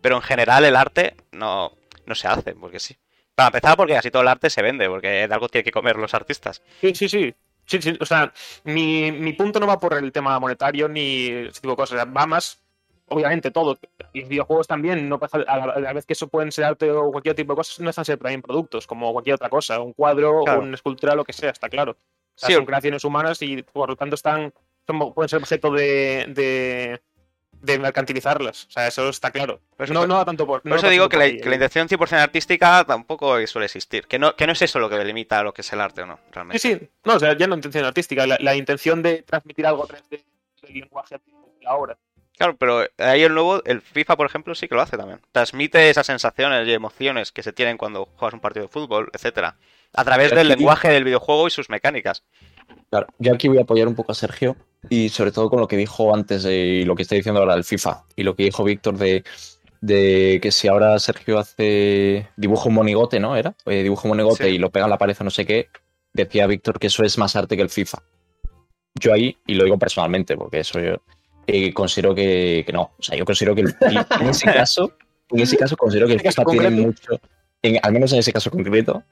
Pero 0.00 0.16
en 0.16 0.22
general 0.22 0.64
el 0.64 0.76
arte 0.76 1.14
no, 1.32 1.72
no 2.06 2.14
se 2.14 2.28
hace, 2.28 2.54
porque 2.54 2.80
sí. 2.80 2.96
Para 3.34 3.48
empezar, 3.48 3.76
porque 3.76 3.96
así 3.96 4.10
todo 4.10 4.22
el 4.22 4.28
arte 4.28 4.50
se 4.50 4.60
vende, 4.62 4.88
porque 4.88 5.08
de 5.26 5.34
algo 5.34 5.48
tienen 5.48 5.64
que 5.64 5.70
comer 5.72 5.96
los 5.96 6.12
artistas. 6.14 6.60
Sí, 6.80 6.94
sí, 6.94 7.08
sí. 7.08 7.34
Sí, 7.64 7.80
sí, 7.80 7.96
o 8.00 8.04
sea, 8.04 8.32
mi, 8.64 9.12
mi 9.12 9.32
punto 9.34 9.60
no 9.60 9.68
va 9.68 9.78
por 9.78 9.94
el 9.94 10.10
tema 10.10 10.38
monetario 10.40 10.88
ni 10.88 11.28
ese 11.28 11.60
tipo 11.60 11.70
de 11.70 11.76
cosas. 11.76 11.92
o 12.00 12.02
sea, 12.02 12.12
Va 12.12 12.26
más, 12.26 12.60
obviamente, 13.12 13.50
todo. 13.50 13.78
Los 14.14 14.28
videojuegos 14.28 14.66
también, 14.66 15.08
no 15.08 15.18
pasa, 15.18 15.38
a, 15.46 15.56
la, 15.66 15.72
a 15.74 15.80
la 15.80 15.92
vez 15.92 16.04
que 16.06 16.12
eso 16.14 16.28
pueden 16.28 16.50
ser 16.52 16.64
arte 16.64 16.90
o 16.90 17.10
cualquier 17.10 17.34
tipo 17.34 17.52
de 17.52 17.56
cosas, 17.56 17.80
no 17.80 17.90
están 17.90 18.04
siempre 18.04 18.24
también 18.26 18.42
productos, 18.42 18.86
como 18.86 19.12
cualquier 19.12 19.34
otra 19.34 19.48
cosa, 19.48 19.80
un 19.80 19.92
cuadro, 19.92 20.42
Claro. 20.44 20.60
una 20.62 20.74
escultura, 20.74 21.14
lo 21.14 21.24
que 21.24 21.32
sea, 21.32 21.50
está 21.50 21.68
claro. 21.68 21.92
O 21.92 21.96
sea, 22.38 22.48
Sí. 22.48 22.54
son 22.54 22.64
creaciones 22.66 23.04
humanas 23.04 23.40
y 23.42 23.62
por 23.62 23.88
lo 23.90 23.96
tanto 23.96 24.14
están, 24.14 24.52
son- 24.86 25.12
pueden 25.14 25.28
ser 25.28 25.38
objeto 25.38 25.70
de, 25.70 26.26
de, 26.28 27.00
de 27.60 27.78
mercantilizarlas. 27.78 28.64
O 28.66 28.70
sea, 28.70 28.88
eso 28.88 29.08
está 29.08 29.30
claro. 29.30 29.60
Por 29.76 29.84
eso- 29.84 29.94
no, 29.94 30.06
no 30.06 30.24
tanto 30.24 30.46
por. 30.46 30.62
Por 30.62 30.70
no 30.70 30.76
eso 30.76 30.86
va 30.86 30.90
digo 30.90 31.08
que 31.08 31.16
la, 31.16 31.24
por 31.24 31.30
ahí, 31.32 31.40
que 31.40 31.48
la 31.48 31.54
intención 31.54 31.88
100% 31.88 32.18
artística 32.18 32.84
tampoco 32.84 33.46
suele 33.46 33.66
existir. 33.66 34.06
Que 34.06 34.18
no, 34.18 34.34
que 34.34 34.46
no 34.46 34.52
es 34.54 34.62
eso 34.62 34.78
lo 34.80 34.88
que 34.90 34.96
delimita 34.96 35.42
lo 35.44 35.52
que 35.54 35.60
es 35.60 35.72
el 35.72 35.80
arte 35.80 36.02
o 36.02 36.06
no, 36.06 36.18
realmente. 36.32 36.58
Sí, 36.58 36.74
sí. 36.74 36.88
No, 37.04 37.14
o 37.14 37.18
sea, 37.20 37.36
ya 37.36 37.46
no 37.46 37.54
intención 37.54 37.84
artística, 37.84 38.26
la, 38.26 38.36
la 38.40 38.56
intención 38.56 39.02
de 39.02 39.22
transmitir 39.22 39.66
algo 39.66 39.84
a 39.84 39.86
través 39.86 40.08
de- 40.10 40.24
del 40.62 40.74
lenguaje 40.80 41.16
de 41.16 41.32
la 41.62 41.74
obra. 41.76 41.96
Claro, 42.36 42.56
pero 42.56 42.84
ahí 42.98 43.22
el 43.22 43.34
nuevo, 43.34 43.62
el 43.64 43.80
FIFA, 43.82 44.16
por 44.16 44.26
ejemplo, 44.26 44.54
sí 44.54 44.66
que 44.66 44.74
lo 44.74 44.80
hace 44.80 44.96
también. 44.96 45.20
Transmite 45.32 45.90
esas 45.90 46.06
sensaciones 46.06 46.66
y 46.66 46.72
emociones 46.72 47.30
que 47.30 47.42
se 47.42 47.52
tienen 47.52 47.76
cuando 47.76 48.06
juegas 48.16 48.34
un 48.34 48.40
partido 48.40 48.66
de 48.66 48.72
fútbol, 48.72 49.10
etcétera. 49.12 49.56
A 49.94 50.04
través 50.04 50.30
del 50.30 50.50
aquí- 50.50 50.58
lenguaje 50.58 50.88
del 50.88 51.04
videojuego 51.04 51.46
y 51.46 51.50
sus 51.50 51.68
mecánicas. 51.68 52.24
Claro, 52.90 53.06
yo 53.18 53.34
aquí 53.34 53.48
voy 53.48 53.58
a 53.58 53.62
apoyar 53.62 53.86
un 53.88 53.94
poco 53.94 54.12
a 54.12 54.14
Sergio 54.14 54.56
y 54.88 55.10
sobre 55.10 55.30
todo 55.32 55.48
con 55.50 55.60
lo 55.60 55.68
que 55.68 55.76
dijo 55.76 56.14
antes 56.14 56.42
de, 56.42 56.56
y 56.56 56.84
lo 56.84 56.94
que 56.96 57.02
está 57.02 57.14
diciendo 57.14 57.40
ahora 57.40 57.54
del 57.54 57.64
FIFA 57.64 58.04
y 58.16 58.22
lo 58.22 58.34
que 58.34 58.44
dijo 58.44 58.64
Víctor 58.64 58.96
de, 58.96 59.22
de 59.80 60.38
que 60.42 60.50
si 60.50 60.68
ahora 60.68 60.98
Sergio 60.98 61.38
hace 61.38 62.28
dibujo 62.36 62.68
un 62.70 62.74
monigote, 62.76 63.20
¿no? 63.20 63.36
Era 63.36 63.54
Eh, 63.66 63.82
dibujo 63.82 64.08
un 64.08 64.16
monigote 64.16 64.44
Sí. 64.44 64.50
y 64.50 64.58
lo 64.58 64.70
pega 64.70 64.86
en 64.86 64.90
la 64.90 64.98
pared 64.98 65.16
o 65.20 65.24
no 65.24 65.30
sé 65.30 65.46
qué, 65.46 65.68
decía 66.12 66.46
Víctor 66.46 66.78
que 66.78 66.86
eso 66.88 67.04
es 67.04 67.18
más 67.18 67.36
arte 67.36 67.56
que 67.56 67.62
el 67.62 67.70
FIFA. 67.70 68.02
Yo 68.94 69.12
ahí, 69.12 69.36
y 69.46 69.54
lo 69.54 69.64
digo 69.64 69.78
personalmente, 69.78 70.36
porque 70.36 70.60
eso 70.60 70.80
yo 70.80 70.96
eh, 71.46 71.72
considero 71.72 72.14
que, 72.14 72.62
que 72.66 72.72
no. 72.72 72.92
O 72.98 73.02
sea, 73.02 73.16
yo 73.16 73.24
considero 73.24 73.54
que 73.54 73.62
el- 73.62 73.74
en 74.20 74.26
ese 74.28 74.44
caso, 74.46 74.92
en 75.30 75.40
ese 75.40 75.56
caso 75.56 75.76
considero 75.76 76.06
que 76.06 76.14
el 76.14 76.20
¿En 76.20 76.26
ese 76.26 76.34
caso 76.36 76.50
FIFA 76.50 76.68
tiene 76.68 76.82
mucho, 76.86 77.20
en- 77.62 77.78
al 77.82 77.92
menos 77.92 78.12
en 78.12 78.18
ese 78.20 78.32
caso 78.32 78.50
concreto, 78.50 79.02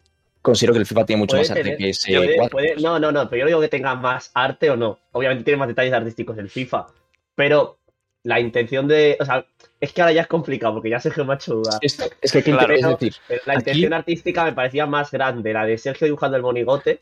considero 0.42 0.72
que 0.74 0.80
el 0.80 0.86
FIFA 0.86 1.04
tiene 1.06 1.20
mucho 1.20 1.36
más 1.36 1.50
arte 1.50 1.76
que 1.76 1.90
ese 1.90 2.16
puede- 2.16 2.36
cuadro. 2.36 2.50
puede- 2.52 2.76
no, 2.76 2.98
no, 2.98 3.12
no, 3.12 3.28
pero 3.28 3.40
yo 3.40 3.46
digo 3.46 3.60
que 3.60 3.68
tenga 3.68 3.94
más 3.94 4.30
arte 4.34 4.70
o 4.70 4.76
no. 4.76 4.98
Obviamente 5.12 5.44
tiene 5.44 5.58
más 5.58 5.68
detalles 5.68 5.92
artísticos 5.92 6.36
el 6.38 6.48
FIFA. 6.48 6.86
Pero 7.34 7.78
la 8.22 8.38
intención 8.38 8.86
de. 8.86 9.16
O 9.18 9.24
sea, 9.24 9.46
es 9.80 9.92
que 9.92 10.02
ahora 10.02 10.12
ya 10.12 10.20
es 10.22 10.26
complicado 10.26 10.74
porque 10.74 10.90
ya 10.90 11.00
Sergio 11.00 11.24
me 11.24 11.32
ha 11.32 11.36
hecho 11.36 11.54
dudar. 11.54 11.78
Es, 11.80 11.98
es 12.20 12.32
que, 12.32 12.42
¿qué 12.42 12.52
Claro. 12.52 12.74
es 12.74 12.82
decir, 12.86 13.14
la 13.46 13.54
Aquí- 13.54 13.60
intención 13.60 13.92
artística 13.94 14.44
me 14.44 14.52
parecía 14.52 14.84
más 14.86 15.10
grande, 15.10 15.52
la 15.54 15.64
de 15.64 15.78
Sergio 15.78 16.04
dibujando 16.06 16.36
el 16.36 16.42
monigote, 16.42 17.00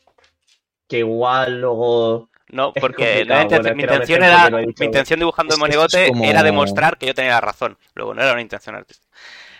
que 0.88 0.98
igual 0.98 1.60
luego. 1.60 2.28
No, 2.50 2.72
porque 2.72 3.24
la 3.24 3.44
bueno, 3.44 3.74
mi 3.74 3.82
intención 3.82 4.22
era, 4.22 4.48
mi 4.50 4.86
intención 4.86 5.18
dibujando 5.20 5.54
el 5.54 5.56
es 5.56 5.60
monigote 5.60 6.08
como- 6.08 6.24
era 6.24 6.42
demostrar 6.42 6.96
que 6.98 7.06
yo 7.06 7.14
tenía 7.14 7.40
razón. 7.40 7.76
Luego 7.94 8.14
no 8.14 8.22
era 8.22 8.32
una 8.32 8.40
intención 8.42 8.74
artística. 8.74 9.08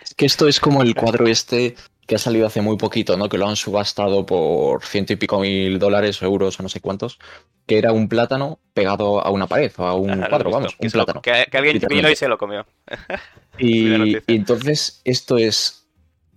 es 0.01 0.13
que 0.15 0.25
esto 0.25 0.47
es 0.47 0.59
como 0.59 0.81
el 0.81 0.95
cuadro 0.95 1.27
este 1.27 1.75
que 2.07 2.15
ha 2.15 2.17
salido 2.19 2.47
hace 2.47 2.61
muy 2.61 2.75
poquito, 2.77 3.15
¿no? 3.17 3.29
Que 3.29 3.37
lo 3.37 3.47
han 3.47 3.55
subastado 3.55 4.25
por 4.25 4.83
ciento 4.83 5.13
y 5.13 5.17
pico 5.17 5.39
mil 5.39 5.77
dólares 5.77 6.19
o 6.23 6.25
euros 6.25 6.59
o 6.59 6.63
no 6.63 6.69
sé 6.69 6.81
cuántos, 6.81 7.19
que 7.67 7.77
era 7.77 7.91
un 7.91 8.09
plátano 8.09 8.59
pegado 8.73 9.23
a 9.23 9.29
una 9.29 9.45
pared 9.45 9.71
o 9.77 9.83
a 9.85 9.93
un 9.93 10.23
Ah, 10.23 10.27
cuadro, 10.27 10.49
vamos, 10.49 10.75
un 10.79 10.89
plátano. 10.89 11.21
que, 11.21 11.45
que 11.51 11.57
alguien 11.57 11.79
vino 11.87 12.09
y 12.09 12.15
se 12.15 12.27
lo 12.27 12.37
comió. 12.39 12.65
Y, 13.59 14.15
y 14.17 14.35
entonces 14.35 15.01
esto 15.03 15.37
es, 15.37 15.87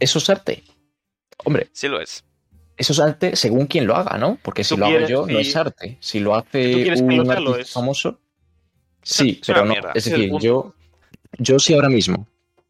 eso 0.01 0.19
es 0.19 0.29
arte. 0.29 0.65
Hombre, 1.45 1.69
Sí 1.73 1.89
lo 1.89 2.01
es. 2.01 2.25
Eso 2.77 2.93
es 2.93 3.01
arte 3.01 3.37
según 3.37 3.67
quien 3.67 3.87
lo 3.87 3.95
haga, 3.97 4.19
¿no? 4.19 4.39
Porque 4.43 4.65
si 4.65 4.77
lo 4.77 4.87
hago 4.87 5.07
yo, 5.07 5.27
no 5.27 5.39
es 5.39 5.55
arte. 5.57 5.97
Si 6.01 6.21
lo 6.21 6.31
¿Tú 6.31 6.37
hace 6.37 7.03
un 7.03 7.31
artista 7.31 7.61
es? 7.61 7.71
famoso, 7.71 8.19
sí, 9.03 9.39
Es 9.41 9.47
pero 9.47 9.65
no. 9.65 9.73
mierda. 9.73 9.93
Es 9.95 10.05
decir, 10.05 10.31
yo, 10.41 10.75
yo 11.39 11.59
sí 11.59 11.75
ahora 11.75 11.89
mismo, 11.89 12.27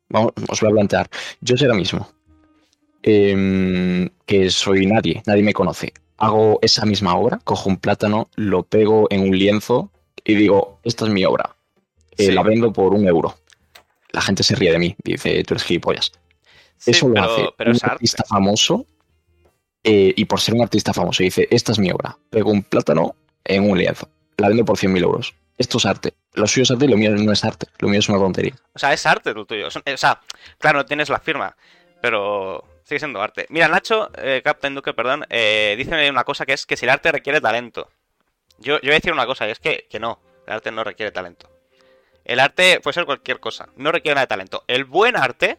vamos, 0.08 0.32
os 0.48 0.60
voy 0.60 0.70
a 0.70 0.74
plantear, 0.74 1.08
yo 1.40 1.56
sí 1.56 1.64
ahora 1.64 1.76
mismo, 1.76 2.08
em, 3.02 4.08
que 4.26 4.50
soy 4.50 4.86
nadie, 4.86 5.22
nadie 5.26 5.42
me 5.42 5.52
conoce, 5.52 5.92
hago 6.18 6.58
esa 6.62 6.84
misma 6.86 7.16
obra, 7.16 7.38
cojo 7.44 7.68
un 7.68 7.76
plátano, 7.76 8.28
lo 8.36 8.62
pego 8.62 9.06
en 9.10 9.20
un 9.22 9.36
lienzo 9.36 9.90
y 10.24 10.34
digo, 10.34 10.80
esta 10.84 11.06
es 11.06 11.10
mi 11.12 11.24
obra, 11.24 11.56
Eh, 12.18 12.26
Sí. 12.26 12.32
la 12.32 12.42
vendo 12.42 12.70
por 12.74 12.92
un 12.92 13.08
euro. 13.08 13.34
La 14.12 14.20
gente 14.20 14.42
se 14.42 14.54
ríe 14.54 14.70
de 14.70 14.78
mí, 14.78 14.94
dice, 15.02 15.42
tú 15.44 15.54
eres 15.54 15.64
gilipollas. 15.64 16.12
Sí, 16.76 16.90
Eso 16.90 17.08
lo 17.08 17.14
pero, 17.14 17.24
hace 17.26 17.48
pero 17.56 17.70
un 17.70 17.76
es 17.76 17.82
arte. 17.84 17.92
artista 17.94 18.24
famoso 18.28 18.84
eh, 19.84 20.12
y 20.16 20.24
por 20.26 20.40
ser 20.40 20.54
un 20.54 20.62
artista 20.62 20.92
famoso 20.92 21.22
dice, 21.22 21.48
esta 21.50 21.72
es 21.72 21.78
mi 21.78 21.90
obra, 21.90 22.16
pego 22.30 22.50
un 22.50 22.62
plátano 22.62 23.16
en 23.44 23.68
un 23.68 23.76
lienzo, 23.78 24.08
la 24.36 24.48
vendo 24.48 24.64
por 24.64 24.76
100.000 24.78 25.02
euros. 25.02 25.34
Esto 25.58 25.78
es 25.78 25.86
arte. 25.86 26.14
Lo 26.34 26.46
suyo 26.46 26.62
es 26.62 26.70
arte 26.70 26.86
y 26.86 26.88
lo 26.88 26.96
mío 26.96 27.10
no 27.10 27.30
es 27.30 27.44
arte. 27.44 27.66
Lo 27.78 27.88
mío 27.88 27.98
es 28.00 28.08
una 28.08 28.18
tontería. 28.18 28.54
O 28.74 28.78
sea, 28.78 28.92
es 28.92 29.04
arte 29.06 29.34
lo 29.34 29.44
tuyo. 29.44 29.70
Son- 29.70 29.82
O 29.86 29.96
sea, 29.96 30.18
claro, 30.58 30.78
no 30.78 30.86
tienes 30.86 31.08
la 31.10 31.20
firma, 31.20 31.54
pero 32.00 32.64
sigue 32.84 32.98
siendo 32.98 33.20
arte. 33.20 33.46
Mira, 33.50 33.68
Nacho, 33.68 34.10
eh, 34.16 34.40
Captain 34.42 34.74
Duque, 34.74 34.94
perdón, 34.94 35.24
eh, 35.28 35.74
dice 35.76 36.10
una 36.10 36.24
cosa 36.24 36.46
que 36.46 36.54
es 36.54 36.64
que 36.66 36.76
si 36.76 36.86
el 36.86 36.90
arte 36.90 37.12
requiere 37.12 37.40
talento. 37.40 37.88
Yo, 38.58 38.76
yo 38.76 38.80
voy 38.84 38.92
a 38.92 38.94
decir 38.94 39.12
una 39.12 39.26
cosa, 39.26 39.46
y 39.46 39.50
es 39.50 39.58
que, 39.58 39.86
que 39.90 40.00
no, 40.00 40.18
el 40.46 40.54
arte 40.54 40.70
no 40.72 40.82
requiere 40.84 41.12
talento. 41.12 41.48
El 42.24 42.40
arte 42.40 42.80
puede 42.80 42.94
ser 42.94 43.04
cualquier 43.04 43.38
cosa, 43.38 43.68
no 43.76 43.92
requiere 43.92 44.14
nada 44.14 44.24
de 44.24 44.28
talento. 44.28 44.64
El 44.68 44.84
buen 44.84 45.16
arte 45.16 45.58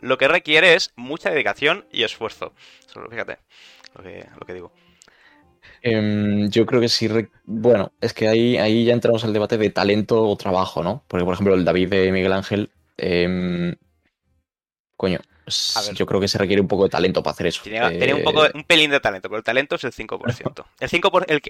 lo 0.00 0.18
que 0.18 0.28
requiere 0.28 0.74
es 0.74 0.92
mucha 0.96 1.30
dedicación 1.30 1.84
y 1.92 2.02
esfuerzo. 2.04 2.52
Solo 2.86 3.08
fíjate 3.10 3.38
lo 3.94 4.02
que, 4.02 4.26
lo 4.38 4.46
que 4.46 4.54
digo. 4.54 4.72
Em, 5.82 6.50
yo 6.50 6.66
creo 6.66 6.80
que 6.80 6.88
sí. 6.88 7.08
Bueno, 7.44 7.92
es 8.00 8.12
que 8.12 8.28
ahí, 8.28 8.56
ahí 8.58 8.84
ya 8.84 8.92
entramos 8.92 9.24
al 9.24 9.32
debate 9.32 9.56
de 9.56 9.70
talento 9.70 10.22
o 10.22 10.36
trabajo, 10.36 10.82
¿no? 10.82 11.04
Porque, 11.08 11.24
por 11.24 11.34
ejemplo, 11.34 11.54
el 11.54 11.64
David 11.64 11.88
de 11.88 12.12
Miguel 12.12 12.32
Ángel. 12.32 12.70
em, 12.98 13.74
Coño, 14.96 15.18
yo 15.94 16.04
creo 16.04 16.20
que 16.20 16.28
se 16.28 16.36
requiere 16.38 16.60
un 16.60 16.68
poco 16.68 16.84
de 16.84 16.90
talento 16.90 17.22
para 17.22 17.32
hacer 17.32 17.46
eso. 17.46 17.62
Tenía, 17.64 17.88
Eh, 17.88 17.98
tenía 17.98 18.14
un 18.14 18.22
poco, 18.22 18.46
un 18.54 18.64
pelín 18.64 18.90
de 18.90 19.00
talento, 19.00 19.28
pero 19.30 19.38
el 19.38 19.44
talento 19.44 19.76
es 19.76 19.84
el 19.84 19.92
5%. 19.92 20.66
El 20.78 20.88
5%, 20.90 21.10
por- 21.10 21.26
el, 21.30 21.40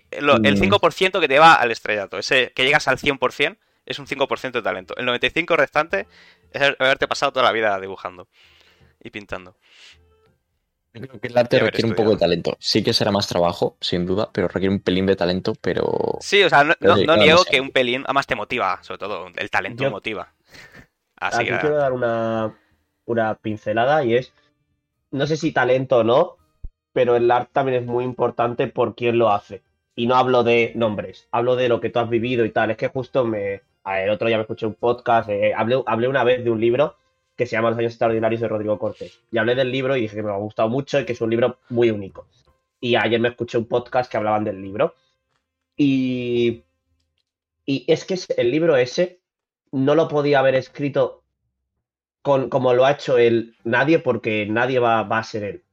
el 0.45 0.55
Mm. 0.55 0.61
5% 0.61 1.21
que 1.21 1.27
te 1.29 1.39
va 1.41 1.55
al 1.55 1.71
estrellato, 1.73 2.17
ese 2.19 2.53
que 2.55 2.65
llegas 2.65 2.87
al 2.87 2.99
100%, 2.99 3.59
es 3.87 3.99
un 3.99 4.07
5% 4.07 4.53
de 4.53 4.63
talento. 4.63 4.97
El 4.97 5.07
95% 5.07 5.57
restante 5.57 6.07
es 6.53 6.63
haberte 6.79 7.09
pasado 7.09 7.33
toda 7.33 7.45
la 7.45 7.53
vida 7.53 7.79
dibujando 7.81 8.29
y 9.03 9.11
pintando. 9.11 9.57
Creo 10.93 11.21
que 11.21 11.29
el 11.29 11.39
arte 11.39 11.59
requiere 11.61 11.89
un 11.89 11.95
poco 11.95 12.11
de 12.11 12.17
talento. 12.17 12.57
Sí 12.59 12.83
que 12.83 12.93
será 12.93 13.13
más 13.13 13.29
trabajo, 13.29 13.77
sin 13.81 14.07
duda, 14.07 14.31
pero 14.33 14.49
requiere 14.49 14.75
un 14.75 14.81
pelín 14.81 15.07
de 15.07 15.15
talento, 15.15 15.55
pero... 15.61 16.19
Sí, 16.21 16.43
o 16.43 16.49
sea, 16.49 16.65
no, 16.65 17.17
niego 17.17 17.45
que 17.45 17.61
un 17.61 17.71
pelín, 17.71 18.03
además 18.05 18.27
te 18.27 18.35
motiva, 18.35 18.83
sobre 18.83 18.99
todo, 18.99 19.29
el 19.37 19.51
talento 19.51 19.85
Yo- 19.85 19.91
motiva. 19.91 20.33
Así 21.17 21.43
Aquí 21.43 21.51
que, 21.51 21.59
quiero 21.59 21.77
dar 21.77 21.93
una, 21.93 22.59
una 23.05 23.35
pincelada 23.37 24.03
y 24.05 24.15
es, 24.15 24.33
no 25.11 25.27
sé 25.27 25.37
si 25.37 25.53
talento 25.53 25.99
o 25.99 26.05
no, 26.05 26.37
pero 26.93 27.15
el 27.15 27.31
arte 27.31 27.51
también 27.53 27.83
es 27.83 27.87
muy 27.87 28.05
importante 28.05 28.67
por 28.67 28.97
quién 28.97 29.19
lo 29.19 29.31
hace. 29.31 29.63
Y 29.95 30.07
no 30.07 30.17
hablo 30.17 30.43
de 30.43 30.73
nombres, 30.75 31.29
hablo 31.31 31.57
de 31.57 31.69
lo 31.69 31.81
que 31.81 31.91
tú 31.91 31.99
has 31.99 32.09
vivido 32.09 32.45
y 32.45 32.51
tal. 32.51 32.71
Es 32.71 32.79
que 32.79 32.89
justo 32.89 33.25
me, 33.25 33.63
el 33.99 34.11
otro 34.11 34.29
día 34.29 34.37
me 34.37 34.43
escuché 34.43 34.67
un 34.67 34.75
podcast, 34.75 35.29
eh, 35.31 35.53
hablé, 35.55 35.83
hablé 35.87 36.09
una 36.09 36.25
vez 36.25 36.45
de 36.45 36.51
un 36.51 36.61
libro 36.61 36.97
que 37.37 37.47
se 37.47 37.57
llama 37.57 37.71
Los 37.71 37.79
años 37.79 37.93
extraordinarios 37.93 38.41
de 38.41 38.49
Rodrigo 38.49 38.79
Cortés. 38.79 39.21
Y 39.33 39.39
hablé 39.39 39.55
del 39.55 39.73
libro 39.73 39.97
y 39.97 40.03
dije 40.03 40.17
que 40.17 40.23
me 40.23 40.31
ha 40.31 40.37
gustado 40.37 40.69
mucho 40.69 41.01
y 41.01 41.07
que 41.07 41.15
es 41.15 41.21
un 41.21 41.31
libro 41.31 41.59
muy 41.71 41.91
único. 41.91 42.27
Y 42.81 42.97
ayer 42.97 43.19
me 43.19 43.29
escuché 43.29 43.59
un 43.59 43.67
podcast 43.67 44.11
que 44.11 44.17
hablaban 44.17 44.45
del 44.45 44.61
libro. 44.61 44.95
Y, 45.77 46.65
y 47.65 47.85
es 47.89 48.05
que 48.05 48.19
el 48.37 48.51
libro 48.51 48.77
ese 48.77 49.21
no 49.73 49.95
lo 49.95 50.09
podía 50.09 50.41
haber 50.41 50.55
escrito 50.55 51.23
con, 52.23 52.51
como 52.51 52.75
lo 52.75 52.85
ha 52.85 52.93
hecho 52.93 53.17
él 53.17 53.57
nadie, 53.65 53.99
porque 53.99 54.47
nadie 54.47 54.79
va, 54.79 55.03
va 55.05 55.19
a 55.19 55.25
ser 55.25 55.45
él. 55.45 55.65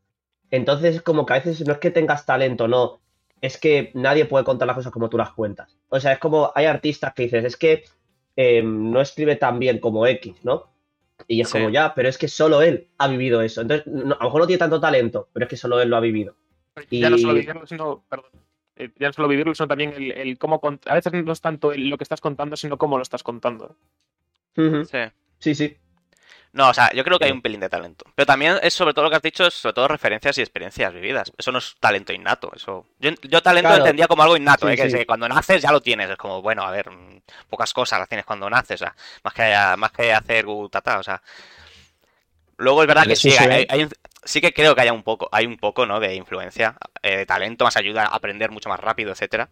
Entonces 0.51 0.95
es 0.95 1.01
como 1.01 1.25
que 1.25 1.33
a 1.33 1.39
veces 1.39 1.65
no 1.67 1.73
es 1.73 1.79
que 1.79 1.91
tengas 1.91 2.25
talento, 2.25 2.67
no, 2.67 3.01
es 3.41 3.57
que 3.57 3.91
nadie 3.93 4.25
puede 4.25 4.45
contar 4.45 4.67
las 4.67 4.75
cosas 4.75 4.91
como 4.91 5.09
tú 5.09 5.17
las 5.17 5.31
cuentas. 5.31 5.77
O 5.89 5.99
sea, 5.99 6.13
es 6.13 6.19
como 6.19 6.51
hay 6.55 6.65
artistas 6.65 7.13
que 7.13 7.23
dices, 7.23 7.43
es 7.43 7.57
que 7.57 7.83
eh, 8.37 8.61
no 8.63 9.01
escribe 9.01 9.35
tan 9.35 9.59
bien 9.59 9.79
como 9.79 10.07
X, 10.07 10.35
¿no? 10.43 10.69
Y 11.27 11.41
es 11.41 11.49
Sí. 11.49 11.53
como 11.57 11.69
ya, 11.69 11.93
pero 11.95 12.07
es 12.07 12.17
que 12.17 12.27
solo 12.29 12.61
él 12.61 12.87
ha 12.99 13.07
vivido 13.09 13.41
eso. 13.41 13.61
Entonces, 13.61 13.85
no- 13.87 14.15
a 14.15 14.19
lo 14.19 14.25
mejor 14.25 14.41
no 14.41 14.47
tiene 14.47 14.59
tanto 14.59 14.79
talento, 14.79 15.27
pero 15.33 15.45
es 15.45 15.49
que 15.49 15.57
solo 15.57 15.81
él 15.81 15.89
lo 15.89 15.97
ha 15.97 15.99
vivido. 15.99 16.35
Ya 16.91 17.09
no 17.09 17.17
solo 17.17 17.33
vivirlo, 17.33 17.65
sino, 17.65 18.03
perdón, 18.07 18.29
eh, 18.75 18.91
ya 18.99 19.07
no 19.07 19.13
solo 19.13 19.27
vivirlo, 19.27 19.55
sino 19.55 19.67
también 19.67 19.93
el, 19.93 20.11
el 20.11 20.37
cómo 20.37 20.61
A 20.85 20.93
veces 20.93 21.11
no 21.25 21.33
es 21.33 21.41
tanto 21.41 21.71
el- 21.73 21.89
lo 21.89 21.97
que 21.97 22.03
estás 22.03 22.21
contando, 22.21 22.55
sino 22.55 22.77
cómo 22.77 22.97
lo 22.97 23.01
estás 23.03 23.23
contando. 23.23 23.75
Sí. 24.55 24.99
Sí, 25.39 25.55
sí. 25.55 25.77
No, 26.53 26.69
o 26.69 26.73
sea, 26.73 26.91
yo 26.93 27.03
creo 27.03 27.19
que 27.19 27.25
hay 27.25 27.31
un 27.31 27.41
pelín 27.41 27.59
de 27.59 27.69
talento. 27.69 28.05
Pero 28.15 28.25
también 28.25 28.57
es 28.63 28.73
sobre 28.73 28.93
todo 28.93 29.03
lo 29.05 29.09
que 29.11 29.17
has 29.17 29.21
dicho, 29.21 29.45
es 29.45 29.53
sobre 29.53 29.73
todo 29.73 29.87
referencias 29.89 30.37
y 30.37 30.41
experiencias 30.41 30.91
vividas. 30.93 31.31
Eso 31.37 31.51
no 31.51 31.59
es 31.59 31.75
talento 31.79 32.13
innato. 32.13 32.51
Eso. 32.55 32.85
Yo, 32.99 33.11
yo 33.23 33.41
talento 33.43 33.67
Claro. 33.69 33.83
entendía 33.83 34.07
como 34.07 34.23
algo 34.23 34.37
innato, 34.37 34.65
Sí, 34.67 34.73
¿eh? 34.73 34.75
que, 34.77 34.89
sí. 34.89 34.97
que 34.97 35.05
cuando 35.05 35.27
naces 35.29 35.61
ya 35.61 35.71
lo 35.71 35.81
tienes. 35.81 36.09
Es 36.09 36.17
como, 36.17 36.41
bueno, 36.41 36.63
a 36.63 36.71
ver, 36.71 36.89
mm, 36.89 37.21
pocas 37.49 37.73
cosas 37.73 37.99
las 37.99 38.09
tienes 38.09 38.25
cuando 38.25 38.49
naces, 38.49 38.81
o 38.81 38.85
sea, 38.85 38.95
más 39.23 39.33
que, 39.33 39.55
más 39.77 39.91
que 39.91 40.13
hacer 40.13 40.45
gutata, 40.45 40.97
o 40.99 41.03
sea. 41.03 41.21
Luego 42.57 42.81
es 42.81 42.87
verdad 42.87 43.05
que 43.05 43.15
sí, 43.15 43.31
hay- 43.37 43.67
hay 43.69 43.83
un- 43.83 43.91
sí 44.23 44.41
que 44.41 44.51
creo 44.53 44.73
que 44.73 44.81
haya 44.81 44.93
un 44.93 45.03
poco, 45.03 45.29
hay 45.31 45.45
un 45.45 45.57
poco, 45.57 45.85
¿no? 45.85 45.99
De 45.99 46.15
influencia, 46.15 46.75
eh, 47.03 47.17
de 47.17 47.25
talento, 47.25 47.65
más 47.65 47.77
ayuda 47.77 48.03
a 48.03 48.15
aprender 48.15 48.49
mucho 48.51 48.69
más 48.69 48.79
rápido, 48.79 49.11
etcétera. 49.11 49.49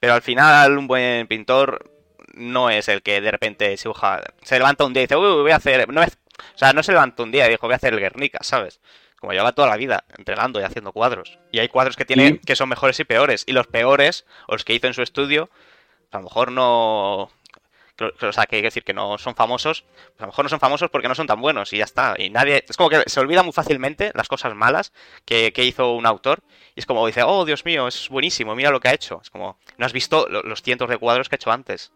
Pero 0.00 0.14
al 0.14 0.22
final, 0.22 0.78
un 0.78 0.86
buen 0.86 1.26
pintor 1.26 1.90
no 2.34 2.70
es 2.70 2.88
el 2.88 3.02
que 3.02 3.20
de 3.20 3.30
repente 3.30 3.76
se 3.76 3.84
dibuja, 3.88 4.22
se 4.42 4.56
levanta 4.58 4.84
un 4.84 4.92
día 4.94 5.02
y 5.02 5.06
dice, 5.06 5.16
uy, 5.16 5.42
voy 5.42 5.50
a 5.50 5.56
hacer. 5.56 5.88
No 5.92 6.02
es, 6.02 6.16
o 6.54 6.58
sea, 6.58 6.72
no 6.72 6.82
se 6.82 6.92
levanta 6.92 7.22
un 7.22 7.32
día 7.32 7.46
y 7.46 7.50
dijo, 7.50 7.66
voy 7.66 7.74
a 7.74 7.76
hacer 7.76 7.92
el 7.94 8.00
Guernica, 8.00 8.38
¿sabes? 8.42 8.80
Como 9.20 9.32
lleva 9.32 9.52
toda 9.52 9.68
la 9.68 9.76
vida 9.76 10.04
entrenando 10.18 10.60
y 10.60 10.64
haciendo 10.64 10.92
cuadros. 10.92 11.38
Y 11.50 11.58
hay 11.58 11.68
cuadros 11.68 11.96
que 11.96 12.04
tiene 12.04 12.22
que 12.46 12.54
son 12.56 12.68
mejores 12.68 13.00
y 13.00 13.04
peores. 13.04 13.44
Y 13.46 13.52
los 13.52 13.66
peores, 13.66 14.26
o 14.46 14.52
los 14.52 14.64
que 14.64 14.74
hizo 14.74 14.86
en 14.86 14.94
su 14.94 15.02
estudio, 15.02 15.48
a 16.12 16.18
lo 16.18 16.24
mejor 16.24 16.52
no. 16.52 17.30
O 17.98 18.32
sea, 18.32 18.44
que 18.44 18.56
hay 18.56 18.62
que 18.62 18.66
decir 18.66 18.84
que 18.84 18.92
no 18.92 19.16
son 19.16 19.34
famosos. 19.34 19.82
pues 19.82 20.20
a 20.20 20.24
lo 20.24 20.26
mejor 20.26 20.44
no 20.44 20.48
son 20.50 20.60
famosos 20.60 20.90
porque 20.90 21.08
no 21.08 21.14
son 21.14 21.26
tan 21.26 21.40
buenos 21.40 21.72
y 21.72 21.78
ya 21.78 21.84
está. 21.84 22.14
Y 22.18 22.28
nadie. 22.28 22.62
Es 22.68 22.76
como 22.76 22.90
que 22.90 23.02
se 23.06 23.20
olvida 23.20 23.42
muy 23.42 23.54
fácilmente 23.54 24.12
las 24.14 24.28
cosas 24.28 24.54
malas 24.54 24.92
que, 25.24 25.50
que 25.54 25.64
hizo 25.64 25.92
un 25.94 26.04
autor. 26.04 26.40
Y 26.74 26.80
es 26.80 26.86
como 26.86 27.06
dice, 27.06 27.22
oh 27.22 27.46
Dios 27.46 27.64
mío, 27.64 27.88
es 27.88 28.10
buenísimo, 28.10 28.54
mira 28.54 28.70
lo 28.70 28.80
que 28.80 28.88
ha 28.88 28.94
hecho. 28.94 29.20
Es 29.22 29.30
como, 29.30 29.58
no 29.78 29.86
has 29.86 29.94
visto 29.94 30.26
lo- 30.28 30.42
los 30.42 30.60
cientos 30.60 30.90
de 30.90 30.98
cuadros 30.98 31.30
que 31.30 31.36
ha 31.36 31.38
hecho 31.38 31.50
antes. 31.50 31.90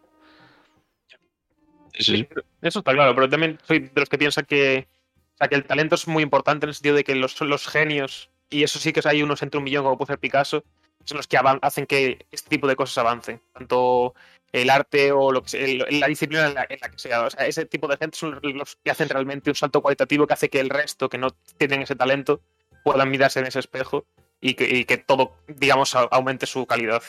Sí, 1.97 2.27
Eso 2.61 2.79
está 2.79 2.93
claro, 2.93 3.13
pero 3.15 3.29
también 3.29 3.59
soy 3.67 3.79
de 3.79 3.91
los 3.95 4.09
que 4.09 4.17
piensan 4.17 4.45
que, 4.45 4.87
o 5.33 5.37
sea, 5.37 5.47
que 5.47 5.55
el 5.55 5.65
talento 5.65 5.95
es 5.95 6.07
muy 6.07 6.23
importante 6.23 6.65
en 6.65 6.69
el 6.69 6.75
sentido 6.75 6.95
de 6.95 7.03
que 7.03 7.15
los, 7.15 7.39
los 7.41 7.67
genios, 7.67 8.29
y 8.49 8.63
eso 8.63 8.79
sí 8.79 8.93
que 8.93 9.01
hay 9.05 9.23
unos 9.23 9.41
entre 9.41 9.57
un 9.57 9.63
millón 9.63 9.83
como 9.83 9.97
puede 9.97 10.07
ser 10.07 10.19
Picasso, 10.19 10.63
son 11.05 11.17
los 11.17 11.27
que 11.27 11.37
hacen 11.61 11.85
que 11.87 12.25
este 12.31 12.49
tipo 12.49 12.67
de 12.67 12.75
cosas 12.75 12.99
avancen. 12.99 13.41
Tanto 13.53 14.13
el 14.51 14.69
arte 14.69 15.11
o 15.11 15.31
lo 15.31 15.41
que 15.41 15.49
sea, 15.49 15.65
el- 15.65 15.99
la 15.99 16.07
disciplina 16.07 16.47
en 16.47 16.53
la, 16.53 16.65
en 16.69 16.77
la 16.81 16.89
que 16.89 16.99
sea. 16.99 17.23
O 17.25 17.29
sea, 17.29 17.47
ese 17.47 17.65
tipo 17.65 17.87
de 17.87 17.97
gente 17.97 18.17
son 18.17 18.39
los 18.41 18.75
que 18.83 18.91
hacen 18.91 19.09
realmente 19.09 19.49
un 19.49 19.55
salto 19.55 19.81
cualitativo 19.81 20.27
que 20.27 20.33
hace 20.33 20.49
que 20.49 20.59
el 20.59 20.69
resto 20.69 21.09
que 21.09 21.17
no 21.17 21.31
tienen 21.57 21.81
ese 21.81 21.95
talento 21.95 22.41
puedan 22.83 23.09
mirarse 23.09 23.39
en 23.39 23.47
ese 23.47 23.59
espejo 23.59 24.05
y 24.39 24.53
que, 24.53 24.65
y 24.65 24.85
que 24.85 24.97
todo, 24.97 25.37
digamos, 25.47 25.95
aumente 25.95 26.45
su 26.45 26.65
calidad. 26.67 27.01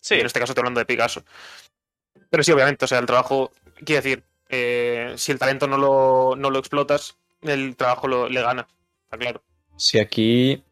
Sí, 0.00 0.14
Y 0.16 0.20
en 0.20 0.26
este 0.26 0.38
caso 0.40 0.52
estoy 0.52 0.62
hablando 0.62 0.78
de 0.80 0.86
Picasso. 0.86 1.24
Pero 2.30 2.42
sí, 2.42 2.52
obviamente, 2.52 2.84
o 2.84 2.88
sea, 2.88 2.98
el 2.98 3.06
trabajo, 3.06 3.50
quiero 3.84 4.02
decir, 4.02 4.22
eh, 4.50 5.14
si 5.16 5.32
el 5.32 5.38
talento 5.38 5.66
no 5.66 5.78
lo, 5.78 6.34
no 6.36 6.50
lo 6.50 6.58
explotas, 6.58 7.16
el 7.42 7.76
trabajo 7.76 8.08
lo, 8.08 8.28
le 8.28 8.42
gana, 8.42 8.66
está 9.04 9.16
claro. 9.18 9.42
Si 9.76 9.98
aquí. 9.98 10.62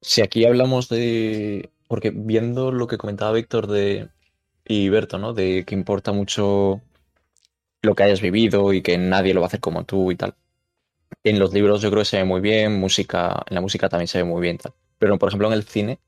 Si 0.00 0.22
aquí 0.22 0.44
hablamos 0.44 0.88
de. 0.88 1.70
Porque 1.86 2.10
viendo 2.14 2.72
lo 2.72 2.86
que 2.86 2.98
comentaba 2.98 3.32
Víctor 3.32 3.66
de. 3.66 4.08
Y 4.64 4.88
Berto, 4.88 5.18
¿no? 5.18 5.32
De 5.32 5.64
que 5.64 5.74
importa 5.74 6.12
mucho 6.12 6.80
lo 7.82 7.94
que 7.94 8.02
hayas 8.02 8.20
vivido 8.20 8.72
y 8.72 8.82
que 8.82 8.98
nadie 8.98 9.34
lo 9.34 9.40
va 9.40 9.46
a 9.46 9.48
hacer 9.48 9.60
como 9.60 9.84
tú 9.84 10.10
y 10.10 10.16
tal. 10.16 10.34
En 11.24 11.38
los 11.38 11.52
libros 11.52 11.82
yo 11.82 11.90
creo 11.90 12.02
que 12.02 12.08
se 12.08 12.18
ve 12.18 12.24
muy 12.24 12.40
bien, 12.40 12.78
música, 12.78 13.42
en 13.48 13.54
la 13.54 13.60
música 13.60 13.88
también 13.88 14.08
se 14.08 14.18
ve 14.18 14.24
muy 14.24 14.40
bien, 14.40 14.58
tal. 14.58 14.72
Pero 14.98 15.18
por 15.18 15.28
ejemplo 15.28 15.48
en 15.48 15.54
el 15.54 15.64
cine, 15.64 15.98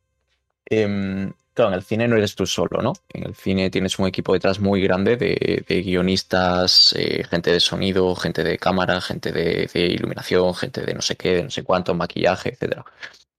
em, 0.67 1.33
claro, 1.55 1.71
en 1.71 1.75
el 1.75 1.83
cine 1.83 2.09
no 2.09 2.17
eres 2.17 2.35
tú 2.35 2.47
solo, 2.47 2.81
¿no? 2.83 2.93
En 3.11 3.25
el 3.25 3.35
cine 3.35 3.71
tienes 3.71 3.99
un 3.99 4.07
equipo 4.07 4.33
detrás 4.33 4.61
muy 4.61 4.83
grande 4.83 5.17
de, 5.17 5.83
guionistas, 5.83 6.95
eh, 6.99 7.25
gente 7.25 7.53
de 7.53 7.61
sonido, 7.61 8.15
gente 8.15 8.43
de 8.43 8.59
cámara, 8.59 9.01
gente 9.01 9.33
de, 9.33 9.69
iluminación, 9.75 10.55
gente 10.55 10.83
de 10.83 10.95
no 10.95 11.03
sé 11.03 11.17
qué, 11.17 11.37
de 11.37 11.43
no 11.45 11.51
sé 11.51 11.63
cuánto, 11.63 11.95
maquillaje, 11.95 12.51
etcétera. 12.51 12.85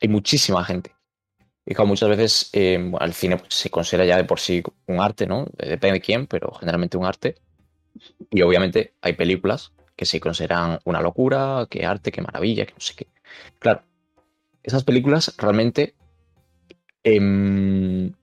Hay 0.02 0.10
muchísima 0.10 0.64
gente. 0.64 0.96
Y 1.66 1.74
claro, 1.74 1.88
muchas 1.88 2.10
veces 2.10 2.50
eh, 2.54 2.92
el 3.00 3.14
cine 3.14 3.38
pues, 3.38 3.54
se 3.54 3.70
considera 3.70 4.06
ya 4.06 4.18
de 4.18 4.26
por 4.26 4.40
sí 4.40 4.62
un 4.88 5.00
arte, 5.00 5.26
¿no? 5.26 5.46
Eh, 5.58 5.70
Depende 5.70 6.00
de 6.00 6.02
quién, 6.02 6.28
pero 6.28 6.52
generalmente 6.54 6.98
un 6.98 7.06
arte. 7.06 7.36
Y 8.32 8.42
obviamente 8.42 8.94
hay 9.02 9.14
películas 9.14 9.72
que 9.96 10.06
se 10.06 10.20
consideran 10.20 10.80
una 10.86 11.02
locura, 11.02 11.68
que 11.70 11.86
arte, 11.86 12.12
que 12.12 12.22
maravilla, 12.22 12.66
que 12.66 12.74
no 12.74 12.80
sé 12.80 12.96
qué. 12.96 13.08
Claro, 13.60 13.84
esas 14.64 14.84
películas 14.84 15.34
realmente 15.38 15.96
em, 17.04 18.14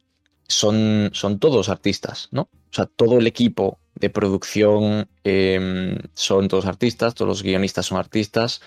son, 0.48 1.10
son 1.12 1.38
todos 1.38 1.68
artistas, 1.68 2.28
¿no? 2.32 2.42
O 2.42 2.72
sea, 2.72 2.86
todo 2.86 3.18
el 3.18 3.26
equipo 3.26 3.78
de 3.94 4.10
producción 4.10 5.08
em, 5.24 5.98
son 6.14 6.48
todos 6.48 6.66
artistas, 6.66 7.14
todos 7.14 7.28
los 7.28 7.42
guionistas 7.42 7.86
son 7.86 7.98
artistas. 7.98 8.60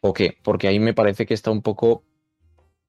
¿O 0.00 0.12
qué? 0.12 0.36
Porque 0.42 0.68
ahí 0.68 0.78
me 0.78 0.94
parece 0.94 1.26
que 1.26 1.34
está 1.34 1.50
un 1.50 1.62
poco... 1.62 2.04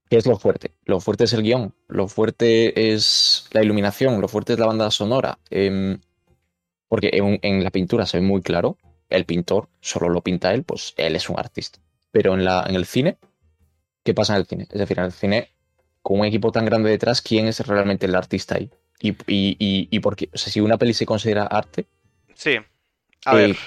¿Qué 0.10 0.18
es 0.18 0.28
lo 0.28 0.38
fuerte? 0.38 0.76
Lo 0.86 1.00
fuerte 1.00 1.24
es 1.24 1.34
el 1.34 1.42
guion, 1.42 1.74
lo 1.88 2.08
fuerte 2.08 2.94
es 2.94 3.48
la 3.52 3.64
iluminación, 3.64 4.22
lo 4.22 4.28
fuerte 4.28 4.54
es 4.54 4.60
la 4.60 4.68
banda 4.68 4.92
sonora. 4.92 5.40
em, 5.50 6.00
porque 6.88 7.10
en, 7.14 7.40
en 7.42 7.64
la 7.64 7.72
pintura 7.72 8.06
se 8.06 8.20
ve 8.20 8.26
muy 8.26 8.42
claro, 8.42 8.78
el 9.10 9.26
pintor 9.26 9.70
solo 9.82 10.10
lo 10.10 10.22
pinta 10.22 10.54
él, 10.54 10.64
pues 10.64 10.94
él 10.98 11.16
es 11.16 11.30
un 11.30 11.40
artista. 11.40 11.80
Pero 12.12 12.34
en, 12.34 12.46
la, 12.46 12.66
en 12.68 12.76
el 12.76 12.86
cine, 12.86 13.18
¿qué 14.04 14.14
pasa 14.14 14.34
en 14.34 14.40
el 14.42 14.46
cine? 14.46 14.68
Es 14.72 14.80
decir, 14.80 15.00
en 15.00 15.06
el 15.06 15.12
cine, 15.12 15.55
con 16.06 16.20
un 16.20 16.26
equipo 16.28 16.52
tan 16.52 16.66
grande 16.66 16.92
detrás, 16.92 17.20
¿quién 17.20 17.48
es 17.48 17.66
realmente 17.66 18.06
el 18.06 18.14
artista 18.14 18.58
ahí? 18.58 18.70
Y, 19.00 19.10
y, 19.10 19.58
y, 19.58 19.88
y 19.90 20.00
por 20.02 20.16
qué? 20.16 20.30
O 20.32 20.38
sea, 20.38 20.54
si 20.54 20.62
una 20.62 20.78
peli 20.78 20.94
se 20.94 21.08
considera 21.08 21.48
arte, 21.48 21.88
sí. 22.36 22.60
A 23.26 23.34
eh, 23.34 23.48
ver, 23.48 23.58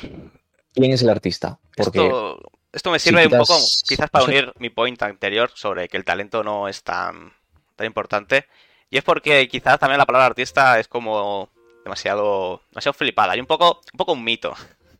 ¿quién 0.72 0.92
es 0.92 1.02
el 1.02 1.08
artista? 1.08 1.58
Porque 1.76 1.98
esto, 1.98 2.40
esto 2.70 2.90
me 2.92 3.00
si 3.00 3.08
sirve 3.08 3.26
un 3.26 3.38
poco, 3.38 3.58
quizás 3.88 4.08
para 4.08 4.24
unir 4.24 4.52
mi 4.60 4.70
point 4.70 5.02
anterior 5.02 5.50
sobre 5.52 5.88
que 5.88 5.96
el 5.96 6.04
talento 6.04 6.44
no 6.44 6.68
es 6.68 6.84
tan, 6.84 7.32
tan 7.74 7.88
importante. 7.88 8.46
Y 8.88 8.98
es 8.98 9.02
porque 9.02 9.48
quizás 9.48 9.80
también 9.80 9.98
la 9.98 10.06
palabra 10.06 10.26
artista 10.26 10.78
es 10.78 10.86
como 10.86 11.50
demasiado, 11.82 12.62
demasiado 12.70 12.92
flipada. 12.92 13.36
Y 13.36 13.40
un 13.40 13.46
poco, 13.46 13.80
un 13.92 13.96
poco 13.96 14.12
un 14.12 14.22
mito, 14.22 14.54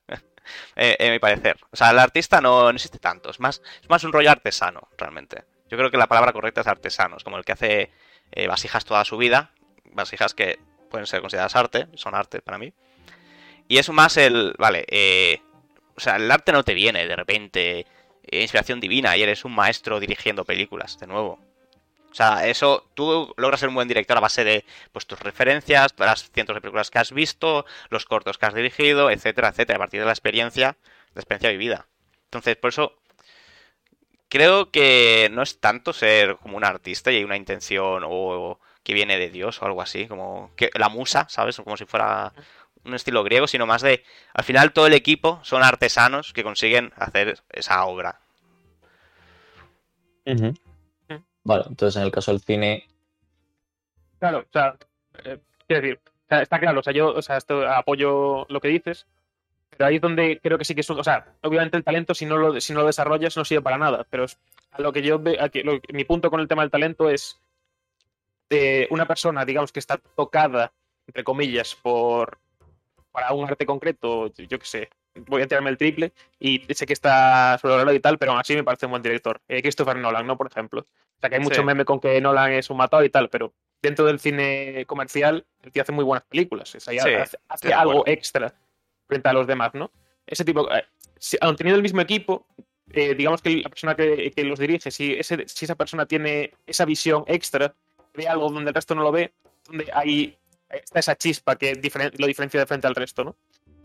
eh, 0.75 0.97
en 0.99 1.13
mi 1.13 1.21
parecer. 1.21 1.57
O 1.71 1.77
sea, 1.77 1.93
el 1.93 2.01
artista 2.01 2.41
no, 2.41 2.65
no 2.65 2.71
existe 2.71 2.99
tanto. 2.99 3.31
Es 3.31 3.39
más, 3.39 3.63
es 3.81 3.89
más 3.89 4.03
un 4.03 4.13
rollo 4.13 4.33
artesano, 4.33 4.89
realmente. 4.99 5.45
Yo 5.71 5.77
creo 5.77 5.91
que 5.91 5.97
la 5.97 6.07
palabra 6.07 6.33
correcta 6.33 6.61
es 6.63 6.67
artesano. 6.67 7.17
Es 7.17 7.25
como 7.25 7.37
el 7.39 7.45
que 7.45 7.53
hace 7.53 7.91
eh, 8.33 8.47
vasijas 8.47 8.85
toda 8.85 9.05
su 9.05 9.17
vida. 9.17 9.53
Vasijas 9.93 10.35
que 10.35 10.59
pueden 10.89 11.07
ser 11.07 11.21
consideradas 11.21 11.57
arte, 11.57 11.87
son 11.95 12.15
arte 12.15 12.41
para 12.41 12.59
mí. 12.59 12.73
Y 13.69 13.79
es 13.79 13.89
más 13.91 14.17
el, 14.17 14.55
vale, 14.59 14.87
eh, 14.89 15.43
o 15.95 16.01
sea, 16.01 16.17
el 16.17 16.31
arte 16.31 16.53
no 16.53 16.65
te 16.65 16.75
viene 16.75 17.07
de 17.07 17.17
repente, 17.17 17.87
eh, 18.25 18.41
inspiración 18.41 18.81
divina, 18.81 19.17
y 19.17 19.23
eres 19.23 19.45
un 19.45 19.55
maestro 19.55 20.01
dirigiendo 20.01 20.45
películas, 20.45 20.99
de 20.99 21.07
nuevo. 21.07 21.39
O 22.11 22.15
sea, 22.15 22.47
eso, 22.47 22.89
tú 22.95 23.35
logras 23.37 23.61
ser 23.61 23.69
un 23.69 23.75
buen 23.75 23.87
director 23.87 24.17
a 24.17 24.21
base 24.21 24.43
de 24.43 24.65
pues, 24.93 25.07
tus 25.07 25.21
referencias, 25.21 25.95
las 25.99 26.31
cientos 26.31 26.55
de 26.55 26.63
películas 26.63 26.91
que 26.91 26.99
has 26.99 27.13
visto, 27.13 27.67
los 27.91 28.07
cortos 28.07 28.39
que 28.39 28.47
has 28.47 28.55
dirigido, 28.55 29.11
etcétera, 29.11 29.49
etcétera, 29.49 29.77
a 29.77 29.81
partir 29.81 30.01
de 30.01 30.07
la 30.07 30.13
experiencia, 30.13 30.79
la 31.15 31.21
experiencia 31.21 31.51
vivida. 31.51 31.87
Entonces, 32.25 32.57
por 32.57 32.71
eso, 32.71 32.95
creo 34.29 34.71
que 34.71 35.29
no 35.33 35.43
es 35.43 35.61
tanto 35.61 35.93
ser 35.93 36.37
como 36.37 36.57
un 36.57 36.65
artista 36.65 37.11
y 37.11 37.17
hay 37.17 37.25
una 37.25 37.37
intención 37.37 38.03
o 38.07 38.59
que 38.83 38.95
viene 38.95 39.19
de 39.19 39.31
Dios 39.31 39.61
o 39.61 39.67
algo 39.67 39.83
así, 39.83 40.07
como 40.07 40.51
que 40.57 40.71
la 40.75 40.89
musa, 40.89 41.27
¿sabes? 41.29 41.57
Como 41.57 41.77
si 41.77 41.85
fuera 41.85 42.33
un 42.85 42.95
estilo 42.95 43.23
griego, 43.25 43.47
sino 43.47 43.67
más 43.67 43.83
de, 43.83 44.05
al 44.33 44.45
final 44.45 44.73
todo 44.73 44.87
el 44.87 44.95
equipo 44.95 45.41
son 45.43 45.63
artesanos 45.63 46.33
que 46.33 46.45
consiguen 46.45 46.93
hacer 46.97 47.39
esa 47.51 47.85
obra. 47.85 48.21
Vale, 51.45 51.65
entonces 51.69 51.97
en 51.97 52.03
el 52.03 52.13
caso 52.13 52.33
del 52.33 52.41
cine, 52.41 52.89
Claro, 54.19 54.39
o 54.39 54.53
sea, 54.53 54.77
eh, 55.25 55.39
quiero 55.67 55.83
decir, 55.83 56.01
o 56.05 56.29
sea, 56.29 56.43
está 56.43 56.59
claro, 56.59 56.81
o 56.81 56.83
sea, 56.83 56.93
yo 56.93 57.15
o 57.15 57.23
sea, 57.23 57.37
esto, 57.37 57.67
apoyo 57.69 58.47
lo 58.49 58.61
que 58.61 58.69
dices, 58.69 59.07
pero 59.79 59.89
ahí 59.89 59.97
es 59.97 60.03
donde 60.03 60.39
creo 60.43 60.59
que 60.59 60.65
sí 60.67 60.75
que 60.75 60.83
es 60.83 60.91
un, 60.91 60.99
o 60.99 61.05
sea, 61.05 61.25
obviamente 61.43 61.77
el 61.79 61.85
talento 61.85 62.13
si 62.15 62.27
no 62.27 62.37
lo, 62.37 62.61
si 62.61 62.73
no 62.75 62.81
lo 62.81 62.87
desarrollas 62.87 63.35
no 63.37 63.45
sirve 63.47 63.63
para 63.63 63.79
nada, 63.79 64.05
pero 64.11 64.27
a 64.73 64.83
lo 64.83 64.93
que 64.93 65.01
yo 65.01 65.19
ve, 65.19 65.39
aquí, 65.41 65.63
lo- 65.63 65.81
mi 65.93 66.05
punto 66.05 66.31
con 66.31 66.41
el 66.41 66.49
tema 66.49 66.63
del 66.63 66.71
talento 66.71 67.09
es 67.09 67.41
eh, 68.51 68.87
una 68.91 69.07
persona, 69.07 69.45
digamos, 69.45 69.73
que 69.73 69.79
está 69.79 69.99
tocada, 69.99 70.73
entre 71.07 71.25
comillas, 71.25 71.75
por 71.75 72.39
para 73.13 73.33
un 73.33 73.49
arte 73.49 73.67
concreto, 73.67 74.33
yo 74.35 74.59
qué 74.59 74.67
sé, 74.67 74.91
voy 75.27 75.43
a 75.43 75.47
tirarme 75.47 75.71
el 75.71 75.77
triple 75.79 76.13
y 76.39 76.63
sé 76.73 76.87
que 76.87 76.93
está 76.93 77.59
sobrevalorado 77.61 77.97
y 77.97 78.01
tal, 78.01 78.19
pero 78.19 78.33
aún 78.33 78.41
así 78.41 78.55
me 78.55 78.63
parece 78.63 78.87
un 78.87 78.91
buen 78.93 79.03
director. 79.03 79.41
Eh, 79.49 79.61
Christopher 79.63 79.97
Nolan, 79.97 80.27
¿no? 80.27 80.37
Por 80.37 80.47
ejemplo. 80.47 80.83
O 80.83 81.21
sea, 81.21 81.29
que 81.29 81.37
hay 81.37 81.43
mucho 81.43 81.57
Sí. 81.63 81.65
meme 81.65 81.85
con 81.85 81.99
que 82.01 82.21
Nolan 82.21 82.53
es 82.53 82.71
un 82.71 82.77
matado 82.77 83.03
y 83.05 83.11
tal, 83.11 83.29
pero 83.29 83.53
dentro 83.83 84.05
del 84.05 84.21
cine 84.21 84.85
comercial, 84.87 85.45
el 85.63 85.73
tío 85.73 85.83
hace 85.83 85.91
muy 85.93 86.05
buenas 86.05 86.25
películas. 86.27 86.73
O 86.75 86.81
sea, 86.81 86.93
Sí, 87.03 87.11
hace, 87.49 87.67
de 87.67 87.75
algo 87.75 88.05
extra 88.07 88.55
frente 89.09 89.29
a 89.29 89.33
los 89.33 89.47
demás, 89.47 89.75
¿no? 89.75 89.91
Ese 90.27 90.45
tipo, 90.45 90.71
eh, 90.73 90.85
si, 91.19 91.37
aun 91.41 91.57
teniendo 91.57 91.77
el 91.77 91.83
mismo 91.83 92.01
equipo, 92.01 92.47
eh, 92.93 93.15
digamos 93.15 93.43
que 93.43 93.57
la 93.57 93.69
persona 93.69 93.97
que, 93.97 94.31
que 94.31 94.45
los 94.45 94.59
dirige, 94.59 94.91
si, 94.91 95.15
ese, 95.15 95.49
si 95.49 95.65
esa 95.65 95.75
persona 95.75 96.07
tiene 96.07 96.53
esa 96.67 96.85
visión 96.85 97.25
extra, 97.27 97.75
ve 98.15 98.29
algo 98.29 98.51
donde 98.51 98.69
el 98.71 98.75
resto 98.75 98.95
no 98.95 99.03
lo 99.03 99.11
ve, 99.13 99.33
donde 99.67 99.89
hay 99.93 100.37
está 100.71 100.99
esa 101.01 101.17
chispa 101.17 101.57
que 101.57 101.73
diferen- 101.75 102.13
lo 102.19 102.27
diferencia 102.27 102.61
de 102.61 102.67
frente 102.67 102.87
al 102.87 102.95
resto, 102.95 103.25
¿no? 103.25 103.35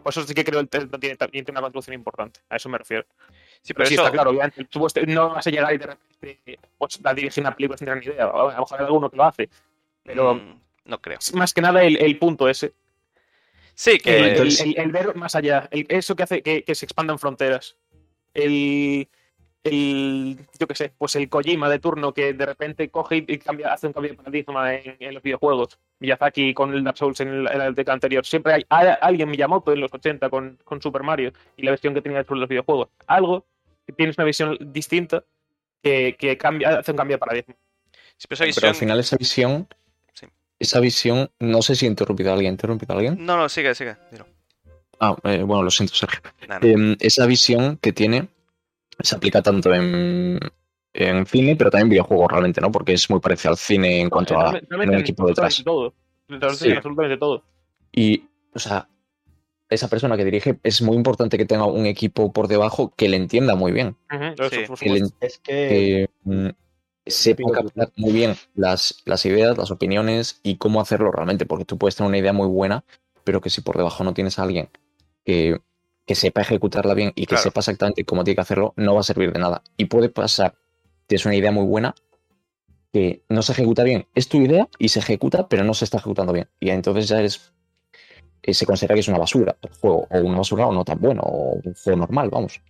Por 0.03 0.11
eso 0.11 0.23
sí 0.23 0.33
que 0.33 0.43
creo 0.43 0.61
que 0.67 0.77
el 0.77 0.89
tiene, 0.99 1.15
tiene 1.15 1.45
una 1.51 1.61
contribución 1.61 1.93
importante. 1.93 2.41
A 2.49 2.57
eso 2.57 2.67
me 2.67 2.77
refiero. 2.77 3.05
Sí, 3.61 3.73
Pero 3.73 3.77
pero 3.77 3.85
sí, 3.87 3.93
eso, 3.93 4.03
está 4.03 4.11
claro, 4.11 4.31
obviamente. 4.31 4.65
Tú 4.65 4.85
no 5.07 5.29
vas 5.29 5.47
a 5.47 5.49
llegar 5.49 5.73
y 5.73 5.77
de 5.77 5.85
repente 5.87 6.59
pues, 6.77 6.99
a 7.01 7.13
dirigir 7.13 7.41
una 7.41 7.55
película 7.55 7.77
sin 7.77 7.85
tener 7.85 8.05
ni 8.05 8.11
idea. 8.11 8.25
A 8.25 8.37
lo 8.37 8.47
mejor 8.49 8.79
hay 8.79 8.85
alguno 8.85 9.09
que 9.09 9.15
lo 9.15 9.23
hace. 9.23 9.49
Pero 10.03 10.35
mm, 10.35 10.59
no 10.85 11.01
creo. 11.01 11.19
más 11.35 11.53
que 11.53 11.61
nada 11.61 11.83
el, 11.83 11.95
el 11.95 12.19
punto 12.19 12.49
ese. 12.49 12.73
Sí, 13.75 13.97
que... 13.97 14.17
El, 14.17 14.23
el- 14.25 14.29
entonces- 14.31 14.61
el- 14.65 14.79
el 14.79 14.91
ver 14.91 15.15
más 15.15 15.35
allá. 15.35 15.67
eso 15.71 16.15
que 16.15 16.23
hace 16.23 16.41
que, 16.43 16.63
que 16.63 16.75
se 16.75 16.85
expandan 16.85 17.19
fronteras. 17.19 17.75
El. 18.33 19.07
El, 19.65 20.37
yo 20.59 20.67
qué 20.67 20.75
sé, 20.75 20.93
pues 20.97 21.15
el 21.15 21.29
Kojima 21.29 21.69
de 21.69 21.79
turno 21.79 22.13
que 22.13 22.33
de 22.33 22.45
repente 22.45 22.89
coge 22.89 23.23
y- 23.25 23.37
cambia, 23.37 23.71
hace 23.71 23.87
un 23.87 23.93
cambio 23.93 24.11
de 24.11 24.17
paradigma 24.17 24.73
en, 24.75 24.97
en 24.99 25.13
los 25.13 25.23
videojuegos. 25.23 25.79
Miyazaki 25.99 26.53
con 26.53 26.73
el 26.73 26.83
Dark 26.83 26.97
Souls 26.97 27.17
en 27.21 27.29
el, 27.29 27.47
en 27.49 27.57
la 27.59 27.71
década 27.71 27.93
anterior. 27.93 28.25
Siempre 28.25 28.51
hay, 28.55 28.65
hay 28.67 28.93
alguien, 28.99 29.29
Miyamoto 29.29 29.71
en 29.71 29.79
los 29.79 29.93
80 29.93 30.29
con, 30.29 30.59
con 30.65 30.81
Super 30.81 31.03
Mario 31.03 31.31
y 31.55 31.63
la 31.63 31.71
versión 31.71 31.93
que 31.93 32.01
tenía 32.01 32.25
sobre 32.25 32.41
los 32.41 32.49
videojuegos. 32.49 32.89
Algo 33.07 33.45
que 33.87 33.93
tienes 33.93 34.17
una 34.17 34.25
visión 34.25 34.57
distinta 34.59 35.23
que, 35.81 36.17
que 36.19 36.37
cambia, 36.37 36.79
hace 36.79 36.91
un 36.91 36.97
cambio 36.97 37.15
de 37.15 37.19
paradigma. 37.19 37.55
sí, 38.17 38.27
pero 38.27 38.43
pero 38.53 38.67
al 38.67 38.75
final 38.75 38.99
esa 38.99 39.15
visión. 39.15 39.65
Esa 40.63 40.79
visión, 40.79 41.29
no 41.39 41.61
sé 41.61 41.75
si 41.75 41.85
he 41.85 41.89
interrumpido 41.89 42.31
a 42.31 42.33
alguien, 42.33 42.51
¿he 42.51 42.53
interrumpido 42.53 42.93
a 42.93 42.97
alguien? 42.97 43.25
No, 43.25 43.37
no, 43.37 43.49
sigue, 43.49 43.75
sigue. 43.75 43.95
dilo. 44.11 44.25
Ah, 44.99 45.15
eh, 45.23 45.43
bueno, 45.43 45.63
lo 45.63 45.71
siento, 45.71 45.93
Sergio. 45.93 46.21
No. 46.47 46.55
Em, 46.61 46.95
esa 46.99 47.25
visión 47.25 47.77
que 47.77 47.91
tiene 47.91 48.29
se 48.99 49.15
aplica 49.15 49.41
tanto 49.41 49.73
en, 49.73 50.39
en 50.93 51.25
cine, 51.25 51.55
pero 51.55 51.69
también 51.69 51.87
en 51.87 51.91
videojuegos 51.91 52.31
realmente, 52.31 52.61
¿no? 52.61 52.71
Porque 52.71 52.93
es 52.93 53.09
muy 53.09 53.19
parecido 53.19 53.51
al 53.51 53.57
cine 53.57 53.99
en 53.99 54.09
cuanto 54.09 54.39
a 54.39 54.51
un 54.51 54.81
en 54.81 54.93
equipo 54.93 55.27
detrás. 55.27 55.61
Todo. 55.63 55.93
Sí. 56.53 56.69
en 56.69 56.77
absolutamente 56.77 57.17
todo. 57.17 57.43
Y, 57.91 58.23
o 58.53 58.59
sea, 58.59 58.87
esa 59.69 59.89
persona 59.89 60.15
que 60.15 60.23
dirige 60.23 60.59
es 60.63 60.81
muy 60.81 60.95
importante 60.95 61.37
que 61.37 61.45
tenga 61.45 61.65
un 61.65 61.85
equipo 61.85 62.31
por 62.31 62.47
debajo 62.47 62.93
que 62.95 63.09
le 63.09 63.17
entienda 63.17 63.55
muy 63.55 63.73
bien. 63.73 63.97
Sí. 64.09 64.63
Que, 64.79 64.89
le-. 64.89 65.09
Es 65.19 65.39
que. 65.39 65.51
que, 65.67 66.09
mm, 66.23 66.49
sepa 67.05 67.43
opino 67.43 67.51
captar 67.51 67.91
muy 67.97 68.11
bien 68.13 68.35
las, 68.55 69.01
las 69.05 69.25
ideas, 69.25 69.57
las 69.57 69.71
opiniones 69.71 70.39
y 70.43 70.57
cómo 70.57 70.81
hacerlo 70.81 71.11
realmente. 71.11 71.45
Porque 71.45 71.65
tú 71.65 71.77
puedes 71.77 71.95
tener 71.95 72.07
una 72.09 72.17
idea 72.17 72.33
muy 72.33 72.47
buena, 72.47 72.83
pero 73.23 73.41
que 73.41 73.49
si 73.49 73.61
por 73.61 73.77
debajo 73.77 74.03
no 74.03 74.13
tienes 74.13 74.39
a 74.39 74.43
alguien 74.43 74.69
que, 75.25 75.61
que 76.05 76.15
sepa 76.15 76.41
ejecutarla 76.41 76.93
bien 76.93 77.11
y 77.15 77.21
que 77.21 77.27
Claro. 77.27 77.43
sepa 77.43 77.59
exactamente 77.61 78.05
cómo 78.05 78.23
tiene 78.23 78.35
que 78.35 78.41
hacerlo, 78.41 78.73
no 78.77 78.93
va 78.95 79.01
a 79.01 79.03
servir 79.03 79.31
de 79.33 79.39
nada. 79.39 79.63
Y 79.77 79.85
puede 79.85 80.09
pasar, 80.09 80.55
tienes 81.07 81.25
una 81.25 81.35
idea 81.35 81.51
muy 81.51 81.65
buena 81.65 81.95
que 82.91 83.23
no 83.29 83.41
se 83.41 83.53
ejecuta 83.53 83.83
bien. 83.83 84.07
Es 84.15 84.27
tu 84.29 84.37
idea 84.37 84.67
y 84.77 84.89
se 84.89 84.99
ejecuta, 84.99 85.47
pero 85.47 85.63
no 85.63 85.73
se 85.73 85.85
está 85.85 85.97
ejecutando 85.97 86.31
bien. 86.33 86.47
Y 86.59 86.69
entonces 86.69 87.07
ya 87.07 87.19
eres. 87.19 87.53
eh, 88.43 88.53
Se 88.53 88.65
considera 88.65 88.93
que 88.95 89.01
es 89.01 89.07
una 89.07 89.17
basura 89.17 89.57
el 89.61 89.69
juego, 89.79 90.07
o 90.09 90.19
una 90.19 90.37
basura 90.39 90.67
o 90.67 90.73
no 90.73 90.85
tan 90.85 90.99
bueno, 90.99 91.21
o 91.23 91.53
un 91.63 91.73
juego 91.73 91.99
normal, 91.99 92.29
vamos. 92.29 92.61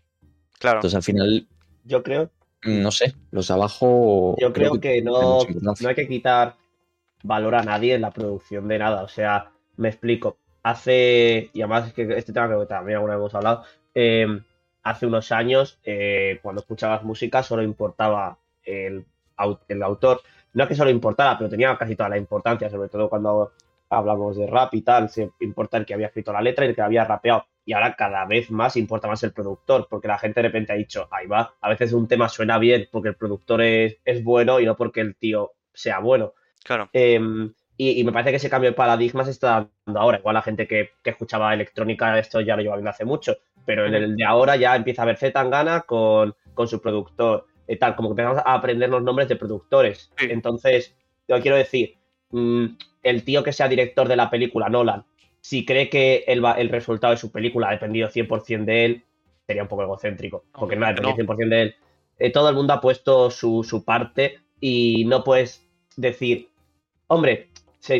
Claro. 0.59 0.77
Entonces 0.77 0.95
al 0.95 1.03
final, 1.03 1.47
Yo 1.83 2.01
creo, 2.03 2.31
no 2.65 2.91
sé, 2.91 3.13
los 3.31 3.47
de 3.47 3.53
abajo. 3.53 4.35
yo 4.39 4.53
creo 4.53 4.79
que 4.79 5.01
no, 5.01 5.39
no 5.61 5.89
hay 5.89 5.95
que 5.95 6.07
quitar 6.07 6.55
valor 7.23 7.55
a 7.55 7.63
nadie 7.63 7.95
en 7.95 8.01
la 8.01 8.11
producción 8.11 8.67
de 8.67 8.79
nada. 8.79 9.03
O 9.03 9.07
sea, 9.07 9.51
me 9.77 9.89
explico. 9.89 10.37
Hace, 10.61 11.49
y 11.53 11.61
además 11.61 11.87
es 11.87 11.93
que 11.93 12.03
este 12.17 12.31
tema 12.31 12.47
creo 12.47 12.61
que 12.61 12.67
también 12.67 12.97
alguna 12.97 13.15
vez 13.15 13.19
hemos 13.21 13.35
hablado, 13.35 13.63
eh, 13.95 14.27
hace 14.83 15.05
unos 15.05 15.31
años, 15.31 15.79
eh, 15.83 16.39
cuando 16.41 16.61
escuchabas 16.61 17.03
música, 17.03 17.43
solo 17.43 17.63
importaba 17.63 18.37
el, 18.63 19.05
el 19.67 19.83
autor. 19.83 20.21
No 20.53 20.63
es 20.63 20.69
que 20.69 20.75
solo 20.75 20.89
importara, 20.89 21.37
pero 21.37 21.49
tenía 21.49 21.75
casi 21.77 21.95
toda 21.95 22.09
la 22.09 22.17
importancia, 22.17 22.69
sobre 22.69 22.89
todo 22.89 23.09
cuando 23.09 23.51
hablamos 23.89 24.37
de 24.37 24.47
rap 24.47 24.73
y 24.73 24.81
tal, 24.81 25.09
se 25.09 25.31
importa 25.41 25.77
el 25.77 25.85
que 25.85 25.93
había 25.93 26.07
escrito 26.07 26.31
la 26.31 26.41
letra 26.41 26.65
y 26.65 26.69
el 26.69 26.75
que 26.75 26.81
había 26.81 27.05
rapeado. 27.05 27.45
Y 27.65 27.73
ahora 27.73 27.95
cada 27.95 28.25
vez 28.25 28.51
más 28.51 28.75
importa 28.75 29.07
más 29.07 29.23
el 29.23 29.31
productor, 29.31 29.87
porque 29.89 30.07
la 30.07 30.17
gente 30.17 30.41
de 30.41 30.47
repente 30.47 30.73
ha 30.73 30.75
dicho, 30.75 31.07
ahí 31.11 31.27
va, 31.27 31.55
a 31.61 31.69
veces 31.69 31.93
un 31.93 32.07
tema 32.07 32.27
suena 32.27 32.57
bien 32.57 32.89
porque 32.91 33.09
el 33.09 33.15
productor 33.15 33.61
es, 33.61 33.97
es 34.03 34.23
bueno 34.23 34.59
y 34.59 34.65
no 34.65 34.75
porque 34.75 35.01
el 35.01 35.15
tío 35.15 35.53
sea 35.73 35.99
bueno. 35.99 36.33
Claro. 36.63 36.89
Eh, 36.93 37.19
y, 37.77 37.99
y 37.99 38.03
me 38.03 38.11
parece 38.11 38.31
que 38.31 38.37
ese 38.37 38.49
cambio 38.49 38.71
de 38.71 38.75
paradigma 38.75 39.23
se 39.25 39.31
está 39.31 39.69
dando 39.85 39.99
ahora. 39.99 40.19
Igual 40.19 40.35
la 40.35 40.41
gente 40.41 40.67
que, 40.67 40.91
que 41.03 41.09
escuchaba 41.11 41.53
electrónica, 41.53 42.19
esto 42.19 42.41
ya 42.41 42.55
lo 42.55 42.61
lleva 42.61 42.75
viendo 42.75 42.91
hace 42.91 43.05
mucho, 43.05 43.37
pero 43.65 43.85
en 43.85 43.95
el 43.95 44.15
de 44.15 44.25
ahora 44.25 44.55
ya 44.55 44.75
empieza 44.75 45.03
a 45.03 45.05
ver 45.05 45.17
Zetangana 45.17 45.81
con, 45.81 46.35
con 46.53 46.67
su 46.67 46.81
productor, 46.81 47.47
y 47.67 47.77
tal, 47.77 47.95
como 47.95 48.09
que 48.09 48.21
empezamos 48.21 48.43
a 48.45 48.53
aprender 48.53 48.89
los 48.89 49.01
nombres 49.01 49.27
de 49.29 49.35
productores. 49.35 50.11
Sí. 50.17 50.27
Entonces, 50.29 50.95
yo 51.27 51.39
quiero 51.41 51.57
decir, 51.57 51.97
mm, 52.31 52.65
el 53.03 53.23
tío 53.23 53.43
que 53.43 53.53
sea 53.53 53.67
director 53.67 54.07
de 54.07 54.15
la 54.15 54.29
película, 54.29 54.69
Nolan, 54.69 55.05
si 55.43 55.65
cree 55.65 55.89
que 55.89 56.23
el, 56.27 56.69
resultado 56.69 57.11
de 57.11 57.17
su 57.17 57.29
película 57.29 57.67
ha 57.67 57.71
dependido 57.71 58.07
100% 58.07 58.63
de 58.63 58.85
él, 58.85 59.03
sería 59.45 59.63
un 59.63 59.67
poco 59.67 59.83
egocéntrico, 59.83 60.45
porque 60.57 60.77
no 60.77 60.85
ha 60.85 60.93
dependido 60.93 61.35
100% 61.35 61.49
de 61.49 61.61
él. 61.61 61.75
Eh, 62.17 62.31
todo 62.31 62.47
el 62.47 62.55
mundo 62.55 62.71
ha 62.71 62.79
puesto 62.79 63.29
su, 63.29 63.61
su 63.63 63.83
parte 63.83 64.39
y 64.61 65.03
no 65.03 65.25
puedes 65.25 65.67
decir, 65.97 66.47
hombre, 67.07 67.49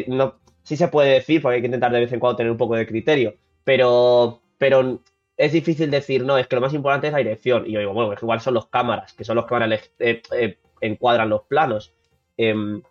no, 0.08 0.36
sí 0.62 0.78
se 0.78 0.88
puede 0.88 1.12
decir, 1.16 1.42
porque 1.42 1.56
hay 1.56 1.62
que 1.62 1.68
intentar 1.68 1.92
de 1.92 2.00
vez 2.00 2.14
en 2.14 2.22
cuando 2.22 2.38
tener 2.38 2.52
un 2.52 2.58
poco 2.58 2.78
de 2.78 2.88
criterio, 2.88 3.36
pero, 3.66 4.40
pero 4.58 5.02
es 5.36 5.52
difícil 5.52 5.92
decir, 5.92 6.24
no, 6.24 6.38
es 6.38 6.48
que 6.48 6.56
lo 6.56 6.62
más 6.62 6.74
importante 6.74 7.08
es 7.08 7.14
la 7.14 7.20
dirección. 7.20 7.68
Y 7.68 7.74
yo 7.74 7.80
digo, 7.80 7.94
bueno, 7.94 8.14
es 8.14 8.24
igual 8.24 8.40
son 8.40 8.54
los 8.54 8.68
cámaras, 8.68 9.12
que 9.12 9.26
son 9.26 9.36
los 9.36 9.46
que 9.46 9.54
van 9.54 9.70
a 9.70 9.76
eh, 9.76 9.82
eh, 10.00 10.58
encuadran 10.80 11.28
los 11.28 11.44
planos. 11.44 11.94
Em, 12.38 12.82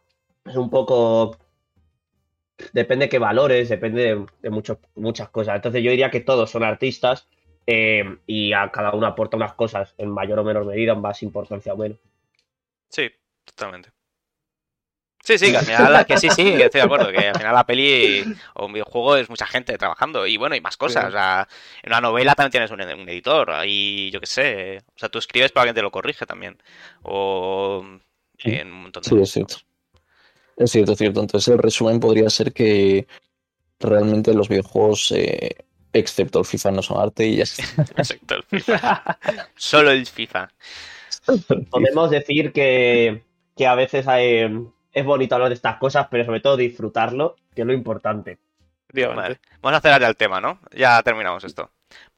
es 0.45 0.57
un 0.57 0.69
poco. 0.69 1.39
Depende 2.73 3.07
de 3.07 3.09
qué 3.09 3.19
valores, 3.19 3.69
depende 3.69 4.03
de, 4.03 4.27
de 4.41 4.51
muchos- 4.51 4.79
muchas 4.95 5.29
cosas. 5.31 5.57
Entonces 5.57 5.83
yo 5.83 5.91
diría 5.91 6.11
que 6.11 6.21
todos 6.21 6.51
son 6.51 6.63
artistas 6.65 7.27
em, 7.67 8.19
y 8.27 8.53
a 8.53 8.71
cada 8.71 8.93
uno 8.93 9.07
aporta 9.07 9.37
unas 9.37 9.55
cosas 9.55 9.95
en 9.99 10.11
mayor 10.11 10.39
o 10.39 10.45
menor 10.45 10.65
medida, 10.65 10.93
en 10.93 11.01
más 11.01 11.23
importancia 11.23 11.73
o 11.73 11.77
menos. 11.77 11.99
Sí, 12.89 13.11
totalmente. 13.45 13.91
Sí, 15.25 15.39
sí, 15.39 15.53
que 15.53 15.57
al 15.59 15.65
final, 15.65 16.05
que 16.05 16.17
sí, 16.19 16.29
sí, 16.31 16.43
que 16.57 16.65
estoy 16.65 16.81
de 16.81 16.85
acuerdo, 16.85 17.13
que 17.13 17.29
al 17.29 17.37
final 17.37 17.55
la 17.55 17.65
peli 17.65 18.25
o 18.55 18.67
un 18.67 18.73
videojuego 18.73 19.15
es 19.17 19.31
mucha 19.31 19.47
gente 19.47 19.79
trabajando 19.79 20.27
y 20.27 20.37
bueno, 20.37 20.57
y 20.57 20.61
más 20.61 20.77
cosas. 20.77 21.05
Sí. 21.05 21.09
O 21.09 21.13
sea, 21.13 21.47
en 21.85 21.91
una 21.93 22.01
novela 22.01 22.35
también 22.35 22.51
tienes 22.51 22.71
un, 22.73 22.81
un 22.81 23.09
editor, 23.09 23.53
ahí 23.53 24.11
yo 24.11 24.19
qué 24.19 24.27
sé. 24.27 24.79
O 24.95 24.99
sea, 24.99 25.09
tú 25.09 25.19
escribes 25.21 25.53
pero 25.53 25.61
alguien 25.63 25.77
te 25.77 25.83
lo 25.83 25.93
corrige 25.93 26.27
también. 26.27 26.61
O 27.03 27.85
Sí. 28.39 28.51
en 28.51 28.73
un 28.73 28.83
montón 28.83 29.03
de 29.05 29.09
Sí, 29.11 29.15
cosas. 29.15 29.31
cierto. 29.31 29.57
Es 30.57 30.71
cierto, 30.71 30.93
es 30.93 30.99
cierto. 30.99 31.21
Entonces 31.21 31.53
el 31.53 31.59
resumen 31.59 32.01
podría 32.01 32.29
ser 32.31 32.53
que 32.53 33.07
realmente 33.81 34.35
los 34.35 34.49
videojuegos, 34.49 35.13
eh, 35.13 35.57
excepto 35.93 36.39
el 36.39 36.45
FIFA, 36.45 36.71
no 36.73 36.83
son 36.83 37.01
arte 37.01 37.27
y 37.27 37.37
ya 37.37 37.43
está. 37.45 37.63
Excepto 37.97 38.35
el 38.37 38.43
FIFA. 38.45 39.19
Solo 39.57 39.91
el 39.91 40.07
FIFA. 40.07 40.49
Podemos 41.71 42.11
decir 42.11 42.53
que, 42.53 43.23
que 43.57 43.67
a 43.67 43.75
veces 43.75 44.07
hay- 44.09 44.67
es 44.93 45.05
bonito 45.05 45.35
hablar 45.35 45.49
de 45.51 45.55
estas 45.55 45.77
cosas, 45.79 46.07
pero 46.11 46.25
sobre 46.25 46.41
todo 46.41 46.57
disfrutarlo, 46.57 47.37
que 47.55 47.63
es 47.63 47.67
lo 47.67 47.73
importante. 47.73 48.39
Efectivamente. 48.89 49.23
Vale. 49.23 49.41
Vamos 49.63 49.75
a 49.75 49.79
acelerar 49.79 50.01
ya 50.03 50.09
el 50.09 50.17
tema, 50.17 50.41
¿no? 50.41 50.59
Ya 50.75 51.03
terminamos 51.03 51.45
esto. 51.45 51.71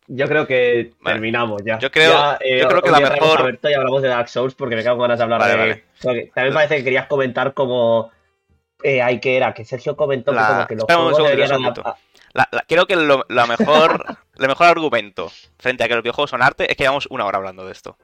yo 0.06 0.26
creo 0.28 0.46
que 0.46 0.92
Vale. 1.00 1.14
terminamos 1.14 1.62
ya. 1.64 1.78
Yo 1.78 1.90
creo- 1.90 2.12
Ya, 2.12 2.38
eh, 2.40 2.60
yo 2.60 2.68
creo 2.68 2.82
que 2.82 2.90
la 2.90 3.00
mejor- 3.00 3.58
y 3.62 3.72
hablamos 3.72 4.02
de 4.02 4.08
Dark 4.08 4.28
Souls 4.28 4.54
porque 4.54 4.76
me 4.76 4.82
quedo 4.82 4.94
con 4.98 5.02
ganas 5.02 5.18
de 5.18 5.24
hablar 5.24 5.40
Vale, 5.40 5.52
de. 5.52 5.84
vale. 6.04 6.30
también 6.34 6.54
parece 6.54 6.76
que 6.76 6.84
querías 6.84 7.06
comentar 7.06 7.54
como. 7.54 8.10
Eh, 8.84 9.00
ahí 9.00 9.18
que 9.18 9.34
era, 9.36 9.54
que 9.54 9.64
Sergio 9.64 9.96
comentó 9.96 10.30
La- 10.30 10.40
que 10.40 10.46
como 10.52 10.66
que 10.66 10.74
los 10.74 10.82
espera 10.82 10.98
juegos 11.00 11.18
deberían 11.30 11.62
La- 12.34 12.48
la- 12.52 12.64
creo 12.68 12.84
que 12.86 12.96
lo, 12.96 13.24
la 13.30 13.46
mejor, 13.46 14.04
el 14.38 14.46
mejor 14.46 14.66
argumento 14.66 15.32
frente 15.58 15.84
a 15.84 15.88
que 15.88 15.94
los 15.94 16.02
videojuegos 16.02 16.28
son 16.30 16.42
arte 16.42 16.70
es 16.70 16.76
que 16.76 16.82
llevamos 16.84 17.06
una 17.10 17.24
hora 17.24 17.38
hablando 17.38 17.64
de 17.64 17.72
esto. 17.72 17.96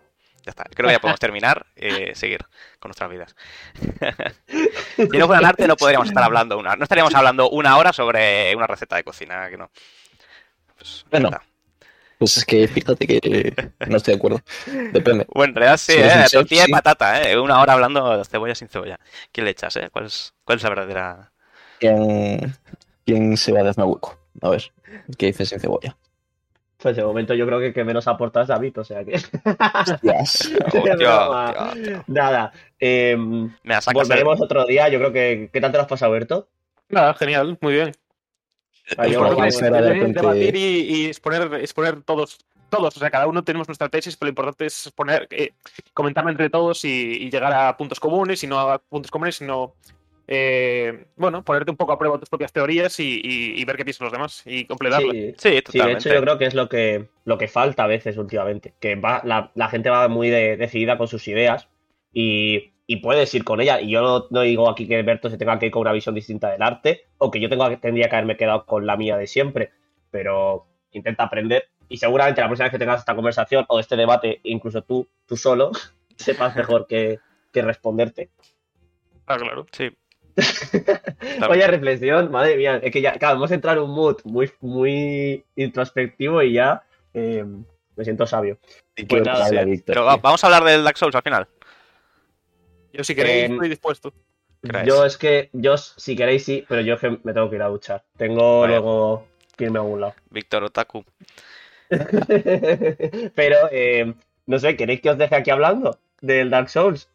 Ya 0.46 0.50
está. 0.50 0.64
Creo 0.64 0.88
que 0.88 0.94
ya 0.94 1.00
podemos 1.00 1.20
terminar 1.20 1.66
y 1.76 2.14
seguir 2.14 2.46
con 2.78 2.88
nuestras 2.88 3.10
vidas. 3.10 3.36
si 4.96 5.18
no 5.18 5.26
fueran 5.26 5.44
arte, 5.44 5.66
no 5.68 5.76
podríamos 5.76 6.08
estar 6.08 6.22
hablando 6.24 6.56
una 6.56 6.76
No 6.76 6.84
estaríamos 6.84 7.14
hablando 7.14 7.50
una 7.50 7.76
hora 7.76 7.92
sobre 7.92 8.56
una 8.56 8.66
receta 8.66 8.96
de 8.96 9.04
cocina, 9.04 9.50
que 9.50 9.58
no. 9.58 9.70
Pues, 10.78 11.04
ya 11.04 11.20
Bueno. 11.20 11.30
Pues 12.20 12.36
es 12.36 12.44
que 12.44 12.68
fíjate 12.68 13.06
que 13.06 13.54
no 13.88 13.96
estoy 13.96 14.12
de 14.12 14.18
acuerdo. 14.18 14.40
Depende. 14.92 15.26
Bueno, 15.34 15.52
en 15.52 15.56
realidad 15.56 15.78
sí, 15.78 15.92
Si 15.94 15.98
¿eh? 15.98 16.24
Tortilla 16.30 16.66
sí. 16.66 16.70
de 16.70 16.76
patata, 16.76 17.22
¿eh? 17.22 17.38
Una 17.40 17.60
hora 17.62 17.72
hablando 17.72 18.16
de 18.18 18.24
cebolla 18.26 18.54
sin 18.54 18.68
cebolla. 18.68 19.00
¿Quién 19.32 19.46
le 19.46 19.52
echas, 19.52 19.74
eh? 19.76 19.88
¿Cuál 19.90 20.04
es, 20.06 20.34
cuál 20.44 20.58
es 20.58 20.62
la 20.62 20.68
verdadera...? 20.68 21.32
¿Quién, 21.78 22.54
quién 23.06 23.36
se 23.38 23.52
va 23.52 23.60
a 23.60 23.84
hueco? 23.86 24.18
A 24.42 24.50
ver, 24.50 24.70
¿qué 25.16 25.26
dices 25.26 25.48
sin 25.48 25.60
cebolla? 25.60 25.96
Pues 26.76 26.96
de 26.96 27.04
momento 27.04 27.34
yo 27.34 27.46
creo 27.46 27.58
que 27.58 27.66
el 27.68 27.74
que 27.74 27.84
menos 27.84 28.06
aporta 28.08 28.42
es 28.42 28.48
David, 28.48 28.78
o 28.78 28.84
sea 28.84 29.04
que. 29.04 29.14
Hostias. 29.86 30.50
Hostia, 30.66 30.96
broma. 30.96 31.44
hostia, 31.50 31.68
hostia. 31.72 32.04
Nada. 32.06 32.52
eh, 32.78 33.16
Me 33.18 33.74
sacas 33.80 33.84
de- 33.84 33.92
volveremos 33.92 34.40
otro 34.40 34.64
día. 34.66 34.88
Yo 34.88 34.98
creo 34.98 35.12
que. 35.12 35.50
¿Qué 35.52 35.60
tal 35.60 35.72
te 35.72 35.78
lo 35.78 35.82
has 35.82 35.88
pasado, 35.88 36.12
Berto? 36.12 36.48
Nada, 36.88 37.14
genial, 37.14 37.56
muy 37.60 37.74
bien. 37.74 37.92
Yo 39.12 39.20
creo 39.20 39.36
que 39.36 39.42
de 39.92 39.98
debatir 40.22 40.56
y, 40.56 40.60
y 41.02 41.06
exponer, 41.06 41.54
exponer 41.54 42.02
todos, 42.02 42.38
todos, 42.68 42.96
o 42.96 43.00
sea, 43.00 43.10
cada 43.10 43.26
uno 43.26 43.42
tenemos 43.44 43.68
nuestra 43.68 43.88
tesis, 43.88 44.16
pero 44.16 44.26
lo 44.28 44.30
importante 44.30 44.66
es 44.66 44.86
exponer, 44.86 45.26
eh, 45.30 45.52
comentarla 45.94 46.30
entre 46.30 46.50
todos 46.50 46.84
y, 46.84 46.88
y 47.24 47.30
llegar 47.30 47.52
a 47.52 47.76
puntos 47.76 47.98
comunes, 48.00 48.42
y 48.44 48.46
no 48.46 48.58
a 48.58 48.78
puntos 48.78 49.10
comunes, 49.10 49.36
sino, 49.36 49.74
eh, 50.28 51.06
bueno, 51.16 51.42
ponerte 51.44 51.70
un 51.70 51.76
poco 51.76 51.92
a 51.92 51.98
prueba 51.98 52.18
tus 52.18 52.28
propias 52.28 52.52
teorías 52.52 53.00
y, 53.00 53.20
y- 53.22 53.60
y 53.60 53.64
ver 53.64 53.76
qué 53.76 53.84
piensan 53.84 54.04
los 54.04 54.12
demás 54.12 54.42
y 54.46 54.64
completarla. 54.64 55.12
Sí, 55.12 55.34
Sí, 55.36 55.48
Sí, 55.72 55.78
de 55.78 55.84
hecho 55.92 56.08
yo 56.14 56.20
creo 56.22 56.38
que 56.38 56.44
es 56.46 56.54
lo 56.54 56.68
que, 56.68 57.08
lo 57.24 57.38
que 57.38 57.48
falta 57.48 57.84
a 57.84 57.86
veces 57.88 58.16
últimamente, 58.16 58.74
que 58.80 58.94
va, 58.94 59.22
la, 59.24 59.50
la 59.54 59.68
gente 59.68 59.90
va 59.90 60.06
muy 60.08 60.30
de- 60.30 60.56
decidida 60.56 60.96
con 60.98 61.08
sus 61.08 61.26
ideas 61.26 61.68
y, 62.12 62.69
y 62.90 62.96
puedes 62.96 63.32
ir 63.36 63.44
con 63.44 63.60
ella. 63.60 63.80
Y 63.80 63.90
yo 63.90 64.02
no, 64.02 64.26
no 64.30 64.40
digo 64.40 64.68
aquí 64.68 64.88
que 64.88 65.00
Berto 65.04 65.30
se 65.30 65.38
tenga 65.38 65.60
que 65.60 65.66
ir 65.66 65.70
con 65.70 65.82
una 65.82 65.92
visión 65.92 66.12
distinta 66.12 66.50
del 66.50 66.60
arte 66.60 67.04
o 67.18 67.30
que 67.30 67.38
yo 67.38 67.48
tenga, 67.48 67.76
tendría 67.76 68.08
que 68.08 68.16
haberme 68.16 68.36
quedado 68.36 68.66
con 68.66 68.84
la 68.84 68.96
mía 68.96 69.16
de 69.16 69.28
siempre, 69.28 69.70
pero 70.10 70.66
intenta 70.90 71.22
aprender 71.22 71.68
y 71.88 71.98
seguramente 71.98 72.40
la 72.40 72.48
próxima 72.48 72.64
vez 72.64 72.72
que 72.72 72.80
tengas 72.80 72.98
esta 72.98 73.14
conversación 73.14 73.64
o 73.68 73.78
este 73.78 73.94
debate, 73.94 74.40
incluso 74.42 74.82
tú, 74.82 75.06
tú 75.24 75.36
solo, 75.36 75.70
sepas 76.16 76.56
mejor 76.56 76.88
que, 76.88 77.20
que 77.52 77.62
responderte. 77.62 78.30
Ah, 79.28 79.36
claro. 79.36 79.66
Sí. 79.70 79.96
Vaya 81.48 81.68
reflexión, 81.68 82.32
madre 82.32 82.56
mía, 82.56 82.80
es 82.82 82.90
que 82.90 83.02
ya, 83.02 83.12
claro, 83.12 83.36
hemos 83.36 83.52
entrado 83.52 83.84
en 83.84 83.88
un 83.88 83.94
mood 83.94 84.16
muy, 84.24 84.50
muy 84.60 85.44
introspectivo 85.54 86.42
y 86.42 86.54
ya 86.54 86.82
eh, 87.14 87.44
me 87.94 88.02
siento 88.02 88.26
sabio. 88.26 88.58
Y 88.96 89.04
Pues 89.04 89.22
nada, 89.22 89.46
sí. 89.46 89.80
Pero 89.86 90.06
vamos 90.06 90.42
a 90.42 90.46
hablar 90.48 90.64
del 90.64 90.82
Dark 90.82 90.98
Souls 90.98 91.14
al 91.14 91.22
final. 91.22 91.46
Yo 92.92 93.04
si 93.04 93.14
queréis 93.14 93.50
Eh, 93.50 93.52
estoy 93.52 93.68
dispuesto. 93.68 94.12
Yo 94.84 95.06
es 95.06 95.16
que, 95.16 95.48
yo 95.52 95.76
si 95.78 96.16
queréis 96.16 96.44
sí, 96.44 96.64
pero 96.68 96.82
yo 96.82 96.94
es 96.94 97.00
que 97.00 97.18
me 97.22 97.32
tengo 97.32 97.48
que 97.48 97.56
ir 97.56 97.62
a 97.62 97.68
duchar. 97.68 98.04
Tengo 98.16 98.66
luego 98.66 99.26
que 99.56 99.64
irme 99.64 99.78
a 99.78 99.82
algún 99.82 100.00
lado. 100.02 100.14
Víctor 100.30 100.64
Otaku. 100.64 101.04
pero, 103.34 103.56
eh, 103.70 104.12
no 104.46 104.58
sé, 104.58 104.76
¿queréis 104.76 105.00
que 105.00 105.10
os 105.10 105.18
deje 105.18 105.34
aquí 105.34 105.50
hablando 105.50 105.98
del 106.20 106.50
Dark 106.50 106.68
Souls? 106.68 107.08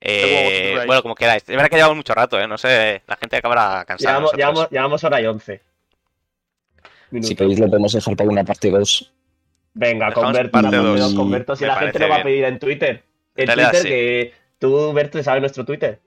Eh, 0.00 0.82
bueno, 0.86 1.02
como 1.02 1.14
queráis. 1.14 1.42
Es 1.42 1.48
verdad 1.48 1.68
que 1.68 1.76
llevamos 1.76 1.96
mucho 1.96 2.14
rato, 2.14 2.38
¿eh? 2.38 2.46
No 2.46 2.58
sé, 2.58 3.02
la 3.06 3.16
gente 3.16 3.36
acabará 3.36 3.84
cansada. 3.86 4.16
de 4.16 4.20
Llevamos, 4.20 4.36
llevamos, 4.36 4.70
llevamos 4.70 5.04
hora 5.04 5.20
y 5.20 5.26
once. 5.26 5.62
Minutos. 7.10 7.28
Si 7.28 7.36
queréis, 7.36 7.58
lo 7.58 7.68
podemos 7.68 7.92
dejar 7.92 8.16
para 8.16 8.28
una 8.30 8.44
parte 8.44 8.70
2. 8.70 9.12
Venga, 9.74 10.08
Dejamos 10.08 10.24
con 10.24 10.32
Berto, 10.32 10.52
parte 10.52 10.76
dos. 10.76 10.94
dedo 10.94 11.14
con 11.14 11.30
Berto, 11.30 11.56
si 11.56 11.64
Me 11.64 11.68
la 11.68 11.76
gente 11.76 11.98
lo 11.98 12.08
va 12.08 12.16
a 12.16 12.22
pedir 12.22 12.44
en 12.44 12.58
Twitter. 12.58 13.02
Realidad, 13.44 13.70
Twitter, 13.72 13.82
sí. 13.82 13.88
que 13.88 14.34
tú, 14.58 14.92
Berto, 14.92 15.22
sabes 15.22 15.40
nuestro 15.40 15.64
Twitter. 15.64 16.00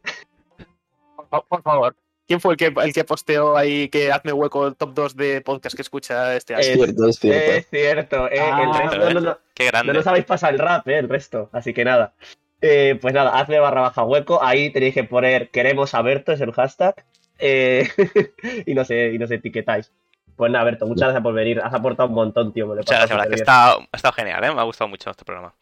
Por, 1.15 1.27
fa- 1.30 1.41
por 1.41 1.61
favor. 1.61 1.95
¿Quién 2.27 2.39
fue 2.39 2.53
el 2.53 2.57
que, 2.57 2.72
el 2.84 2.93
que 2.93 3.03
posteó 3.03 3.57
ahí 3.57 3.89
que 3.89 4.11
hazme 4.11 4.31
hueco 4.34 4.68
el 4.68 4.76
top 4.76 4.93
2 4.93 5.15
de 5.15 5.41
podcast 5.41 5.76
que 5.76 5.81
escucha 5.81 6.35
este 6.35 6.53
año? 6.53 6.61
Es 6.61 6.73
cierto, 6.76 7.07
es 7.07 7.19
cierto. 7.19 7.51
Es 7.51 7.68
cierto, 7.69 8.27
eh, 8.27 8.35
el 8.35 8.41
Ah, 8.41 8.80
resto 8.81 8.97
no, 8.97 9.10
no, 9.14 9.19
no, 9.22 9.39
Qué 9.56 9.64
no 9.65 9.69
grande. 9.72 9.93
nos 9.93 10.06
habéis 10.07 10.26
pasado 10.26 10.53
el 10.53 10.60
rap, 10.60 10.88
eh, 10.88 10.99
el 10.99 11.10
resto. 11.10 11.49
Así 11.53 11.73
que 11.73 11.84
nada. 11.84 12.14
Eh, 12.61 12.99
pues 13.01 13.14
nada, 13.15 13.39
hazme 13.39 13.57
barra 13.60 13.81
baja 13.81 14.03
hueco. 14.03 14.43
Ahí 14.43 14.69
tenéis 14.69 14.93
que 14.93 15.06
poner 15.06 15.49
queremos 15.49 15.95
a 15.95 16.01
Berto, 16.03 16.31
es 16.31 16.41
el 16.41 16.51
hashtag. 16.51 17.03
Eh, 17.39 17.88
y, 18.68 18.73
no 18.76 18.85
sé, 18.85 19.11
y 19.14 19.18
nos 19.18 19.31
etiquetáis. 19.31 19.91
Pues 20.35 20.51
nada, 20.51 20.65
Berto, 20.65 20.85
muchas 20.85 21.07
gracias 21.07 21.23
por 21.23 21.34
venir. 21.34 21.60
Has 21.64 21.73
aportado 21.73 22.10
un 22.10 22.15
montón, 22.15 22.53
tío. 22.53 22.68
Me 22.68 22.76
lo 22.76 22.81
he 22.81 22.84
Muchas 22.84 22.99
gracias, 22.99 23.18
la 23.18 23.27
que 23.27 23.35
está, 23.35 23.72
ha 23.73 23.88
estado 23.91 24.14
genial, 24.14 24.43
¿eh? 24.43 24.53
Me 24.53 24.60
ha 24.61 24.65
gustado 24.65 24.88
mucho 24.88 25.10
este 25.10 25.26
programa. 25.26 25.56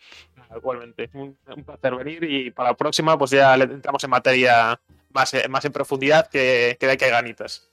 Igualmente. 0.56 1.10
Un, 1.14 1.38
un 1.56 1.64
placer 1.64 1.96
venir 1.96 2.24
y 2.24 2.52
para 2.52 2.70
la 2.70 2.76
próxima 2.78 3.18
pues 3.18 3.32
ya 3.32 3.56
le 3.58 3.66
entramos 3.66 4.04
en 4.04 4.10
materia 4.10 4.80
más, 5.14 5.34
eh, 5.34 5.48
más 5.50 5.66
en 5.66 5.72
profundidad 5.72 6.28
que, 6.30 6.78
que 6.80 6.86
de 6.88 6.94
aquí 6.94 7.06
hay 7.06 7.12
ganitas. 7.12 7.70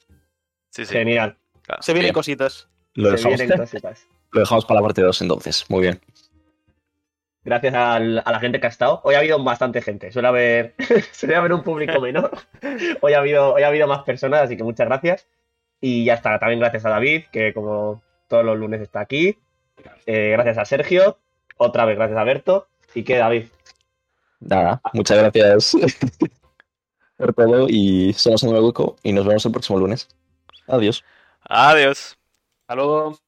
Sí, 0.70 0.84
sí. 0.84 0.92
Genial. 0.92 1.36
claro. 1.62 1.82
Se 1.82 1.92
vienen 1.92 2.06
Bien. 2.09 2.14
cositas. 2.14 2.68
Lo 2.94 3.10
Se 3.10 3.16
dejamos, 3.16 3.38
vienen 3.38 3.59
cositas. 3.64 4.06
lo 4.32 4.40
dejamos 4.40 4.64
para 4.64 4.80
la 4.80 4.86
parte 4.86 5.02
2 5.02 5.22
entonces. 5.22 5.64
Muy 5.68 5.82
bien. 5.82 6.01
Gracias 7.44 7.74
al- 7.74 8.22
a 8.24 8.32
la 8.32 8.40
gente 8.40 8.59
que 8.59 8.66
ha 8.66 8.70
estado. 8.70 9.01
Hoy 9.05 9.14
ha 9.14 9.18
habido 9.18 9.42
bastante 9.44 9.82
gente. 9.82 10.10
Suele 10.10 10.28
haber, 10.28 10.74
suele 11.12 11.36
haber 11.36 11.52
un 11.52 11.62
público 11.62 12.01
menor. 12.01 12.30
Hoy 13.02 13.12
ha, 13.12 13.18
habido, 13.18 13.52
hoy 13.55 13.62
ha 13.62 13.68
habido 13.68 13.86
más 13.86 14.02
personas, 14.02 14.40
así 14.42 14.56
que 14.56 14.64
muchas 14.64 14.86
gracias. 14.88 15.28
Y 15.80 16.06
ya 16.06 16.14
está. 16.14 16.38
También 16.38 16.60
gracias 16.60 16.86
a 16.86 16.90
David, 16.90 17.24
que 17.30 17.52
como 17.52 18.02
todos 18.28 18.44
los 18.44 18.56
lunes 18.59 18.80
está 18.80 19.01
aquí. 19.01 19.38
Eh, 20.06 20.30
gracias 20.32 20.56
a 20.56 20.64
Sergio. 20.64 21.18
Otra 21.56 21.85
vez 21.85 21.97
gracias 21.97 22.18
a 22.18 22.24
Berto. 22.24 22.68
¿Y 22.94 23.05
qué, 23.05 23.16
David? 23.16 23.47
Nada, 24.40 24.81
muchas 24.93 25.18
gracias 25.18 25.72
por 27.16 27.35
todo 27.35 27.66
y 27.68 28.12
somos 28.12 28.43
en 28.43 28.55
el 28.55 28.62
hueco 28.62 28.97
y 29.02 29.12
nos 29.12 29.26
vemos 29.26 29.44
el 29.47 29.52
próximo 29.52 29.78
lunes. 29.78 30.09
Adiós. 30.66 31.05
Adiós. 31.43 32.16
Hasta 32.62 32.74
luego. 32.74 33.18